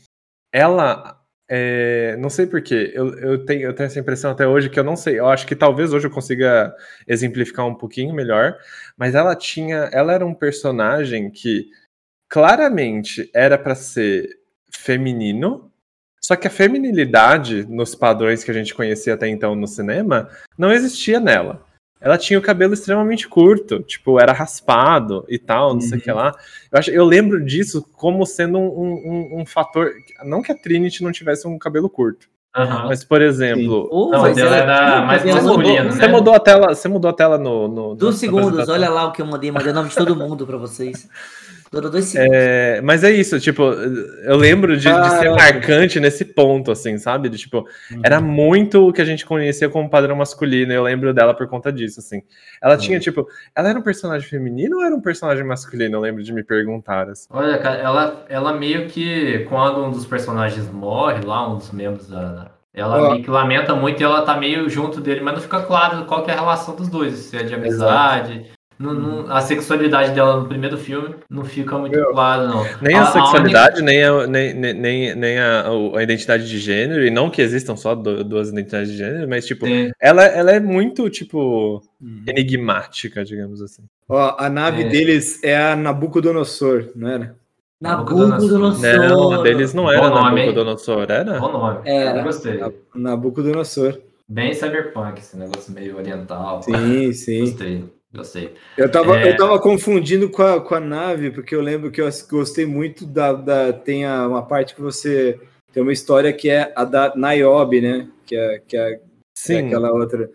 ela. 0.51 1.21
é, 1.47 2.17
não 2.17 2.31
sei 2.31 2.47
porquê, 2.47 2.91
eu, 2.95 3.13
eu, 3.19 3.45
tenho, 3.45 3.65
eu 3.65 3.75
tenho 3.75 3.87
essa 3.87 4.01
impressão 4.01 4.31
até 4.31 4.49
hoje 4.49 4.71
que 4.71 4.81
eu 4.81 4.85
não 4.85 4.97
sei. 4.97 5.19
Eu 5.19 5.29
acho 5.29 5.47
que 5.47 5.55
talvez 5.55 5.93
hoje 5.93 6.07
eu 6.07 6.11
consiga 6.11 6.75
exemplificar 7.07 7.67
um 7.67 7.75
pouquinho 7.75 8.15
melhor, 8.15 8.57
mas 8.97 9.15
ela 9.15 9.37
tinha. 9.37 9.91
Ela 9.93 10.15
era 10.15 10.25
um 10.25 10.33
personagem 10.33 11.31
que 11.31 11.69
claramente 12.31 13.31
era 13.35 13.59
para 13.59 13.75
ser 13.75 14.40
feminino, 14.79 15.71
só 16.23 16.37
que 16.37 16.47
a 16.47 16.51
feminilidade 16.51 17.67
nos 17.69 17.95
padrões 17.95 18.45
que 18.45 18.51
a 18.51 18.55
gente 18.55 18.75
conhecia 18.75 19.15
até 19.15 19.27
então 19.29 19.55
no 19.55 19.67
cinema 19.67 20.29
não 20.57 20.71
existia 20.73 21.19
nela. 21.19 21.63
Ela 22.03 22.17
tinha 22.17 22.39
o 22.39 22.43
cabelo 22.43 22.73
extremamente 22.73 23.29
curto, 23.29 23.81
tipo, 23.83 24.19
era 24.19 24.33
raspado 24.33 25.23
e 25.29 25.39
tal, 25.39 25.75
não 25.75 25.83
sei 25.83 25.99
o 25.99 26.01
que 26.01 26.11
lá. 26.11 26.35
Eu, 26.73 26.79
acho, 26.79 26.91
eu 26.91 27.05
lembro 27.05 27.45
disso 27.45 27.87
como 27.93 28.25
sendo 28.25 28.59
um, 28.59 28.93
um, 29.35 29.41
um 29.41 29.47
fator. 29.47 29.91
Não 30.25 30.41
que 30.41 30.51
a 30.51 30.55
Trinity 30.57 31.03
não 31.03 31.13
tivesse 31.13 31.47
um 31.47 31.59
cabelo 31.59 31.91
curto, 31.91 32.27
Aham. 32.57 32.87
mas, 32.87 33.05
por 33.05 33.21
exemplo. 33.21 33.87
Oh, 33.93 34.11
Não, 34.13 34.23
mas 34.23 34.39
ela 34.39 34.57
ela 34.57 34.75
era 34.77 35.03
mais 35.05 35.19
cabelo 35.23 35.37
Você 35.41 35.43
no- 35.47 35.49
masculina, 35.57 35.83
mudou, 35.83 35.95
né? 35.97 36.01
você 36.01 36.09
mudou 36.09 36.35
a 36.35 36.41
tela, 36.41 36.75
você 36.75 36.89
mudou 36.89 37.11
a 37.11 37.13
tela 37.15 37.37
no. 37.37 37.69
no 37.69 37.95
Dois 37.95 38.15
na 38.15 38.21
segundos, 38.21 38.69
olha 38.71 38.89
lá 38.89 39.05
o 39.07 39.13
que 39.13 39.21
eu 39.21 39.27
mandei, 39.27 39.51
mandei 39.53 39.71
o 39.71 39.75
nome 39.75 39.91
de 39.91 39.95
todo 39.95 40.17
mundo 40.17 40.47
pra 40.47 40.57
vocês. 40.57 41.07
Durou 41.71 41.89
dois 41.89 42.07
segundos. 42.07 42.35
É, 42.35 42.81
mas 42.81 43.05
é 43.05 43.13
isso, 43.13 43.39
tipo, 43.39 43.63
eu 43.63 44.37
lembro 44.37 44.77
de, 44.77 44.93
de 44.93 45.11
ser 45.11 45.31
marcante 45.31 46.01
nesse 46.01 46.25
ponto, 46.25 46.73
assim, 46.73 46.99
sabe? 46.99 47.29
De, 47.29 47.39
tipo, 47.39 47.65
era 48.03 48.21
muito 48.21 48.89
o 48.89 48.93
que 48.93 49.01
a 49.01 49.05
gente 49.05 49.25
conhecia 49.25 49.69
como 49.69 49.89
padrão 49.89 50.17
masculino, 50.17 50.73
e 50.73 50.75
eu 50.75 50.83
lembro 50.83 51.15
dela 51.15 51.33
por 51.33 51.47
conta 51.47 51.73
disso, 51.73 52.01
assim. 52.01 52.23
Ela 52.61 52.77
tinha, 52.77 52.99
tipo, 52.99 53.25
ela 53.55 53.69
era 53.69 53.79
um 53.79 53.83
personagem 53.83 54.29
feminino 54.29 54.79
ou 54.79 54.85
era 54.85 54.93
um 54.93 55.01
personagem 55.01 55.45
masculino? 55.45 55.97
Eu 55.97 56.01
lembro 56.01 56.25
de 56.25 56.33
me 56.33 56.43
perguntar, 56.43 57.09
assim. 57.09 57.29
Olha, 57.31 57.57
cara, 57.59 57.77
ela, 57.77 58.27
ela 58.29 58.53
meio 58.53 58.89
que, 58.89 59.47
quando 59.49 59.85
um 59.85 59.93
dos 59.93 60.05
personagens 60.05 60.69
morre 60.73 61.25
lá, 61.25 61.49
um 61.49 61.57
dos 61.57 61.71
membros 61.71 62.09
da. 62.09 62.51
Ela 62.75 63.01
Ó. 63.01 63.11
meio 63.13 63.25
que 63.25 63.31
lamenta 63.31 63.75
muito 63.75 64.01
e 64.01 64.05
ela 64.05 64.23
tá 64.23 64.37
meio 64.37 64.69
junto 64.69 65.01
dele, 65.01 65.21
mas 65.21 65.35
não 65.35 65.41
fica 65.41 65.63
claro 65.63 66.05
qual 66.05 66.25
que 66.25 66.31
é 66.31 66.35
a 66.35 66.41
relação 66.41 66.75
dos 66.75 66.89
dois, 66.89 67.15
se 67.15 67.37
é 67.37 67.43
de 67.43 67.55
amizade. 67.55 68.51
Não, 68.81 68.95
não- 68.95 69.31
a 69.31 69.43
sexualidade 69.43 70.13
dela 70.15 70.41
no 70.41 70.49
primeiro 70.49 70.79
filme 70.79 71.15
não 71.29 71.45
fica 71.45 71.77
muito 71.77 71.95
Meu. 71.95 72.13
claro, 72.13 72.49
não. 72.49 72.65
Nem 72.81 72.97
a, 72.97 73.03
a 73.03 73.07
sexualidade, 73.13 73.83
nem, 73.83 74.03
a, 74.03 74.27
nem, 74.27 74.55
nem, 74.55 75.15
nem, 75.15 75.39
a, 75.39 75.67
a 75.97 76.03
identidade 76.03 76.49
de 76.49 76.59
gênero, 76.59 77.05
e 77.05 77.11
não 77.11 77.29
que 77.29 77.43
existam 77.43 77.77
só 77.77 77.95
du- 77.95 78.25
duas 78.25 78.49
identidades 78.49 78.91
de 78.91 78.97
gênero, 78.97 79.29
mas, 79.29 79.45
tipo, 79.47 79.67
ela, 80.01 80.25
ela 80.25 80.51
é 80.53 80.59
muito, 80.59 81.11
tipo, 81.11 81.83
Uhum. 82.01 82.23
enigmática, 82.27 83.23
digamos 83.23 83.61
assim. 83.61 83.83
Ó, 84.09 84.35
a 84.39 84.49
nave 84.49 84.85
É. 84.85 84.89
deles 84.89 85.45
é 85.45 85.57
a 85.73 85.77
Nabucodonosor, 85.77 86.87
não 86.97 87.09
era? 87.09 87.37
Nabucodonosor. 87.79 88.81
Não, 88.81 89.33
a 89.33 89.43
deles 89.43 89.75
não 89.75 89.91
era 89.91 90.01
Bom 90.09 90.15
nome, 90.15 90.41
hein? 90.41 90.47
Nabucodonosor, 90.47 91.07
era? 91.11 91.39
Bom 91.39 91.53
nome. 91.53 91.81
Era. 91.85 92.19
Eu 92.21 92.25
gostei. 92.25 92.61
Nabucodonosor. 92.95 93.99
Bem 94.29 94.55
cyberpunk, 94.55 95.19
esse 95.19 95.37
negócio 95.37 95.73
meio 95.73 95.97
oriental. 95.97 96.63
Sim, 96.63 97.13
sim. 97.13 97.41
Gostei, 97.41 97.85
gostei. 98.15 98.55
Eu 98.77 98.91
tava, 98.91 99.19
É. 99.21 99.33
eu 99.33 99.37
tava 99.37 99.59
confundindo 99.61 100.29
com 100.31 100.43
a, 100.43 100.61
com 100.61 100.75
a 100.75 100.81
nave, 100.81 101.31
porque 101.31 101.55
eu 101.55 101.61
lembro 101.61 101.91
que 101.91 102.01
eu 102.01 102.09
gostei 102.31 102.67
muito 102.67 103.07
da. 103.07 103.33
da 103.33 103.73
tem 103.73 104.05
a- 104.05 104.27
uma 104.27 104.43
parte 104.45 104.75
que 104.75 104.81
você. 104.81 105.39
Tem 105.73 105.83
uma 105.83 105.93
história 105.93 106.33
que 106.33 106.51
é 106.51 106.73
a 106.75 106.85
da 106.85 107.13
Niobe, 107.15 107.81
né? 107.81 108.09
Que 108.27 108.35
é, 108.37 108.59
que 108.67 108.77
é, 108.77 108.95
que 108.97 108.97
é 108.97 109.01
Sim. 109.37 109.67
aquela 109.69 109.93
outra. 109.93 110.29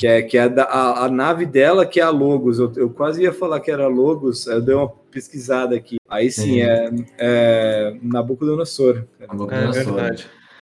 Que 0.00 0.06
é, 0.06 0.22
que 0.22 0.38
é 0.38 0.42
a, 0.42 0.48
da- 0.48 0.62
a, 0.64 1.04
a 1.06 1.08
nave 1.10 1.44
dela, 1.44 1.84
que 1.84 1.98
é 2.00 2.04
a 2.04 2.08
Logos. 2.10 2.58
Eu, 2.60 2.72
eu 2.76 2.88
quase 2.88 3.22
ia 3.22 3.32
falar 3.32 3.58
que 3.60 3.70
era 3.70 3.88
Logos, 3.88 4.46
eu 4.46 4.62
dei 4.62 4.74
uma 4.74 4.88
pesquisada 4.88 5.74
aqui. 5.74 5.96
Aí 6.08 6.30
sim, 6.30 6.42
Sim. 6.54 6.62
é, 6.62 6.90
é 7.18 7.96
Nabucodonosor. 8.00 9.04
É 9.20 9.26
Nabucodonosor. 9.26 9.84
verdade. 9.94 10.26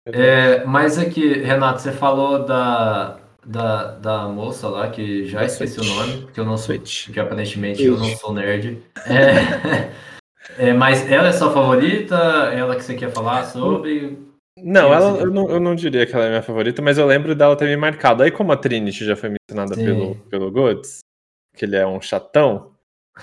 É, 0.05 0.65
mas 0.65 0.99
aqui, 0.99 1.25
Renato, 1.39 1.81
você 1.81 1.93
falou 1.93 2.45
da, 2.45 3.17
da, 3.45 3.91
da 3.95 4.27
moça 4.27 4.67
lá, 4.69 4.89
que 4.89 5.25
já 5.27 5.39
Da 5.39 5.45
esqueci 5.45 5.73
Switch. 5.75 5.87
o 5.91 5.95
nome, 5.95 6.27
que 6.33 6.39
eu 6.39 6.45
não 6.45 6.57
sou, 6.57 6.75
Switch. 6.75 7.11
que 7.11 7.19
aparentemente 7.19 7.83
eu 7.83 7.97
não 7.97 8.05
Switch. 8.05 8.19
sou 8.19 8.33
nerd. 8.33 8.81
É, 9.05 9.91
é, 10.69 10.73
mas 10.73 11.09
ela 11.11 11.27
é 11.29 11.31
sua 11.31 11.51
favorita? 11.51 12.15
Ela 12.15 12.75
que 12.75 12.83
você 12.83 12.95
quer 12.95 13.11
falar 13.11 13.45
sobre? 13.45 14.17
Não, 14.57 14.93
ela, 14.93 15.13
sim. 15.13 15.19
eu, 15.19 15.31
não, 15.31 15.49
eu 15.49 15.59
não 15.59 15.75
diria 15.75 16.05
que 16.05 16.13
ela 16.13 16.25
é 16.25 16.29
minha 16.29 16.43
favorita, 16.43 16.81
mas 16.81 16.97
eu 16.97 17.05
lembro 17.07 17.33
dela 17.35 17.55
ter 17.55 17.65
me 17.65 17.75
marcado. 17.75 18.23
Aí, 18.23 18.31
como 18.31 18.51
a 18.51 18.57
Trinity 18.57 19.03
já 19.03 19.15
foi 19.15 19.29
mencionada 19.31 19.75
Sim. 19.75 19.83
pelo, 19.83 20.15
pelo 20.29 20.51
Goods, 20.51 20.99
que 21.57 21.65
ele 21.65 21.75
é 21.75 21.85
um 21.85 21.99
chatão, 21.99 22.71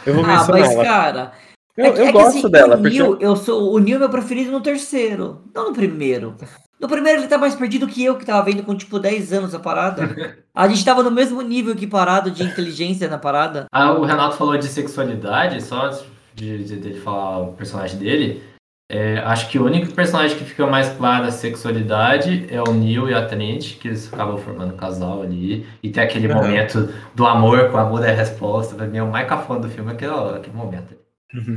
eu 0.04 0.12
vou 0.14 0.24
Ah, 0.24 0.28
mencionar 0.28 0.60
mas 0.60 0.72
ela. 0.72 0.84
cara. 0.84 1.32
Eu, 1.76 1.84
é 1.86 1.92
que- 1.92 2.00
eu 2.00 2.04
é 2.04 2.06
que, 2.08 2.12
gosto 2.12 2.38
assim, 2.38 2.50
dela, 2.50 2.74
o 2.76 2.82
porque. 2.82 2.98
Neil, 2.98 3.16
eu 3.20 3.36
sou, 3.36 3.72
o 3.72 3.78
Neil 3.78 3.96
é 3.96 4.00
meu 4.00 4.10
preferido 4.10 4.50
no 4.50 4.60
terceiro, 4.60 5.42
não 5.54 5.68
no 5.68 5.72
primeiro. 5.72 6.36
No 6.80 6.88
primeiro 6.88 7.20
ele 7.20 7.28
tá 7.28 7.36
mais 7.36 7.54
perdido 7.54 7.86
que 7.86 8.02
eu, 8.02 8.16
que 8.16 8.24
tava 8.24 8.42
vendo 8.44 8.62
com 8.62 8.74
tipo 8.74 8.98
10 8.98 9.32
anos 9.34 9.54
a 9.54 9.58
parada. 9.58 10.38
A 10.54 10.66
gente 10.66 10.84
tava 10.84 11.02
no 11.02 11.10
mesmo 11.10 11.40
nível 11.42 11.76
que 11.76 11.86
parado 11.86 12.30
de 12.30 12.42
inteligência 12.42 13.08
na 13.08 13.18
parada. 13.18 13.66
Ah, 13.70 13.92
o 13.92 14.04
Renato 14.04 14.36
falou 14.36 14.56
de 14.58 14.66
sexualidade, 14.66 15.62
só 15.62 15.86
antes 15.86 16.04
de, 16.34 16.64
de, 16.64 16.76
dele 16.76 16.98
falar 17.00 17.38
o 17.40 17.52
personagem 17.52 17.98
dele. 17.98 18.42
É, 18.90 19.18
acho 19.18 19.48
que 19.48 19.56
o 19.58 19.64
único 19.64 19.92
personagem 19.92 20.36
que 20.36 20.44
fica 20.44 20.66
mais 20.66 20.88
claro 20.88 21.26
a 21.26 21.30
sexualidade 21.30 22.46
é 22.50 22.60
o 22.60 22.72
Neil 22.74 23.08
e 23.08 23.14
a 23.14 23.24
Trinity, 23.24 23.76
que 23.76 23.86
eles 23.86 24.12
acabam 24.12 24.36
formando 24.38 24.74
um 24.74 24.76
casal 24.76 25.22
ali. 25.22 25.64
E 25.82 25.90
tem 25.90 26.02
aquele 26.02 26.26
Uhum. 26.26 26.34
momento 26.34 26.92
do 27.14 27.24
amor, 27.26 27.68
que 27.68 27.74
o 27.76 27.78
amor 27.78 28.04
é 28.04 28.10
a 28.10 28.14
resposta. 28.16 28.74
Pra 28.74 28.86
mim, 28.86 28.98
é 28.98 29.02
o 29.02 29.10
mais 29.10 29.28
cafona 29.28 29.60
do 29.60 29.68
filme, 29.68 29.92
aquele, 29.92 30.12
aquele 30.12 30.56
momento. 30.56 30.96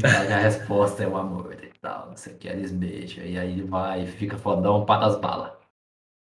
Aí 0.03 0.31
a 0.31 0.37
resposta 0.37 1.03
é 1.03 1.07
o 1.07 1.17
amor 1.17 1.51
e 1.51 1.72
tal, 1.83 2.07
não 2.07 2.17
sei 2.17 2.33
o 2.33 2.37
que, 2.37 2.47
eles 2.47 2.71
beijam. 2.71 3.25
E 3.25 3.37
aí 3.37 3.61
vai, 3.61 4.07
fica 4.07 4.37
fodão, 4.37 4.85
pata 4.85 5.05
as 5.05 5.19
balas. 5.19 5.51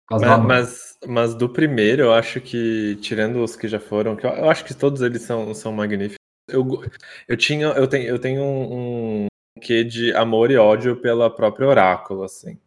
Mas, 0.10 0.24
amor. 0.24 0.48
mas, 0.48 0.98
mas 1.08 1.36
do 1.36 1.48
primeiro, 1.48 2.04
eu 2.04 2.14
acho 2.14 2.42
que, 2.42 2.98
tirando 2.98 3.42
os 3.42 3.56
que 3.56 3.68
já 3.68 3.80
foram, 3.80 4.16
que 4.16 4.26
eu, 4.26 4.32
eu 4.32 4.50
acho 4.50 4.66
que 4.66 4.74
todos 4.74 5.02
eles 5.02 5.22
são, 5.22 5.54
são 5.54 5.72
magníficos. 5.72 6.18
Eu, 6.50 6.66
eu, 7.28 7.38
tinha, 7.38 7.68
eu, 7.68 7.88
tenho, 7.88 8.08
eu 8.08 8.20
tenho 8.20 8.42
um, 8.42 9.24
um 9.24 9.28
quê 9.62 9.86
de 9.86 10.14
amor 10.14 10.52
e 10.52 10.58
ódio 10.58 10.98
pela 10.98 11.34
própria 11.34 11.68
Oráculo, 11.68 12.24
assim. 12.24 12.60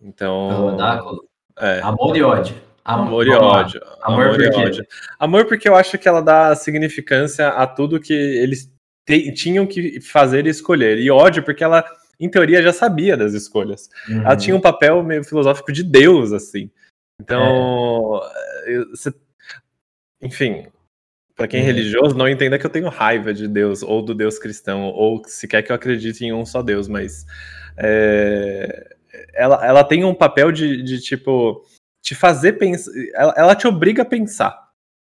Então. 0.00 0.74
Oráculo. 0.74 1.28
É. 1.56 1.80
Amor 1.82 2.16
e 2.16 2.22
ódio. 2.22 2.56
Am- 2.84 3.02
Amor 3.02 3.26
e 3.26 3.30
ódio. 3.30 3.80
Amor 4.00 4.26
Amor, 4.26 4.40
e 4.40 4.50
quê? 4.50 4.56
ódio. 4.56 4.86
Amor 5.20 5.44
porque 5.44 5.68
eu 5.68 5.76
acho 5.76 5.96
que 5.98 6.08
ela 6.08 6.20
dá 6.20 6.56
significância 6.56 7.48
a 7.48 7.64
tudo 7.64 8.00
que 8.00 8.12
eles 8.12 8.68
te- 9.06 9.32
tinham 9.34 9.66
que 9.66 10.00
fazer 10.00 10.46
e 10.46 10.50
escolher. 10.50 10.98
E 10.98 11.08
ódio 11.10 11.44
porque 11.44 11.62
ela, 11.62 11.84
em 12.24 12.28
teoria, 12.30 12.62
já 12.62 12.72
sabia 12.72 13.16
das 13.16 13.32
escolhas. 13.34 13.88
Ela 14.08 14.30
Uhum. 14.30 14.36
tinha 14.36 14.56
um 14.56 14.60
papel 14.60 15.02
meio 15.02 15.24
filosófico 15.24 15.72
de 15.72 15.82
Deus, 15.82 16.32
assim. 16.32 16.70
Então, 17.20 18.20
você- 18.90 19.12
enfim, 20.20 20.66
para 21.36 21.48
quem 21.48 21.60
é 21.60 21.62
Uhum. 21.62 21.68
religioso, 21.68 22.16
não 22.16 22.28
entenda 22.28 22.58
que 22.58 22.66
eu 22.66 22.70
tenho 22.70 22.88
raiva 22.88 23.32
de 23.34 23.48
Deus, 23.48 23.82
ou 23.82 24.02
do 24.02 24.14
Deus 24.14 24.38
cristão, 24.38 24.82
ou 24.84 25.22
se 25.26 25.48
quer 25.48 25.62
que 25.62 25.72
eu 25.72 25.76
acredite 25.76 26.24
em 26.24 26.32
um 26.32 26.44
só 26.46 26.62
Deus, 26.62 26.88
mas 26.88 27.24
é, 27.76 28.94
ela, 29.34 29.64
ela 29.66 29.82
tem 29.84 30.04
um 30.04 30.14
papel 30.14 30.52
de, 30.52 30.82
de, 30.82 31.00
tipo, 31.00 31.64
te 32.02 32.14
fazer 32.14 32.54
pensar, 32.54 32.90
ela, 33.14 33.34
ela 33.36 33.54
te 33.54 33.66
obriga 33.66 34.02
a 34.02 34.06
pensar. 34.06 34.60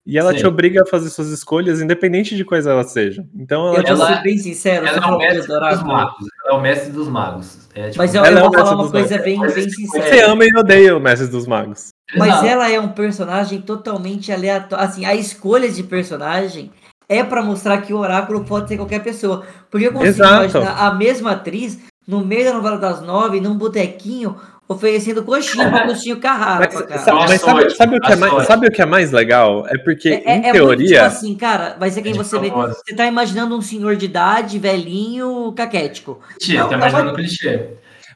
E 0.05 0.17
ela 0.17 0.31
Sim. 0.31 0.39
te 0.39 0.47
obriga 0.47 0.81
a 0.81 0.85
fazer 0.85 1.09
suas 1.09 1.29
escolhas, 1.29 1.81
independente 1.81 2.35
de 2.35 2.43
quais 2.43 2.65
elas 2.65 2.91
sejam. 2.91 3.29
Então, 3.35 3.67
ela, 3.67 3.77
Eu 3.77 3.83
vou 3.83 4.05
Ela- 4.05 4.15
ser 4.17 4.23
bem 4.23 4.37
sincero, 4.37 4.87
Ela 4.87 4.97
é 4.97 5.01
falou 5.01 5.19
mestre 5.19 5.47
dos. 5.47 6.28
É 6.49 6.53
o 6.53 6.61
mestre 6.61 6.91
dos 6.91 7.07
magos. 7.07 7.59
É, 7.75 7.87
tipo, 7.89 7.97
Mas 7.99 8.15
eu, 8.15 8.25
Ela 8.25 8.39
eu 8.39 8.45
é 8.45 8.47
o 8.47 8.51
vou 8.51 8.59
falar 8.59 8.75
uma 8.75 8.89
coisa 8.91 9.15
magos. 9.17 9.25
bem, 9.25 9.39
bem 9.39 9.69
sincera. 9.69 10.03
você 10.03 10.21
ama 10.23 10.43
e 10.45 10.57
odeia 10.57 10.97
o 10.97 10.99
Mestre 10.99 11.27
dos 11.27 11.45
Magos. 11.47 11.89
Mas 12.17 12.29
Exato. 12.29 12.45
ela 12.47 12.71
é 12.71 12.79
um 12.79 12.89
personagem 12.89 13.61
totalmente 13.61 14.31
aleatório. 14.31 14.83
Assim, 14.83 15.05
a 15.05 15.13
escolha 15.15 15.69
de 15.69 15.83
personagem 15.83 16.71
é 17.07 17.23
pra 17.23 17.43
mostrar 17.43 17.81
que 17.81 17.93
o 17.93 17.97
oráculo 17.99 18.43
pode 18.43 18.67
ser 18.67 18.77
qualquer 18.77 19.03
pessoa. 19.03 19.45
Porque 19.69 19.87
eu 19.87 19.91
consigo 19.93 20.09
Exato. 20.09 20.45
imaginar 20.45 20.87
a 20.87 20.93
mesma 20.95 21.31
atriz 21.33 21.79
no 22.07 22.25
meio 22.25 22.45
da 22.45 22.53
novela 22.53 22.77
das 22.77 23.01
nove, 23.01 23.39
num 23.39 23.55
botequinho, 23.55 24.35
oferecendo 24.79 25.23
coxinha 25.23 25.67
pra 25.67 25.81
Agostinho 25.81 26.19
Carrara. 26.19 26.69
Mas, 26.71 26.85
mas 27.27 27.41
sabe, 27.41 27.69
sabe 27.71 27.97
o 27.97 27.99
que 28.01 28.11
é 28.11 28.15
mais, 28.15 28.45
sabe 28.45 28.67
o 28.67 28.71
que 28.71 28.81
é 28.81 28.85
mais 28.85 29.11
legal? 29.11 29.67
É 29.67 29.77
porque, 29.79 30.09
É, 30.09 30.13
é- 30.13 30.17
em 30.17 30.23
é 30.29 30.33
muito 30.41 30.51
teoria. 30.53 30.87
tipo 30.87 31.01
assim, 31.05 31.35
cara, 31.35 31.75
vai 31.79 31.89
ser 31.89 32.03
quem 32.03 32.11
de 32.13 32.17
você 32.19 32.37
vê. 32.37 32.51
Você 32.51 32.95
tá 32.95 33.07
imaginando 33.07 33.57
um 33.57 33.61
senhor 33.61 33.95
de 33.95 34.05
idade, 34.05 34.59
velhinho, 34.59 35.51
caquético. 35.53 36.19
Clichê, 36.37 36.57
Não, 36.59 36.69
tá 36.69 36.75
imaginando 36.75 37.13
clichê. 37.15 37.69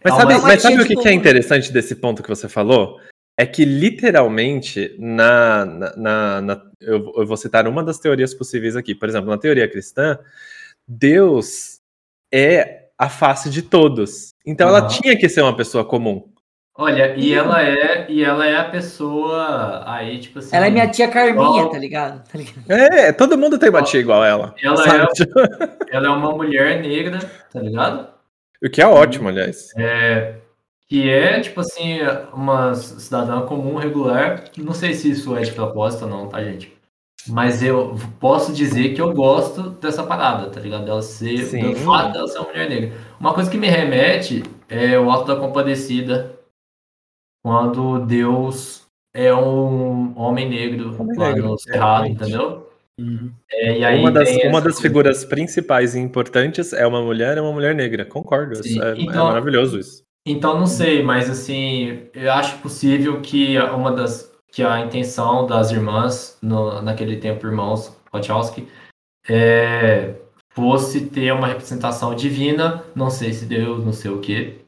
Mas 0.04 0.14
sabe, 0.16 0.38
mas- 0.38 0.62
sabe 0.62 0.76
o 0.76 0.82
que, 0.84 0.89
tipo- 0.89 1.01
que 1.01 1.08
é 1.08 1.14
interessante 1.14 1.72
desse 1.72 1.95
ponto 1.95 2.22
que 2.22 2.30
você 2.30 2.47
falou? 2.47 2.99
É 3.36 3.47
que 3.47 3.66
literalmente, 3.66 4.95
na, 4.99 5.66
na, 5.66 5.95
na- 5.97 6.41
na- 6.41 6.62
eu, 6.80 7.12
eu 7.18 7.26
vou 7.26 7.36
citar 7.36 7.68
uma 7.68 7.82
das 7.84 7.97
teorias 7.97 8.32
possíveis 8.32 8.76
aqui. 8.76 8.93
Por 8.93 9.10
exemplo, 9.10 9.28
na 9.32 9.39
teoria 9.39 9.68
cristã, 9.68 10.20
Deus 10.88 11.80
é 12.32 12.84
a 12.97 13.10
face 13.10 13.49
de 13.49 13.64
todos. 13.64 14.34
Então 14.45 14.68
ela 14.68 14.80
Aham. 14.80 14.88
tinha 14.88 15.18
que 15.18 15.28
ser 15.28 15.41
uma 15.41 15.56
pessoa 15.56 15.84
comum. 15.84 16.32
Olha, 16.76 17.15
e 17.15 17.32
ela 17.32 17.61
é, 17.61 18.07
e 18.09 18.24
ela 18.24 18.47
é 18.47 18.55
a 18.55 18.63
pessoa 18.63 19.84
aí, 19.86 20.19
tipo 20.19 20.39
assim. 20.39 20.55
Ela 20.55 20.67
é 20.67 20.69
minha 20.71 20.89
tia 20.89 21.07
Carminha, 21.07 21.69
tá 21.69 21.78
ligado? 21.78 22.24
Tá 22.24 22.38
ligado? 22.38 22.63
É, 22.67 23.11
todo 23.11 23.38
mundo 23.38 23.59
tem 23.59 23.69
uma 23.69 23.84
tia 23.84 23.99
igual 23.99 24.24
a 24.24 24.28
ela. 24.28 24.55
Ela 24.61 24.84
é, 24.84 25.07
ela 25.95 26.07
é 26.07 26.09
uma 26.09 26.32
mulher 26.32 26.82
negra, 26.82 27.19
tá 27.51 27.59
ligado? 27.59 28.07
O 28.63 28.69
que 28.69 28.82
é 28.82 28.88
ótimo, 28.88 29.30
aliás. 29.30 29.71
É, 29.78 30.36
que 30.88 31.07
é, 31.07 31.39
tipo 31.41 31.59
assim, 31.59 31.99
uma 32.34 32.74
cidadã 32.74 33.41
comum, 33.41 33.76
regular. 33.76 34.45
Não 34.57 34.74
sei 34.74 34.95
se 34.95 35.11
isso 35.11 35.38
é 35.38 35.41
de 35.41 35.51
propósito 35.51 36.05
ou 36.05 36.09
não, 36.09 36.28
tá, 36.28 36.43
gente? 36.43 36.74
Mas 37.28 37.63
eu 37.63 37.95
posso 38.19 38.51
dizer 38.51 38.93
que 38.93 39.01
eu 39.01 39.13
gosto 39.13 39.69
dessa 39.69 40.03
parada, 40.03 40.49
tá 40.49 40.59
ligado? 40.59 40.86
Dela 40.86 41.01
ser, 41.01 41.38
Sim. 41.45 41.71
do 41.71 41.76
fato 41.78 42.13
dela 42.13 42.28
ser 42.28 42.39
uma 42.39 42.49
mulher 42.49 42.69
negra. 42.69 42.91
Uma 43.19 43.34
coisa 43.34 43.49
que 43.49 43.57
me 43.57 43.67
remete 43.67 44.43
é 44.67 44.97
o 44.97 45.09
Alto 45.09 45.28
da 45.28 45.39
Compadecida, 45.39 46.34
quando 47.43 48.05
Deus 48.05 48.87
é 49.13 49.33
um 49.33 50.17
homem 50.17 50.49
negro 50.49 50.95
Homem 50.99 51.17
lá 51.17 51.27
negro, 51.29 51.49
no 51.49 51.57
Cerrado, 51.59 52.05
exatamente. 52.05 52.31
entendeu? 52.31 52.69
Uhum. 52.99 53.31
É, 53.51 53.79
e 53.79 53.85
aí 53.85 53.99
uma 53.99 54.11
das, 54.11 54.29
uma 54.29 54.37
essa 54.37 54.51
das 54.51 54.63
coisa. 54.63 54.81
figuras 54.81 55.25
principais 55.25 55.95
e 55.95 55.99
importantes 55.99 56.73
é 56.73 56.85
uma 56.85 57.01
mulher, 57.01 57.37
é 57.37 57.41
uma 57.41 57.51
mulher 57.51 57.75
negra. 57.75 58.05
Concordo. 58.05 58.53
É, 58.55 58.91
é 58.91 59.01
então- 59.01 59.27
maravilhoso 59.27 59.79
isso. 59.79 60.03
Então 60.25 60.57
não 60.57 60.67
sei, 60.67 61.03
mas 61.03 61.29
assim, 61.29 62.03
eu 62.13 62.31
acho 62.31 62.57
possível 62.59 63.19
que 63.21 63.57
uma 63.59 63.91
das 63.91 64.31
que 64.49 64.63
a 64.63 64.79
intenção 64.79 65.45
das 65.47 65.71
irmãs 65.71 66.37
no, 66.41 66.81
naquele 66.81 67.17
tempo 67.17 67.45
irmãos 67.45 67.93
Wachowski 68.13 68.67
é, 69.27 70.13
fosse 70.51 71.07
ter 71.07 71.33
uma 71.33 71.47
representação 71.47 72.15
divina, 72.15 72.83
não 72.95 73.09
sei 73.09 73.33
se 73.33 73.45
Deus, 73.45 73.83
não 73.83 73.91
sei 73.91 74.11
o 74.11 74.19
que, 74.19 74.59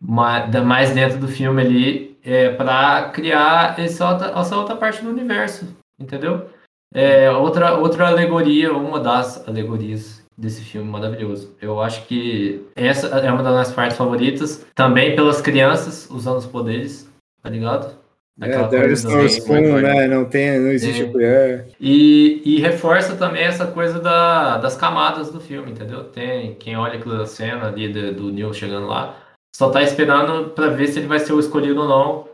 mas 0.00 0.52
mais 0.64 0.90
dentro 0.90 1.18
do 1.18 1.28
filme 1.28 1.62
ali 1.62 2.09
é 2.24 2.50
para 2.50 3.10
criar 3.10 3.78
essa 3.78 4.08
outra, 4.10 4.28
essa 4.38 4.56
outra 4.56 4.76
parte 4.76 5.02
do 5.02 5.10
universo, 5.10 5.66
entendeu? 5.98 6.48
É, 6.92 7.30
outra 7.30 7.74
outra 7.74 8.08
alegoria, 8.08 8.72
uma 8.72 8.98
das 8.98 9.46
alegorias 9.48 10.20
desse 10.36 10.62
filme 10.62 10.90
maravilhoso. 10.90 11.54
Eu 11.60 11.80
acho 11.80 12.04
que 12.06 12.66
essa 12.74 13.06
é 13.08 13.30
uma 13.30 13.42
das 13.42 13.52
minhas 13.52 13.72
partes 13.72 13.96
favoritas. 13.96 14.66
Também 14.74 15.14
pelas 15.14 15.40
crianças 15.40 16.08
usando 16.10 16.38
os 16.38 16.46
poderes, 16.46 17.08
tá 17.42 17.48
ligado? 17.50 17.94
É, 18.42 18.62
there 18.68 18.90
is 18.90 19.04
no 19.04 19.26
spoon, 19.26 19.80
né? 19.82 20.06
Não, 20.08 20.24
tem, 20.24 20.58
não 20.58 20.70
existe 20.70 21.02
É. 21.02 21.06
colher. 21.06 21.66
E, 21.78 22.40
e 22.42 22.58
reforça 22.58 23.14
também 23.14 23.42
essa 23.42 23.66
coisa 23.66 24.00
da- 24.00 24.56
das 24.56 24.74
camadas 24.76 25.30
do 25.30 25.38
filme, 25.40 25.72
entendeu? 25.72 26.04
Tem 26.04 26.54
quem 26.54 26.74
olha 26.74 26.94
aquela 26.98 27.26
cena 27.26 27.66
ali 27.68 27.92
do, 27.92 28.14
do 28.14 28.32
Neil 28.32 28.54
chegando 28.54 28.86
lá, 28.86 29.14
só 29.54 29.70
tá 29.70 29.82
esperando 29.82 30.50
pra 30.50 30.68
ver 30.68 30.88
se 30.88 30.98
ele 30.98 31.08
vai 31.08 31.18
ser 31.18 31.32
o 31.32 31.40
escolhido 31.40 31.82
ou 31.82 31.88
não. 31.88 32.28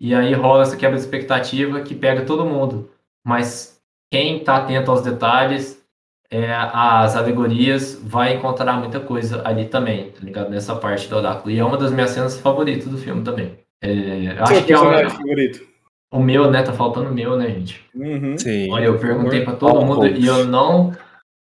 E 0.00 0.14
aí 0.14 0.32
rola 0.32 0.62
essa 0.62 0.76
quebra 0.76 0.96
de 0.96 1.02
expectativa 1.02 1.80
que 1.82 1.94
pega 1.94 2.24
todo 2.24 2.46
mundo. 2.46 2.90
Mas 3.24 3.78
quem 4.10 4.42
tá 4.42 4.56
atento 4.56 4.90
aos 4.90 5.02
detalhes, 5.02 5.84
é, 6.30 6.52
às 6.52 7.16
alegorias, 7.16 8.00
vai 8.02 8.34
encontrar 8.34 8.74
muita 8.74 8.98
coisa 8.98 9.46
ali 9.46 9.66
também, 9.66 10.10
tá 10.10 10.20
ligado? 10.22 10.50
Nessa 10.50 10.74
parte 10.74 11.08
do 11.08 11.16
oráculo. 11.16 11.50
E 11.50 11.58
é 11.58 11.64
uma 11.64 11.76
das 11.76 11.92
minhas 11.92 12.10
cenas 12.10 12.38
favoritas 12.40 12.88
do 12.88 12.98
filme 12.98 13.22
também. 13.22 13.58
É, 13.82 14.38
eu 14.38 14.44
acho 14.44 14.64
que 14.64 14.72
é 14.72 14.78
o, 14.78 15.10
favorito. 15.10 15.66
o 16.12 16.20
meu, 16.20 16.50
né? 16.50 16.62
Tá 16.62 16.72
faltando 16.72 17.10
o 17.10 17.14
meu, 17.14 17.36
né, 17.36 17.48
gente? 17.48 17.84
Uhum. 17.94 18.38
Sim. 18.38 18.70
Olha, 18.70 18.86
eu 18.86 18.98
perguntei 18.98 19.44
pra 19.44 19.54
todo 19.54 19.84
mundo 19.84 20.06
e 20.06 20.26
eu 20.26 20.44
não 20.44 20.92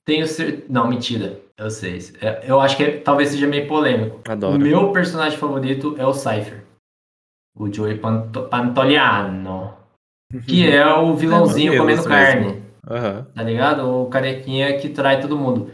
tenho 0.04 0.26
certeza. 0.26 0.64
Não, 0.68 0.88
mentira. 0.88 1.40
Eu 1.62 1.70
sei. 1.70 1.98
É, 2.20 2.42
Eu 2.50 2.60
acho 2.60 2.76
que 2.76 2.82
é- 2.84 2.98
talvez 2.98 3.30
seja 3.30 3.46
meio 3.46 3.68
polêmico. 3.68 4.20
Adoro. 4.28 4.56
O 4.56 4.58
meu 4.58 4.92
personagem 4.92 5.38
favorito 5.38 5.94
é 5.98 6.06
o 6.06 6.12
Cypher. 6.14 6.64
O 7.56 7.72
Joey 7.72 7.98
Panto- 7.98 8.48
Pantoliano. 8.48 9.74
Que 10.48 10.66
é 10.70 10.86
o 10.86 11.14
vilãozinho 11.14 11.74
É, 11.74 11.76
comendo 11.78 12.04
carne. 12.04 12.62
Aham. 12.88 13.26
Tá 13.34 13.42
ligado? 13.42 13.86
O 13.86 14.06
carequinha 14.08 14.78
que 14.78 14.88
trai 14.88 15.20
todo 15.20 15.36
mundo. 15.38 15.70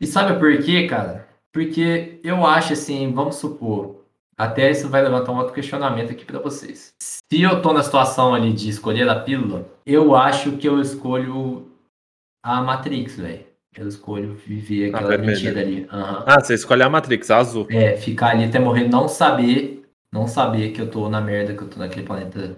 E 0.00 0.06
sabe 0.06 0.38
por 0.38 0.56
quê, 0.62 0.86
cara? 0.86 1.28
Porque 1.52 2.20
eu 2.22 2.46
acho 2.46 2.72
assim, 2.72 3.12
vamos 3.12 3.36
supor. 3.36 4.04
Até 4.38 4.70
isso 4.70 4.88
vai 4.88 5.02
levantar 5.02 5.32
um 5.32 5.38
outro 5.38 5.52
questionamento 5.54 6.10
aqui 6.12 6.24
pra 6.24 6.38
vocês. 6.40 6.92
Se 7.02 7.42
eu 7.42 7.60
tô 7.62 7.72
na 7.72 7.82
situação 7.82 8.34
ali 8.34 8.52
de 8.52 8.68
escolher 8.68 9.08
a 9.08 9.20
pílula, 9.20 9.66
eu 9.86 10.14
acho 10.14 10.52
que 10.56 10.68
eu 10.68 10.80
escolho 10.80 11.68
a 12.44 12.60
Matrix, 12.62 13.16
velho. 13.16 13.44
Eu 13.76 13.88
escolho 13.88 14.34
viver 14.46 14.94
aquela 14.94 15.08
vermelha. 15.10 15.32
mentira 15.32 15.60
ali. 15.60 15.86
Aham. 15.92 16.24
Ah, 16.26 16.40
você 16.40 16.54
escolhe 16.54 16.82
a 16.82 16.88
Matrix, 16.88 17.30
a 17.30 17.38
azul. 17.38 17.66
É, 17.70 17.96
ficar 17.96 18.28
ali 18.28 18.44
até 18.44 18.58
morrer, 18.58 18.88
não 18.88 19.08
saber, 19.08 19.82
não 20.12 20.26
saber 20.28 20.70
que 20.70 20.80
eu 20.80 20.86
tô 20.88 21.08
na 21.08 21.20
merda, 21.20 21.54
que 21.54 21.62
eu 21.62 21.68
tô 21.68 21.78
naquele 21.80 22.06
planeta. 22.06 22.56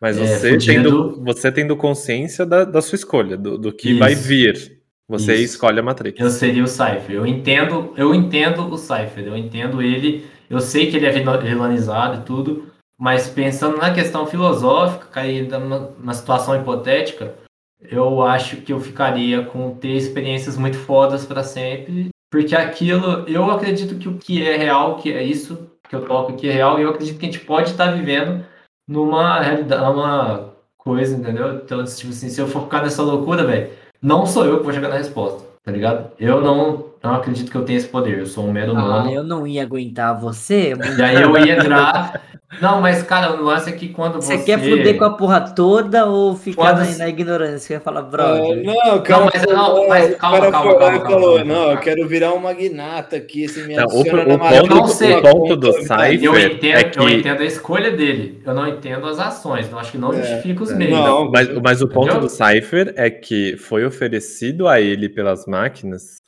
Mas 0.00 0.16
É, 0.18 0.26
você, 0.26 0.50
fudido. 0.50 0.72
tendo, 0.74 1.24
você 1.24 1.50
tendo 1.50 1.76
consciência 1.76 2.44
da, 2.46 2.64
da 2.64 2.80
sua 2.82 2.96
escolha, 2.96 3.36
do, 3.36 3.58
do 3.58 3.72
que 3.72 3.90
Isso. 3.90 3.98
vai 3.98 4.14
vir. 4.14 4.78
Você 5.08 5.34
Isso. 5.34 5.54
escolhe 5.54 5.80
a 5.80 5.82
Matrix. 5.82 6.18
Eu 6.20 6.30
seria 6.30 6.62
o 6.62 6.66
Cypher. 6.68 7.10
Eu 7.16 7.26
entendo, 7.26 7.92
eu 7.96 8.14
entendo 8.14 8.66
o 8.72 8.78
Cypher. 8.78 9.26
Eu 9.26 9.36
entendo 9.36 9.82
ele. 9.82 10.24
Eu 10.48 10.60
sei 10.60 10.90
que 10.90 10.96
ele 10.96 11.06
é 11.06 11.10
vilanizado 11.10 12.20
e 12.20 12.24
tudo. 12.24 12.66
Mas 12.96 13.28
pensando 13.28 13.76
na 13.76 13.92
questão 13.92 14.24
filosófica, 14.26 15.06
cair 15.10 15.48
numa 15.48 15.90
numa 15.98 16.14
situação 16.14 16.54
hipotética, 16.58 17.34
eu 17.90 18.22
acho 18.22 18.58
que 18.58 18.72
eu 18.72 18.80
ficaria 18.80 19.44
com 19.44 19.74
ter 19.74 19.92
experiências 19.92 20.56
muito 20.56 20.76
fodas 20.76 21.24
para 21.24 21.42
sempre. 21.42 22.08
Porque 22.30 22.56
aquilo, 22.56 23.28
eu 23.28 23.50
acredito 23.50 23.96
que 23.96 24.08
o 24.08 24.18
que 24.18 24.42
é 24.42 24.56
real, 24.56 24.96
que 24.96 25.12
é 25.12 25.22
isso 25.22 25.70
que 25.88 25.94
eu 25.94 26.04
toco 26.04 26.36
que 26.36 26.48
é 26.48 26.52
real, 26.52 26.78
e 26.78 26.82
eu 26.82 26.90
acredito 26.90 27.18
que 27.18 27.26
a 27.26 27.30
gente 27.30 27.44
pode 27.44 27.70
estar 27.70 27.92
vivendo 27.92 28.44
numa 28.88 29.40
realidade, 29.40 29.84
numa 29.84 30.52
coisa, 30.76 31.16
entendeu? 31.16 31.54
Então, 31.56 31.84
tipo 31.84 32.10
assim, 32.10 32.28
se 32.28 32.40
eu 32.40 32.48
for 32.48 32.62
ficar 32.64 32.82
nessa 32.82 33.02
loucura, 33.02 33.44
velho, 33.44 33.70
não 34.02 34.26
sou 34.26 34.44
eu 34.44 34.58
que 34.58 34.64
vou 34.64 34.72
chegar 34.72 34.88
na 34.88 34.96
resposta, 34.96 35.46
tá 35.62 35.70
ligado? 35.70 36.10
Eu 36.18 36.40
não, 36.40 36.90
não 37.04 37.14
acredito 37.14 37.50
que 37.50 37.56
eu 37.56 37.64
tenha 37.64 37.78
esse 37.78 37.88
poder, 37.88 38.18
eu 38.18 38.26
sou 38.26 38.46
um 38.46 38.52
mero 38.52 38.70
Ah, 38.76 38.82
humano. 38.84 39.10
eu 39.10 39.22
não 39.22 39.46
ia 39.46 39.62
aguentar 39.62 40.18
você. 40.18 40.72
E 40.98 41.02
aí 41.02 41.20
eu 41.20 41.36
ia 41.38 41.56
entrar. 41.56 42.20
Não, 42.62 42.80
mas, 42.80 43.02
cara, 43.02 43.32
o 43.32 43.42
lance 43.42 43.68
é 43.68 43.72
que 43.72 43.88
quando 43.88 44.22
Você 44.22 44.38
você. 44.38 44.44
quer 44.44 44.60
fuder 44.60 44.96
com 44.96 45.04
a 45.04 45.10
porra 45.16 45.40
toda 45.40 46.06
ou 46.06 46.36
ficar 46.36 46.74
Quando 46.76 46.88
na, 46.88 46.98
na 46.98 47.08
ignorância? 47.08 47.58
Você 47.58 47.72
ia 47.72 47.80
falar, 47.80 47.98
Ah, 47.98 48.02
brother. 48.04 48.62
não, 48.64 48.96
o 48.96 49.02
cara, 49.02 49.24
Não, 49.24 49.30
mas 49.34 49.44
não, 49.44 49.88
mas 49.88 50.14
calma, 50.14 50.36
o 50.36 50.40
cara 50.40 50.52
calma, 50.52 50.52
calma, 50.52 50.78
calma, 50.78 51.00
falou, 51.10 51.36
calma. 51.38 51.44
não, 51.52 51.70
eu 51.72 51.78
quero 51.78 52.06
virar 52.06 52.32
um 52.32 52.38
magnata 52.38 53.16
aqui, 53.16 53.48
você 53.48 53.64
me 53.64 53.74
Não, 53.74 53.84
o, 53.86 53.90
adiciona 54.00 54.22
o 54.22 54.28
na 54.28 54.38
ponto, 54.38 54.54
Eu 54.54 54.66
não 54.66 54.86
sei. 54.86 55.14
o 55.16 55.22
ponto 55.22 55.56
do 55.56 55.72
conta, 55.72 55.78
Eu 55.78 56.32
Cypher 56.32 56.52
entendo, 56.52 56.76
é 56.78 56.84
que. 56.84 56.98
eu 57.00 57.08
entendo 57.08 57.40
a 57.40 57.44
escolha 57.44 57.90
dele. 57.90 58.40
Eu 58.46 58.54
não 58.54 58.68
entendo 58.68 59.04
as 59.08 59.18
ações. 59.18 59.68
Eu 59.68 59.76
acho 59.80 59.90
que 59.90 59.98
não 59.98 60.12
É, 60.12 60.22
justifica 60.22 60.62
os 60.62 60.70
é. 60.70 60.74
meios. 60.76 60.96
Não, 60.96 61.28
Mas, 61.32 61.48
mas 61.60 61.82
o 61.82 61.88
ponto 61.88 62.04
Entendeu? 62.06 62.20
do 62.20 62.28
Cypher 62.28 62.94
é 62.96 63.10
que 63.10 63.56
foi 63.56 63.84
oferecido 63.84 64.68
a 64.68 64.80
ele 64.80 65.08
pelas 65.08 65.44
máquinas 65.46 66.22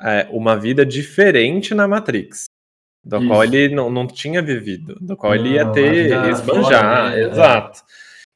é, 0.00 0.26
uma 0.30 0.56
vida 0.56 0.84
diferente 0.84 1.74
na 1.74 1.86
Matrix. 1.88 2.44
Do 3.04 3.18
Isso. 3.18 3.26
qual 3.28 3.44
ele 3.44 3.74
não, 3.74 3.88
não 3.90 4.06
tinha 4.06 4.42
vivido, 4.42 4.96
do 5.00 5.16
qual 5.16 5.34
ele 5.34 5.50
ia 5.50 5.64
Não, 5.64 5.72
ter, 5.72 6.10
esbanjar, 6.30 6.82
fora, 6.82 7.10
né? 7.10 7.22
exato. 7.22 7.80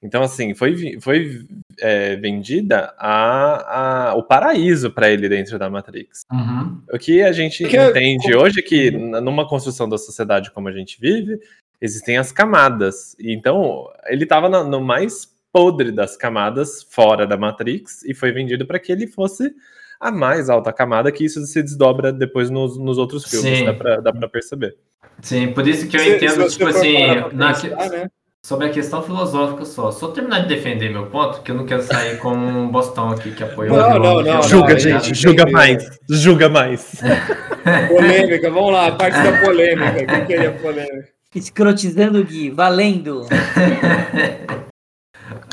Então, 0.05 0.23
assim, 0.23 0.55
foi, 0.55 0.99
foi 1.01 1.45
é, 1.79 2.17
vendida 2.17 2.93
a, 2.99 4.11
a- 4.11 4.15
o 4.15 4.23
paraíso 4.23 4.91
para 4.91 5.11
ele 5.11 5.29
dentro 5.29 5.59
da 5.59 5.71
Matrix. 5.71 6.23
Uhum. 6.33 6.81
O 6.93 6.99
que 6.99 7.23
a 7.23 7.31
gente 7.33 7.63
Porque- 7.63 7.77
entende 7.77 8.35
hoje 8.35 8.61
é 8.61 8.63
que 8.63 8.91
numa 8.91 9.47
construção 9.47 9.89
da 9.89 9.99
sociedade 9.99 10.51
como 10.51 10.69
a 10.69 10.73
gente 10.73 10.99
vive, 11.01 11.39
existem 11.81 12.17
as 12.17 12.33
camadas. 12.33 13.15
E 13.19 13.33
Então, 13.33 13.89
ele 14.07 14.25
estava 14.25 14.49
no 14.65 14.81
mais 14.81 15.31
podre 15.53 15.93
das 15.93 16.17
camadas 16.17 16.83
fora 16.91 17.27
da 17.27 17.37
Matrix 17.37 18.03
e 18.05 18.15
foi 18.15 18.33
vendido 18.33 18.67
para 18.67 18.79
que 18.81 18.91
ele 18.91 19.07
fosse 19.07 19.55
a 20.03 20.11
mais 20.11 20.51
alta 20.51 20.73
camada, 20.73 21.13
que 21.13 21.25
isso 21.25 21.41
se 21.47 21.63
desdobra 21.63 22.13
depois 22.13 22.51
nos, 22.51 22.77
nos 22.77 22.99
outros 22.99 23.25
filmes, 23.25 23.59
Sim. 23.61 23.65
dá 23.67 23.73
pra, 23.73 23.97
dá 24.01 24.13
pra 24.13 24.29
perceber. 24.29 24.75
Sim, 25.21 25.53
por 25.53 25.67
isso 25.69 25.87
que 25.87 25.97
eu 25.97 26.01
Se- 26.01 26.07
se 26.07 26.17
entendo, 26.17 26.35
você 26.43 26.59
tipo 26.59 26.67
assim, 26.69 27.07
na, 27.33 27.55
pensar, 27.55 27.89
né? 27.91 28.09
sobre 28.45 28.67
a 28.67 28.71
questão 28.71 29.01
filosófica 29.03 29.65
só. 29.65 29.93
Só 29.93 30.09
terminar 30.09 30.41
de 30.41 30.49
defender 30.49 30.91
meu 30.91 31.07
ponto, 31.07 31.43
que 31.43 31.53
eu 31.53 31.55
não 31.55 31.65
quero 31.65 31.83
sair 31.83 32.19
como 32.19 32.45
um 32.45 32.69
bostão 32.69 33.11
aqui 33.11 33.31
que 33.31 33.45
apoia 33.45 33.73
o 33.73 33.77
Não, 33.77 33.93
vilão 33.93 34.03
não, 34.17 34.23
do 34.23 34.29
não, 34.29 34.43
julga, 34.43 34.75
ligado? 34.75 35.05
gente, 35.05 35.15
julga 35.15 35.43
entendeu? 35.43 35.53
mais, 35.53 35.99
julga 36.11 36.49
mais. 36.49 37.01
Polêmica, 37.89 38.51
vamos 38.51 38.73
lá, 38.73 38.89
a 38.89 38.93
parte 38.93 39.23
da 39.23 39.41
polêmica. 39.41 40.03
O 40.03 40.07
que 40.07 40.27
que 40.27 40.33
é 40.35 40.47
a 40.47 40.53
polêmica? 40.53 41.09
Escrotizando 41.35 42.19
o 42.21 42.25
Gui, 42.25 42.51
valendo. 42.51 43.25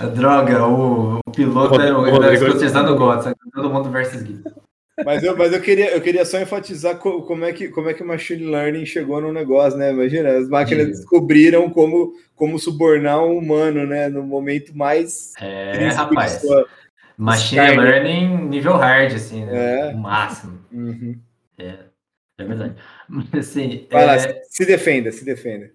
A 0.01 0.05
droga, 0.07 0.65
o, 0.65 1.19
o 1.25 1.31
piloto 1.31 1.79
é 1.81 1.93
o 1.93 2.05
é 2.07 2.11
o 2.11 3.21
sabe? 3.21 3.35
todo 3.53 3.69
mundo 3.69 3.89
versus 3.89 4.21
Gui. 4.21 4.41
Mas 5.05 5.23
eu, 5.23 5.35
mas 5.37 5.53
eu 5.53 5.61
queria, 5.61 5.91
eu 5.95 6.01
queria 6.01 6.25
só 6.25 6.39
enfatizar 6.39 6.97
co- 6.97 7.21
como 7.23 7.45
é 7.45 7.53
que 7.53 7.69
como 7.69 7.89
é 7.89 7.93
que 7.93 8.03
o 8.03 8.07
machine 8.07 8.43
learning 8.45 8.85
chegou 8.85 9.21
no 9.21 9.31
negócio, 9.31 9.77
né? 9.79 9.91
Imagina, 9.91 10.29
as 10.37 10.49
máquinas 10.49 10.87
Diga. 10.87 10.97
descobriram 10.97 11.69
como 11.69 12.13
como 12.35 12.59
subornar 12.59 13.23
um 13.23 13.37
humano, 13.37 13.85
né? 13.85 14.09
No 14.09 14.23
momento 14.23 14.75
mais 14.75 15.33
É, 15.39 15.87
rapaz. 15.89 16.41
sua- 16.41 16.65
Machine 17.17 17.61
Skynet. 17.61 17.77
Learning 17.91 18.47
nível 18.49 18.77
hard, 18.77 19.13
assim, 19.13 19.43
né? 19.45 19.89
É. 19.89 19.93
O 19.93 19.97
máximo. 19.97 20.59
Uhum. 20.71 21.17
É, 21.57 21.75
é 22.37 22.43
verdade. 22.45 22.75
Mas, 23.09 23.33
assim, 23.33 23.87
Vai 23.91 24.05
lá, 24.05 24.15
é, 24.15 24.19
se- 24.19 24.41
se 24.49 24.65
defenda, 24.65 25.11
se 25.11 25.25
defenda. 25.25 25.69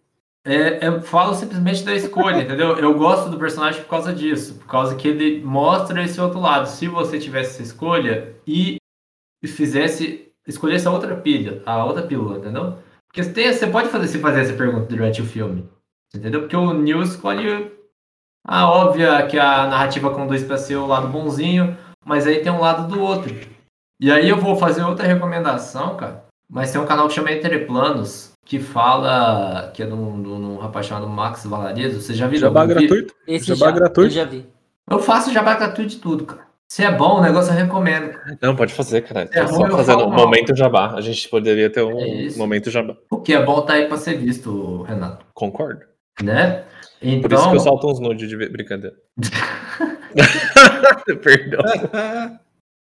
É, 0.47 0.86
eu 0.86 1.01
falo 1.03 1.34
simplesmente 1.34 1.82
da 1.84 1.95
escolha, 1.95 2.42
entendeu? 2.42 2.76
Eu 2.78 2.95
gosto 2.99 3.30
do 3.30 3.38
personagem 3.38 3.82
por 3.82 3.88
causa 3.88 4.12
disso, 4.12 4.55
por 4.57 4.66
causa 4.66 4.95
que 4.97 5.09
ele 5.09 5.42
mostra 5.42 6.03
esse 6.03 6.20
outro 6.20 6.40
lado. 6.40 6.66
Se 6.68 6.86
você 6.86 7.18
tivesse 7.18 7.55
essa 7.55 7.62
escolha 7.62 8.34
e 8.47 8.76
fizesse, 9.47 10.30
escolhesse 10.47 10.86
a 10.86 10.90
outra 10.90 11.16
pilha, 11.16 11.62
a 11.66 11.84
outra 11.84 12.03
pílula, 12.03 12.38
entendeu? 12.38 12.78
Porque 13.09 13.22
você, 13.22 13.32
tem- 13.32 13.53
você 13.53 13.66
pode 13.66 13.88
fazer, 13.88 14.09
se 14.09 14.18
fazer 14.18 14.40
essa 14.40 14.53
pergunta 14.55 14.86
durante 14.86 15.22
o 15.22 15.26
filme, 15.26 15.68
entendeu? 16.14 16.40
Porque 16.40 16.57
o 16.57 16.72
Neil 16.72 17.03
escolhe 17.03 17.70
a 18.47 18.68
óbvia 18.68 19.26
que 19.26 19.38
a 19.38 19.66
narrativa 19.66 20.11
conduz 20.11 20.42
para 20.42 20.59
ser 20.59 20.76
o 20.76 20.86
lado 20.86 21.09
bonzinho, 21.09 21.76
mas 22.05 22.26
aí 22.26 22.40
tem 22.42 22.53
um 22.53 22.61
lado 22.61 22.86
do 22.92 23.01
outro. 23.01 23.34
E 24.01 24.11
aí 24.11 24.28
eu 24.28 24.36
vou 24.36 24.57
fazer 24.57 24.82
outra 24.82 25.07
recomendação, 25.07 25.97
cara. 25.97 26.24
Mas 26.51 26.70
tem 26.70 26.80
um 26.80 26.86
canal 26.86 27.09
que 27.09 27.14
chama 27.14 27.32
Entre 27.32 27.61
Planos, 27.61 28.32
que 28.45 28.59
fala, 28.61 29.70
que 29.72 29.82
é 29.82 29.86
de 29.86 29.92
um, 29.95 30.22
de 30.22 30.28
um 30.28 30.59
rapaz 30.59 30.86
chamado 30.86 31.09
Max 31.09 31.45
Valarezo. 31.47 32.01
Você 32.01 32.14
já 32.14 32.26
viu? 32.26 32.38
Jabá 32.38 32.66
gratuito? 32.66 33.14
Esse 33.26 33.47
Jabá 33.47 33.66
já, 33.66 33.72
gratuito? 33.72 34.11
eu 34.11 34.14
já 34.14 34.24
vi. 34.24 34.47
Eu 34.90 34.99
faço 34.99 35.32
jabá 35.32 35.55
gratuito 35.55 35.90
de 35.90 35.97
tudo, 35.97 36.26
cara. 36.26 36.45
Se 36.68 36.82
é 36.84 36.90
bom 36.90 37.18
o 37.18 37.22
negócio, 37.22 37.53
eu 37.53 37.57
recomendo. 37.57 38.18
Não, 38.40 38.57
pode 38.57 38.74
fazer, 38.74 39.03
cara. 39.03 39.28
É 39.32 39.47
só 39.47 39.68
fazendo 39.70 40.07
um 40.07 40.11
momento 40.12 40.55
jabá. 40.57 40.95
A 40.95 41.01
gente 41.01 41.28
poderia 41.28 41.70
ter 41.70 41.82
um 41.82 41.99
É 42.01 42.36
momento 42.36 42.70
jabá. 42.70 42.97
O 43.11 43.20
que 43.20 43.32
é 43.32 43.42
bom 43.42 43.62
tá 43.62 43.74
aí 43.74 43.86
pra 43.86 43.97
ser 43.97 44.18
visto, 44.18 44.82
Renato. 44.82 45.24
Concordo. 45.32 45.82
Né? 46.22 46.64
Por 47.01 47.07
isso 47.07 47.16
Então, 47.26 47.51
que 47.51 47.57
eu 47.57 47.61
solto 47.61 47.90
uns 47.90 48.01
nudes 48.01 48.28
de 48.28 48.36
brincadeira. 48.36 48.97
Perdão. 51.22 51.61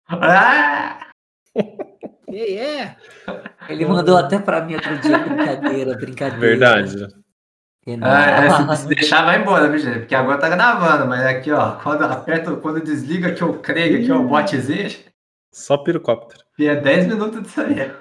Ah! 0.08 0.98
Ele 3.68 3.86
mandou 3.86 4.16
até 4.16 4.38
pra 4.38 4.62
mim 4.62 4.74
outro 4.74 4.98
dia, 4.98 5.18
brincadeira, 5.18 5.94
brincadeira. 5.94 6.40
Verdade. 6.40 7.24
Ah, 8.00 8.70
é, 8.70 8.76
se, 8.76 8.86
deixar, 8.88 9.24
vai 9.26 9.40
embora, 9.40 9.68
viu, 9.68 9.78
gente? 9.78 10.00
Porque 10.00 10.14
agora 10.14 10.38
tá 10.38 10.48
gravando, 10.48 11.06
mas 11.06 11.26
aqui, 11.26 11.50
ó, 11.50 11.72
quando 11.72 12.02
aperta, 12.02 12.56
quando 12.56 12.82
desliga 12.82 13.28
aqui 13.28 13.44
o 13.44 13.58
Craig, 13.58 13.96
aqui, 13.96 14.10
ó, 14.10 14.20
o 14.20 14.26
botzinho, 14.26 14.88
Só 15.52 15.76
pirocóptero. 15.76 16.42
e 16.58 16.66
é 16.66 16.76
10 16.76 17.08
minutos 17.08 17.42
disso 17.42 17.60
aí. 17.60 17.92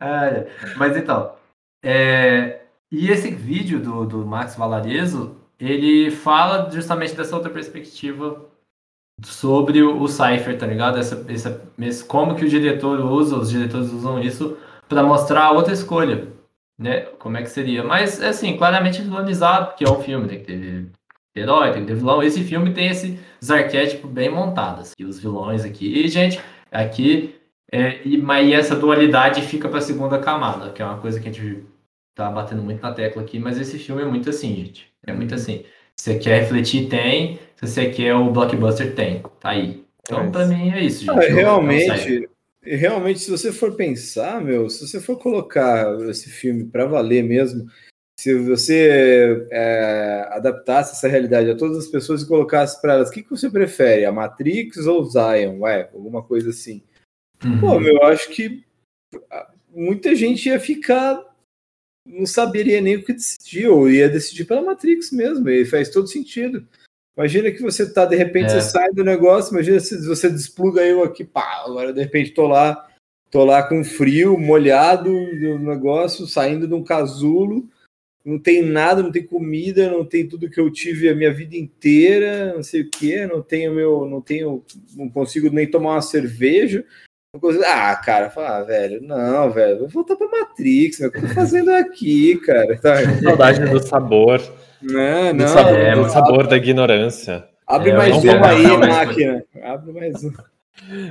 Ai, 0.00 0.46
mas 0.76 0.96
então, 0.96 1.34
é, 1.82 2.60
e 2.90 3.10
esse 3.10 3.30
vídeo 3.30 3.80
do, 3.80 4.06
do 4.06 4.24
Max 4.24 4.54
Valarezo, 4.54 5.36
ele 5.58 6.10
fala 6.10 6.70
justamente 6.70 7.14
dessa 7.14 7.34
outra 7.34 7.50
perspectiva 7.50 8.51
sobre 9.24 9.82
o, 9.82 10.00
o 10.02 10.08
Cypher, 10.08 10.58
tá 10.58 10.66
ligado? 10.66 10.98
Essa, 10.98 11.24
essa, 11.28 11.62
esse- 11.78 12.04
como 12.04 12.34
que 12.34 12.44
o 12.44 12.48
diretor 12.48 13.00
usa, 13.00 13.36
os 13.36 13.50
diretores 13.50 13.90
usam 13.92 14.20
isso 14.20 14.56
para 14.88 15.02
mostrar 15.02 15.52
outra 15.52 15.72
escolha, 15.72 16.28
né? 16.78 17.02
Como 17.18 17.36
é 17.36 17.42
que 17.42 17.50
seria? 17.50 17.82
Mas, 17.84 18.20
assim, 18.22 18.56
claramente 18.56 19.02
vilanizado, 19.02 19.66
porque 19.68 19.84
é 19.84 19.90
um 19.90 20.00
filme, 20.02 20.28
tem 20.28 20.40
que 20.40 20.46
ter 20.46 20.88
herói, 21.36 21.72
tem 21.72 21.82
que 21.82 21.88
ter 21.88 21.94
vilão. 21.96 22.22
Esse 22.22 22.42
filme 22.44 22.72
tem 22.74 22.88
esses 22.88 23.50
arquétipos 23.50 24.10
bem 24.10 24.30
montados, 24.30 24.92
e 24.98 25.04
os 25.04 25.18
vilões 25.20 25.64
aqui. 25.64 25.86
E, 26.04 26.08
gente, 26.08 26.40
aqui, 26.70 27.34
é, 27.70 28.06
e, 28.06 28.18
mas 28.18 28.50
essa 28.52 28.76
dualidade 28.76 29.42
fica 29.42 29.68
para 29.68 29.78
a 29.78 29.82
segunda 29.82 30.18
camada, 30.18 30.70
que 30.72 30.82
é 30.82 30.84
uma 30.84 30.98
coisa 30.98 31.20
que 31.20 31.28
a 31.28 31.32
gente 31.32 31.64
tá 32.14 32.30
batendo 32.30 32.62
muito 32.62 32.82
na 32.82 32.92
tecla 32.92 33.22
aqui, 33.22 33.38
mas 33.38 33.58
esse 33.58 33.78
filme 33.78 34.02
é 34.02 34.04
muito 34.04 34.28
assim, 34.30 34.54
gente. 34.56 34.92
É 35.06 35.12
muito 35.12 35.34
assim. 35.34 35.64
Se 35.96 36.12
você 36.12 36.18
quer 36.18 36.40
refletir, 36.40 36.88
tem. 36.88 37.38
Se 37.56 37.66
você 37.66 37.90
quer 37.90 38.14
o 38.14 38.30
blockbuster, 38.30 38.94
tem. 38.94 39.22
Tá 39.40 39.50
aí. 39.50 39.84
Então, 40.00 40.24
É 40.24 40.30
pra 40.30 40.46
mim, 40.46 40.70
é 40.70 40.84
isso, 40.84 41.04
gente. 41.04 41.10
Ah, 41.10 41.20
realmente, 41.20 42.28
realmente, 42.62 43.20
se 43.20 43.30
você 43.30 43.52
for 43.52 43.76
pensar, 43.76 44.40
meu, 44.40 44.68
se 44.68 44.86
você 44.86 45.00
for 45.00 45.16
colocar 45.18 45.98
esse 46.08 46.28
filme 46.28 46.64
para 46.64 46.86
valer 46.86 47.22
mesmo, 47.22 47.66
se 48.18 48.34
você 48.38 49.46
é, 49.50 50.28
adaptasse 50.30 50.92
essa 50.92 51.08
realidade 51.08 51.50
a 51.50 51.56
todas 51.56 51.78
as 51.78 51.86
pessoas 51.86 52.22
e 52.22 52.28
colocasse 52.28 52.80
para 52.80 52.94
elas, 52.94 53.08
o 53.08 53.12
que, 53.12 53.22
que 53.22 53.30
você 53.30 53.50
prefere, 53.50 54.04
a 54.04 54.12
Matrix 54.12 54.86
ou 54.86 55.04
Zion? 55.04 55.60
Ué, 55.60 55.88
alguma 55.92 56.22
coisa 56.22 56.50
assim. 56.50 56.82
Uhum. 57.44 57.60
Pô, 57.60 57.80
meu, 57.80 57.94
eu 57.94 58.04
acho 58.04 58.28
que 58.30 58.64
ah, 59.30 59.50
muita 59.74 60.14
gente 60.14 60.48
ia 60.48 60.60
ficar. 60.60 61.31
Não 62.06 62.26
saberia 62.26 62.80
nem 62.80 62.96
o 62.96 63.04
que 63.04 63.12
decidir, 63.12 63.68
ou 63.68 63.88
ia 63.88 64.08
decidir 64.08 64.44
pela 64.44 64.62
Matrix 64.62 65.12
mesmo, 65.12 65.48
e 65.48 65.64
faz 65.64 65.88
todo 65.88 66.08
sentido. 66.08 66.66
Imagina 67.16 67.50
que 67.50 67.62
você 67.62 67.90
tá, 67.90 68.04
de 68.04 68.16
repente, 68.16 68.46
É. 68.46 68.60
você 68.60 68.70
sai 68.70 68.90
do 68.92 69.04
negócio, 69.04 69.52
imagina 69.52 69.78
se 69.80 70.06
você 70.06 70.30
despluga 70.30 70.82
eu 70.82 71.02
aqui, 71.04 71.24
pá, 71.24 71.62
agora 71.64 71.92
de 71.92 72.00
repente 72.00 72.32
tô 72.32 72.46
lá, 72.46 72.88
tô 73.30 73.44
lá 73.44 73.62
com 73.62 73.84
frio, 73.84 74.38
molhado 74.38 75.10
no 75.10 75.58
negócio, 75.58 76.26
saindo 76.26 76.66
de 76.66 76.74
um 76.74 76.82
casulo, 76.82 77.68
não 78.24 78.38
tem 78.38 78.62
nada, 78.62 79.02
não 79.02 79.12
tem 79.12 79.26
comida, 79.26 79.90
não 79.90 80.04
tem 80.04 80.26
tudo 80.26 80.48
que 80.48 80.60
eu 80.60 80.70
tive 80.70 81.08
a 81.08 81.14
minha 81.14 81.32
vida 81.32 81.56
inteira, 81.56 82.54
não 82.54 82.62
sei 82.62 82.82
o 82.82 82.88
que, 82.88 83.26
não 83.26 83.42
tenho 83.42 83.74
meu, 83.74 84.06
não 84.06 84.20
tenho, 84.20 84.64
não 84.96 85.08
consigo 85.08 85.50
nem 85.50 85.70
tomar 85.70 85.94
uma 85.94 86.02
cerveja. 86.02 86.84
Ah, 87.64 87.96
cara, 87.96 88.28
fala, 88.28 88.58
ah, 88.58 88.62
velho, 88.62 89.00
não, 89.02 89.50
velho, 89.50 89.78
vou 89.78 89.88
voltar 89.88 90.16
pra 90.16 90.28
Matrix, 90.28 91.00
meu, 91.00 91.08
o 91.08 91.12
que 91.12 91.16
eu 91.16 91.22
tô 91.22 91.28
fazendo 91.28 91.70
aqui, 91.74 92.36
cara? 92.36 92.76
Tá, 92.82 92.96
Saudade 93.22 93.60
do 93.70 93.80
sabor. 93.82 94.38
não, 94.82 95.32
Do 95.32 95.38
não, 95.38 95.48
sabor, 95.48 95.78
é, 95.78 95.94
do 95.94 96.08
sabor 96.10 96.46
da 96.46 96.58
ignorância. 96.58 97.48
abre 97.66 97.88
É, 97.88 97.96
mais 97.96 98.22
não 98.22 98.34
uma 98.36 98.46
aí, 98.48 98.76
máquina. 98.76 99.44
Abre 99.64 99.92
mais 99.94 100.22
uma. 100.22 100.44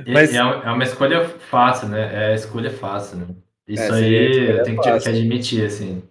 Mas- 0.06 0.32
é, 0.32 0.44
um- 0.44 0.62
é 0.62 0.70
uma 0.70 0.84
escolha 0.84 1.24
fácil, 1.50 1.88
né? 1.88 2.10
É 2.14 2.26
a 2.30 2.34
escolha 2.36 2.70
fácil, 2.70 3.18
né? 3.18 3.26
Isso 3.66 3.82
É, 3.82 3.90
aí 3.96 4.48
eu 4.58 4.62
tenho 4.62 4.80
que, 4.80 4.98
que 5.00 5.08
admitir, 5.08 5.64
assim. 5.64 6.04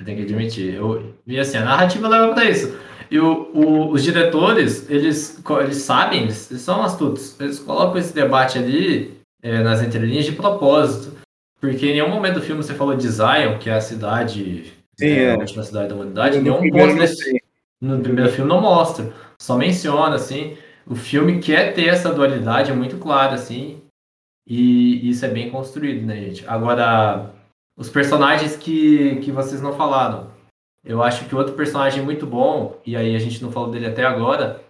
Eu 0.00 0.04
tenho 0.04 0.16
que 0.18 0.24
admitir. 0.24 0.74
Eu, 0.74 1.14
e 1.24 1.38
assim, 1.38 1.58
a 1.58 1.64
narrativa 1.64 2.08
leva 2.08 2.34
pra 2.34 2.46
isso. 2.46 2.76
E 3.08 3.16
o, 3.20 3.48
o- 3.54 3.90
os 3.92 4.02
diretores, 4.02 4.90
eles, 4.90 5.40
eles 5.60 5.76
sabem, 5.76 6.22
eles, 6.24 6.50
eles 6.50 6.62
são 6.62 6.82
astutos. 6.82 7.38
Eles 7.40 7.60
colocam 7.60 7.98
esse 7.98 8.12
debate 8.12 8.58
ali 8.58 9.21
é, 9.42 9.62
nas 9.62 9.82
entrelinhas 9.82 10.24
de 10.24 10.32
propósito. 10.32 11.20
Porque 11.60 11.86
em 11.86 11.92
nenhum 11.92 12.08
momento 12.08 12.34
do 12.34 12.42
filme 12.42 12.62
você 12.62 12.74
falou 12.74 12.96
de 12.96 13.08
Zion, 13.08 13.58
que 13.58 13.68
é 13.68 13.74
a 13.74 13.80
cidade, 13.80 14.72
Sim, 14.98 15.06
é, 15.06 15.22
é. 15.24 15.34
a 15.34 15.38
última 15.38 15.62
cidade 15.62 15.88
da 15.88 15.94
humanidade. 15.94 16.40
Nenhum 16.40 16.70
ponto 16.70 16.94
desse, 16.96 17.24
tem. 17.24 17.40
no 17.80 18.00
primeiro 18.00 18.30
filme 18.30 18.48
não 18.48 18.60
mostra, 18.60 19.12
só 19.40 19.56
menciona, 19.56 20.16
assim. 20.16 20.56
O 20.86 20.94
filme 20.94 21.40
quer 21.40 21.72
ter 21.74 21.86
essa 21.86 22.12
dualidade 22.12 22.72
muito 22.72 22.96
clara, 22.98 23.34
assim, 23.34 23.80
e 24.46 25.08
isso 25.08 25.24
é 25.24 25.28
bem 25.28 25.50
construído, 25.50 26.04
né, 26.04 26.16
gente? 26.16 26.44
Agora, 26.48 27.30
os 27.76 27.88
personagens 27.88 28.56
que, 28.56 29.16
que 29.20 29.30
vocês 29.30 29.62
não 29.62 29.72
falaram, 29.74 30.30
eu 30.84 31.00
acho 31.00 31.26
que 31.26 31.34
outro 31.34 31.54
personagem 31.54 32.02
muito 32.02 32.26
bom, 32.26 32.80
e 32.84 32.96
aí 32.96 33.14
a 33.14 33.18
gente 33.18 33.40
não 33.40 33.52
falou 33.52 33.70
dele 33.70 33.86
até 33.86 34.04
agora, 34.04 34.60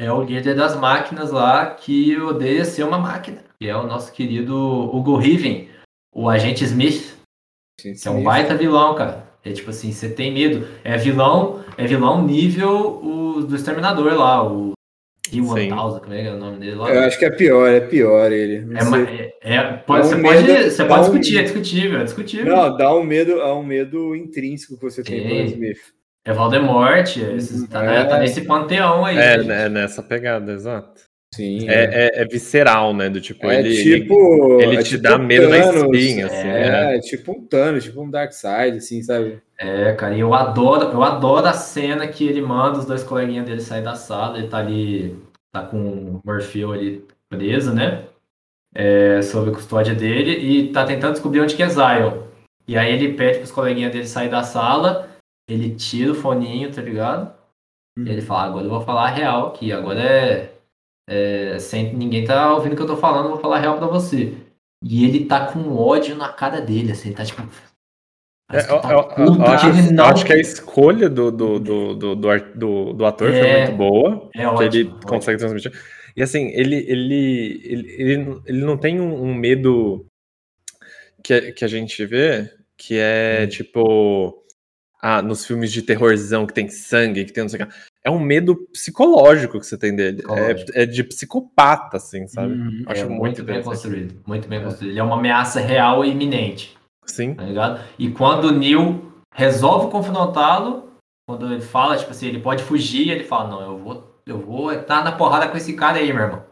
é 0.00 0.10
o 0.12 0.22
líder 0.22 0.54
das 0.54 0.74
máquinas 0.76 1.30
lá, 1.30 1.66
que 1.66 2.16
odeia 2.18 2.64
ser 2.64 2.84
uma 2.84 2.98
máquina, 2.98 3.38
que 3.60 3.68
é 3.68 3.76
o 3.76 3.86
nosso 3.86 4.12
querido 4.12 4.56
Hugo 4.56 5.16
Riven, 5.16 5.68
o 6.14 6.28
agente 6.28 6.64
Smith, 6.64 7.16
que 7.80 7.94
é 8.06 8.10
um 8.10 8.22
baita 8.22 8.54
vilão, 8.54 8.94
cara. 8.94 9.28
É 9.44 9.52
tipo 9.52 9.70
assim, 9.70 9.90
você 9.92 10.08
tem 10.08 10.32
medo. 10.32 10.66
É 10.84 10.96
vilão, 10.96 11.64
é 11.78 11.86
vilão 11.86 12.24
nível 12.26 13.00
o, 13.02 13.42
do 13.42 13.56
Exterminador 13.56 14.14
lá, 14.14 14.42
o 14.46 14.72
E-1000, 15.32 16.00
como 16.00 16.12
é 16.14 16.22
que 16.22 16.28
é 16.28 16.32
o 16.32 16.38
nome 16.38 16.58
dele 16.58 16.74
lá? 16.74 16.90
Eu 16.90 17.00
acho 17.02 17.18
que 17.18 17.24
é 17.24 17.30
pior, 17.30 17.66
é 17.68 17.80
pior 17.80 18.32
ele. 18.32 18.66
É, 18.76 19.34
é- 19.42 19.54
é- 19.56 19.72
pode, 19.78 20.06
você 20.08 20.14
um 20.16 20.22
pode, 20.22 20.42
medo- 20.42 20.70
você 20.70 20.84
pode 20.84 21.00
um- 21.00 21.04
discutir, 21.12 21.38
é 21.38 21.42
discutível, 21.42 22.00
é 22.00 22.04
discutível. 22.04 22.56
Não, 22.56 22.76
dá 22.76 22.94
um 22.94 23.02
medo, 23.04 23.40
há 23.40 23.54
um 23.54 23.62
medo 23.62 24.14
intrínseco 24.16 24.76
que 24.76 24.82
você 24.82 25.02
tem 25.02 25.22
pelo 25.26 25.44
Smith. 25.44 25.78
É 26.24 26.32
Voldemort, 26.32 27.16
é 27.16 27.34
esses- 27.34 27.66
tá, 27.68 27.84
É. 27.84 28.04
tá 28.04 28.18
nesse 28.18 28.42
panteão 28.42 29.04
aí. 29.04 29.16
É, 29.16 29.42
né, 29.42 29.68
nessa 29.68 30.02
pegada, 30.02 30.52
exato. 30.52 31.00
Sim. 31.34 31.68
É, 31.68 31.84
é- 32.18 32.22
é 32.22 32.24
visceral, 32.26 32.92
né? 32.92 33.08
Do 33.08 33.20
tipo, 33.20 33.46
É 33.48 33.60
ele, 33.60 33.74
tipo. 34.00 34.60
ele 34.60 34.76
é 34.76 34.82
te 34.82 34.90
tipo 34.90 35.02
dá 35.02 35.16
um 35.16 35.22
medo 35.24 35.48
na 35.48 35.58
Thanos, 35.62 35.82
espinha, 35.96 36.26
assim, 36.26 36.48
É, 36.48 36.98
tipo 37.00 37.32
um 37.32 37.46
Thanos, 37.46 37.84
tipo 37.84 38.02
um 38.02 38.10
Darkseid, 38.10 38.78
assim, 38.78 39.00
sabe? 39.02 39.38
É, 39.56 39.92
cara, 39.92 40.14
e 40.14 40.20
eu 40.20 40.34
adoro, 40.34 40.88
eu 40.92 41.02
adoro 41.04 41.46
a 41.46 41.52
cena 41.52 42.06
que 42.08 42.26
ele 42.26 42.42
manda 42.42 42.78
os 42.80 42.84
dois 42.84 43.04
coleguinhas 43.04 43.46
dele 43.46 43.60
sair 43.60 43.82
da 43.82 43.94
sala, 43.94 44.38
ele 44.38 44.48
tá 44.48 44.58
ali, 44.58 45.16
tá 45.52 45.62
com 45.62 45.78
o 45.78 46.20
Morfeu 46.24 46.72
ali 46.72 47.04
preso, 47.28 47.72
né? 47.72 48.02
É, 48.74 49.22
sob 49.22 49.50
a 49.50 49.54
custódia 49.54 49.94
dele, 49.94 50.32
e 50.32 50.72
tá 50.72 50.84
tentando 50.84 51.12
descobrir 51.12 51.40
onde 51.40 51.54
que 51.54 51.62
é 51.62 51.68
Zion. 51.68 52.22
E 52.66 52.76
aí 52.76 52.92
ele 52.92 53.14
pede 53.14 53.38
pros 53.38 53.50
coleguinhas 53.52 53.92
dele 53.92 54.06
sair 54.06 54.28
da 54.28 54.42
sala, 54.42 55.08
ele 55.52 55.74
tira 55.74 56.12
o 56.12 56.14
foninho, 56.14 56.72
tá 56.72 56.80
ligado? 56.82 57.32
E 57.98 58.08
ele 58.08 58.22
fala, 58.22 58.44
agora 58.44 58.64
eu 58.64 58.70
vou 58.70 58.80
falar 58.80 59.04
a 59.08 59.10
real 59.10 59.48
aqui, 59.48 59.72
agora 59.72 60.00
é. 60.00 60.52
é 61.08 61.58
sem 61.58 61.92
ninguém 61.94 62.24
tá 62.24 62.54
ouvindo 62.54 62.72
o 62.72 62.76
que 62.76 62.82
eu 62.82 62.86
tô 62.86 62.96
falando, 62.96 63.24
eu 63.26 63.30
vou 63.32 63.40
falar 63.40 63.56
a 63.56 63.60
real 63.60 63.76
pra 63.78 63.86
você. 63.86 64.34
E 64.82 65.04
ele 65.04 65.26
tá 65.26 65.52
com 65.52 65.76
ódio 65.76 66.16
na 66.16 66.32
cara 66.32 66.60
dele, 66.60 66.92
assim, 66.92 67.08
ele 67.08 67.16
tá 67.16 67.24
tipo. 67.24 67.42
É, 68.52 68.58
eu, 68.68 68.80
tá 68.80 68.90
eu- 68.92 69.42
acho, 69.44 69.70
que 69.70 69.78
ele 69.78 69.88
eu 69.88 69.92
não- 69.92 70.04
acho 70.06 70.24
que 70.26 70.32
a 70.32 70.36
escolha 70.40 71.08
do, 71.08 71.30
do, 71.30 71.58
do, 71.60 71.94
do, 71.94 72.14
do, 72.16 72.92
do- 72.94 73.04
ator 73.06 73.30
foi 73.30 73.38
É, 73.38 73.58
muito 73.66 73.76
boa. 73.76 74.28
É 74.34 74.38
que 74.40 74.46
ótimo. 74.46 74.62
ele 74.64 74.84
ótimo. 74.88 75.00
consegue 75.06 75.38
transmitir. 75.38 75.72
E 76.16 76.22
assim, 76.22 76.48
ele, 76.48 76.74
ele, 76.76 77.60
ele, 77.64 77.90
ele, 77.96 78.40
ele 78.46 78.64
não 78.64 78.76
tem 78.76 79.00
um, 79.00 79.22
um 79.22 79.34
medo 79.34 80.04
que, 81.22 81.52
que 81.52 81.64
a 81.64 81.68
gente 81.68 82.04
vê, 82.06 82.50
que 82.76 82.96
é 82.98 83.44
Hum. 83.44 83.48
tipo. 83.48 84.39
Ah, 85.02 85.22
nos 85.22 85.46
filmes 85.46 85.72
de 85.72 85.82
terrorzão 85.82 86.46
que 86.46 86.52
tem 86.52 86.68
sangue, 86.68 87.24
que 87.24 87.32
tem 87.32 87.42
não 87.42 87.48
sei 87.48 87.62
o 87.62 87.66
que. 87.66 87.72
É 88.04 88.10
um 88.10 88.18
medo 88.18 88.56
psicológico 88.72 89.58
que 89.58 89.66
você 89.66 89.78
tem 89.78 89.94
dele. 89.94 90.22
É, 90.74 90.82
é 90.82 90.86
de 90.86 91.02
psicopata, 91.04 91.96
assim, 91.96 92.26
sabe? 92.26 92.52
Uhum, 92.52 92.82
Acho 92.86 93.02
é 93.02 93.04
muito 93.06 93.20
muito 93.20 93.44
bem 93.44 93.62
construído. 93.62 94.14
Muito 94.26 94.48
bem 94.48 94.62
construído. 94.62 94.90
Ele 94.92 95.00
é 95.00 95.02
uma 95.02 95.16
ameaça 95.16 95.60
real 95.60 96.04
e 96.04 96.10
iminente. 96.10 96.78
Sim. 97.06 97.34
tá 97.34 97.42
ligado? 97.42 97.80
E 97.98 98.10
quando 98.10 98.44
o 98.44 98.52
Neil 98.52 99.12
resolve 99.34 99.90
confrontá-lo, 99.90 100.90
quando 101.28 101.52
ele 101.52 101.60
fala, 101.60 101.96
tipo 101.96 102.10
assim, 102.10 102.28
ele 102.28 102.40
pode 102.40 102.62
fugir, 102.62 103.10
ele 103.10 103.24
fala, 103.24 103.50
não, 103.50 103.62
eu 103.62 103.78
vou, 103.78 104.20
eu 104.26 104.38
vou 104.38 104.72
estar 104.72 105.04
na 105.04 105.12
porrada 105.12 105.48
com 105.48 105.56
esse 105.56 105.74
cara 105.74 105.98
aí, 105.98 106.12
meu 106.12 106.22
irmão. 106.22 106.42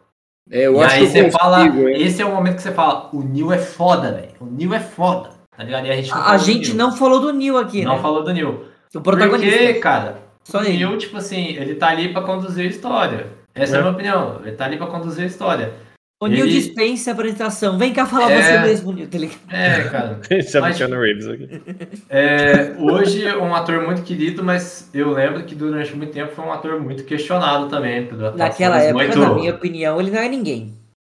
É, 0.51 0.67
eu 0.67 0.77
e 0.77 0.83
acho 0.83 0.95
aí 0.95 1.01
que 1.03 1.07
você 1.09 1.25
consigo, 1.25 1.39
fala, 1.39 1.67
hein? 1.67 2.03
esse 2.03 2.23
é 2.23 2.25
o 2.25 2.35
momento 2.35 2.57
que 2.57 2.63
você 2.63 2.73
fala, 2.73 3.11
o 3.13 3.23
Neil 3.23 3.53
é 3.53 3.59
foda, 3.59 4.13
velho. 4.13 4.33
O 4.41 4.47
Neil 4.47 4.75
é 4.75 4.81
foda, 4.81 5.31
tá 5.59 5.65
ligado? 5.65 5.87
E 5.87 5.91
a 5.91 5.97
gente 5.97 6.09
não, 6.11 6.17
A 6.17 6.23
falou 6.25 6.39
do 6.39 6.45
gente 6.45 6.67
Neil. 6.69 6.77
não 6.79 6.93
falou 6.97 7.21
do 7.21 7.33
Neil 7.33 7.59
aqui, 7.59 7.85
não 7.85 7.97
né? 7.97 8.03
falou 8.03 8.25
do 8.25 8.33
Neil. 8.33 8.65
O 8.95 9.01
protagonista. 9.03 9.59
Porque, 9.59 9.75
cara, 9.75 10.19
Só 10.45 10.61
o 10.61 10.63
ele. 10.65 10.79
Neil, 10.79 10.97
tipo 10.97 11.17
assim, 11.19 11.49
ele 11.57 11.75
tá 11.75 11.89
ali 11.89 12.13
pra 12.13 12.23
conduzir 12.23 12.65
a 12.65 12.69
história. 12.69 13.27
Essa 13.55 13.75
é, 13.75 13.77
É. 13.77 13.81
a 13.81 13.83
minha 13.83 13.93
opinião. 13.93 14.41
Ele 14.45 14.53
tá 14.57 14.65
ali 14.65 14.77
pra 14.79 14.87
conduzir 14.87 15.25
a 15.25 15.27
história. 15.27 15.73
O 16.21 16.27
Neil 16.27 16.47
ele- 16.47 16.53
dispensa 16.53 17.11
a 17.11 17.13
apresentação. 17.13 17.77
Vem 17.79 17.93
cá 17.93 18.07
falar 18.07 18.31
É. 18.31 18.43
você 18.43 18.59
mesmo, 18.61 18.93
Neil, 18.93 19.09
tá 19.09 19.19
ligado? 19.19 19.39
É, 19.51 19.81
cara. 19.85 20.21
Chama 20.51 20.69
Mas- 20.69 20.77
Keanu 20.79 21.01
Reeves 21.01 21.29
aqui. 21.29 21.61
É, 22.09 22.75
hoje 22.79 23.25
é 23.27 23.37
um 23.37 23.55
ator 23.55 23.83
muito 23.85 24.03
querido, 24.03 24.43
mas 24.45 24.89
eu 24.95 25.11
lembro 25.13 25.43
que 25.45 25.55
durante 25.55 25.95
muito 25.95 26.13
tempo 26.13 26.33
foi 26.35 26.45
um 26.45 26.53
ator 26.53 26.81
muito 26.81 27.05
questionado 27.05 27.69
também. 27.69 28.09
Naquela 28.37 28.79
época, 28.81 29.05
muito... 29.05 29.19
na 29.19 29.35
minha 29.35 29.55
opinião, 29.55 30.01
ele 30.01 30.11
não 30.11 30.19
é 30.21 30.29
ninguém. 30.29 30.75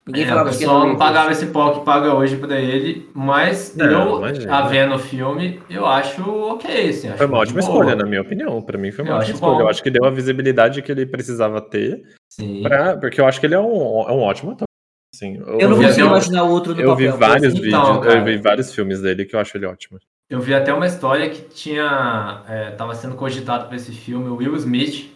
Ninguém 0.08 0.28
É, 0.28 0.34
o 0.42 0.46
pessoal 0.46 0.88
não 0.88 0.96
pagava 0.98 1.32
esse 1.32 1.46
pau 1.48 1.78
que 1.80 1.86
paga 1.86 2.14
hoje 2.16 2.36
pra 2.38 2.60
ele, 2.60 3.08
mas 3.14 3.76
Não, 3.76 3.86
eu, 4.14 4.18
imagina. 4.18 4.56
a 4.58 4.62
vendo 4.68 4.96
o 4.96 5.00
filme, 5.00 5.62
eu 5.70 5.86
acho 5.86 6.24
ok, 6.28 6.90
assim. 6.90 7.10
acho 7.10 7.18
Foi 7.18 7.28
uma 7.28 7.38
ótima 7.38 7.62
boa. 7.62 7.72
escolha, 7.72 7.96
na 7.96 8.06
minha 8.06 8.22
opinião. 8.22 8.62
Pra 8.62 8.78
mim 8.78 8.92
foi 8.92 9.04
uma 9.06 9.12
Eu 9.14 9.18
ótima 9.18 9.34
escolha. 9.36 9.54
bom. 9.56 9.62
Eu 9.62 9.68
acho 9.70 9.84
que 9.84 9.90
deu 9.92 10.06
a 10.06 10.10
visibilidade 10.10 10.82
que 10.82 10.92
ele 10.92 11.06
precisava 11.06 11.62
ter. 11.62 12.02
Sim. 12.32 12.64
Pra, 12.64 12.98
porque 12.98 13.22
eu 13.22 13.28
acho 13.28 13.40
que 13.40 13.46
ele 13.46 13.56
é 13.56 13.60
um, 13.60 13.66
é 14.08 14.12
um 14.12 14.22
ótimo 14.22 14.52
ator. 14.52 14.66
Assim, 15.14 15.36
Eu 15.60 15.70
não 15.70 15.76
vi 15.78 15.86
consigo 15.86 16.08
um- 16.08 16.10
imaginar 16.12 16.44
outro 16.44 16.74
no 16.74 16.82
eu 16.82 16.96
vi 16.96 17.06
papel. 17.06 17.20
vários 17.20 17.54
Então, 17.54 17.62
vídeos, 17.64 18.00
cara. 18.06 18.20
eu 18.20 18.26
vi 18.26 18.38
vários 18.38 18.74
filmes 18.74 19.02
dele 19.02 19.26
que 19.26 19.36
eu 19.36 19.40
acho 19.40 19.58
ele 19.58 19.66
ótimo. 19.66 20.00
Eu 20.30 20.40
vi 20.40 20.54
até 20.54 20.74
uma 20.74 20.86
história 20.88 21.30
que 21.30 21.42
tinha. 21.54 22.44
É, 22.48 22.72
tava 22.72 22.96
sendo 22.96 23.16
cogitado 23.16 23.68
pra 23.68 23.76
esse 23.76 23.92
filme 23.92 24.28
o 24.30 24.36
Will 24.38 24.56
Smith, 24.56 25.12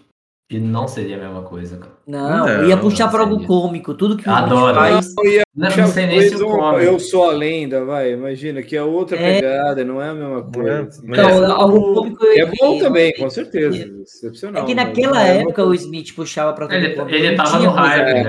e 0.49 0.59
não 0.59 0.87
seria 0.87 1.15
a 1.17 1.19
mesma 1.19 1.41
coisa, 1.41 1.77
cara. 1.77 1.93
Não, 2.05 2.45
Não, 2.45 2.67
ia 2.67 2.75
puxar 2.77 3.07
pra 3.09 3.21
algo 3.21 3.45
cômico. 3.47 3.93
Tudo 3.93 4.17
que 4.17 4.27
o 4.27 4.31
Adoro. 4.31 4.75
Faz. 4.75 5.13
Não, 5.15 5.25
ia 5.25 5.41
Não, 5.55 5.67
puxar 5.67 5.81
não 5.81 5.87
sei 5.87 6.05
nem 6.05 6.21
se 6.21 6.35
o 6.35 6.45
come. 6.47 6.85
Eu 6.85 6.99
sou 6.99 7.29
a 7.29 7.33
lenda, 7.33 7.85
vai. 7.85 8.11
Imagina, 8.11 8.61
que 8.61 8.75
é 8.75 8.83
outra 8.83 9.17
É. 9.17 9.35
pegada, 9.41 9.85
não 9.85 10.01
é 10.01 10.09
a 10.09 10.13
mesma 10.13 10.43
coisa. 10.43 10.83
Mas- 10.83 11.19
Então, 11.19 11.51
algo 11.51 11.93
cômico 11.93 12.25
É 12.25 12.41
eu 12.43 12.49
bom 12.59 12.77
também, 12.77 13.13
com 13.13 13.29
certeza. 13.29 13.89
Excepcional. 14.01 14.61
É 14.61 14.65
que 14.65 14.75
naquela 14.75 15.25
é 15.25 15.37
época 15.39 15.63
o 15.65 15.73
Smith 15.73 16.13
puxava 16.13 16.51
pra 16.53 16.67
todo 16.67 16.75
Ele- 16.75 16.95
mundo. 16.97 17.09
ele 17.09 17.35
tava 17.35 17.59
no 17.59 17.69
hype, 17.71 18.05
né? 18.05 18.19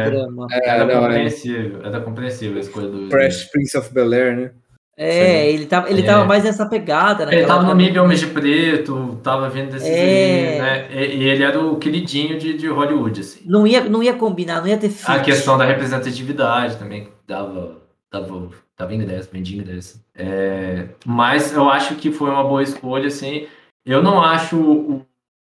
É, 0.53 0.69
Era 0.69 0.85
não, 0.87 0.93
é. 0.93 1.01
compreensível, 1.01 1.81
era 1.85 2.01
compreensível 2.01 2.57
a 2.57 2.61
escolha 2.61 2.87
do. 2.89 3.11
Fresh 3.11 3.45
Prince 3.51 3.77
of 3.77 3.93
Bel 3.93 4.12
Air, 4.12 4.37
né? 4.37 4.51
É, 4.97 5.51
ele 5.51 5.66
tava, 5.66 5.90
ele 5.90 6.03
É. 6.03 6.05
tava 6.05 6.24
mais 6.24 6.45
nessa 6.45 6.66
pegada. 6.66 7.24
Ele 7.24 7.42
naquela 7.42 7.49
tava 7.49 7.62
no 7.66 7.74
nível 7.74 8.05
Homens 8.05 8.20
de 8.20 8.28
Preto, 8.28 9.18
tava 9.22 9.49
vendo 9.49 9.72
desses 9.72 9.88
É. 9.88 10.59
né? 10.61 10.88
E, 10.92 11.16
e 11.16 11.24
ele 11.28 11.42
era 11.42 11.61
o 11.61 11.76
queridinho 11.78 12.38
de, 12.38 12.55
de 12.57 12.68
Hollywood, 12.68 13.20
assim. 13.20 13.40
Não 13.45 13.66
ia, 13.66 13.82
não 13.84 14.03
ia 14.03 14.14
combinar, 14.14 14.61
não 14.61 14.68
ia 14.68 14.78
ter 14.78 14.88
fit. 14.90 15.11
A 15.11 15.20
questão 15.20 15.59
da 15.59 15.64
representatividade 15.64 16.76
também 16.76 17.09
dava, 17.26 17.78
dava, 18.12 18.49
dava 18.78 18.95
ingresso, 18.95 19.28
vendia 19.32 19.61
ingresso. 19.61 20.01
É, 20.14 20.88
mas 21.05 21.53
eu 21.53 21.68
acho 21.68 21.97
que 21.97 22.12
foi 22.12 22.30
uma 22.30 22.45
boa 22.45 22.62
escolha, 22.62 23.09
assim. 23.09 23.47
Eu 23.84 24.03
não 24.03 24.22
acho 24.22 24.57
o 24.57 25.07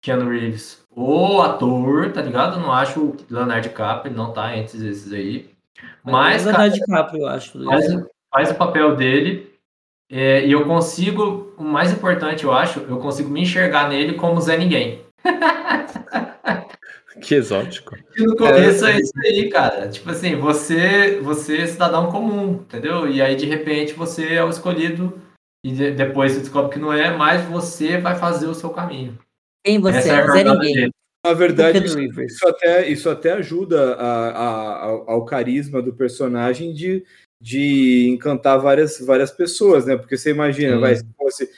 Keanu 0.03 0.29
Reeves 0.29 0.81
o 0.93 1.41
ator, 1.41 2.11
tá 2.11 2.21
ligado? 2.21 2.57
Eu 2.57 2.61
não 2.61 2.71
acho 2.71 2.99
o 2.99 3.17
Leonardo 3.29 3.67
DiCaprio, 3.69 4.11
ele 4.11 4.17
não 4.17 4.33
tá 4.33 4.55
entre 4.57 4.87
esses 4.89 5.11
aí. 5.13 5.49
Mas, 6.03 6.13
Mas, 6.13 6.45
cara, 6.45 6.57
Leonardo 6.57 6.75
DiCaprio, 6.75 7.21
eu 7.21 7.27
acho. 7.27 7.63
faz, 7.65 7.85
faz 8.31 8.49
o 8.51 8.55
papel 8.55 8.95
dele. 8.95 9.51
é, 10.11 10.45
e 10.45 10.51
eu 10.51 10.65
consigo, 10.65 11.53
o 11.57 11.63
mais 11.63 11.91
importante, 11.91 12.43
eu 12.43 12.51
acho, 12.51 12.79
eu 12.81 12.97
consigo 12.97 13.29
me 13.29 13.41
enxergar 13.41 13.87
nele 13.89 14.13
como 14.15 14.41
Zé 14.41 14.57
Ninguém. 14.57 15.01
Que 17.21 17.35
exótico. 17.35 17.95
E 18.17 18.23
no 18.23 18.35
começo 18.35 18.83
é, 18.85 18.99
isso 18.99 19.11
aí, 19.23 19.47
cara. 19.49 19.87
Tipo 19.89 20.09
assim, 20.09 20.35
você, 20.37 21.19
você 21.21 21.57
é 21.57 21.67
cidadão 21.67 22.09
comum, 22.11 22.53
entendeu? 22.53 23.07
E 23.07 23.21
aí, 23.21 23.35
de 23.35 23.45
repente, 23.45 23.93
você 23.93 24.33
é 24.33 24.43
o 24.43 24.49
escolhido. 24.49 25.21
E 25.63 25.71
de- 25.71 25.91
depois 25.91 26.31
você 26.31 26.39
descobre 26.39 26.71
que 26.73 26.79
não 26.79 26.91
é, 26.91 27.15
mas 27.15 27.43
você 27.45 27.97
vai 27.99 28.15
fazer 28.15 28.47
o 28.47 28.55
seu 28.55 28.71
caminho. 28.71 29.19
Quem 29.63 29.79
você 29.79 29.97
Essa 29.99 30.13
é? 30.13 30.21
a 30.21 30.31
Zé 30.31 30.43
Ninguém. 30.43 30.73
dele. 30.73 30.91
Na 31.23 31.33
verdade, 31.33 31.77
isso, 32.25 32.47
até, 32.47 32.87
isso 32.89 33.07
até 33.09 33.33
ajuda 33.33 33.93
a- 33.93 34.29
a- 34.31 34.83
ao, 34.85 35.09
ao 35.11 35.25
carisma 35.25 35.79
do 35.79 35.93
personagem 35.93 36.73
de, 36.73 37.03
de 37.41 38.07
encantar 38.09 38.59
várias, 38.59 38.99
várias 38.99 39.31
pessoas, 39.31 39.85
né? 39.85 39.97
Porque 39.97 40.15
você 40.15 40.29
imagina, 40.29 40.75
Sim. 40.75 40.79
vai, 40.81 40.95
se 40.95 41.05
fosse, 41.17 41.49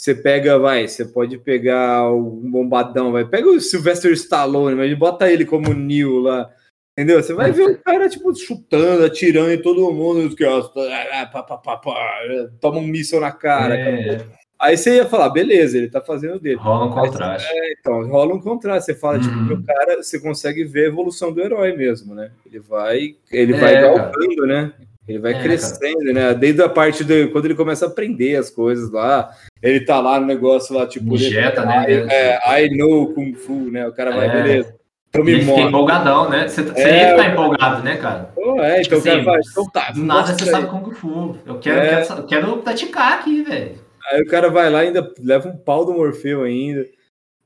você 0.00 0.14
pega, 0.14 0.58
vai, 0.58 0.88
você 0.88 1.04
pode 1.04 1.36
pegar 1.38 2.10
um 2.10 2.50
bombadão, 2.50 3.12
vai, 3.12 3.24
pega 3.26 3.48
o 3.48 3.60
Sylvester 3.60 4.12
Stallone, 4.12 4.74
mas 4.74 4.98
bota 4.98 5.30
ele 5.30 5.44
como 5.44 5.74
Neil 5.74 6.18
lá, 6.20 6.50
entendeu? 6.98 7.22
Você 7.22 7.34
vai 7.34 7.52
ver 7.52 7.64
o 7.68 7.78
cara, 7.82 8.08
tipo, 8.08 8.34
chutando, 8.34 9.04
atirando 9.04 9.50
em 9.52 9.60
todo 9.60 9.92
mundo, 9.92 10.26
os 10.26 10.34
caras, 10.34 10.70
ah, 11.12 11.26
pá, 11.26 11.42
pá, 11.42 11.58
pá, 11.58 11.76
pá, 11.76 12.20
toma 12.60 12.78
um 12.78 12.86
míssil 12.86 13.20
na 13.20 13.30
cara. 13.30 13.76
É, 13.78 14.24
Aí 14.58 14.74
você 14.74 14.96
ia 14.96 15.04
falar, 15.04 15.28
beleza, 15.28 15.76
ele 15.76 15.90
tá 15.90 16.00
fazendo 16.00 16.40
dele. 16.40 16.56
rola 16.56 16.86
um 16.86 16.90
contraste. 16.90 17.46
Então, 17.78 18.06
rola 18.08 18.34
um 18.34 18.40
contraste. 18.40 18.86
Você 18.86 18.98
fala, 18.98 19.18
tipo, 19.20 19.34
Uhum. 19.34 19.52
o 19.52 19.62
cara, 19.62 20.02
você 20.02 20.18
consegue 20.18 20.64
ver 20.64 20.86
a 20.86 20.88
evolução 20.88 21.30
do 21.30 21.42
herói 21.42 21.76
mesmo, 21.76 22.14
né? 22.14 22.30
Ele 22.46 22.58
vai, 22.60 23.16
ele 23.30 23.52
É, 23.52 23.60
vai 23.60 23.74
cara. 23.74 23.86
galgando, 23.98 24.46
né? 24.46 24.72
Ele 25.08 25.18
vai 25.20 25.34
É, 25.34 25.42
crescendo, 25.42 26.12
né? 26.12 26.34
Desde 26.34 26.60
a 26.62 26.68
parte 26.68 27.04
de 27.04 27.28
quando 27.28 27.44
ele 27.44 27.54
começa 27.54 27.84
a 27.86 27.88
aprender 27.88 28.36
as 28.36 28.50
coisas 28.50 28.90
lá, 28.90 29.30
ele 29.62 29.80
tá 29.80 30.00
lá 30.00 30.18
no 30.18 30.26
negócio 30.26 30.74
lá, 30.74 30.86
tipo, 30.86 31.14
Injeta, 31.14 31.64
né? 31.64 31.84
é, 31.88 32.64
I 32.64 32.76
know 32.76 33.12
Kung 33.14 33.32
Fu, 33.34 33.70
né? 33.70 33.86
O 33.86 33.92
cara 33.92 34.10
vai, 34.10 34.26
É. 34.26 34.42
beleza. 34.42 34.74
Então 35.08 35.24
me 35.24 35.42
mostra. 35.44 35.64
empolgadão, 35.68 36.28
né? 36.28 36.48
Você, 36.48 36.62
você 36.62 36.80
É, 36.82 37.12
eu- 37.18 37.22
empolgado, 37.32 37.82
né, 37.82 37.96
cara? 37.96 38.30
Pô, 38.34 38.60
é, 38.60 38.82
então 38.82 38.98
o 38.98 39.00
Assim, 39.00 39.10
cara 39.10 39.22
vai, 39.22 39.40
então 39.50 39.70
tá. 39.70 39.90
Do 39.92 40.02
nada 40.04 40.34
você 40.34 40.44
aí. 40.44 40.50
sabe 40.50 40.66
Kung 40.66 40.92
Fu. 40.92 41.36
Eu 41.46 41.58
quero, 41.58 41.78
É. 41.78 42.02
quero, 42.04 42.22
quero 42.24 42.56
praticar 42.58 43.12
aqui, 43.14 43.42
velho. 43.42 43.76
Aí 44.10 44.22
o 44.22 44.26
cara 44.26 44.50
vai 44.50 44.68
lá 44.70 44.84
e 44.84 44.88
ainda 44.88 45.10
leva 45.22 45.48
um 45.48 45.56
pau 45.56 45.84
do 45.86 45.92
Morfeu 45.94 46.42
ainda. 46.42 46.84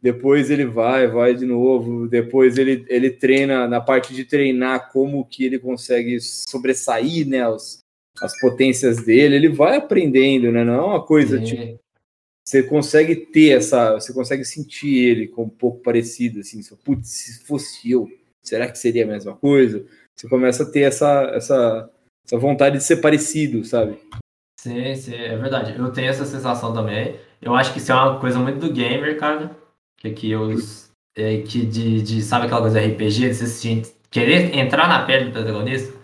Depois 0.02 0.50
ele 0.50 0.64
vai, 0.64 1.06
vai 1.06 1.34
de 1.34 1.44
novo. 1.44 2.08
Depois 2.08 2.56
ele, 2.56 2.84
ele 2.88 3.10
treina 3.10 3.68
na 3.68 3.80
parte 3.80 4.14
de 4.14 4.24
treinar 4.24 4.90
como 4.90 5.24
que 5.24 5.44
ele 5.44 5.58
consegue 5.58 6.18
sobressair, 6.20 7.26
né, 7.26 7.46
os, 7.48 7.80
as 8.22 8.38
potências 8.40 9.04
dele. 9.04 9.36
Ele 9.36 9.48
vai 9.48 9.76
aprendendo, 9.76 10.50
né? 10.50 10.64
Não 10.64 10.74
é 10.74 10.82
uma 10.82 11.04
coisa 11.04 11.38
Sim. 11.38 11.44
tipo 11.44 11.80
você 12.50 12.64
consegue 12.64 13.14
ter 13.14 13.50
essa, 13.50 13.92
você 13.92 14.12
consegue 14.12 14.44
sentir 14.44 14.96
ele 14.96 15.28
com 15.28 15.44
um 15.44 15.48
pouco 15.48 15.78
parecido 15.82 16.40
assim, 16.40 16.60
se, 16.62 16.74
putz, 16.78 17.08
se 17.08 17.44
fosse 17.44 17.88
eu, 17.88 18.08
será 18.42 18.68
que 18.68 18.76
seria 18.76 19.04
a 19.04 19.06
mesma 19.06 19.36
coisa? 19.36 19.86
Você 20.16 20.28
começa 20.28 20.64
a 20.64 20.66
ter 20.66 20.80
essa 20.80 21.30
essa 21.32 21.90
essa 22.26 22.38
vontade 22.38 22.78
de 22.78 22.82
ser 22.82 22.96
parecido, 22.96 23.64
sabe? 23.64 23.98
Sim, 24.60 24.94
sim, 24.94 25.14
é 25.14 25.36
verdade. 25.36 25.78
Eu 25.78 25.92
tenho 25.92 26.08
essa 26.08 26.24
sensação 26.24 26.74
também. 26.74 27.16
Eu 27.40 27.54
acho 27.54 27.72
que 27.72 27.78
isso 27.78 27.92
é 27.92 27.94
uma 27.94 28.20
coisa 28.20 28.38
muito 28.38 28.58
do 28.58 28.72
gamer, 28.72 29.18
cara. 29.18 29.56
Que 30.00 30.08
aqui 30.08 30.34
os. 30.34 30.90
É, 31.16 31.42
que 31.42 31.64
de, 31.64 32.02
de. 32.02 32.22
Sabe 32.22 32.46
aquela 32.46 32.62
coisa 32.62 32.80
RPG? 32.80 33.28
De 33.28 33.34
se 33.34 33.46
sentir- 33.46 33.94
querer 34.10 34.56
entrar 34.56 34.88
na 34.88 35.04
pele 35.04 35.26
do 35.26 35.32
protagonista? 35.32 35.96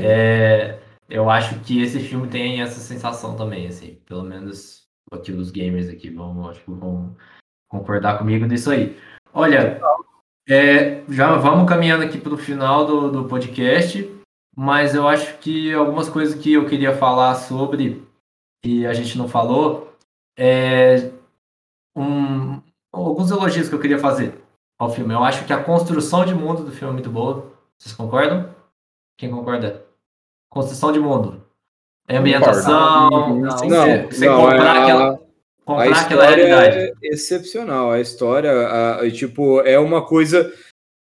É, 0.00 0.78
eu 1.10 1.28
acho 1.28 1.58
que 1.60 1.82
esse 1.82 1.98
filme 2.00 2.28
tem 2.28 2.62
essa 2.62 2.80
sensação 2.80 3.36
também, 3.36 3.66
assim. 3.66 3.98
Pelo 4.06 4.22
menos 4.22 4.86
aqui 5.12 5.32
os 5.32 5.50
gamers 5.50 5.88
aqui 5.88 6.08
vão, 6.08 6.48
acho 6.48 6.60
que 6.60 6.70
vão 6.70 7.16
concordar 7.68 8.18
comigo 8.18 8.46
nisso 8.46 8.70
aí. 8.70 8.96
Olha, 9.34 9.80
é, 10.48 11.02
já 11.08 11.36
vamos 11.36 11.68
caminhando 11.68 12.04
aqui 12.04 12.18
para 12.18 12.34
o 12.34 12.38
final 12.38 12.86
do, 12.86 13.10
do 13.10 13.28
podcast, 13.28 14.08
mas 14.56 14.94
eu 14.94 15.06
acho 15.08 15.36
que 15.38 15.72
algumas 15.72 16.08
coisas 16.08 16.40
que 16.40 16.52
eu 16.52 16.66
queria 16.68 16.96
falar 16.96 17.34
sobre 17.34 18.06
e 18.64 18.86
a 18.86 18.92
gente 18.92 19.18
não 19.18 19.28
falou, 19.28 19.92
é 20.36 21.10
um, 21.96 22.60
alguns 23.04 23.30
elogios 23.30 23.68
que 23.68 23.74
eu 23.74 23.80
queria 23.80 23.98
fazer 23.98 24.34
ao 24.78 24.92
filme. 24.92 25.12
Eu 25.14 25.22
acho 25.24 25.44
que 25.44 25.52
a 25.52 25.62
construção 25.62 26.24
de 26.24 26.34
mundo 26.34 26.64
do 26.64 26.70
filme 26.72 26.90
é 26.90 26.92
muito 26.94 27.10
boa. 27.10 27.52
Vocês 27.78 27.94
concordam? 27.94 28.54
Quem 29.18 29.30
concorda? 29.30 29.84
Construção 30.50 30.92
de 30.92 30.98
mundo. 30.98 31.42
A 32.08 32.16
ambientação. 32.18 33.10
Não, 33.10 34.40
comprar 34.42 34.62
a- 34.76 34.82
aquela, 34.82 35.14
A 35.14 35.18
comprar 35.64 36.00
aquela 36.00 36.24
história 36.24 36.46
realidade. 36.46 36.92
é 37.02 37.08
excepcional. 37.08 37.90
A 37.90 38.00
história, 38.00 38.50
a- 38.52 39.00
a- 39.00 39.10
tipo, 39.10 39.60
é 39.62 39.78
uma 39.78 40.04
coisa. 40.06 40.52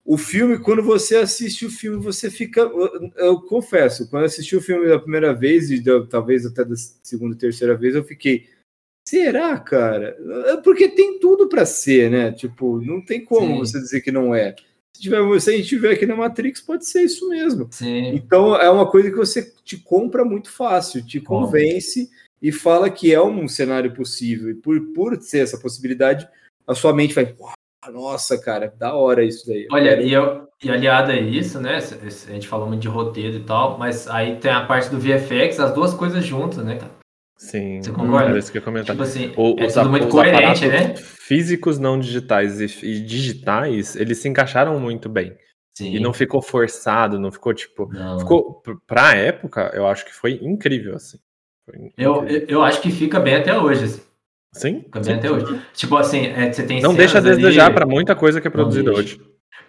O 0.05 0.17
filme, 0.19 0.59
quando 0.59 0.83
você 0.83 1.17
assiste 1.17 1.65
o 1.67 1.71
filme, 1.71 2.03
você 2.03 2.31
fica. 2.31 2.61
Eu, 2.61 3.11
eu 3.17 3.41
confesso, 3.43 4.09
quando 4.11 4.23
eu 4.23 4.27
assisti 4.27 4.57
o 4.57 4.61
filme 4.61 4.89
da 4.89 4.99
primeira 4.99 5.33
vez, 5.35 5.71
e 5.71 5.81
da- 5.81 6.05
talvez 6.07 6.45
até 6.47 6.65
da 6.65 6.75
segunda 7.03 7.35
e 7.35 7.39
terceira 7.39 7.77
vez, 7.77 7.95
eu 7.95 8.05
fiquei. 8.05 8.49
Será, 9.07 9.59
cara? 9.59 10.17
É 10.47 10.57
Porque 10.59 10.89
tem 10.89 11.19
tudo 11.19 11.49
pra 11.49 11.67
ser, 11.67 12.11
né? 12.11 12.33
Tipo, 12.33 12.81
não 12.81 13.05
tem 13.05 13.25
como 13.25 13.55
Sim. 13.55 13.59
você 13.59 13.79
dizer 13.81 14.01
que 14.01 14.13
não 14.13 14.35
é. 14.35 14.55
Se, 14.95 15.03
tiver, 15.03 15.41
se 15.41 15.51
a 15.51 15.57
gente 15.57 15.69
tiver 15.69 15.93
aqui 15.93 16.07
na 16.07 16.15
Matrix, 16.15 16.61
pode 16.61 16.87
ser 16.87 17.03
isso 17.03 17.29
mesmo. 17.29 17.69
Sim. 17.71 18.09
Então 18.15 18.55
é 18.57 18.71
uma 18.71 18.89
coisa 18.89 19.11
que 19.11 19.17
você 19.17 19.53
te 19.65 19.77
compra 19.77 20.25
muito 20.25 20.51
fácil, 20.51 21.05
te 21.05 21.21
convence 21.21 22.09
e 22.41 22.53
fala 22.53 22.91
que 22.91 23.13
é 23.13 23.21
um 23.21 23.49
cenário 23.49 23.93
possível. 23.93 24.51
E 24.51 24.55
por, 24.55 24.81
por 24.93 25.21
ser 25.21 25.41
essa 25.41 25.59
possibilidade, 25.59 26.29
a 26.67 26.75
sua 26.75 26.93
mente 26.93 27.15
vai, 27.15 27.35
"Uau, 27.39 27.55
nossa, 27.93 28.39
cara, 28.39 28.73
da 28.79 28.95
hora 28.95 29.25
isso 29.25 29.47
daí. 29.47 29.67
Olha, 29.73 29.97
quero." 29.97 30.03
e, 30.03 30.13
eu, 30.13 30.49
e 30.63 30.71
aliado 30.71 31.11
a 31.11 31.17
isso, 31.17 31.61
né? 31.61 31.79
A 31.79 32.33
gente 32.33 32.47
falou 32.47 32.69
muito 32.69 32.83
de 32.83 32.89
roteiro 32.89 33.39
e 33.39 33.45
tal, 33.45 33.79
mas 33.79 34.09
aí 34.09 34.37
tem 34.37 34.53
a 34.53 34.65
parte 34.65 34.89
do 34.91 35.01
VFX, 35.01 35.59
as 35.59 35.75
duas 35.75 35.93
coisas 35.93 36.25
juntas, 36.25 36.65
né, 36.65 36.77
cara? 36.77 37.02
Sim, 37.37 37.83
Você 37.83 37.91
concorda? 37.91 38.29
era 38.31 38.39
isso 38.39 38.53
que 38.53 38.59
eu 38.59 38.61
ia 38.61 38.65
comentar. 38.65 38.95
Tipo 38.95 39.03
assim, 39.03 39.33
O- 39.37 39.57
é 39.59 39.67
os, 39.67 39.75
tudo 39.75 39.91
muito 39.91 40.09
coerente, 40.09 40.67
né? 40.69 40.95
físicos 40.97 41.79
não 41.79 41.99
digitais 41.99 42.61
e, 42.61 42.87
e 42.87 43.01
digitais, 43.01 43.97
eles 43.97 44.19
se 44.19 44.29
encaixaram 44.29 44.79
muito 44.79 45.09
bem. 45.09 45.37
Sim. 45.77 45.95
E 45.95 45.99
não 46.01 46.13
ficou 46.13 46.41
forçado, 46.43 47.19
não 47.19 47.33
ficou 47.33 47.53
tipo. 47.55 47.89
Não. 47.93 48.19
Ficou, 48.21 48.61
pr- 48.61 48.77
pra 48.87 49.17
época, 49.17 49.71
eu 49.75 49.87
acho 49.87 50.05
que 50.05 50.13
foi 50.15 50.39
incrível, 50.43 50.95
assim. 50.95 51.19
Foi 51.65 51.91
Eu, 51.97 52.17
incrível. 52.17 52.27
eu, 52.29 52.47
eu 52.59 52.63
acho 52.63 52.81
que 52.81 52.91
fica 52.91 53.19
bem 53.19 53.35
até 53.37 53.59
hoje, 53.59 53.85
assim. 53.85 54.03
Sim? 54.55 54.81
Fica 54.83 55.01
bem 55.01 55.05
sim, 55.15 55.19
até 55.19 55.31
hoje. 55.31 55.61
Tipo 55.73 55.97
assim, 55.97 56.27
é, 56.27 56.53
você 56.53 56.63
tem 56.65 56.81
Não 56.83 56.95
deixa 56.95 57.19
a 57.19 57.21
ali- 57.23 57.31
desejar 57.37 57.73
pra 57.73 57.87
muita 57.87 58.15
coisa 58.15 58.39
que 58.41 58.47
é 58.47 58.51
produzida 58.51 58.93
hoje. 58.93 59.19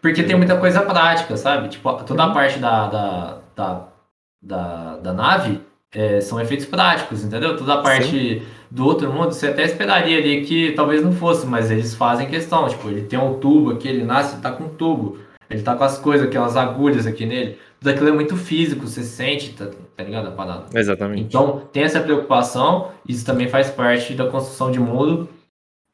Porque 0.01 0.21
tem 0.23 0.35
muita 0.35 0.59
coisa 0.59 0.81
prática, 0.81 1.37
sabe? 1.37 1.69
Tipo, 1.69 2.03
toda 2.03 2.23
Uhum. 2.25 2.31
a 2.31 2.33
parte 2.33 2.59
da, 2.59 2.87
da, 2.87 3.41
da, 3.55 3.93
da, 4.41 4.97
da 4.97 5.13
nave 5.13 5.61
é, 5.93 6.21
são 6.21 6.39
efeitos 6.39 6.65
práticos, 6.65 7.23
entendeu? 7.23 7.57
Toda 7.57 7.75
a 7.75 7.81
parte 7.81 8.41
do 8.69 8.85
outro 8.85 9.11
mundo, 9.11 9.31
você 9.31 9.47
até 9.47 9.63
esperaria 9.63 10.17
ali 10.17 10.43
que 10.45 10.71
talvez 10.71 11.03
não 11.03 11.11
fosse, 11.11 11.45
mas 11.45 11.69
eles 11.69 11.93
fazem 11.93 12.29
questão. 12.29 12.67
Tipo, 12.67 12.89
ele 12.89 13.03
tem 13.03 13.19
um 13.19 13.39
tubo 13.39 13.71
aqui, 13.71 13.87
ele 13.87 14.03
nasce, 14.03 14.33
ele 14.33 14.41
tá 14.41 14.51
com 14.51 14.65
um 14.65 14.69
tubo. 14.69 15.19
Ele 15.49 15.61
tá 15.61 15.75
com 15.75 15.83
as 15.83 15.99
coisas, 15.99 16.27
aquelas 16.27 16.57
agulhas 16.57 17.05
aqui 17.05 17.25
nele. 17.25 17.59
Tudo 17.79 17.89
aquilo 17.91 18.09
é 18.09 18.13
muito 18.13 18.35
físico, 18.35 18.87
você 18.87 19.03
sente, 19.03 19.53
tá, 19.53 19.69
tá 19.95 20.03
ligado? 20.03 20.29
A 20.29 20.31
parada. 20.31 20.65
Exatamente. 20.73 21.21
Então, 21.21 21.67
tem 21.71 21.83
essa 21.83 22.01
preocupação, 22.01 22.91
isso 23.07 23.25
também 23.25 23.47
faz 23.47 23.69
parte 23.69 24.15
da 24.15 24.29
construção 24.29 24.71
de 24.71 24.79
mundo. 24.79 25.29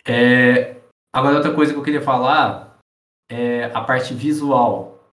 É, 0.08 0.76
Agora, 1.14 1.38
outra 1.38 1.54
coisa 1.54 1.74
que 1.74 1.80
eu 1.80 1.84
queria 1.84 2.02
falar 2.02 2.78
é 3.30 3.66
a 3.66 3.82
parte 3.82 4.14
visual. 4.14 5.10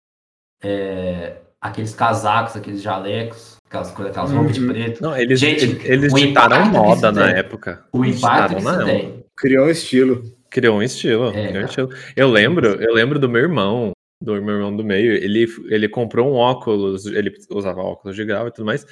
É, 0.63 1.41
Aqueles 1.61 1.95
casacos, 1.95 2.55
aqueles 2.55 2.81
jalecos, 2.81 3.54
aquelas 3.67 3.91
coisas, 3.91 4.11
aquelas 4.11 4.31
roupas 4.31 4.53
de 4.55 4.61
Uhum. 4.61 4.67
preto. 4.67 5.01
Não, 5.01 5.17
eles, 5.17 5.39
Gente, 5.39 5.79
eles, 5.83 6.13
ditaram 6.13 6.65
moda 6.67 7.11
na 7.11 7.27
tem. 7.27 7.35
época. 7.35 7.83
O 7.91 8.03
impacto 8.05 8.55
que 8.55 8.61
isso 8.61 8.85
tem. 8.85 9.25
Criou 9.35 9.65
um 9.65 9.69
estilo. 9.69 10.23
Criou 10.49 10.77
um 10.77 10.83
estilo. 10.83 11.27
É, 11.35 11.47
criou 11.47 11.63
um 11.63 11.65
estilo. 11.65 11.89
Eu 12.15 12.29
lembro, 12.29 12.67
eu 12.81 12.93
lembro 12.93 13.19
do 13.19 13.27
meu 13.27 13.41
irmão, 13.41 13.91
do 14.21 14.41
meu 14.41 14.55
irmão 14.55 14.75
do 14.75 14.83
meio, 14.83 15.11
ele, 15.13 15.45
ele 15.69 15.89
comprou 15.89 16.31
um 16.31 16.35
óculos, 16.35 17.05
ele 17.05 17.33
usava 17.51 17.81
óculos 17.81 18.15
de 18.15 18.23
grau 18.23 18.47
e 18.47 18.51
tudo 18.51 18.65
mais. 18.65 18.85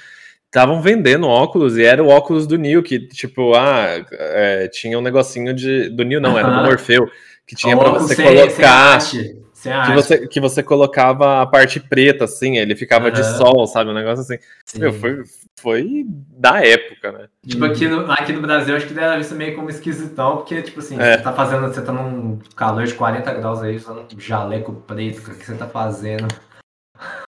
Estavam 0.45 0.81
vendendo 0.81 1.25
óculos 1.27 1.77
e 1.77 1.83
era 1.83 2.03
o 2.03 2.09
óculos 2.09 2.45
do 2.45 2.57
Neo, 2.59 2.83
que, 2.83 2.99
tipo, 3.07 3.55
ah, 3.55 4.05
é, 4.11 4.67
tinha 4.67 4.99
um 4.99 5.01
negocinho 5.01 5.53
de. 5.53 5.89
Do 5.89 6.03
Neo 6.03 6.19
não, 6.21 6.37
era 6.37 6.47
do. 6.49 6.63
Morfeu, 6.65 7.09
que 7.47 7.55
tinha 7.55 7.75
pra 7.75 7.87
Óculos 7.89 8.07
você 8.09 8.15
sem- 8.15 8.25
sem 8.27 9.43
sem 9.63 9.71
Que 9.83 9.93
você, 9.93 10.27
que 10.27 10.39
você 10.41 10.61
colocava 10.61 11.41
a 11.41 11.45
parte 11.45 11.79
preta, 11.79 12.25
assim, 12.25 12.57
ele 12.57 12.75
ficava 12.75 13.09
de 13.09 13.21
Aham. 13.21 13.37
sol, 13.37 13.65
sabe? 13.65 13.89
Um 13.91 13.93
negócio 13.93 14.21
assim. 14.21 14.37
Sim. 14.65 14.79
Meu, 14.79 14.91
foi, 14.91 15.23
foi 15.57 16.05
da 16.07 16.61
época, 16.65 17.11
né? 17.13 17.27
Tipo, 17.47 17.63
aqui 17.63 17.87
no, 17.87 18.11
aqui 18.11 18.33
no 18.33 18.41
Brasil, 18.41 18.75
acho 18.75 18.85
que 18.87 18.93
deve 18.93 19.17
visto 19.19 19.35
meio 19.35 19.55
como 19.55 19.69
esquisitão, 19.69 20.37
porque, 20.37 20.61
tipo 20.61 20.79
assim, 20.79 20.99
É. 20.99 21.17
você 21.17 21.23
tá 21.23 21.31
fazendo, 21.31 21.67
você 21.67 21.81
tá 21.81 21.93
num 21.93 22.39
calor 22.57 22.85
de 22.85 22.93
40 22.93 23.33
graus 23.33 23.61
aí, 23.61 23.77
usando 23.77 24.05
um 24.13 24.19
jaleco 24.19 24.73
preto, 24.85 25.19
o 25.19 25.35
que 25.35 25.45
você 25.45 25.55
tá 25.55 25.67
fazendo? 25.67 26.27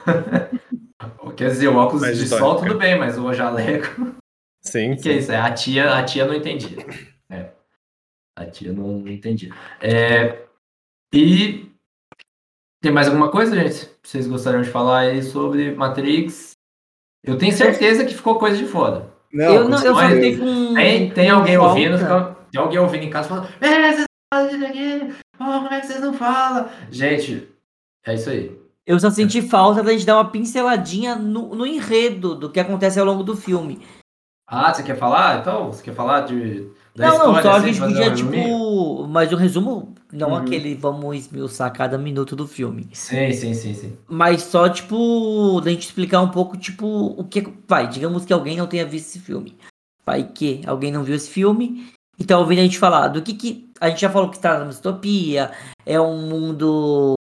Quer 1.37 1.51
dizer, 1.51 1.68
o 1.68 1.76
óculos 1.76 2.03
Mas 2.03 2.18
de 2.18 2.29
dói, 2.29 2.39
sol, 2.39 2.57
tudo 2.57 2.76
bem, 2.76 2.99
mas 2.99 3.16
o 3.16 3.33
jaleco. 3.33 4.14
Sim, 4.61 4.97
que 5.01 5.09
é 5.09 5.12
sim. 5.12 5.18
isso? 5.18 5.33
É, 5.33 5.37
a 5.37 5.53
tia, 5.53 5.95
a 5.95 6.03
tia 6.05 6.26
não 6.26 6.35
entendia. 6.35 6.85
É. 7.31 7.51
A 8.37 8.45
tia 8.45 8.72
não 8.72 9.07
entendia. 9.09 9.55
É, 9.81 10.43
e 11.12 11.67
tem 12.81 12.93
mais 12.93 13.09
alguma 13.09 13.31
coisa, 13.31 13.55
gente? 13.55 13.91
Vocês 14.03 14.26
gostariam 14.26 14.62
de 14.62 14.70
falar 14.70 15.01
aí 15.01 15.22
sobre 15.22 15.74
Matrix? 15.74 16.53
Eu 17.24 17.37
tenho 17.37 17.53
certeza 17.53 18.05
que 18.05 18.14
ficou 18.14 18.39
coisa 18.39 18.57
de 18.57 18.66
foda. 18.66 19.12
Não, 19.33 19.55
eu 19.55 19.68
não, 19.68 19.85
eu 19.85 19.97
fiquei 19.97 20.39
com. 20.39 20.74
Tem, 20.74 21.11
tem 21.11 21.31
alguém 21.31 21.57
falta. 21.57 21.70
ouvindo, 21.70 21.99
tem 22.51 22.61
alguém 22.61 22.79
ouvindo 22.79 23.05
em 23.05 23.11
casa 23.11 23.29
falando, 23.29 23.49
é, 23.61 23.93
vocês 23.93 24.05
falam 24.33 24.49
disso 24.49 24.66
aqui, 24.66 25.14
Pô, 25.37 25.45
como 25.45 25.72
é 25.72 25.81
que 25.81 25.87
vocês 25.87 26.01
não 26.01 26.14
falam? 26.14 26.68
Gente, 26.91 27.49
é 28.07 28.14
isso 28.14 28.31
aí. 28.31 28.59
Eu 28.87 28.99
só 28.99 29.11
senti 29.11 29.43
falta 29.43 29.83
da 29.83 29.93
gente 29.93 30.07
dar 30.07 30.16
uma 30.16 30.31
pinceladinha 30.31 31.14
no, 31.14 31.55
no 31.55 31.66
enredo 31.66 32.35
do 32.35 32.51
que 32.51 32.59
acontece 32.59 32.99
ao 32.99 33.05
longo 33.05 33.22
do 33.22 33.37
filme. 33.37 33.83
Ah, 34.47 34.72
você 34.72 34.83
quer 34.83 34.97
falar? 34.97 35.41
Então, 35.41 35.70
você 35.70 35.83
quer 35.83 35.95
falar 35.95 36.22
de. 36.22 36.70
Não, 36.99 37.18
não, 37.18 37.36
história, 37.36 37.42
só 37.42 37.51
a 37.51 37.57
assim, 37.59 37.72
gente 37.72 37.80
podia, 37.80 38.14
tipo. 38.14 39.07
Mas 39.09 39.32
o 39.32 39.36
resumo, 39.36 39.94
não 40.12 40.30
Uhum. 40.30 40.36
aquele 40.36 40.74
vamos 40.74 41.16
esmiuçar 41.16 41.72
cada 41.72 41.96
minuto 41.99 42.34
do 42.34 42.46
filme. 42.46 42.88
Sim, 42.92 43.32
sim, 43.32 43.55
sim, 43.55 43.74
sim. 43.74 43.96
Mas 44.09 44.42
só, 44.42 44.68
tipo, 44.68 45.61
da 45.61 45.70
gente 45.70 45.86
explicar 45.86 46.20
um 46.20 46.28
pouco, 46.30 46.57
tipo, 46.57 46.86
o 46.86 47.24
que. 47.24 47.42
Pai, 47.42 47.88
digamos 47.88 48.24
que 48.24 48.32
alguém 48.32 48.57
não 48.57 48.66
tenha 48.66 48.86
visto 48.86 49.09
esse 49.09 49.20
filme. 49.20 49.57
Pai, 50.05 50.24
que 50.34 50.62
alguém 50.66 50.90
não 50.90 51.05
viu 51.05 51.14
esse 51.14 51.30
filme 51.30 51.90
e 52.18 52.24
tá 52.24 52.38
ouvindo 52.38 52.61
a 52.61 52.62
gente 52.62 52.78
falar 52.78 53.09
do 53.09 53.22
que 53.22 53.34
que. 53.34 53.70
A 53.80 53.90
gente 53.90 54.01
já 54.01 54.11
falou 54.11 54.30
que 54.30 54.38
tá 54.38 54.59
numa 54.59 54.70
distopia, 54.70 55.53
é 55.86 56.01
um 56.01 56.28
mundo. 56.28 57.14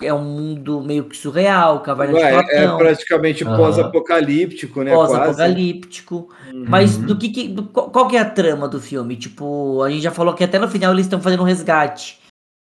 É 0.00 0.14
um 0.14 0.22
mundo 0.22 0.80
meio 0.80 1.04
que 1.04 1.16
surreal, 1.16 1.80
caverna 1.82 2.14
de 2.14 2.20
Ué, 2.20 2.28
é 2.28 2.32
Platão, 2.32 2.78
praticamente 2.78 3.44
Aham. 3.44 3.56
pós-apocalíptico, 3.56 4.82
né? 4.82 4.94
Pós-apocalíptico. 4.94 6.28
Mas 6.68 6.98
Uhum. 6.98 7.06
do 7.06 7.18
que, 7.18 7.28
que 7.30 7.48
do- 7.48 7.64
qual 7.64 7.90
qual 7.90 8.06
que 8.08 8.16
é 8.16 8.20
a 8.20 8.30
trama 8.30 8.68
do 8.68 8.80
filme? 8.80 9.16
Tipo, 9.16 9.82
a 9.82 9.90
gente 9.90 10.02
já 10.02 10.12
falou 10.12 10.34
que 10.34 10.44
até 10.44 10.58
no 10.58 10.68
final 10.68 10.92
eles 10.92 11.06
estão 11.06 11.20
fazendo 11.20 11.40
um 11.42 11.46
resgate, 11.46 12.20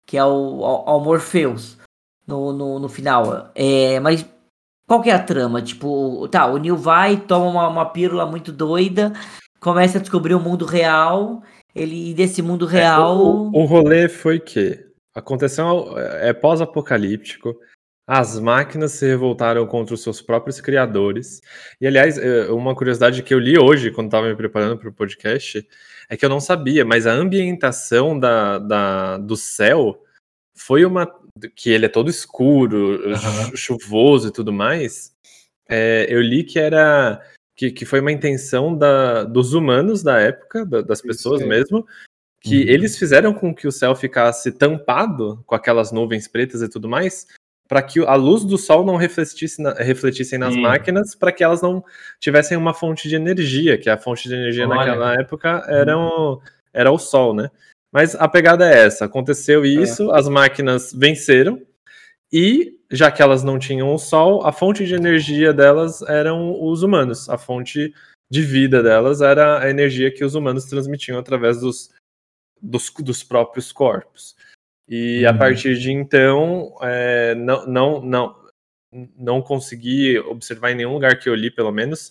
que 0.07 0.17
é 0.17 0.25
o, 0.25 0.65
ao, 0.65 0.89
ao 0.89 1.01
Morpheus 1.01 1.77
no, 2.27 2.53
no, 2.53 2.79
no 2.79 2.89
final. 2.89 3.51
É, 3.55 4.01
mas 4.01 4.25
qual 4.89 5.03
que 5.03 5.11
é 5.11 5.15
a 5.15 5.23
trama? 5.23 5.61
Tipo, 5.61 6.27
tá, 6.29 6.47
o 6.47 6.57
Neil 6.57 6.79
vai, 6.79 7.19
toma 7.19 7.47
uma, 7.47 7.69
uma 7.69 7.85
pílula 7.87 8.25
muito 8.25 8.51
doida, 8.53 9.13
começa 9.61 9.99
a 9.99 10.01
descobrir 10.01 10.35
o 10.35 10.41
mundo 10.41 10.65
real. 10.65 11.43
Ele 11.75 12.15
desse 12.15 12.41
mundo 12.41 12.65
real. 12.65 13.19
O, 13.19 13.51
o 13.53 13.65
rolê 13.67 14.09
foi 14.09 14.41
que 14.41 14.88
aconteceu 15.19 15.95
é 15.99 16.33
pós-apocalíptico. 16.33 17.59
As 18.07 18.41
máquinas 18.41 18.93
se 18.93 19.07
revoltaram 19.07 19.67
contra 19.67 19.95
os 19.95 20.03
seus 20.03 20.23
próprios 20.23 20.61
criadores. 20.63 21.43
E, 21.79 21.87
aliás, 21.87 22.17
é, 22.17 22.51
uma 22.51 22.75
curiosidade 22.75 23.23
que 23.23 23.35
eu 23.35 23.39
li 23.39 23.59
hoje, 23.59 23.91
quando 23.91 24.07
estava 24.07 24.27
me 24.29 24.35
preparando 24.35 24.79
para 24.79 24.89
o 24.89 24.93
podcast, 24.95 25.67
é 26.09 26.17
que 26.17 26.25
eu 26.25 26.31
não 26.31 26.41
sabia, 26.41 26.87
mas 26.87 27.07
a 27.07 27.13
ambientação 27.13 28.19
da, 28.19 28.59
da- 28.59 29.19
do 29.19 29.37
céu 29.37 30.03
foi 30.57 30.87
uma. 30.87 31.07
que 31.55 31.71
ele 31.71 31.85
é 31.85 31.89
todo 31.89 32.09
escuro, 32.09 32.99
chu- 33.53 33.57
chuvoso 33.57 34.29
e 34.29 34.33
tudo 34.33 34.53
mais. 34.55 35.13
É, 35.69 36.07
eu 36.09 36.23
li 36.23 36.45
que 36.45 36.59
era. 36.59 37.21
Que, 37.55 37.73
que 37.73 37.85
foi 37.85 38.01
uma 38.01 38.13
intenção 38.13 38.75
da, 38.75 39.25
dos 39.25 39.53
humanos 39.53 40.03
da 40.03 40.19
época, 40.21 40.65
da- 40.65 40.81
das 40.81 41.03
pessoas 41.03 41.43
aí. 41.43 41.49
mesmo, 41.49 41.85
que 42.41 42.57
Uhum. 42.57 42.69
eles 42.69 42.99
fizeram 42.99 43.35
com 43.35 43.55
que 43.55 43.67
o 43.67 43.73
céu 43.73 43.95
ficasse 43.95 44.53
tampado 44.53 45.43
com 45.47 45.55
aquelas 45.55 45.91
nuvens 45.91 46.29
pretas 46.29 46.63
e 46.63 46.69
tudo 46.69 46.89
mais, 46.89 47.27
para 47.69 47.83
que 47.83 48.01
a 48.01 48.15
luz 48.15 48.45
do 48.45 48.57
sol 48.57 48.85
não 48.85 48.97
refletisse, 48.97 49.61
na, 49.61 49.75
refletissem 49.75 50.39
nas 50.39 50.55
Sim. 50.55 50.63
máquinas, 50.63 51.15
para 51.15 51.31
que 51.31 51.45
elas 51.45 51.61
não 51.61 51.85
tivessem 52.19 52.57
uma 52.57 52.73
fonte 52.73 53.09
de 53.09 53.17
energia, 53.17 53.77
que 53.77 53.91
a 53.91 53.99
fonte 53.99 54.29
de 54.29 54.35
energia 54.35 54.67
Olha. 54.67 54.77
naquela 54.77 55.15
época 55.15 55.65
era 55.69 55.97
o, 55.99 56.41
era 56.73 56.91
o 56.91 56.99
sol, 56.99 57.35
né? 57.35 57.51
Mas 57.93 58.15
a 58.15 58.27
pegada 58.27 58.67
é 58.69 58.87
essa: 58.87 59.05
aconteceu 59.05 59.65
isso, 59.65 60.11
as 60.13 60.29
máquinas 60.29 60.93
venceram, 60.93 61.61
e 62.33 62.79
já 62.91 63.11
que 63.11 63.21
elas 63.21 63.45
não 63.45 63.59
tinham 63.59 63.93
o 63.93 63.99
sol, 63.99 64.47
a 64.47 64.53
fonte 64.53 64.87
de 64.87 64.95
energia 64.95 65.53
delas 65.53 66.01
eram 66.03 66.57
os 66.63 66.83
humanos, 66.83 67.29
a 67.29 67.37
fonte 67.37 67.93
de 68.31 68.43
vida 68.43 68.83
delas 68.83 69.21
era 69.21 69.63
a 69.63 69.71
energia 69.71 70.11
que 70.11 70.25
os 70.25 70.35
humanos 70.35 70.65
transmitiam 70.65 71.19
através 71.19 71.61
dos, 71.61 71.91
dos, 72.61 72.91
dos 72.99 73.23
próprios 73.23 73.73
corpos. 73.73 74.37
E 74.89 75.27
a 75.27 75.33
Uhum. 75.33 75.39
partir 75.39 75.79
de 75.79 75.93
então, 75.93 76.75
é, 76.83 77.35
não, 77.35 77.67
não, 77.67 78.01
não, 78.01 78.37
não 79.17 79.43
consegui 79.43 80.19
observar 80.19 80.71
em 80.71 80.77
nenhum 80.77 80.95
lugar 80.95 81.19
que 81.19 81.29
eu 81.29 81.35
li, 81.35 81.51
pelo 81.51 81.71
menos, 81.71 82.11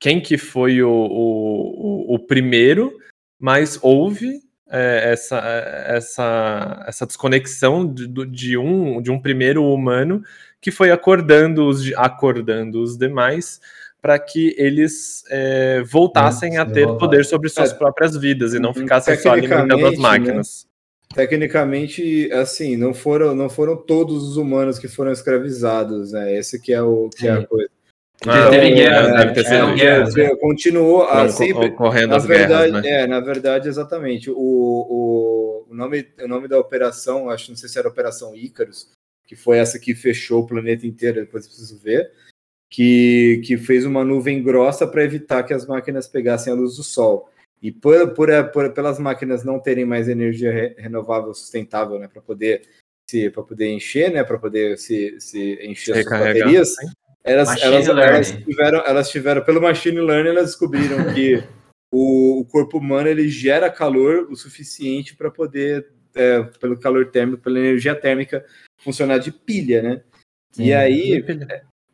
quem 0.00 0.20
que 0.20 0.38
foi 0.38 0.82
o, 0.82 0.90
o, 0.90 2.14
o- 2.14 2.18
primeiro, 2.18 2.98
mas 3.38 3.78
houve 3.82 4.40
é, 4.68 5.12
essa, 5.12 5.38
essa, 5.86 6.84
essa 6.86 7.06
desconexão 7.06 7.86
de, 7.86 8.06
de 8.26 8.56
um, 8.58 9.00
de 9.00 9.10
um 9.10 9.20
primeiro 9.20 9.64
humano 9.64 10.22
que 10.60 10.70
foi 10.70 10.90
acordando 10.90 11.68
os, 11.68 11.92
acordando 11.94 12.82
os 12.82 12.96
demais 12.96 13.60
para 14.06 14.20
que 14.20 14.54
eles 14.56 15.24
é, 15.28 15.82
voltassem 15.82 16.56
É, 16.56 16.60
a 16.60 16.64
ter 16.64 16.84
voltar. 16.86 17.00
poder 17.00 17.24
sobre 17.24 17.48
suas 17.48 17.72
É. 17.72 17.74
próprias 17.74 18.16
vidas 18.16 18.54
e 18.54 18.60
não 18.60 18.68
Uhum. 18.68 18.74
ficassem 18.76 19.16
só 19.18 19.32
alimentando 19.32 19.72
as 19.84 19.94
Tecnicamente, 19.94 20.00
máquinas. 20.00 20.66
Tecnicamente, 21.12 22.30
assim, 22.32 22.76
não 22.76 22.94
foram, 22.94 23.34
não 23.34 23.50
foram 23.50 23.76
todos 23.76 24.22
os 24.22 24.36
humanos 24.36 24.78
que 24.78 24.86
foram 24.86 25.10
escravizados, 25.10 26.12
né? 26.12 26.36
Esse 26.36 26.60
que 26.60 26.72
é 26.72 26.80
o 26.80 27.10
que 27.10 27.26
é 27.26 27.32
a 27.32 27.40
Sim. 27.40 27.46
coisa. 27.46 27.68
Ah, 28.24 28.48
teve 28.48 28.66
é, 28.66 28.74
guerra, 28.74 29.08
deve 29.16 29.32
ter 29.32 29.44
sido 29.44 29.50
guerra. 29.56 29.74
guerras, 29.74 30.14
né? 30.14 30.36
Continuou 30.36 31.02
a 31.02 31.08
Foram 31.08 31.28
sempre. 31.30 31.66
ocorrendo 31.66 32.08
Na 32.08 32.16
as 32.16 32.26
guerras, 32.26 32.48
verdade, 32.48 32.72
né? 32.72 33.02
é, 33.02 33.06
na 33.08 33.18
verdade, 33.20 33.68
exatamente. 33.68 34.30
O, 34.30 34.36
o, 34.36 35.66
o, 35.68 35.74
nome, 35.74 36.06
o 36.20 36.28
nome 36.28 36.46
da 36.46 36.60
operação, 36.60 37.28
acho 37.28 37.50
não 37.50 37.56
sei 37.56 37.68
se 37.68 37.76
era 37.76 37.88
Operação 37.88 38.36
Ícaros, 38.36 38.88
que 39.26 39.34
foi 39.34 39.58
essa 39.58 39.80
que 39.80 39.96
fechou 39.96 40.42
o 40.44 40.46
planeta 40.46 40.86
inteiro, 40.86 41.20
depois 41.22 41.44
eu 41.44 41.50
preciso 41.50 41.76
ver, 41.82 42.12
que, 42.70 43.40
que 43.44 43.56
fez 43.56 43.84
uma 43.84 44.04
nuvem 44.04 44.42
grossa 44.42 44.86
para 44.86 45.04
evitar 45.04 45.42
que 45.42 45.54
as 45.54 45.66
máquinas 45.66 46.08
pegassem 46.08 46.52
a 46.52 46.56
luz 46.56 46.76
do 46.76 46.82
Sol. 46.82 47.30
E 47.62 47.72
por, 47.72 48.12
por, 48.14 48.28
por- 48.52 48.72
pelas 48.72 48.98
máquinas 48.98 49.44
não 49.44 49.58
terem 49.58 49.84
mais 49.84 50.08
energia 50.08 50.52
re- 50.52 50.74
renovável 50.78 51.32
sustentável, 51.32 51.98
né, 51.98 52.08
para 52.08 52.20
poder 52.20 52.62
se 53.08 53.30
para 53.30 53.42
poder 53.42 53.68
encher, 53.68 54.10
né, 54.12 54.24
para 54.24 54.36
poder 54.38 54.76
se, 54.78 55.18
se 55.20 55.54
encher 55.64 55.96
as 55.96 56.04
baterias, 56.04 56.74
sim. 56.74 56.86
elas, 57.24 57.48
Machine 57.48 57.66
elas, 57.66 57.88
elas 57.88 58.30
learning. 58.30 58.44
tiveram, 58.44 58.78
elas 58.84 59.10
tiveram, 59.10 59.44
pelo 59.44 59.60
machine 59.62 60.00
learning, 60.00 60.30
elas 60.30 60.46
descobriram 60.46 61.14
que 61.14 61.42
o, 61.92 62.40
o 62.40 62.44
corpo 62.44 62.78
humano 62.78 63.08
ele 63.08 63.28
gera 63.28 63.70
calor 63.70 64.26
o 64.28 64.34
suficiente 64.36 65.14
para 65.16 65.30
poder, 65.30 65.86
é, 66.16 66.42
pelo 66.60 66.78
calor 66.78 67.10
térmico, 67.12 67.42
pela 67.42 67.58
energia 67.60 67.94
térmica, 67.94 68.44
funcionar 68.82 69.18
de 69.18 69.30
pilha, 69.30 69.80
né? 69.82 70.02
E 70.58 70.72
aí, 70.74 71.24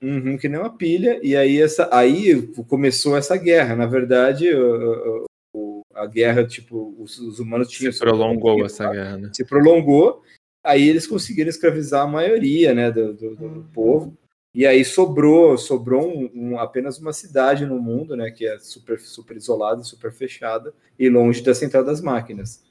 uhum, 0.02 0.36
que 0.36 0.48
nem 0.48 0.58
uma 0.58 0.76
pilha, 0.76 1.20
e 1.22 1.36
aí, 1.36 1.60
essa, 1.60 1.88
aí 1.92 2.46
começou 2.68 3.16
essa 3.16 3.36
guerra. 3.36 3.76
Na 3.76 3.86
verdade, 3.86 4.52
o- 4.52 5.24
o- 5.54 5.82
a 5.94 6.06
guerra, 6.06 6.46
tipo, 6.46 6.94
os, 6.98 7.18
os 7.18 7.38
humanos 7.38 7.68
tinham. 7.68 7.92
Se 7.92 7.98
prolongou 8.00 8.64
essa 8.64 8.90
guerra, 8.90 9.16
né? 9.18 9.30
Se 9.34 9.44
prolongou, 9.44 10.22
aí 10.64 10.88
eles 10.88 11.06
conseguiram 11.06 11.50
escravizar 11.50 12.02
a 12.02 12.06
maioria 12.06 12.74
né, 12.74 12.90
do, 12.90 13.12
do- 13.14 13.34
do 13.36 13.68
povo. 13.72 14.16
E 14.54 14.66
aí 14.66 14.84
sobrou, 14.84 15.56
sobrou 15.56 16.06
um- 16.06 16.30
um- 16.34 16.58
apenas 16.58 16.98
uma 16.98 17.12
cidade 17.14 17.64
no 17.64 17.80
mundo, 17.80 18.14
né, 18.14 18.30
que 18.30 18.46
é 18.46 18.58
super, 18.58 19.00
super 19.00 19.34
isolada, 19.36 19.82
super 19.82 20.12
fechada 20.12 20.74
e 20.98 21.08
longe 21.08 21.42
da 21.42 21.54
central 21.54 21.82
das 21.84 22.02
máquinas. 22.02 22.62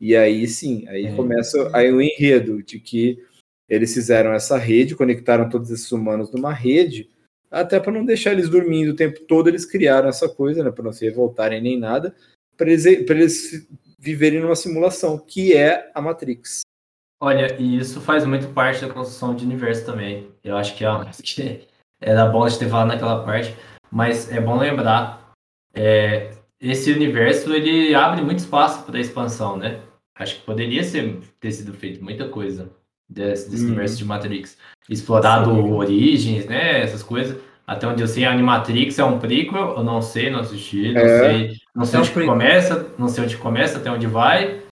E 0.00 0.16
aí 0.16 0.46
sim, 0.46 0.86
aí 0.88 1.06
É. 1.06 1.14
começa 1.16 1.70
aí 1.76 1.92
o 1.92 2.00
enredo 2.00 2.62
de 2.62 2.78
que 2.80 3.22
eles 3.68 3.92
fizeram 3.92 4.32
essa 4.32 4.56
rede, 4.56 4.96
conectaram 4.96 5.48
todos 5.48 5.70
esses 5.70 5.92
humanos 5.92 6.32
numa 6.32 6.52
rede, 6.52 7.10
até 7.50 7.78
para 7.78 7.92
não 7.92 8.04
deixar 8.04 8.32
eles 8.32 8.48
dormindo 8.48 8.90
o 8.90 8.96
tempo 8.96 9.20
todo, 9.20 9.48
eles 9.48 9.64
criaram 9.64 10.08
essa 10.08 10.28
coisa, 10.28 10.62
né, 10.64 10.70
para 10.70 10.84
não 10.84 10.92
se 10.92 11.04
revoltarem 11.04 11.60
nem 11.60 11.78
nada, 11.78 12.14
para 12.56 12.70
eles, 12.70 12.86
eles 12.86 13.68
viverem 13.98 14.40
numa 14.40 14.56
simulação, 14.56 15.18
que 15.18 15.54
é 15.54 15.90
a 15.94 16.00
Matrix. 16.00 16.60
Olha, 17.20 17.56
e 17.60 17.78
isso 17.78 18.00
faz 18.00 18.24
muito 18.24 18.48
parte 18.48 18.80
da 18.80 18.92
construção 18.92 19.34
de 19.34 19.44
universo 19.44 19.84
também. 19.84 20.30
Eu 20.44 20.56
acho 20.56 20.76
que 20.76 20.84
é 20.84 20.90
uma 20.90 21.04
coisa 21.04 21.22
que 21.22 21.66
era 22.00 22.26
bom 22.26 22.44
a 22.44 22.48
gente 22.48 22.60
ter 22.60 22.68
falado 22.68 22.88
naquela 22.88 23.24
parte, 23.24 23.56
mas 23.90 24.30
é 24.30 24.40
bom 24.40 24.56
lembrar, 24.56 25.32
é, 25.74 26.30
esse 26.60 26.92
universo 26.92 27.52
ele 27.52 27.94
abre 27.94 28.22
muito 28.22 28.38
espaço 28.38 28.84
para 28.84 29.00
expansão, 29.00 29.56
né? 29.56 29.80
Acho 30.14 30.36
que 30.36 30.46
poderia 30.46 30.82
ser, 30.82 31.20
ter 31.40 31.52
sido 31.52 31.72
feito 31.72 32.02
muita 32.02 32.28
coisa 32.28 32.70
desse, 33.08 33.50
desse 33.50 33.62
Uhum. 33.62 33.68
universo 33.70 33.96
de 33.98 34.04
Matrix. 34.04 34.56
Explorado 34.88 35.50
Sim. 35.50 35.72
origens, 35.72 36.46
né? 36.46 36.80
Essas 36.82 37.02
coisas. 37.02 37.36
Até 37.66 37.86
onde 37.86 38.00
eu 38.02 38.08
sei, 38.08 38.24
a 38.24 38.32
Animatrix 38.32 38.98
é 38.98 39.04
um 39.04 39.18
prequel, 39.18 39.74
eu 39.76 39.84
não 39.84 40.00
sei, 40.00 40.30
não 40.30 40.40
assisti, 40.40 40.90
não 40.92 41.02
É. 41.02 41.18
sei, 41.20 41.52
não 41.76 41.84
sei 41.84 41.98
É 41.98 42.00
onde 42.02 42.10
que 42.12 42.24
começa, 42.24 42.86
não 42.98 43.08
sei 43.08 43.24
onde 43.24 43.36
começa, 43.36 43.76
até 43.78 43.90
onde 43.90 44.06
vai. 44.06 44.62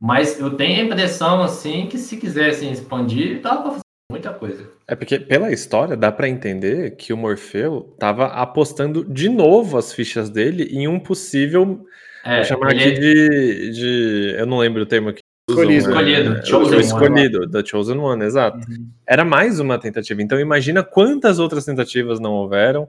Mas 0.00 0.38
eu 0.40 0.50
tenho 0.56 0.80
a 0.80 0.84
impressão, 0.84 1.42
assim, 1.42 1.86
que 1.86 1.98
se 1.98 2.16
quisessem 2.16 2.70
expandir, 2.72 3.42
dava 3.42 3.62
pra 3.62 3.70
fazer 3.72 3.82
muita 4.10 4.32
coisa. 4.32 4.66
É 4.86 4.94
porque, 4.94 5.18
pela 5.18 5.52
história, 5.52 5.94
dá 5.96 6.10
pra 6.10 6.28
entender 6.28 6.92
que 6.96 7.12
o 7.12 7.16
Morfeu 7.18 7.94
tava 7.98 8.26
apostando 8.28 9.04
de 9.04 9.28
novo 9.28 9.76
as 9.76 9.92
fichas 9.92 10.30
dele 10.30 10.64
em 10.70 10.88
um 10.88 10.98
possível. 10.98 11.84
É, 12.24 12.36
vou 12.36 12.44
chamar 12.44 12.70
ele- 12.70 12.80
aqui 12.84 12.92
de, 12.98 13.70
de. 13.72 14.34
Eu 14.38 14.46
não 14.46 14.58
lembro 14.58 14.82
o 14.82 14.86
termo 14.86 15.10
aqui. 15.10 15.20
Escolhido. 15.48 15.88
Escolhido, 15.90 16.32
É, 16.36 16.44
chosen 16.44 16.70
o 16.72 16.76
one. 16.76 16.84
escolhido, 16.84 17.50
the 17.50 17.64
chosen 17.64 17.98
one, 17.98 18.24
exato. 18.24 18.58
Era 19.06 19.24
mais 19.24 19.58
uma 19.60 19.78
tentativa. 19.78 20.20
Então 20.22 20.38
imagina 20.38 20.82
quantas 20.84 21.38
outras 21.38 21.64
tentativas 21.64 22.20
não 22.20 22.32
houveram 22.32 22.88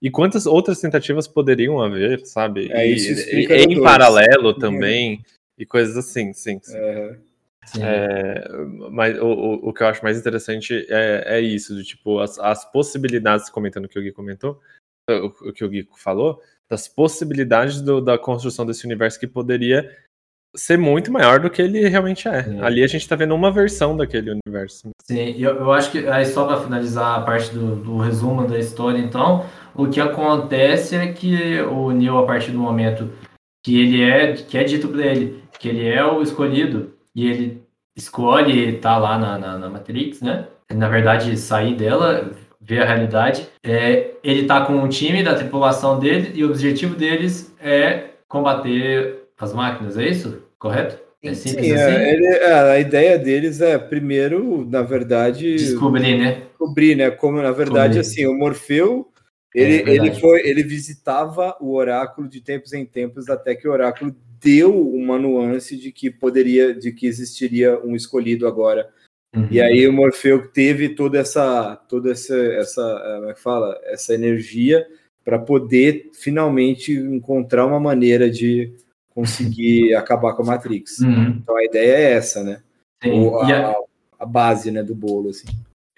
e 0.00 0.10
quantas 0.10 0.46
outras 0.46 0.80
tentativas 0.80 1.26
poderiam 1.28 1.80
haver, 1.82 2.24
sabe? 2.26 2.70
É, 2.72 2.88
e, 2.88 2.94
isso 2.94 3.12
e- 3.30 3.44
em 3.64 3.68
dois. 3.74 3.80
paralelo 3.82 4.54
também 4.54 5.22
e 5.58 5.66
coisas 5.66 5.96
assim, 5.96 6.32
sim. 6.32 6.58
sim. 6.62 6.76
É, 6.76 7.16
Sim. 7.66 7.80
É, 7.82 8.48
mas 8.90 9.18
o, 9.20 9.26
o, 9.26 9.68
o 9.68 9.72
que 9.74 9.82
eu 9.82 9.88
acho 9.88 10.02
mais 10.02 10.18
interessante 10.18 10.86
é, 10.88 11.36
é 11.36 11.40
isso, 11.42 11.76
de, 11.76 11.84
tipo, 11.84 12.18
as, 12.18 12.38
as 12.38 12.64
possibilidades, 12.72 13.50
comentando 13.50 13.84
o 13.84 13.88
que 13.90 13.98
o 13.98 14.02
Gui 14.02 14.10
comentou, 14.10 14.58
o, 15.10 15.26
o 15.50 15.52
que 15.52 15.62
o 15.62 15.68
Gui 15.68 15.86
falou, 15.98 16.40
das 16.66 16.88
possibilidades 16.88 17.82
do- 17.82 18.00
da 18.00 18.16
construção 18.16 18.64
desse 18.64 18.86
universo 18.86 19.20
que 19.20 19.26
poderia 19.26 19.94
ser 20.56 20.78
muito 20.78 21.12
maior 21.12 21.40
do 21.40 21.50
que 21.50 21.60
ele 21.60 21.88
realmente 21.88 22.26
é. 22.28 22.42
Sim. 22.42 22.60
Ali 22.60 22.82
a 22.82 22.86
gente 22.86 23.08
tá 23.08 23.14
vendo 23.16 23.34
uma 23.34 23.50
versão 23.50 23.96
daquele 23.96 24.30
universo. 24.30 24.90
Sim, 25.04 25.34
eu, 25.38 25.56
eu 25.56 25.72
acho 25.72 25.90
que 25.90 26.06
aí 26.08 26.24
só 26.24 26.46
para 26.46 26.60
finalizar 26.60 27.18
a 27.18 27.22
parte 27.22 27.52
do, 27.52 27.76
do 27.76 27.98
resumo 27.98 28.46
da 28.46 28.58
história, 28.58 28.98
então, 28.98 29.44
o 29.74 29.88
que 29.88 30.00
acontece 30.00 30.96
é 30.96 31.12
que 31.12 31.60
o 31.62 31.90
Neo, 31.90 32.18
a 32.18 32.26
partir 32.26 32.50
do 32.50 32.58
momento 32.58 33.10
que 33.62 33.80
ele 33.80 34.02
é, 34.02 34.32
que 34.32 34.56
é 34.56 34.64
dito 34.64 34.88
para 34.88 35.04
ele 35.04 35.42
que 35.58 35.68
ele 35.68 35.86
é 35.86 36.04
o 36.04 36.22
escolhido 36.22 36.94
e 37.14 37.28
ele 37.28 37.62
escolhe 37.96 38.76
estar 38.76 38.96
lá 38.98 39.18
na, 39.18 39.38
na, 39.38 39.58
na 39.58 39.68
Matrix, 39.68 40.20
né? 40.20 40.46
Na 40.72 40.88
verdade, 40.88 41.36
sair 41.36 41.74
dela, 41.74 42.30
ver 42.60 42.82
a 42.82 42.86
realidade. 42.86 43.48
É, 43.64 44.12
ele 44.22 44.46
tá 44.46 44.64
com 44.64 44.74
um 44.74 44.88
time 44.88 45.22
da 45.22 45.34
tripulação 45.34 45.98
dele 45.98 46.32
e 46.34 46.44
o 46.44 46.50
objetivo 46.50 46.94
deles 46.94 47.54
é 47.60 48.10
combater 48.28 49.17
as 49.38 49.52
máquinas, 49.52 49.96
é 49.96 50.08
isso? 50.08 50.42
Correto? 50.58 50.98
É 51.22 51.34
simples 51.34 51.66
Sim, 51.66 51.72
assim? 51.74 51.92
é, 51.92 52.12
ele- 52.14 52.26
é, 52.26 52.52
a 52.52 52.78
ideia 52.78 53.18
deles 53.18 53.60
é, 53.60 53.76
primeiro, 53.76 54.64
na 54.68 54.82
verdade, 54.82 55.56
Descobrir, 55.56 56.16
né? 56.16 56.42
descobrir, 56.50 56.94
né? 56.94 57.10
Como, 57.10 57.42
na 57.42 57.50
verdade, 57.50 57.94
Descobrir. 57.94 58.00
assim, 58.00 58.26
o 58.26 58.38
Morfeu, 58.38 59.08
É, 59.54 59.60
ele, 59.62 59.82
verdade. 59.82 60.08
ele, 60.08 60.20
foi, 60.20 60.46
ele 60.46 60.62
visitava 60.62 61.56
o 61.60 61.74
oráculo 61.74 62.28
de 62.28 62.40
tempos 62.40 62.72
em 62.72 62.84
tempos 62.86 63.28
até 63.28 63.54
que 63.54 63.66
o 63.66 63.72
oráculo 63.72 64.14
deu 64.40 64.88
uma 64.94 65.18
nuance 65.18 65.76
de 65.76 65.90
que 65.90 66.10
poderia, 66.10 66.72
de 66.72 66.92
que 66.92 67.06
existiria 67.06 67.80
um 67.84 67.96
escolhido 67.96 68.46
agora. 68.46 68.88
Uhum. 69.34 69.48
E 69.50 69.60
aí 69.60 69.88
o 69.88 69.92
Morfeu 69.92 70.48
teve 70.48 70.90
toda 70.90 71.18
essa, 71.18 71.74
toda 71.88 72.12
essa, 72.12 72.36
essa, 72.36 72.82
eh, 73.04 73.16
como 73.16 73.30
é 73.30 73.34
que 73.34 73.40
fala, 73.40 73.80
essa 73.84 74.14
energia 74.14 74.86
para 75.24 75.38
poder 75.38 76.10
finalmente 76.14 76.92
encontrar 76.92 77.66
uma 77.66 77.80
maneira 77.80 78.30
de 78.30 78.72
conseguir 79.18 79.94
acabar 79.96 80.34
com 80.34 80.42
a 80.42 80.46
Matrix. 80.46 81.00
Uhum. 81.00 81.38
Então 81.42 81.56
a 81.56 81.64
ideia 81.64 81.92
é 81.96 82.12
essa, 82.12 82.44
né? 82.44 82.60
O- 83.04 83.40
a- 83.40 83.70
a, 83.70 83.76
a 84.20 84.26
base, 84.26 84.70
né, 84.70 84.80
do 84.82 84.94
bolo, 84.94 85.30
assim. 85.30 85.48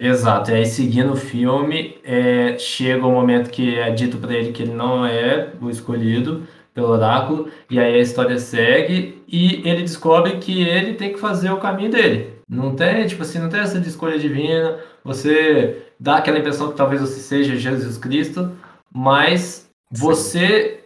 Exato, 0.01 0.51
e 0.51 0.55
aí 0.55 0.65
seguindo 0.65 1.13
o 1.13 1.17
filme, 1.17 1.99
é, 2.03 2.57
chega 2.59 3.07
o 3.07 3.13
momento 3.13 3.51
que 3.51 3.79
é 3.79 3.91
dito 3.91 4.17
para 4.17 4.33
ele 4.35 4.53
que 4.53 4.63
ele 4.63 4.73
não 4.73 5.05
é 5.05 5.51
o 5.61 5.69
escolhido 5.69 6.47
pelo 6.73 6.89
oráculo, 6.89 7.51
e 7.69 7.79
aí 7.79 7.95
a 7.97 7.99
história 7.99 8.39
segue 8.39 9.23
e 9.29 9.57
ele 9.69 9.83
descobre 9.83 10.39
que 10.39 10.63
ele 10.63 10.95
tem 10.95 11.13
que 11.13 11.19
fazer 11.21 11.51
o 11.51 11.59
caminho 11.61 11.91
dele. 11.91 12.37
Não 12.49 12.75
tem, 12.75 13.07
tipo 13.07 13.23
assim, 13.23 13.39
não 13.39 13.51
tem 13.51 13.61
essa 13.61 13.79
de 13.79 13.89
escolha 13.91 14.19
divina, 14.19 14.79
você 15.05 15.83
dá 15.99 16.17
aquela 16.17 16.39
impressão 16.39 16.71
que 16.71 16.77
talvez 16.79 17.03
você 17.03 17.21
seja 17.21 17.55
Jesus 17.57 17.99
Cristo, 17.99 18.51
mas 18.91 19.69
você 19.91 20.80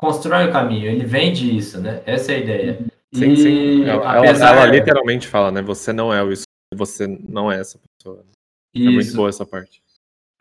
constrói 0.00 0.48
o 0.48 0.52
caminho, 0.52 0.86
ele 0.90 1.04
vem 1.04 1.32
disso, 1.32 1.78
né? 1.80 2.02
Essa 2.06 2.32
é 2.32 2.34
a 2.36 2.38
ideia. 2.38 2.78
Sim, 3.14 3.30
E 3.32 3.36
sim. 3.36 3.84
Ela, 3.84 4.18
apesar- 4.18 4.56
ela 4.56 4.66
literalmente 4.66 5.28
fala, 5.28 5.50
né? 5.50 5.60
Você 5.62 5.92
não 5.92 6.12
é 6.12 6.22
o 6.22 6.32
isso, 6.32 6.44
você 6.74 7.06
não 7.06 7.50
é 7.52 7.60
essa 7.60 7.78
pessoa. 7.98 8.24
É 8.74 8.78
muito 8.80 9.00
Isso. 9.00 9.16
boa 9.16 9.28
essa 9.28 9.44
parte. 9.44 9.82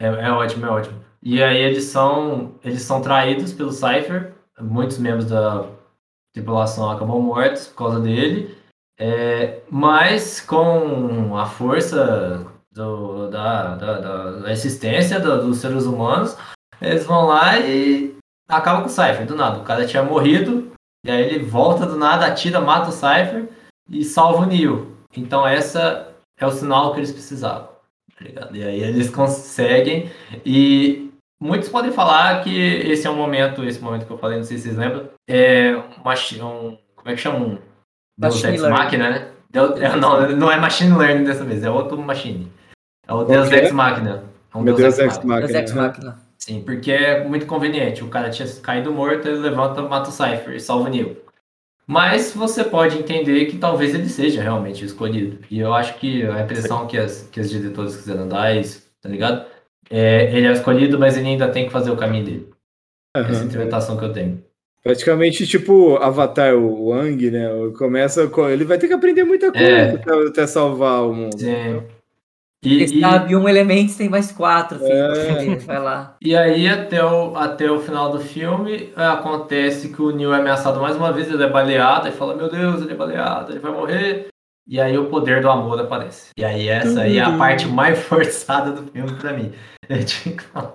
É, 0.02 0.06
é 0.07 0.31
ótimo, 0.31 0.65
é 0.65 0.69
ótimo. 0.69 1.03
E 1.22 1.41
aí 1.44 1.57
eles 1.57 1.84
são, 1.86 2.53
eles 2.64 2.84
são 2.84 3.02
traídos 3.02 3.52
pelo 3.52 3.72
Cypher, 3.72 4.34
muitos 4.61 4.98
membros 4.99 5.26
da 5.26 5.65
tripulação 6.34 6.90
acabam 6.91 7.19
mortos 7.19 7.68
por 7.68 7.76
causa 7.76 7.99
dele, 7.99 8.56
é, 8.99 9.61
mas 9.69 10.40
com 10.40 11.36
a 11.36 11.45
força 11.48 12.45
do- 12.72 13.30
da, 13.31 13.76
da, 13.76 13.99
da- 13.99 14.31
da 14.41 14.52
existência 14.52 15.19
do- 15.19 15.41
dos 15.48 15.57
seres 15.57 15.86
humanos, 15.86 16.38
eles 16.80 17.03
vão 17.06 17.26
lá 17.26 17.60
e 17.60 18.15
acabam 18.49 18.81
com 18.81 18.88
o 18.88 18.91
Cypher, 18.91 19.26
do 19.26 19.35
nada. 19.35 19.59
O 19.59 19.63
cara 19.63 19.85
tinha 19.85 20.03
morrido, 20.03 20.71
e 21.05 21.11
aí 21.11 21.21
ele 21.21 21.43
volta 21.43 21.85
do 21.85 21.95
nada, 21.95 22.26
atira, 22.26 22.59
mata 22.59 22.89
o 22.89 22.91
Cypher 22.91 23.47
e 23.89 24.03
salva 24.03 24.43
o 24.43 24.45
Neo. 24.45 24.95
Então 25.15 25.47
essa 25.47 26.07
é 26.39 26.45
o 26.45 26.51
sinal 26.51 26.93
que 26.93 26.99
eles 26.99 27.11
precisavam. 27.11 27.67
tá 28.17 28.23
ligado? 28.26 28.55
E 28.55 28.63
aí 28.63 28.81
eles 28.81 29.09
conseguem. 29.09 30.11
E 30.45 31.09
muitos 31.41 31.69
podem 31.69 31.91
falar 31.91 32.43
que 32.43 32.53
esse 32.59 33.07
é 33.07 33.09
um 33.09 33.15
momento, 33.15 33.63
esse 33.63 33.80
momento 33.80 34.05
que 34.05 34.11
eu 34.11 34.17
falei, 34.17 34.38
não 34.38 34.43
sei 34.43 34.57
se 34.57 34.63
vocês 34.63 34.77
lembram, 34.77 35.09
é 35.30 35.73
uma, 36.03 36.13
um, 36.13 36.77
como 36.95 37.09
é 37.09 37.13
que 37.13 37.17
chama? 37.17 37.39
Um 37.45 37.57
Deus 38.19 38.43
Ex. 38.43 38.61
Machina, 38.61 39.09
né? 39.09 39.31
Deus- 39.49 39.80
é, 39.81 39.95
não, 39.95 40.30
não 40.35 40.51
é 40.51 40.57
Machine 40.59 40.95
Learning 40.97 41.23
dessa 41.23 41.43
vez, 41.43 41.63
é 41.63 41.69
outro 41.69 41.97
Machine. 41.97 42.51
É 43.07 43.13
o 43.13 43.17
Qual 43.17 43.26
Deus 43.26 43.51
é? 43.51 43.63
Ex 43.63 43.71
Machina. 43.71 44.23
É 44.53 44.57
um 44.57 44.61
Meu 44.61 44.76
Deus, 44.76 44.99
Ex 44.99 45.15
Machina. 45.17 45.39
Machina. 45.41 45.59
Ex 45.59 45.73
Machina. 45.73 46.28
Sim, 46.40 46.61
porque 46.61 46.91
é 46.91 47.24
muito 47.24 47.45
conveniente. 47.45 48.03
O 48.03 48.07
cara 48.07 48.30
tinha 48.30 48.48
caído 48.61 48.91
morto, 48.91 49.28
ele 49.28 49.40
levanta, 49.40 49.82
mata 49.82 50.10
o 50.10 50.11
Cypher 50.11 50.56
e 50.56 50.60
salva 50.60 50.90
o 50.90 50.91
Neo. 50.91 51.18
Mas 51.86 52.34
você 52.34 52.64
pode 52.64 52.98
entender 52.98 53.45
que 53.48 53.57
talvez 53.57 53.94
ele 53.94 54.07
seja 54.07 54.41
realmente 54.41 54.84
o 54.84 54.86
escolhido. 54.86 55.40
E 55.49 55.60
eu 55.60 55.74
acho 55.74 55.98
que 55.99 56.24
a 56.24 56.41
impressão 56.41 56.88
que 56.88 56.98
as, 56.98 57.28
que 57.32 57.40
as 57.40 57.49
diretoras 57.49 57.95
quiseram 57.95 58.28
dar 58.28 58.56
é 58.56 58.60
isso, 58.60 58.84
tá 59.02 59.10
ligado? 59.10 59.45
É, 59.90 60.32
ele 60.36 60.48
é 60.48 60.52
escolhido, 60.52 60.99
mas 60.99 61.18
ele 61.18 61.28
ainda 61.28 61.49
tem 61.49 61.66
que 61.66 61.72
fazer 61.72 61.90
o 61.90 61.98
caminho 61.98 62.26
dele. 62.26 62.49
Essa 63.18 63.41
é 63.41 63.45
interpretação 63.45 63.98
que 63.98 64.06
eu 64.06 64.14
tenho. 64.14 64.44
Praticamente 64.84 65.45
tipo 65.45 65.98
Avatar, 65.98 66.56
o 66.56 66.90
Wang, 66.90 67.32
né? 67.32 67.49
Começa 67.78 68.28
com... 68.28 68.48
Ele 68.48 68.64
vai 68.64 68.78
ter 68.78 68.88
que 68.88 68.94
aprender 68.94 69.24
muita 69.24 69.52
coisa 69.52 69.68
É. 69.68 69.91
até, 69.95 70.28
até 70.28 70.48
salvar 70.48 71.03
o 71.03 71.14
mundo. 71.14 71.38
Sim. 71.38 71.84
E, 72.64 72.86
Quem 72.86 72.98
e- 72.98 73.02
sabe 73.02 73.36
um 73.36 73.48
elemento 73.48 73.95
tem 73.95 74.10
mais 74.10 74.31
quatro, 74.31 74.80
filho. 74.80 74.91
É. 74.91 75.56
Vai 75.65 75.80
lá. 75.80 76.18
E 76.22 76.36
aí, 76.36 76.68
até 76.68 77.03
o, 77.03 77.36
até 77.36 77.72
o 77.72 77.80
final 77.80 78.11
do 78.11 78.19
filme, 78.19 78.91
é, 78.95 79.06
acontece 79.06 79.90
que 79.90 80.02
o 80.02 80.11
Neil 80.11 80.34
é 80.34 80.40
ameaçado 80.40 80.80
mais 80.81 80.95
uma 80.98 81.11
vez, 81.14 81.30
ele 81.30 81.44
é 81.44 81.49
baleado, 81.49 82.07
e 82.07 82.11
fala, 82.11 82.36
meu 82.36 82.49
Deus, 82.49 82.81
ele 82.81 82.91
é 82.91 82.95
baleado, 82.95 83.52
ele 83.52 83.60
vai 83.60 83.72
morrer. 83.72 84.27
E 84.68 84.80
aí 84.80 84.98
o 84.98 85.06
poder 85.07 85.41
do 85.41 85.49
amor 85.49 85.80
aparece. 85.80 86.30
E 86.38 86.44
aí 86.45 86.68
essa 86.68 87.02
aí 87.02 87.18
é 87.18 87.23
a 87.23 87.38
parte 87.38 87.65
mais 87.65 87.98
forçada 88.03 88.72
do 88.72 88.84
filme 88.91 89.11
pra 89.15 89.34
mim. 89.34 89.52
Eu 89.88 90.06
tinha 90.06 90.36
que 90.36 90.44
falar 90.44 90.73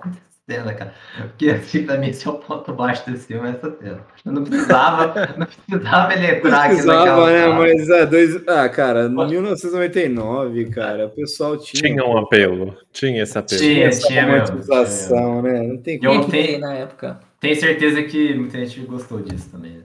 cena, 0.49 0.73
cara. 0.73 0.93
Porque 1.29 1.49
assim, 1.49 1.85
pra 1.85 1.97
mim, 1.97 2.09
esse 2.09 2.27
é 2.27 2.29
o 2.31 2.35
ponto 2.37 2.73
baixo 2.73 3.09
desse 3.09 3.27
filme, 3.27 3.47
é 3.47 3.51
essa 3.51 3.71
cena. 3.77 4.05
Eu 4.25 4.31
não 4.31 4.43
precisava, 4.43 5.13
não 5.37 5.45
precisava 5.47 6.13
ele 6.13 6.27
entrar 6.27 6.57
aqui 6.59 6.69
Precisava, 6.69 7.05
naquela 7.05 7.31
né? 7.31 7.39
sala. 7.41 7.55
Mas 7.55 7.91
ah, 7.91 8.05
dois... 8.05 8.47
ah, 8.47 8.69
cara, 8.69 9.05
em 9.05 9.09
1999, 9.09 10.69
cara, 10.69 11.07
o 11.07 11.09
pessoal 11.09 11.57
tinha, 11.57 11.81
Tinha 11.81 12.05
um 12.05 12.17
apelo. 12.17 12.77
Tinha 12.91 13.23
esse 13.23 13.37
apelo. 13.37 13.61
Tinha, 13.61 13.85
essa 13.87 14.07
tinha 14.07 14.23
romantização, 14.25 15.41
né? 15.41 15.61
Não 15.63 15.77
tem 15.77 15.95
é 15.95 15.99
como. 15.99 16.29
tem 16.29 16.59
na 16.59 16.73
época? 16.73 17.19
Tenho 17.39 17.55
certeza 17.55 18.03
que 18.03 18.33
muita 18.33 18.57
gente 18.65 18.79
gostou 18.81 19.21
disso 19.21 19.49
também. 19.51 19.83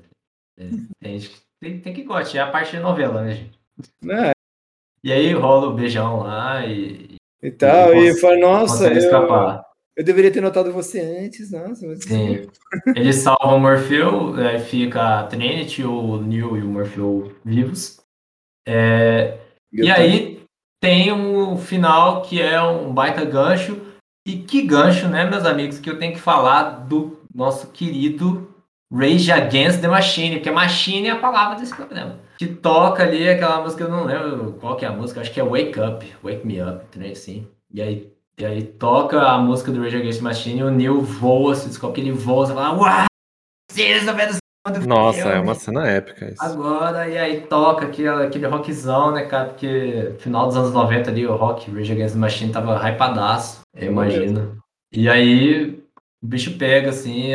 né? 0.58 0.68
Tem 1.02 1.18
gente 1.18 1.30
que 1.30 1.36
tem, 1.60 1.80
tem 1.80 1.92
que 1.94 2.02
gostar, 2.04 2.38
é 2.38 2.40
a 2.42 2.46
parte 2.50 2.72
de 2.76 2.80
novela, 2.82 3.22
né, 3.22 3.32
gente? 3.34 3.58
Né? 4.02 4.30
E 5.02 5.10
aí 5.12 5.32
rola 5.32 5.68
o 5.68 5.74
beijão 5.74 6.20
lá 6.20 6.64
e, 6.66 7.16
E 7.42 7.50
tal, 7.50 7.92
Ele 7.92 8.08
e 8.08 8.10
cons- 8.10 8.20
fala, 8.20 8.36
nossa, 8.38 8.86
eu, 8.88 8.98
escapar. 8.98 9.62
Eu 9.96 10.04
deveria 10.04 10.30
ter 10.32 10.40
notado 10.40 10.72
você 10.72 11.00
antes, 11.00 11.50
nossa, 11.50 11.86
mas 11.86 12.04
Sim. 12.04 12.46
Ele 12.94 13.12
salva 13.12 13.54
o 13.54 13.58
Morpheu, 13.58 14.34
aí 14.34 14.58
fica 14.58 15.20
a 15.20 15.26
Trinity, 15.26 15.82
o 15.84 16.20
Neo 16.22 16.56
e 16.56 16.62
o 16.62 16.68
Morpheu 16.68 17.34
vivos. 17.44 18.00
É, 18.66 19.38
e 19.72 19.82
tô- 19.86 19.92
aí 19.92 20.40
tem 20.80 21.12
um 21.12 21.56
final 21.58 22.22
que 22.22 22.40
é 22.40 22.60
um 22.62 22.92
baita 22.92 23.24
gancho. 23.24 23.80
E 24.26 24.36
que 24.36 24.62
gancho, 24.62 25.08
né, 25.08 25.28
meus 25.28 25.44
amigos, 25.46 25.78
que 25.78 25.88
eu 25.88 25.98
tenho 25.98 26.12
que 26.12 26.20
falar 26.20 26.84
do 26.86 27.20
nosso 27.34 27.68
querido 27.68 28.54
Rage 28.92 29.32
Against 29.32 29.80
the 29.80 29.88
Machine, 29.88 30.36
porque 30.36 30.50
Machine 30.50 31.08
é 31.08 31.12
a 31.12 31.18
palavra 31.18 31.58
desse 31.58 31.74
programa. 31.74 32.18
Que 32.38 32.46
toca 32.46 33.02
ali 33.02 33.28
aquela 33.28 33.62
música, 33.62 33.84
eu 33.84 33.88
não 33.90 34.04
lembro 34.04 34.56
qual 34.60 34.76
que 34.76 34.84
é 34.84 34.88
a 34.88 34.92
música, 34.92 35.20
acho 35.20 35.32
que 35.32 35.40
é 35.40 35.44
Wake 35.44 35.78
Up, 35.80 36.06
Wake 36.22 36.46
Me 36.46 36.62
Up, 36.62 36.98
né, 36.98 37.10
assim. 37.10 37.46
E 37.72 37.80
aí, 37.80 38.12
e 38.40 38.46
aí 38.46 38.62
toca 38.62 39.20
a 39.20 39.38
música 39.38 39.70
do 39.70 39.82
Rage 39.82 39.96
Against 39.96 40.18
the 40.18 40.24
Machine 40.24 40.60
e 40.60 40.62
o 40.62 40.70
Neil 40.70 41.02
voa, 41.02 41.54
se 41.54 41.68
descobre 41.68 41.96
que 41.96 42.08
ele 42.08 42.16
voa, 42.16 42.46
você 42.46 42.54
fala, 42.54 42.74
uau! 42.74 43.04
Vocês 43.70 44.04
não 44.06 44.14
Nossa, 44.86 45.18
filme?" 45.18 45.32
é 45.32 45.40
uma 45.40 45.54
cena 45.54 45.86
épica 45.86 46.30
isso. 46.30 46.42
Agora, 46.42 47.08
e 47.08 47.18
aí 47.18 47.42
toca 47.42 47.86
aquele, 47.86 48.08
aquele 48.08 48.46
rockzão, 48.46 49.12
né, 49.12 49.24
cara? 49.26 49.50
Porque 49.50 50.14
final 50.18 50.46
dos 50.46 50.56
anos 50.56 50.72
90 50.72 51.10
ali, 51.10 51.26
o 51.26 51.36
rock, 51.36 51.70
Rage 51.70 51.92
Against 51.92 52.14
the 52.14 52.20
Machine 52.20 52.52
tava 52.52 52.78
hypadaço, 52.78 53.60
eu 53.76 53.90
imagino. 53.90 54.58
E 54.92 55.08
aí, 55.08 55.82
o 56.22 56.26
bicho 56.26 56.56
pega, 56.56 56.90
assim, 56.90 57.32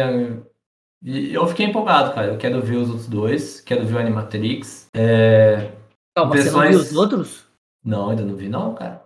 e 1.03 1.33
eu 1.33 1.45
fiquei 1.47 1.67
empolgado, 1.67 2.15
cara. 2.15 2.27
Eu 2.27 2.37
quero 2.37 2.61
ver 2.61 2.77
os 2.77 2.89
outros 2.89 3.07
dois, 3.07 3.61
quero 3.61 3.85
ver 3.85 3.93
o 3.93 3.99
Animatrix. 3.99 4.87
É... 4.95 5.71
Calma, 6.15 6.35
você 6.35 6.49
não 6.49 6.61
viu 6.61 6.79
os 6.79 6.95
outros? 6.95 7.45
Não, 7.83 8.09
ainda 8.09 8.23
não 8.23 8.35
vi 8.35 8.49
não, 8.49 8.73
cara. 8.73 9.05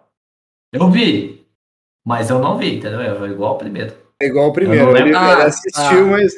Eu 0.72 0.90
vi, 0.90 1.39
mas 2.06 2.30
eu 2.30 2.40
não 2.40 2.58
vi, 2.58 2.78
entendeu? 2.78 3.02
É 3.02 3.30
igual 3.30 3.56
o 3.56 3.58
primeiro. 3.58 3.94
É 4.22 4.26
igual 4.26 4.50
o 4.50 4.54
primeiro, 4.54 4.88
Eu 4.90 4.92
não 4.94 4.98
ele, 4.98 5.16
Ah, 5.16 5.46
assistiu, 5.46 5.72
tá. 5.74 6.06
mas 6.12 6.34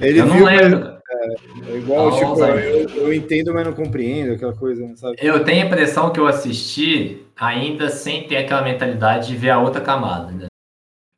ele 0.00 0.20
eu 0.20 0.26
não 0.26 0.36
viu, 0.36 0.44
lembro, 0.46 0.80
mas 0.80 1.02
cara. 1.02 1.34
é 1.68 1.76
igual, 1.76 2.08
Ah, 2.08 2.12
tipo, 2.12 2.26
Alzheimer. 2.26 2.64
eu, 2.64 2.88
eu 2.88 3.12
entendo, 3.12 3.52
mas 3.54 3.66
não 3.66 3.72
compreendo, 3.72 4.32
aquela 4.34 4.54
coisa, 4.54 4.96
sabe? 4.96 5.16
Eu 5.20 5.42
tenho 5.44 5.62
a 5.64 5.66
impressão 5.66 6.12
que 6.12 6.20
eu 6.20 6.26
assisti 6.26 7.26
ainda 7.36 7.88
sem 7.88 8.28
ter 8.28 8.36
aquela 8.36 8.62
mentalidade 8.62 9.28
de 9.28 9.36
ver 9.36 9.50
a 9.50 9.58
outra 9.60 9.80
camada, 9.80 10.30
né? 10.30 10.46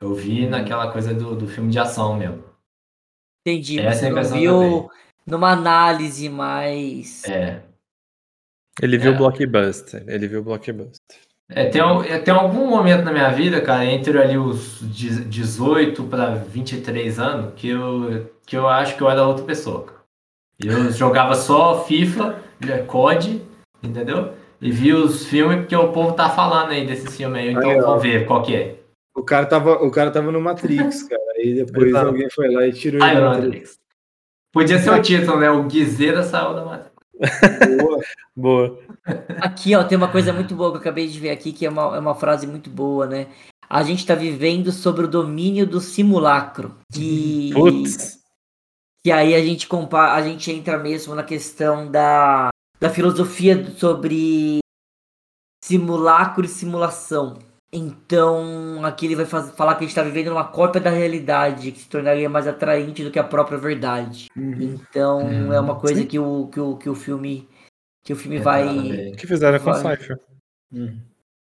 Eu 0.00 0.14
vi 0.14 0.46
naquela 0.46 0.90
coisa 0.92 1.12
do, 1.12 1.34
do 1.34 1.46
filme 1.48 1.70
de 1.70 1.78
ação 1.78 2.16
mesmo. 2.16 2.42
Entendi. 3.46 3.80
Essa 3.80 3.88
é 3.88 3.92
Você 3.92 4.06
a 4.06 4.10
não 4.10 4.10
impressão 4.16 4.38
que 4.38 4.44
eu 4.44 4.60
viu 4.60 4.90
numa 5.26 5.50
análise 5.52 6.28
mais. 6.28 7.24
É. 7.24 7.62
Ele 8.80 8.96
viu 8.96 9.12
É. 9.12 9.16
Blockbuster. 9.16 10.04
Ele 10.06 10.28
viu 10.28 10.42
Blockbuster. 10.44 11.18
É, 11.50 11.64
tem, 11.66 11.80
é, 11.80 12.18
tem 12.18 12.34
algum 12.34 12.66
momento 12.68 13.04
na 13.04 13.12
minha 13.12 13.30
vida, 13.30 13.60
cara, 13.60 13.84
entre 13.86 14.18
ali 14.18 14.36
os 14.36 14.80
de- 14.82 15.24
18 15.24 16.04
para 16.04 16.34
23 16.34 17.18
anos, 17.18 17.54
que 17.56 17.68
eu, 17.68 18.30
que 18.46 18.54
eu 18.56 18.68
acho 18.68 18.96
que 18.96 19.02
eu 19.02 19.10
era 19.10 19.26
outra 19.26 19.44
pessoa. 19.44 19.84
cara. 19.84 19.98
Eu 20.62 20.90
jogava 20.92 21.34
só 21.34 21.84
FIFA, 21.84 22.36
COD, 22.86 23.40
entendeu? 23.82 24.34
E 24.60 24.70
vi 24.70 24.92
os 24.92 25.24
filmes 25.26 25.60
porque 25.60 25.76
o 25.76 25.92
povo 25.92 26.12
tá 26.12 26.28
falando 26.28 26.70
aí 26.70 26.84
desses 26.86 27.16
filmes 27.16 27.40
aí, 27.40 27.52
então 27.52 27.70
Aí, 27.70 27.80
vamos 27.80 28.02
ver 28.02 28.26
qual 28.26 28.42
que 28.42 28.54
é. 28.56 28.76
O 29.16 29.22
cara 29.22 29.46
tava, 29.46 29.72
o 29.84 29.90
cara 29.90 30.10
tava 30.10 30.30
no 30.32 30.40
Matrix, 30.40 31.04
cara. 31.08 31.22
Aí 31.36 31.54
depois 31.64 31.94
alguém 31.94 32.28
foi 32.28 32.52
lá 32.52 32.66
e 32.66 32.72
tirou 32.72 33.02
Ai, 33.02 33.12
ele 33.12 33.20
da 33.20 33.28
Matrix. 33.30 33.78
Podia 34.52 34.78
ser 34.78 34.90
o 34.90 35.00
título, 35.02 35.38
né? 35.40 35.50
O 35.50 35.62
Guizeira 35.64 36.22
saiu 36.22 36.54
da 36.54 36.64
Matrix. 36.64 36.92
Boa. 37.80 38.00
Boa. 38.36 38.78
Aqui, 39.40 39.74
ó, 39.74 39.84
tem 39.84 39.96
uma 39.98 40.10
coisa 40.10 40.32
muito 40.32 40.54
boa 40.54 40.70
que 40.70 40.76
eu 40.76 40.80
acabei 40.80 41.08
de 41.08 41.18
ver 41.18 41.30
aqui, 41.30 41.52
que 41.52 41.64
é 41.66 41.70
uma, 41.70 41.96
é 41.96 41.98
uma 41.98 42.14
frase 42.14 42.46
muito 42.46 42.68
boa, 42.70 43.06
né? 43.06 43.26
A 43.68 43.82
gente 43.82 44.06
tá 44.06 44.14
vivendo 44.14 44.72
sobre 44.72 45.04
o 45.04 45.08
domínio 45.08 45.66
do 45.66 45.80
simulacro. 45.80 46.74
Que, 46.92 47.50
Putz. 47.52 48.18
que 49.04 49.10
aí 49.12 49.34
a 49.34 49.42
gente 49.44 49.66
compara, 49.66 50.14
a 50.14 50.22
gente 50.22 50.50
entra 50.50 50.78
mesmo 50.78 51.14
na 51.14 51.22
questão 51.22 51.90
da, 51.90 52.48
da 52.80 52.88
filosofia 52.90 53.70
sobre 53.76 54.58
simulacro 55.62 56.44
e 56.44 56.48
simulação. 56.48 57.38
Então, 57.70 58.82
aqui 58.84 59.04
ele 59.04 59.16
vai 59.16 59.26
faz- 59.26 59.50
falar 59.50 59.74
que 59.74 59.84
a 59.84 59.86
gente 59.86 59.94
tá 59.94 60.02
vivendo 60.02 60.28
uma 60.32 60.44
cópia 60.44 60.80
da 60.80 60.88
realidade, 60.88 61.70
que 61.70 61.80
se 61.80 61.88
tornaria 61.88 62.28
mais 62.28 62.46
atraente 62.48 63.04
do 63.04 63.10
que 63.10 63.18
a 63.18 63.24
própria 63.24 63.58
verdade. 63.58 64.28
Então, 64.34 65.20
Uhum. 65.26 65.52
é 65.52 65.60
uma 65.60 65.74
coisa 65.74 66.00
Sim. 66.00 66.06
que 66.06 66.18
o, 66.18 66.48
que 66.50 66.58
o, 66.58 66.76
que 66.76 66.88
o 66.88 66.94
filme 66.94 67.46
que 68.08 68.12
o 68.14 68.16
filme 68.16 68.38
É, 68.38 68.40
vai 68.40 69.12
que 69.18 69.26
fizeram 69.26 69.58
com 69.58 69.70
o. 69.70 69.74
Cypher. 69.74 70.18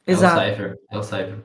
Exato. 0.05 0.41
É 0.41 0.49
o 0.49 0.51
Cypher. 0.51 0.77
É 0.91 0.97
o 0.97 1.03
Cypher. 1.03 1.35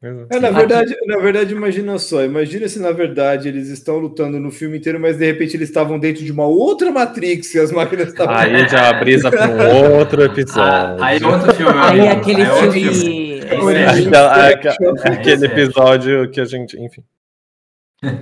É, 0.00 0.38
na 0.38 0.48
Aqui- 0.50 0.56
verdade, 0.58 0.96
na 1.08 1.18
verdade, 1.18 1.52
imagina 1.52 1.98
só, 1.98 2.22
imagina 2.22 2.68
se 2.68 2.78
na 2.78 2.92
verdade 2.92 3.48
eles 3.48 3.66
estão 3.68 3.98
lutando 3.98 4.38
no 4.38 4.52
filme 4.52 4.78
inteiro, 4.78 5.00
mas 5.00 5.18
de 5.18 5.26
repente 5.26 5.56
eles 5.56 5.68
estavam 5.68 5.98
dentro 5.98 6.22
de 6.24 6.30
uma 6.30 6.46
outra 6.46 6.92
Matrix 6.92 7.52
e 7.56 7.58
as 7.58 7.72
máquinas 7.72 8.06
estavam. 8.10 8.32
Aí 8.36 8.68
já 8.70 8.92
brisa 8.92 9.28
para 9.32 9.48
um 9.50 9.98
outro 9.98 10.22
Ah, 10.22 10.26
episódio. 10.26 11.02
aí 11.02 11.24
outro 11.24 11.52
filme. 11.54 11.72
Aí 11.76 12.00
amigo. 12.00 12.20
aquele 12.20 12.42
Aí 12.42 12.48
outro 12.50 12.70
filme 12.72 13.40
É 13.40 13.60
Origem- 13.60 14.06
aquela- 14.06 14.48
É, 14.48 14.54
aquele 15.08 15.44
é. 15.44 15.48
episódio 15.48 16.30
que 16.30 16.40
a 16.40 16.44
gente. 16.44 16.80
Enfim. 16.80 17.02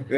É, 0.09 0.17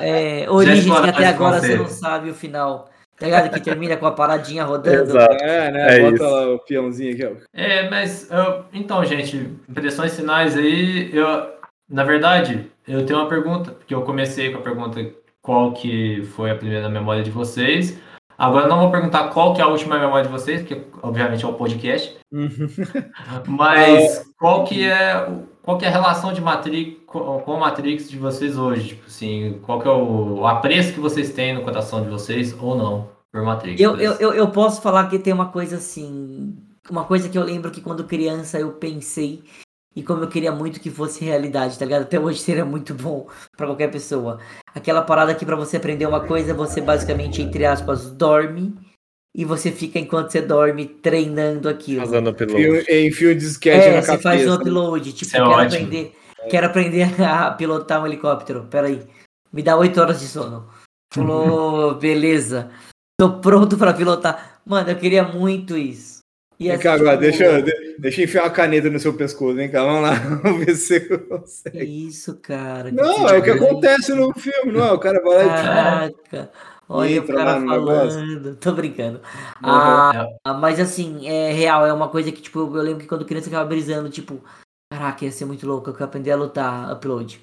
É, 0.00 0.42
é, 0.42 0.50
Origens, 0.50 0.84
que 1.00 1.08
até 1.10 1.26
agora 1.28 1.60
você 1.60 1.76
não 1.76 1.86
sabe 1.88 2.30
o 2.30 2.34
final. 2.34 2.90
Tá 3.18 3.24
ligado? 3.26 3.50
Que 3.50 3.60
termina 3.60 3.96
com 3.96 4.06
a 4.06 4.12
paradinha 4.12 4.64
rodando. 4.64 5.10
Exato. 5.10 5.34
é, 5.42 5.70
né? 5.70 5.96
É 5.98 6.00
Bota 6.02 6.14
isso. 6.16 6.24
lá 6.24 6.54
o 6.54 6.58
peãozinho 6.58 7.12
aqui, 7.14 7.24
ó. 7.26 7.30
É, 7.54 7.88
mas 7.88 8.30
eu- 8.30 8.64
então, 8.74 9.04
gente, 9.04 9.36
impressões 9.68 10.14
finais 10.14 10.56
aí, 10.56 11.10
eu, 11.16 11.54
Na 11.88 12.02
verdade, 12.02 12.68
eu 12.86 13.06
tenho 13.06 13.18
uma 13.20 13.28
pergunta, 13.28 13.70
porque 13.70 13.94
eu 13.94 14.02
comecei 14.02 14.50
com 14.50 14.58
a 14.58 14.62
pergunta 14.62 15.00
qual 15.40 15.72
que 15.72 16.24
foi 16.34 16.50
a 16.50 16.56
primeira 16.56 16.88
memória 16.88 17.22
de 17.22 17.30
vocês. 17.30 17.96
Agora 18.36 18.64
eu 18.64 18.68
não 18.68 18.80
vou 18.80 18.90
perguntar 18.90 19.28
qual 19.28 19.54
que 19.54 19.60
é 19.60 19.64
a 19.64 19.68
última 19.68 19.96
memória 19.98 20.24
de 20.26 20.32
vocês, 20.32 20.60
porque 20.62 20.82
obviamente 21.00 21.44
é 21.44 21.48
o 21.48 21.54
podcast. 21.54 22.16
Mas 23.46 24.24
qual 24.38 24.64
que 24.64 24.84
é 24.84 25.26
o- 25.28 25.44
qual 25.66 25.76
que 25.76 25.84
é 25.84 25.88
a 25.88 25.90
relação 25.90 26.32
de 26.32 26.40
Matrix 26.40 26.96
com 27.04 27.40
com 27.40 27.58
Matrix 27.58 28.08
de 28.08 28.16
vocês 28.16 28.56
hoje? 28.56 28.90
Tipo 28.90 29.06
assim, 29.08 29.58
qual 29.62 29.80
que 29.80 29.88
é 29.88 29.90
o, 29.90 30.46
apreço 30.46 30.92
que 30.92 31.00
vocês 31.00 31.32
têm 31.32 31.54
no 31.54 31.64
coração 31.64 32.04
de 32.04 32.08
vocês 32.08 32.54
ou 32.60 32.76
não 32.76 33.08
por 33.32 33.42
Matrix? 33.42 33.80
Eu, 33.80 33.96
eu, 33.96 34.12
eu, 34.12 34.32
eu 34.32 34.48
posso 34.52 34.80
falar 34.80 35.08
que 35.08 35.18
tem 35.18 35.32
uma 35.32 35.48
coisa 35.48 35.78
assim. 35.78 36.56
Uma 36.88 37.02
coisa 37.02 37.28
que 37.28 37.36
eu 37.36 37.42
lembro 37.42 37.72
que 37.72 37.80
quando 37.80 38.04
criança 38.04 38.60
eu 38.60 38.74
pensei 38.74 39.42
e 39.96 40.04
como 40.04 40.22
eu 40.22 40.28
queria 40.28 40.52
muito 40.52 40.78
que 40.78 40.88
fosse 40.88 41.24
realidade, 41.24 41.76
tá 41.76 41.84
ligado? 41.84 42.02
Até 42.02 42.20
hoje 42.20 42.38
seria 42.38 42.64
muito 42.64 42.94
bom 42.94 43.26
pra 43.56 43.66
qualquer 43.66 43.90
pessoa. 43.90 44.38
Aquela 44.72 45.02
parada 45.02 45.34
que 45.34 45.44
pra 45.44 45.56
você 45.56 45.78
aprender 45.78 46.06
uma 46.06 46.20
coisa, 46.20 46.54
você 46.54 46.80
basicamente, 46.80 47.42
entre 47.42 47.66
aspas, 47.66 48.08
dorme 48.12 48.72
e 49.38 49.44
você 49.44 49.70
fica 49.70 49.98
enquanto 49.98 50.30
você 50.32 50.40
dorme 50.40 50.86
treinando 50.86 51.68
aquilo. 51.68 52.00
Fazendo 52.00 52.30
upload. 52.30 52.54
Fio- 52.84 53.06
Enfia 53.06 53.30
o 53.32 53.34
disquete 53.34 53.86
É, 53.88 53.94
na 53.96 54.02
você 54.02 54.16
faz 54.18 54.48
um 54.48 54.54
upload, 54.54 55.12
tipo, 55.12 55.24
Isso 55.26 55.36
é 55.36 55.38
quero 55.40 55.50
ótimo. 55.50 55.66
aprender, 55.84 56.12
quero 56.48 56.66
aprender 56.66 57.22
a 57.22 57.50
pilotar 57.50 58.02
um 58.02 58.06
helicóptero. 58.06 58.66
Peraí, 58.70 59.02
me 59.52 59.62
dá 59.62 59.76
oito 59.76 60.00
horas 60.00 60.20
de 60.20 60.26
sono. 60.26 60.66
Falou, 61.12 61.94
beleza. 62.00 62.70
Tô 63.20 63.38
pronto 63.40 63.76
pra 63.76 63.92
pilotar. 63.92 64.60
Mano, 64.64 64.90
eu 64.90 64.96
queria 64.96 65.22
muito 65.22 65.76
isso. 65.76 66.16
E 66.58 66.64
Vem 66.68 66.72
assim, 66.72 66.82
cá, 66.84 66.94
agora, 66.94 67.10
tipo, 67.18 67.20
deixa, 67.20 67.62
deixa 67.98 68.20
eu 68.20 68.24
enfiar 68.24 68.44
uma 68.44 68.50
caneta 68.50 68.88
no 68.88 68.98
seu 68.98 69.12
pescoço. 69.12 69.54
Vem 69.56 69.70
cá, 69.70 69.84
vamos 69.84 70.00
lá. 70.02 70.14
Vamos 70.42 70.64
ver 70.64 70.74
se 70.74 70.86
você 70.86 71.00
Que 71.00 71.18
consegue. 71.18 72.06
isso, 72.08 72.34
cara. 72.40 72.88
que 72.88 72.96
Não, 72.96 73.28
é 73.28 73.38
o 73.38 73.42
que 73.42 73.50
acontece 73.50 74.14
no 74.14 74.32
filme, 74.32 74.72
não 74.72 74.86
é? 74.86 74.92
O 74.92 74.98
cara 74.98 75.20
vai 75.22 75.36
lá 75.36 75.42
e 75.44 75.62
Caraca. 75.62 76.50
Olha 76.88 77.20
o 77.20 77.26
cara 77.26 77.60
falando. 77.60 78.56
Tô 78.56 78.72
brincando. 78.72 79.18
Uhum. 79.18 79.70
Ah, 80.44 80.54
mas 80.60 80.78
assim, 80.78 81.26
é 81.26 81.52
real, 81.52 81.84
é 81.86 81.92
uma 81.92 82.08
coisa 82.08 82.30
que, 82.30 82.40
tipo, 82.40 82.60
eu 82.60 82.82
lembro 82.82 83.00
que 83.00 83.08
quando 83.08 83.24
criança 83.24 83.46
eu 83.46 83.50
ficava 83.50 83.68
brisando, 83.68 84.08
tipo, 84.08 84.40
caraca, 84.92 85.24
ia 85.24 85.32
ser 85.32 85.44
muito 85.46 85.66
louco, 85.66 85.90
eu 85.90 85.94
quero 85.94 86.04
aprender 86.04 86.30
a 86.30 86.36
lutar, 86.36 86.92
upload. 86.92 87.40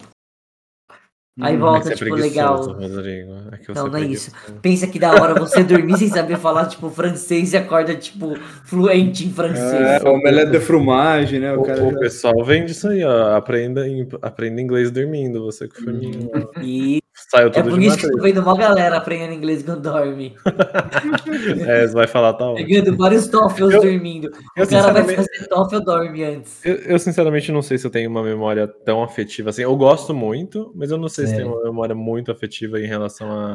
Aí 1.41 1.55
que 1.55 1.59
volta, 1.59 1.91
é 1.91 1.95
tipo, 1.95 2.13
legal. 2.13 2.63
Rodrigo. 2.63 3.31
É 3.51 3.73
Não, 3.73 3.87
é 3.87 3.89
não 3.89 3.97
é 3.97 4.01
isso. 4.03 4.31
Pensa 4.61 4.85
que 4.85 4.99
da 4.99 5.11
hora 5.13 5.33
você 5.33 5.63
dormir 5.65 5.97
sem 5.97 6.07
saber 6.07 6.37
falar, 6.37 6.67
tipo, 6.67 6.89
francês 6.91 7.53
e 7.53 7.57
acorda, 7.57 7.95
tipo, 7.95 8.35
fluente 8.65 9.25
em 9.25 9.33
francês. 9.33 10.03
É, 10.03 10.07
omelete 10.07 10.51
de 10.51 10.59
frumagem, 10.59 11.39
né? 11.39 11.51
O 11.53 11.61
O, 11.61 11.63
cara 11.63 11.83
o 11.83 11.91
já- 11.91 11.97
pessoal 11.97 12.45
vende 12.45 12.71
isso 12.71 12.87
aí, 12.87 13.03
ó. 13.03 13.35
Aprenda, 13.35 13.83
aprenda 14.21 14.61
inglês 14.61 14.91
dormindo, 14.91 15.43
você 15.43 15.67
que 15.67 15.81
foi 15.83 15.91
minha. 15.93 16.29
E 16.61 17.01
Saiu 17.33 17.47
é 17.47 17.49
tudo 17.49 17.69
por 17.71 17.79
de 17.79 17.85
isso 17.87 17.97
que 17.97 18.05
eu 18.05 18.09
tô 18.11 18.17
matriz. 18.17 18.33
vendo 18.35 18.43
uma 18.45 18.55
galera 18.57 18.97
aprendendo 18.97 19.33
inglês 19.33 19.63
quando 19.63 19.81
dorme. 19.81 20.35
É, 21.67 21.87
você 21.87 21.93
vai 21.93 22.07
falar, 22.07 22.33
tá 22.33 22.45
ótimo. 22.45 22.67
Pegando 22.67 22.97
vários 22.97 23.27
TOEFLs 23.27 23.73
dormindo. 23.81 24.31
Eu 24.55 24.65
O 24.65 24.69
cara 24.69 24.91
vai 24.93 25.15
fazer 25.15 25.47
TOEFL 25.49 25.79
dorme 25.83 26.23
antes. 26.23 26.63
eu, 26.65 26.75
eu 26.75 26.99
sinceramente 26.99 27.51
não 27.51 27.61
sei 27.61 27.77
se 27.77 27.87
eu 27.87 27.91
tenho 27.91 28.09
uma 28.09 28.23
memória 28.23 28.67
tão 28.67 29.03
afetiva 29.03 29.49
assim. 29.49 29.63
Eu 29.63 29.75
gosto 29.75 30.13
muito, 30.13 30.71
mas 30.75 30.91
eu 30.91 30.97
não 30.97 31.07
sei 31.09 31.25
se 31.25 31.31
Sim. 31.31 31.37
tenho 31.37 31.53
uma 31.53 31.63
memória 31.63 31.95
muito 31.95 32.31
afetiva 32.31 32.79
em 32.79 32.85
relação 32.85 33.31
à 33.31 33.53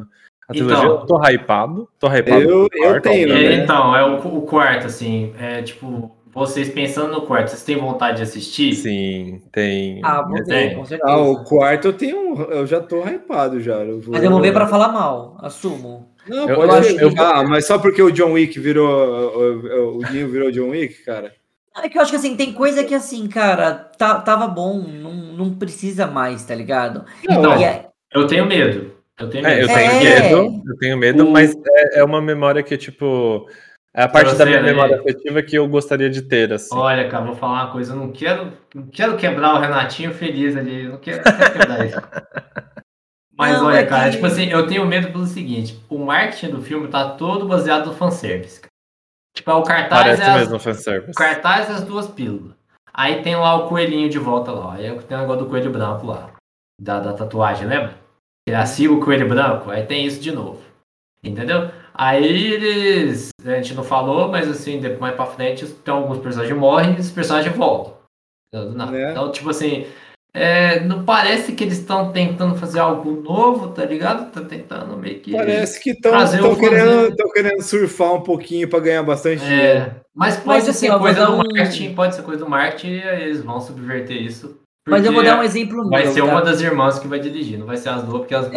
à 0.48 0.55
Então- 0.55 0.66
trilogia. 0.66 0.88
Eu 0.88 1.06
tô 1.06 1.20
hypado. 1.28 1.88
Tô 1.98 2.06
hypado. 2.09 2.40
Eu- 2.40 2.68
pro 2.68 2.78
eu 2.78 2.84
quarto, 2.90 3.02
tenho, 3.05 3.24
É, 3.24 3.26
né? 3.26 3.34
obviamente. 3.34 3.62
então, 3.64 3.96
é 3.96 4.05
o, 4.05 4.38
o 4.38 4.42
quarto, 4.42 4.86
assim, 4.86 5.32
é 5.38 5.62
tipo, 5.62 6.10
vocês 6.32 6.68
pensando 6.68 7.12
no 7.12 7.22
quarto, 7.22 7.48
vocês 7.48 7.62
têm 7.64 7.76
vontade 7.76 8.18
de 8.18 8.22
assistir? 8.24 8.74
Sim, 8.74 9.42
tem. 9.52 10.00
Ah, 10.05 10.22
vou 10.22 10.34
ver, 10.36 10.44
tem. 10.44 10.74
com 10.76 10.84
certeza. 10.84 11.10
Ah, 11.10 11.18
o 11.18 11.44
quarto 11.44 11.88
eu 11.88 11.92
tenho. 11.92 12.42
Eu 12.50 12.66
já 12.66 12.80
tô 12.80 13.02
hypado 13.05 13.60
já. 13.60 13.74
Eu 13.84 14.00
vou... 14.00 14.12
Mas 14.14 14.22
eu 14.22 14.30
vou 14.30 14.40
ver 14.40 14.52
pra 14.52 14.66
falar 14.66 14.88
mal, 14.88 15.36
assumo. 15.40 16.09
Não, 16.28 16.48
Eu- 16.48 16.56
pode 16.56 16.72
eu 16.72 16.78
acho- 16.78 17.00
eu 17.00 17.12
Ah, 17.18 17.42
mas 17.44 17.66
só 17.66 17.78
porque 17.78 18.02
o 18.02 18.10
John 18.10 18.32
Wick 18.32 18.59
virou. 18.60 18.86
O, 18.88 19.96
o, 19.96 19.98
o 19.98 20.05
Dinho 20.06 20.28
virou 20.28 20.50
John 20.50 20.68
Wick, 20.70 21.02
cara. 21.05 21.32
É 21.82 21.88
que 21.88 21.96
eu 21.96 22.02
acho 22.02 22.10
que 22.10 22.16
assim, 22.16 22.36
tem 22.36 22.52
coisa 22.52 22.82
que 22.82 22.94
assim, 22.94 23.28
cara, 23.28 23.72
tá, 23.72 24.20
tava 24.20 24.48
bom, 24.48 24.78
não, 24.82 25.12
não 25.14 25.55
precisa 25.55 26.06
mais, 26.09 26.44
tá 26.44 26.55
ligado? 26.55 27.05
Então, 27.22 27.52
é- 27.55 27.86
eu 28.12 28.26
tenho 28.26 28.44
medo. 28.46 28.92
Eu 29.18 29.30
tenho 29.30 29.44
medo. 29.44 29.60
É, 29.60 29.62
eu 29.62 29.68
tenho 29.68 29.90
É. 29.90 30.00
medo, 30.22 30.62
eu 30.66 30.76
tenho 30.78 30.96
medo, 30.98 31.24
O- 31.24 31.30
mas 31.30 31.55
é, 31.55 32.00
é 32.00 32.05
uma 32.05 32.20
memória 32.20 32.62
que, 32.64 32.76
tipo, 32.76 33.46
é 33.98 34.02
a 34.04 34.08
parte 34.08 34.30
você, 34.30 34.36
da 34.38 34.46
minha 34.46 34.62
né? 34.62 34.70
memória 34.70 35.00
afetiva 35.00 35.42
que 35.42 35.56
eu 35.56 35.66
gostaria 35.68 36.08
de 36.08 36.22
ter, 36.22 36.52
assim. 36.52 36.74
Olha, 36.76 37.08
cara, 37.08 37.24
vou 37.24 37.34
falar 37.34 37.64
uma 37.64 37.72
coisa. 37.72 37.92
Eu 37.92 37.96
não 37.96 38.12
quero, 38.12 38.52
não 38.74 38.86
quero 38.86 39.16
quebrar 39.16 39.54
o 39.54 39.58
Renatinho 39.58 40.12
feliz 40.14 40.56
ali. 40.56 40.84
eu 40.84 40.92
Não 40.92 40.98
quero, 40.98 41.16
não 41.24 41.36
quero 41.38 41.52
quebrar 41.52 41.86
isso. 41.86 41.96
Mas 43.36 43.58
Não, 43.58 43.66
olha, 43.66 43.78
é 43.78 43.86
cara, 43.86 44.06
que- 44.06 44.16
tipo 44.16 44.26
assim, 44.26 44.46
eu 44.46 44.66
tenho 44.66 44.84
medo 44.86 45.12
pelo 45.12 45.24
seguinte: 45.26 45.78
o 45.88 45.98
marketing 45.98 46.50
do 46.50 46.62
filme 46.62 46.88
tá 46.88 47.10
todo 47.10 47.46
baseado 47.46 47.86
no 47.86 47.94
fanservice. 47.94 48.60
cara. 48.60 48.72
Tipo, 49.36 49.50
é 49.50 49.54
o 49.54 49.62
cartaz, 49.62 50.02
Parece 50.02 50.22
é 50.22 50.26
as, 50.26 50.40
mesmo 50.40 50.58
fanservice. 50.58 51.10
o 51.12 51.14
cartaz 51.14 51.68
e 51.68 51.72
as 51.72 51.82
duas 51.84 52.08
pílulas. 52.08 52.54
Aí 52.92 53.22
tem 53.22 53.36
lá 53.36 53.54
o 53.54 53.68
coelhinho 53.68 54.08
de 54.08 54.18
volta 54.18 54.50
lá. 54.50 54.74
Aí 54.74 54.82
tem 55.02 55.16
o 55.16 55.20
negócio 55.20 55.44
do 55.44 55.48
coelho 55.50 55.70
branco 55.70 56.04
lá. 56.06 56.30
Da, 56.80 56.98
da 56.98 57.12
tatuagem, 57.12 57.66
lembra? 57.68 57.94
Ele 58.48 58.66
siga 58.66 58.92
o 58.92 59.00
coelho 59.00 59.28
branco, 59.28 59.70
aí 59.70 59.84
tem 59.84 60.04
isso 60.06 60.20
de 60.20 60.32
novo. 60.32 60.60
Entendeu? 61.22 61.70
Aí 61.98 62.52
eles. 62.52 63.30
A 63.44 63.50
gente 63.56 63.74
não 63.74 63.82
falou, 63.82 64.28
mas 64.28 64.48
assim, 64.48 64.78
depois 64.80 65.00
mais 65.00 65.14
pra 65.16 65.26
frente, 65.26 65.66
tem 65.66 65.92
alguns 65.92 66.18
personagens 66.18 66.54
que 66.54 66.60
morrem 66.60 66.94
e 66.96 67.00
os 67.00 67.10
personagens 67.10 67.54
voltam. 67.56 67.94
Do 68.54 68.72
nada. 68.72 68.92
Né? 68.92 69.10
Então, 69.10 69.32
tipo 69.32 69.50
assim. 69.50 69.86
é, 70.32 70.80
não 70.80 71.04
parece 71.04 71.52
que 71.52 71.64
eles 71.64 71.78
estão 71.78 72.12
tentando 72.12 72.54
fazer 72.54 72.78
algo 72.78 73.20
novo, 73.20 73.68
tá 73.70 73.84
ligado? 73.84 74.30
Tá 74.30 74.40
tentando 74.42 74.96
meio 74.96 75.18
que. 75.20 75.32
Parece 75.32 75.80
que 75.80 75.90
estão 75.90 76.12
um 76.14 76.54
querendo, 76.54 77.16
querendo 77.32 77.62
surfar 77.62 78.14
um 78.14 78.20
pouquinho 78.22 78.68
pra 78.68 78.78
ganhar 78.78 79.02
bastante 79.02 79.44
dinheiro. 79.44 79.80
É, 79.80 79.96
mas 80.14 80.36
pode 80.36 80.46
Mas, 80.46 80.68
assim, 80.68 80.86
ser 80.86 80.90
vou 80.92 81.00
coisa 81.00 81.26
do 81.26 81.32
um- 81.32 81.36
marketing, 81.38 81.94
pode 81.94 82.14
ser 82.14 82.22
coisa 82.22 82.44
do 82.44 82.48
marketing 82.50 82.92
e 82.92 83.02
aí 83.02 83.22
eles 83.24 83.42
vão 83.42 83.60
subverter 83.60 84.16
isso. 84.22 84.56
mas 84.88 85.04
eu 85.04 85.12
vou 85.12 85.22
dar 85.24 85.38
um 85.38 85.42
exemplo 85.42 85.88
Vai 85.90 86.04
meu, 86.04 86.12
ser 86.12 86.20
tá? 86.20 86.26
uma 86.26 86.40
das 86.42 86.60
irmãs 86.60 86.98
que 87.00 87.08
vai 87.08 87.18
dirigir, 87.18 87.58
não 87.58 87.66
vai 87.66 87.76
ser 87.76 87.88
as 87.88 88.02
duas, 88.04 88.18
porque 88.20 88.34
elas. 88.34 88.48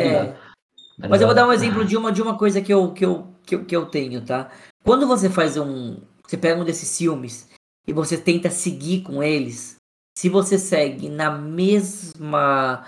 Tá 1.01 1.07
Mas 1.09 1.19
eu 1.19 1.25
vou 1.27 1.35
dar 1.35 1.47
um 1.47 1.51
exemplo 1.51 1.83
de 1.83 1.97
uma, 1.97 2.11
de 2.11 2.21
uma 2.21 2.37
coisa 2.37 2.61
que 2.61 2.71
eu, 2.71 2.91
que, 2.91 3.03
eu, 3.03 3.27
que, 3.45 3.55
eu, 3.55 3.65
que 3.65 3.75
eu 3.75 3.85
tenho, 3.85 4.23
tá? 4.25 4.49
Quando 4.83 5.07
você 5.07 5.29
faz 5.29 5.57
um. 5.57 5.97
Você 6.27 6.37
pega 6.37 6.59
um 6.61 6.65
desses 6.65 6.97
filmes 6.97 7.49
e 7.87 7.91
você 7.93 8.17
tenta 8.17 8.49
seguir 8.49 9.01
com 9.01 9.21
eles, 9.21 9.75
se 10.17 10.29
você 10.29 10.57
segue 10.57 11.09
na 11.09 11.29
mesma. 11.31 12.85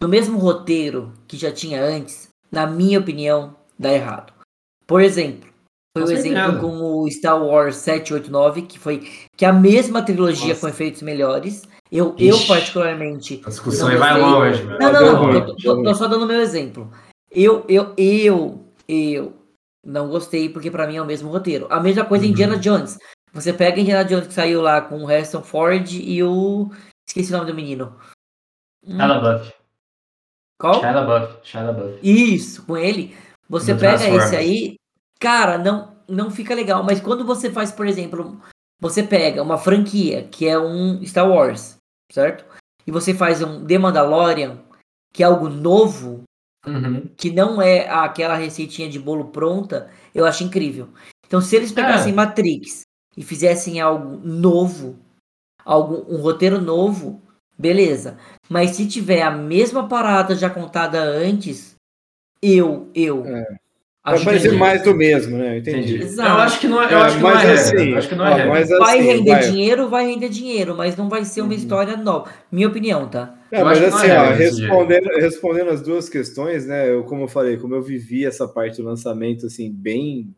no 0.00 0.08
mesmo 0.08 0.38
roteiro 0.38 1.12
que 1.26 1.36
já 1.36 1.52
tinha 1.52 1.82
antes, 1.82 2.28
na 2.50 2.66
minha 2.66 2.98
opinião, 2.98 3.54
dá 3.78 3.92
errado. 3.92 4.32
Por 4.86 5.00
exemplo, 5.02 5.48
foi 5.96 6.04
o 6.04 6.10
exemplo 6.12 6.38
certeza. 6.38 6.58
com 6.60 7.02
o 7.02 7.10
Star 7.10 7.42
Wars 7.42 7.76
789, 7.76 8.62
que 8.62 8.78
foi 8.78 9.10
que 9.36 9.44
a 9.44 9.52
mesma 9.52 10.02
trilogia 10.02 10.48
Nossa. 10.48 10.60
com 10.60 10.68
efeitos 10.68 11.02
melhores. 11.02 11.62
Eu, 11.90 12.16
eu 12.18 12.34
Ixi. 12.34 12.48
particularmente, 12.48 13.42
A 13.46 13.48
discussão 13.48 13.86
aí 13.88 13.96
vai 13.96 14.20
longe, 14.20 14.64
não, 14.64 14.78
não, 14.92 15.22
não. 15.22 15.32
Eu 15.32 15.56
tô- 15.56 15.82
tô 15.84 15.94
só 15.94 16.08
dando 16.08 16.26
meu 16.26 16.40
exemplo. 16.40 16.90
Eu, 17.30 17.64
eu, 17.68 17.92
eu, 17.96 18.64
eu 18.88 19.35
não 19.86 20.08
gostei 20.08 20.48
porque 20.48 20.70
pra 20.70 20.86
mim 20.86 20.96
é 20.96 21.02
o 21.02 21.06
mesmo 21.06 21.30
roteiro. 21.30 21.66
A 21.70 21.80
mesma 21.80 22.04
coisa 22.04 22.24
em 22.24 22.28
Uhum. 22.28 22.32
Indiana 22.32 22.58
Jones. 22.58 22.98
Você 23.32 23.52
pega 23.52 23.80
Indiana 23.80 24.04
Jones 24.04 24.26
que 24.26 24.34
saiu 24.34 24.60
lá 24.60 24.80
com 24.80 25.02
o 25.02 25.06
Harrison 25.06 25.42
Ford 25.42 25.86
e 25.92 26.22
o. 26.22 26.70
Esqueci 27.06 27.32
o 27.32 27.36
nome 27.36 27.50
do 27.50 27.54
menino. 27.54 27.96
Hum, 28.84 28.96
Shia 28.96 29.06
LaBeouf. 29.06 29.52
qual? 30.58 30.80
Shia 30.80 30.90
LaBeouf. 30.92 31.38
Shia 31.46 31.62
LaBeouf. 31.62 31.98
Isso, 32.02 32.66
com 32.66 32.76
ele. 32.76 33.16
Você 33.48 33.74
Do 33.74 33.80
pega 33.80 34.04
esse 34.08 34.34
aí, 34.36 34.76
cara, 35.20 35.56
não, 35.58 35.96
não 36.08 36.30
fica 36.30 36.54
legal. 36.54 36.82
Mas 36.82 37.00
quando 37.00 37.24
você 37.24 37.50
faz, 37.50 37.70
por 37.70 37.86
exemplo, 37.86 38.40
você 38.80 39.02
pega 39.02 39.42
uma 39.42 39.56
franquia 39.58 40.24
que 40.24 40.48
é 40.48 40.58
um 40.58 41.04
Star 41.04 41.28
Wars, 41.28 41.76
certo? 42.10 42.44
E 42.86 42.90
você 42.90 43.14
faz 43.14 43.42
um 43.42 43.64
The 43.64 43.78
Mandalorian, 43.78 44.58
que 45.12 45.22
é 45.22 45.26
algo 45.26 45.48
novo, 45.48 46.22
Uhum. 46.66 47.08
que 47.16 47.30
não 47.30 47.62
é 47.62 47.88
aquela 47.88 48.34
receitinha 48.34 48.88
de 48.88 48.98
bolo 48.98 49.26
pronta, 49.26 49.88
eu 50.14 50.24
acho 50.26 50.44
incrível. 50.44 50.88
Então, 51.26 51.40
se 51.40 51.54
eles 51.56 51.72
pegassem 51.72 52.12
É. 52.12 52.14
Matrix 52.14 52.82
e 53.16 53.22
fizessem 53.22 53.80
algo 53.80 54.16
novo, 54.24 54.98
algo, 55.64 56.04
um 56.08 56.20
roteiro 56.20 56.60
novo, 56.60 57.22
beleza. 57.58 58.18
Mas 58.48 58.70
se 58.70 58.86
tiver 58.86 59.22
a 59.22 59.30
mesma 59.30 59.88
parada 59.88 60.34
já 60.34 60.50
contada 60.50 61.00
antes, 61.02 61.74
eu, 62.42 62.90
eu. 62.94 63.22
Vai 63.22 63.44
acho 64.14 64.24
parecer 64.24 64.50
que 64.50 64.56
mais 64.56 64.82
do 64.82 64.94
mesmo, 64.94 65.36
né? 65.36 65.54
Eu 65.54 65.58
Entendi. 65.58 65.78
Entendi. 65.78 66.02
Exato. 66.04 66.28
Eu 66.30 66.36
acho 66.36 66.60
que 66.60 66.66
não 66.68 66.82
é, 66.82 66.84
eu 66.84 66.98
É, 66.98 67.02
acho 67.02 67.16
que 67.16 67.22
não 67.22 67.30
mas 67.30 67.48
é 67.48 67.52
assim, 67.52 67.94
acho 67.94 68.08
que 68.08 68.14
não 68.14 68.26
é 68.26 68.30
ó, 68.30 68.34
regra. 68.34 68.50
mas 68.52 68.68
vai 68.68 68.98
assim, 68.98 69.06
render 69.08 69.30
vai- 69.32 69.50
dinheiro, 69.50 69.88
vai 69.88 70.06
render 70.06 70.28
dinheiro, 70.28 70.76
mas 70.76 70.96
não 70.96 71.08
vai 71.08 71.24
ser 71.24 71.40
uma 71.42 71.54
história 71.54 71.96
nova. 71.96 72.30
Minha 72.50 72.68
opinião, 72.68 73.08
tá? 73.08 73.34
É, 73.50 73.62
mas 73.62 73.82
assim, 73.82 74.06
é 74.08 74.18
ó, 74.18 74.30
respondendo, 74.32 75.06
respondendo 75.16 75.70
as 75.70 75.80
duas 75.80 76.08
questões, 76.08 76.66
né? 76.66 76.90
Eu, 76.90 77.04
como 77.04 77.22
eu 77.24 77.28
falei, 77.28 77.56
como 77.56 77.74
eu 77.74 77.82
vivi 77.82 78.24
essa 78.24 78.46
parte 78.48 78.80
do 78.80 78.84
lançamento, 78.88 79.46
assim, 79.46 79.70
bem 79.72 80.34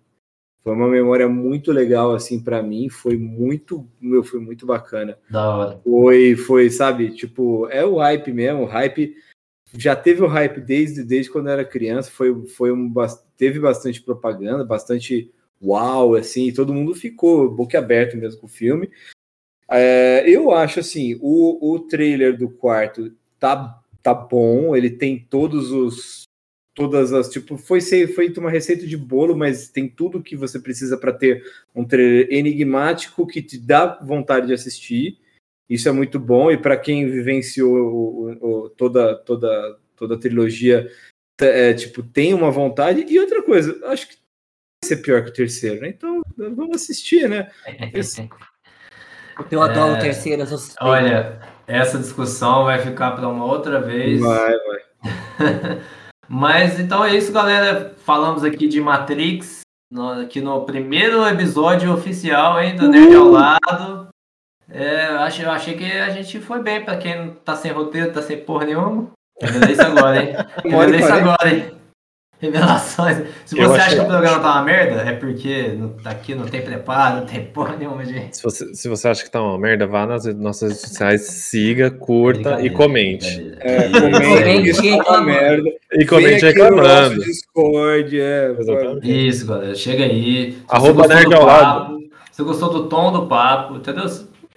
Foi 0.65 0.75
uma 0.75 0.89
memória 0.89 1.29
muito 1.29 1.73
legal, 1.73 2.13
assim, 2.15 2.39
para 2.43 2.63
mim. 2.63 2.89
Foi 2.91 3.17
muito, 3.17 3.87
meu, 4.01 4.23
foi 4.23 4.41
muito 4.41 4.67
bacana. 4.67 5.17
Da 5.31 5.49
hora. 5.57 5.81
Foi, 5.83 6.37
foi, 6.37 6.69
sabe, 6.69 7.11
tipo, 7.11 7.67
é 7.71 7.85
o 7.85 7.97
hype 7.99 8.33
mesmo, 8.33 8.63
o 8.63 8.67
hype 8.67 9.15
já 9.77 9.95
teve 9.95 10.23
o 10.23 10.27
hype 10.27 10.61
desde, 10.61 11.03
desde 11.03 11.31
quando 11.31 11.51
era 11.51 11.65
criança, 11.65 12.11
foi, 12.11 12.47
foi 12.47 12.73
um, 12.73 12.93
teve 13.37 13.61
bastante 13.61 14.01
propaganda, 14.03 14.65
bastante 14.65 15.31
uau, 15.63 16.15
assim, 16.15 16.53
todo 16.53 16.75
mundo 16.75 16.95
ficou 16.95 17.51
boquiaberto 17.51 18.17
mesmo 18.17 18.41
com 18.41 18.47
o 18.47 18.51
filme. 18.51 18.91
É, 19.71 20.25
eu 20.27 20.51
acho 20.51 20.81
assim, 20.81 21.19
o, 21.21 21.75
o 21.75 21.81
trailer 21.81 22.37
do 22.37 22.49
quarto 22.49 23.13
tá, 23.39 23.81
tá 24.03 24.15
bom, 24.15 24.75
ele 24.75 24.91
tem 24.91 25.19
todos 25.19 25.71
os 25.71 26.27
todas 26.75 27.13
as 27.13 27.29
tipo 27.29 27.59
foi 27.59 27.81
feito 27.81 28.39
uma 28.39 28.51
receita 28.51 28.87
de 28.87 28.97
bolo, 28.97 29.37
mas 29.37 29.69
tem 29.69 29.89
tudo 29.89 30.23
que 30.23 30.37
você 30.37 30.61
precisa 30.61 30.97
para 30.97 31.13
ter 31.13 31.43
um 31.75 31.85
trailer 31.85 32.29
enigmático 32.31 33.27
que 33.27 33.43
te 33.43 33.59
dá 33.59 33.99
vontade 34.01 34.47
de 34.47 34.53
assistir. 34.53 35.19
Isso 35.69 35.89
é 35.89 35.93
muito 35.93 36.19
bom 36.19 36.51
e 36.51 36.57
para 36.57 36.77
quem 36.77 37.07
vivenciou 37.11 37.71
o- 37.77 38.31
o- 38.31 38.65
o- 38.65 38.71
toda 38.71 39.15
toda 39.17 39.79
toda 39.97 40.15
a 40.15 40.19
trilogia 40.19 40.91
é, 41.41 41.73
tipo 41.75 42.03
tem 42.03 42.33
uma 42.35 42.51
vontade 42.51 43.05
e 43.09 43.19
outra 43.21 43.43
coisa, 43.43 43.79
acho 43.87 44.09
que 44.09 44.15
vai 44.15 44.89
ser 44.89 44.97
pior 44.99 45.23
que 45.25 45.31
o 45.31 45.33
terceiro, 45.33 45.81
né? 45.83 45.89
Então 45.89 46.23
vamos 46.37 46.77
assistir, 46.77 47.29
né? 47.29 47.51
Esse- 47.95 48.29
Eu 49.51 49.63
adoro 49.63 49.95
É, 49.95 49.99
o 49.99 50.01
terceiro, 50.01 50.43
eu 50.43 50.47
sou 50.47 50.59
suspeito. 50.59 50.85
Olha, 50.85 51.39
essa 51.67 51.97
discussão 51.99 52.65
vai 52.65 52.81
ficar 52.81 53.13
para 53.13 53.29
uma 53.29 53.45
outra 53.45 53.81
vez. 53.81 54.21
Vai, 54.21 54.53
vai. 54.59 54.81
Mas 56.29 56.79
então 56.81 57.05
é 57.05 57.17
isso, 57.17 57.33
galera. 57.33 57.95
Falamos 58.05 58.43
aqui 58.43 58.67
de 58.67 58.81
Matrix, 58.81 59.61
no- 59.93 60.23
aqui 60.23 60.41
no 60.41 60.65
primeiro 60.67 61.25
episódio 61.27 61.93
oficial, 61.93 62.61
hein, 62.61 62.75
do 62.77 62.89
Nerd 62.89 63.15
ao 63.15 63.29
lado. 63.29 64.09
É, 64.71 65.09
eu 65.11 65.19
achei, 65.21 65.45
eu 65.45 65.51
achei 65.51 65.75
que 65.75 65.85
a 65.91 66.11
gente 66.11 66.39
foi 66.41 66.63
bem, 66.63 66.85
pra 66.85 66.97
quem 66.97 67.17
não 67.19 67.29
tá 67.35 67.57
sem 67.57 67.73
roteiro, 67.73 68.13
tá 68.13 68.21
sem 68.23 68.37
porra 68.39 68.67
nenhuma. 68.67 69.09
Revelei 69.41 69.73
isso 69.73 69.83
agora, 69.83 70.23
hein? 70.23 70.35
Revelei 70.65 71.01
isso 71.01 71.13
agora, 71.13 71.49
hein? 71.55 71.65
Revelações. 72.41 73.17
Se 73.45 73.57
você 73.57 73.65
acha 73.75 73.83
achei 73.87 73.99
que 73.99 74.05
o 74.05 74.07
programa 74.07 74.39
tá 74.41 74.53
uma 74.53 74.63
merda, 74.63 75.01
é 75.03 75.13
porque 75.13 75.73
não- 75.77 75.97
aqui 76.05 76.37
não 76.37 76.45
tem 76.47 76.63
preparo, 76.63 77.17
não 77.21 77.27
tem 77.27 77.45
porra 77.47 77.75
nenhuma, 77.77 78.05
gente. 78.05 78.37
Se 78.37 78.43
você, 78.45 78.73
se 78.77 78.89
você 78.89 79.09
acha 79.09 79.25
que 79.25 79.31
tá 79.31 79.43
uma 79.43 79.59
merda, 79.59 79.89
vá 79.89 80.07
nas 80.07 80.25
nossas 80.37 80.69
redes 80.71 80.89
sociais, 80.89 81.23
siga, 81.23 81.91
curta 81.91 82.61
e 82.61 82.71
comente. 82.71 83.55
É, 83.59 83.89
comente, 83.89 84.21
Comente 84.29 84.69
isso 84.71 84.81
é 84.81 84.85
uma 84.85 84.97
reclamando. 84.99 85.27
merda. 85.27 85.71
E 85.95 86.07
comente 86.07 86.43
no 86.43 86.49
reclamando. 86.49 87.25
Discord, 87.25 88.21
é. 88.21 88.55
Exatamente. 88.57 89.29
Isso, 89.29 89.47
galera. 89.47 89.75
Chega 89.75 90.05
aí. 90.05 90.53
Se 90.53 90.59
Arroba 90.69 90.93
você 90.93 91.09
gostou 91.09 91.17
nerd 91.17 91.29
do 91.31 91.37
ao 91.37 91.47
papo, 91.47 91.99
Se 92.31 92.37
você 92.37 92.43
gostou 92.45 92.73
do 92.73 92.89
tom 92.89 93.11
do 93.13 93.27
papo, 93.27 93.75
entendeu? 93.77 94.07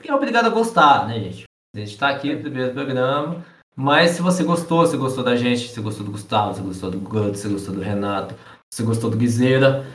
Fique 0.02 0.12
obrigado 0.12 0.48
a 0.48 0.50
gostar, 0.50 1.08
né, 1.08 1.20
gente? 1.20 1.44
A 1.76 1.80
gente 1.80 1.96
tá 1.96 2.10
aqui 2.10 2.34
no 2.34 2.42
primeiro 2.42 2.74
programa. 2.74 3.46
Mas 3.76 4.12
se 4.12 4.22
você 4.24 4.44
gostou, 4.44 4.88
se 4.88 4.98
gostou 4.98 5.24
da 5.24 5.36
gente, 5.36 5.70
se 5.70 5.80
gostou 5.80 6.04
do 6.04 6.12
Gustavo, 6.12 6.56
se 6.56 6.62
gostou 6.62 6.90
do 6.90 7.00
Guto, 7.00 7.38
se 7.38 7.48
gostou 7.48 7.76
do 7.76 7.82
Renato, 7.82 8.34
se 8.74 8.82
gostou 8.82 9.12
do 9.12 9.18
Guizeira, 9.18 9.86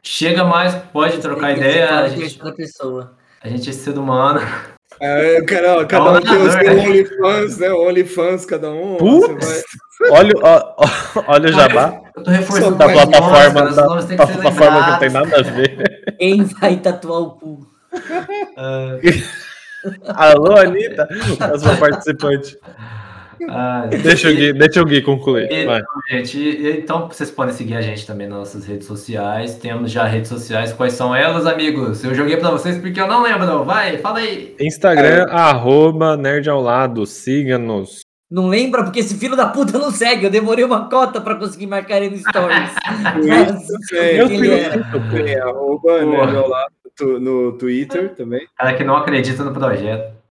chega 0.00 0.44
mais, 0.44 0.76
pode 0.76 1.18
trocar 1.18 1.54
que 1.54 1.60
ideia. 1.60 1.90
A 1.90 2.08
gente, 2.08 2.40
a 3.42 3.48
gente 3.48 3.68
é 3.68 3.72
ser 3.72 3.98
humano. 3.98 4.40
É, 5.00 5.42
cara, 5.42 5.84
cada 5.86 6.12
um 6.12 6.20
tem 6.20 6.36
o 6.36 6.50
seu 6.52 6.60
Olha. 6.60 6.88
OnlyFans, 6.88 7.58
né? 7.58 7.72
Onlyfans, 7.72 8.46
cada 8.46 8.70
um. 8.70 8.96
Putz! 8.96 9.64
Olha, 10.12 10.32
ó, 10.40 10.74
olha 11.26 11.48
o 11.48 11.52
jabá 11.52 12.00
Eu 12.14 12.22
tô 12.22 12.30
reforçando 12.30 12.76
da 12.76 12.86
os 12.86 12.92
plataforma, 12.92 13.64
os 13.70 13.74
da, 13.74 13.82
da 13.82 13.96
que 13.96 14.02
ser 14.02 14.16
plataforma 14.16 14.84
que 14.84 14.90
não 14.92 14.98
tem 15.00 15.10
nada 15.10 15.36
a 15.36 15.42
ver. 15.42 16.16
Quem 16.16 16.44
vai 16.44 16.76
tatuar 16.76 17.20
o 17.22 17.30
cu? 17.32 17.66
Ah, 18.56 18.98
Alô, 20.08 20.56
Anitta, 20.56 21.06
próxima 21.38 21.76
participante. 21.76 22.56
ah, 23.48 23.86
Deixa 24.02 24.28
o 24.28 24.34
Gui, 24.34 24.52
deixa 24.52 24.82
o 24.82 24.84
Gui 24.84 25.02
concluir. 25.02 25.50
E- 25.50 25.64
Vai. 25.66 25.80
Gente, 26.10 26.78
então 26.80 27.06
vocês 27.08 27.30
podem 27.30 27.54
seguir 27.54 27.76
a 27.76 27.80
gente 27.80 28.06
também 28.06 28.26
nas 28.26 28.38
nossas 28.38 28.66
redes 28.66 28.86
sociais. 28.86 29.54
Temos 29.56 29.90
já 29.92 30.04
redes 30.04 30.28
sociais. 30.28 30.72
Quais 30.72 30.94
são 30.94 31.14
elas, 31.14 31.46
amigos? 31.46 32.02
Eu 32.02 32.14
joguei 32.14 32.36
pra 32.36 32.50
vocês 32.50 32.78
porque 32.78 33.00
eu 33.00 33.06
não 33.06 33.22
lembro. 33.22 33.64
Vai, 33.64 33.98
fala 33.98 34.18
aí. 34.18 34.56
Instagram, 34.60 35.26
arroba 35.30 36.16
Nerd 36.16 36.48
ao 36.50 36.60
lado, 36.60 37.06
siga-nos. 37.06 38.00
Não 38.30 38.46
lembra? 38.48 38.84
Porque 38.84 39.00
esse 39.00 39.16
filho 39.16 39.34
da 39.34 39.46
puta 39.46 39.78
não 39.78 39.90
segue. 39.90 40.26
Eu 40.26 40.30
demorei 40.30 40.62
uma 40.62 40.86
cota 40.90 41.18
pra 41.18 41.34
conseguir 41.36 41.66
marcar 41.66 41.96
ele 42.02 42.10
no 42.10 42.18
Stories. 42.18 42.70
Twitter 43.14 43.96
Eu. 44.18 44.26
Ele 44.26 44.38
fui 44.38 44.50
era. 44.60 44.84
Tem 45.24 45.38
arroba, 45.40 45.80
Porra. 46.00 46.32
né, 46.32 46.40
lá 46.46 46.66
tu- 46.98 47.18
no 47.20 47.56
Twitter 47.56 48.14
também. 48.14 48.46
Cara 48.56 48.76
que 48.76 48.84
não 48.84 48.96
acredita 48.96 49.44
no 49.44 49.52
projeto. 49.54 50.16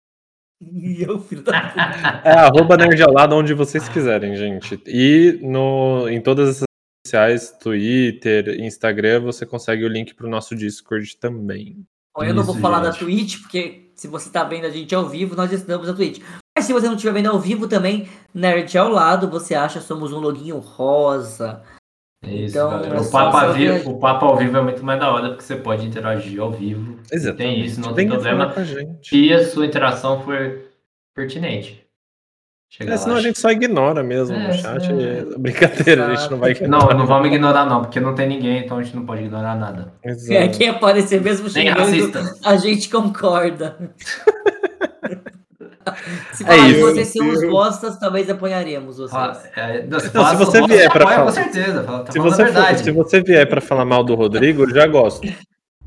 E 0.65 1.03
eu, 1.03 1.19
filho 1.19 1.41
da 1.43 1.59
puta. 1.59 2.21
É 2.23 2.31
arroba 2.31 2.77
Nerd 2.77 3.03
ao 3.03 3.11
lado 3.11 3.35
onde 3.35 3.53
vocês 3.53 3.89
quiserem, 3.89 4.33
gente. 4.37 4.81
E 4.87 5.37
no, 5.41 6.07
em 6.07 6.21
todas 6.21 6.47
essas 6.47 6.61
redes 6.61 7.05
sociais, 7.05 7.51
Twitter, 7.61 8.61
Instagram, 8.61 9.19
você 9.23 9.45
consegue 9.45 9.83
o 9.83 9.89
link 9.89 10.13
pro 10.13 10.29
nosso 10.29 10.55
Discord 10.55 11.17
também. 11.17 11.83
Bom, 12.15 12.23
eu 12.23 12.33
não 12.33 12.43
vou 12.43 12.53
Isso, 12.53 12.61
falar 12.61 12.79
da. 12.79 12.93
Twitch, 12.93 13.41
porque 13.41 13.91
se 13.93 14.07
você 14.07 14.29
tá 14.29 14.45
vendo 14.45 14.65
a 14.65 14.69
gente 14.69 14.95
ao 14.95 15.09
vivo, 15.09 15.35
nós 15.35 15.51
estamos 15.51 15.85
na 15.85 15.93
Twitch. 15.93 16.23
Mas 16.57 16.65
se 16.65 16.71
você 16.71 16.85
não 16.87 16.93
estiver 16.95 17.11
vendo 17.13 17.29
ao 17.29 17.39
vivo 17.41 17.67
também, 17.67 18.07
Nerd 18.33 18.77
ao 18.77 18.87
lado, 18.87 19.29
você 19.29 19.53
acha 19.55 19.81
somos 19.81 20.13
um 20.13 20.19
loguinho 20.19 20.59
rosa. 20.59 21.61
Isso, 22.25 22.57
Então, 22.57 22.83
é 22.83 22.99
O 22.99 23.09
papo, 23.11 23.37
ao 23.37 23.53
vivo, 23.53 23.89
o 23.91 23.99
papo 23.99 24.25
ao 24.25 24.37
vivo 24.37 24.57
é 24.57 24.61
muito 24.61 24.83
mais 24.83 24.99
da 24.99 25.11
hora 25.11 25.29
porque 25.29 25.43
você 25.43 25.55
pode 25.55 25.85
interagir 25.85 26.39
ao 26.41 26.51
vivo. 26.51 26.97
Tem 27.37 27.59
isso, 27.59 27.81
não 27.81 27.93
tem 27.93 28.07
Venha 28.07 28.19
problema. 28.19 28.53
Se 29.03 29.33
a 29.33 29.45
sua 29.45 29.65
interação 29.65 30.21
for 30.21 30.61
pertinente. 31.13 31.83
Chega 32.69 32.93
É, 32.93 32.97
senão 32.97 33.13
lá. 33.13 33.19
a 33.19 33.23
gente 33.23 33.37
só 33.37 33.51
ignora 33.51 34.01
mesmo 34.01 34.35
É, 34.35 34.47
no 34.47 34.53
chat. 34.53 34.91
é. 34.91 35.37
Brincadeira, 35.37 36.07
a 36.07 36.15
gente 36.15 36.31
não 36.31 36.39
vai 36.39 36.55
Não, 36.61 36.79
não 36.79 37.05
vamos 37.05 37.27
ignorar 37.27 37.65
não, 37.65 37.81
porque 37.81 37.99
não 37.99 38.15
tem 38.15 38.27
ninguém, 38.27 38.63
então 38.65 38.77
a 38.77 38.83
gente 38.83 38.95
não 38.95 39.05
pode 39.05 39.21
ignorar 39.23 39.55
nada. 39.55 39.93
Exato. 40.03 40.33
É, 40.33 40.47
quem 40.47 40.69
aparecer 40.69 41.21
mesmo 41.21 41.47
racista. 41.49 42.35
a 42.43 42.55
gente 42.55 42.89
concorda. 42.89 43.77
se 46.33 46.43
É 46.49 46.57
isso. 46.69 46.81
vocês 46.81 47.07
são 47.09 47.27
uns 47.27 47.43
bostas, 47.49 47.97
talvez 47.97 48.29
apanharemos 48.29 48.97
vocês. 48.97 49.11
Fala- 49.11 49.41
é, 49.55 49.85
não, 49.85 49.99
se, 49.99 50.13
Não, 50.13 50.25
se 50.25 50.35
você 50.35 50.61
vier 50.67 50.87
apoia, 50.87 51.05
falar- 51.07 51.23
Com 51.25 51.31
certeza, 51.31 51.83
fala, 51.83 52.03
tá 52.03 52.11
Se 52.11 52.19
você, 52.19 52.45
for- 52.47 52.77
se 52.77 52.91
você 52.91 53.21
vier 53.21 53.47
pra 53.47 53.61
falar 53.61 53.85
mal 53.85 54.03
do 54.03 54.15
Rodrigo, 54.15 54.63
eu 54.63 54.69
já 54.73 54.85
gosto. 54.87 55.27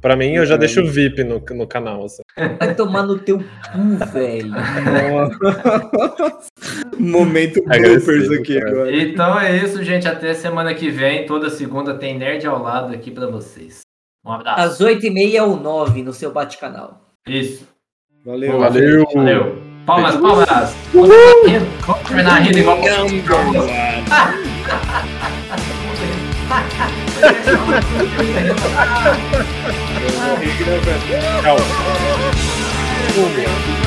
Pra 0.01 0.15
mim, 0.15 0.35
eu 0.35 0.45
já 0.47 0.57
deixo 0.59 0.83
o 0.83 0.87
VIP 0.87 1.25
no, 1.25 1.43
no 1.55 1.67
canal. 1.67 2.05
assim. 2.05 2.23
Vai 2.59 2.75
tomar 2.75 3.03
no 3.03 3.19
teu 3.19 3.39
cu, 3.39 4.07
velho. 4.13 4.53
Momento 6.99 7.63
bloopers 7.65 8.31
aqui 8.31 8.59
cara. 8.61 8.71
agora. 8.71 8.97
Então 8.97 9.41
é 9.41 9.57
isso, 9.57 9.83
gente. 9.83 10.07
Até 10.07 10.35
semana 10.35 10.75
que 10.75 10.91
vem. 10.91 11.27
Toda 11.27 11.51
segunda 11.51 11.95
tem 11.95 12.17
Nerd 12.19 12.47
ao 12.47 12.63
lado 12.63 12.93
aqui 12.95 13.11
pra 13.11 13.27
vocês. 13.27 13.81
Um 14.25 14.33
abraço. 14.33 14.61
Às 14.61 14.81
8h30 14.81 15.43
ou 15.43 15.57
9 15.59 16.03
no 16.03 16.13
seu 16.13 16.31
bate-canal. 16.31 17.01
Isso. 17.27 17.67
Valeu. 18.25 18.59
Valeu. 18.59 19.05
Valeu. 19.15 19.63
Palmas, 19.87 20.17
palmas. 20.17 20.75
Vamos 20.93 22.03
terminar 22.09 22.43
rindo 22.43 22.59
igual. 22.59 22.81
Tchau. 31.41 31.57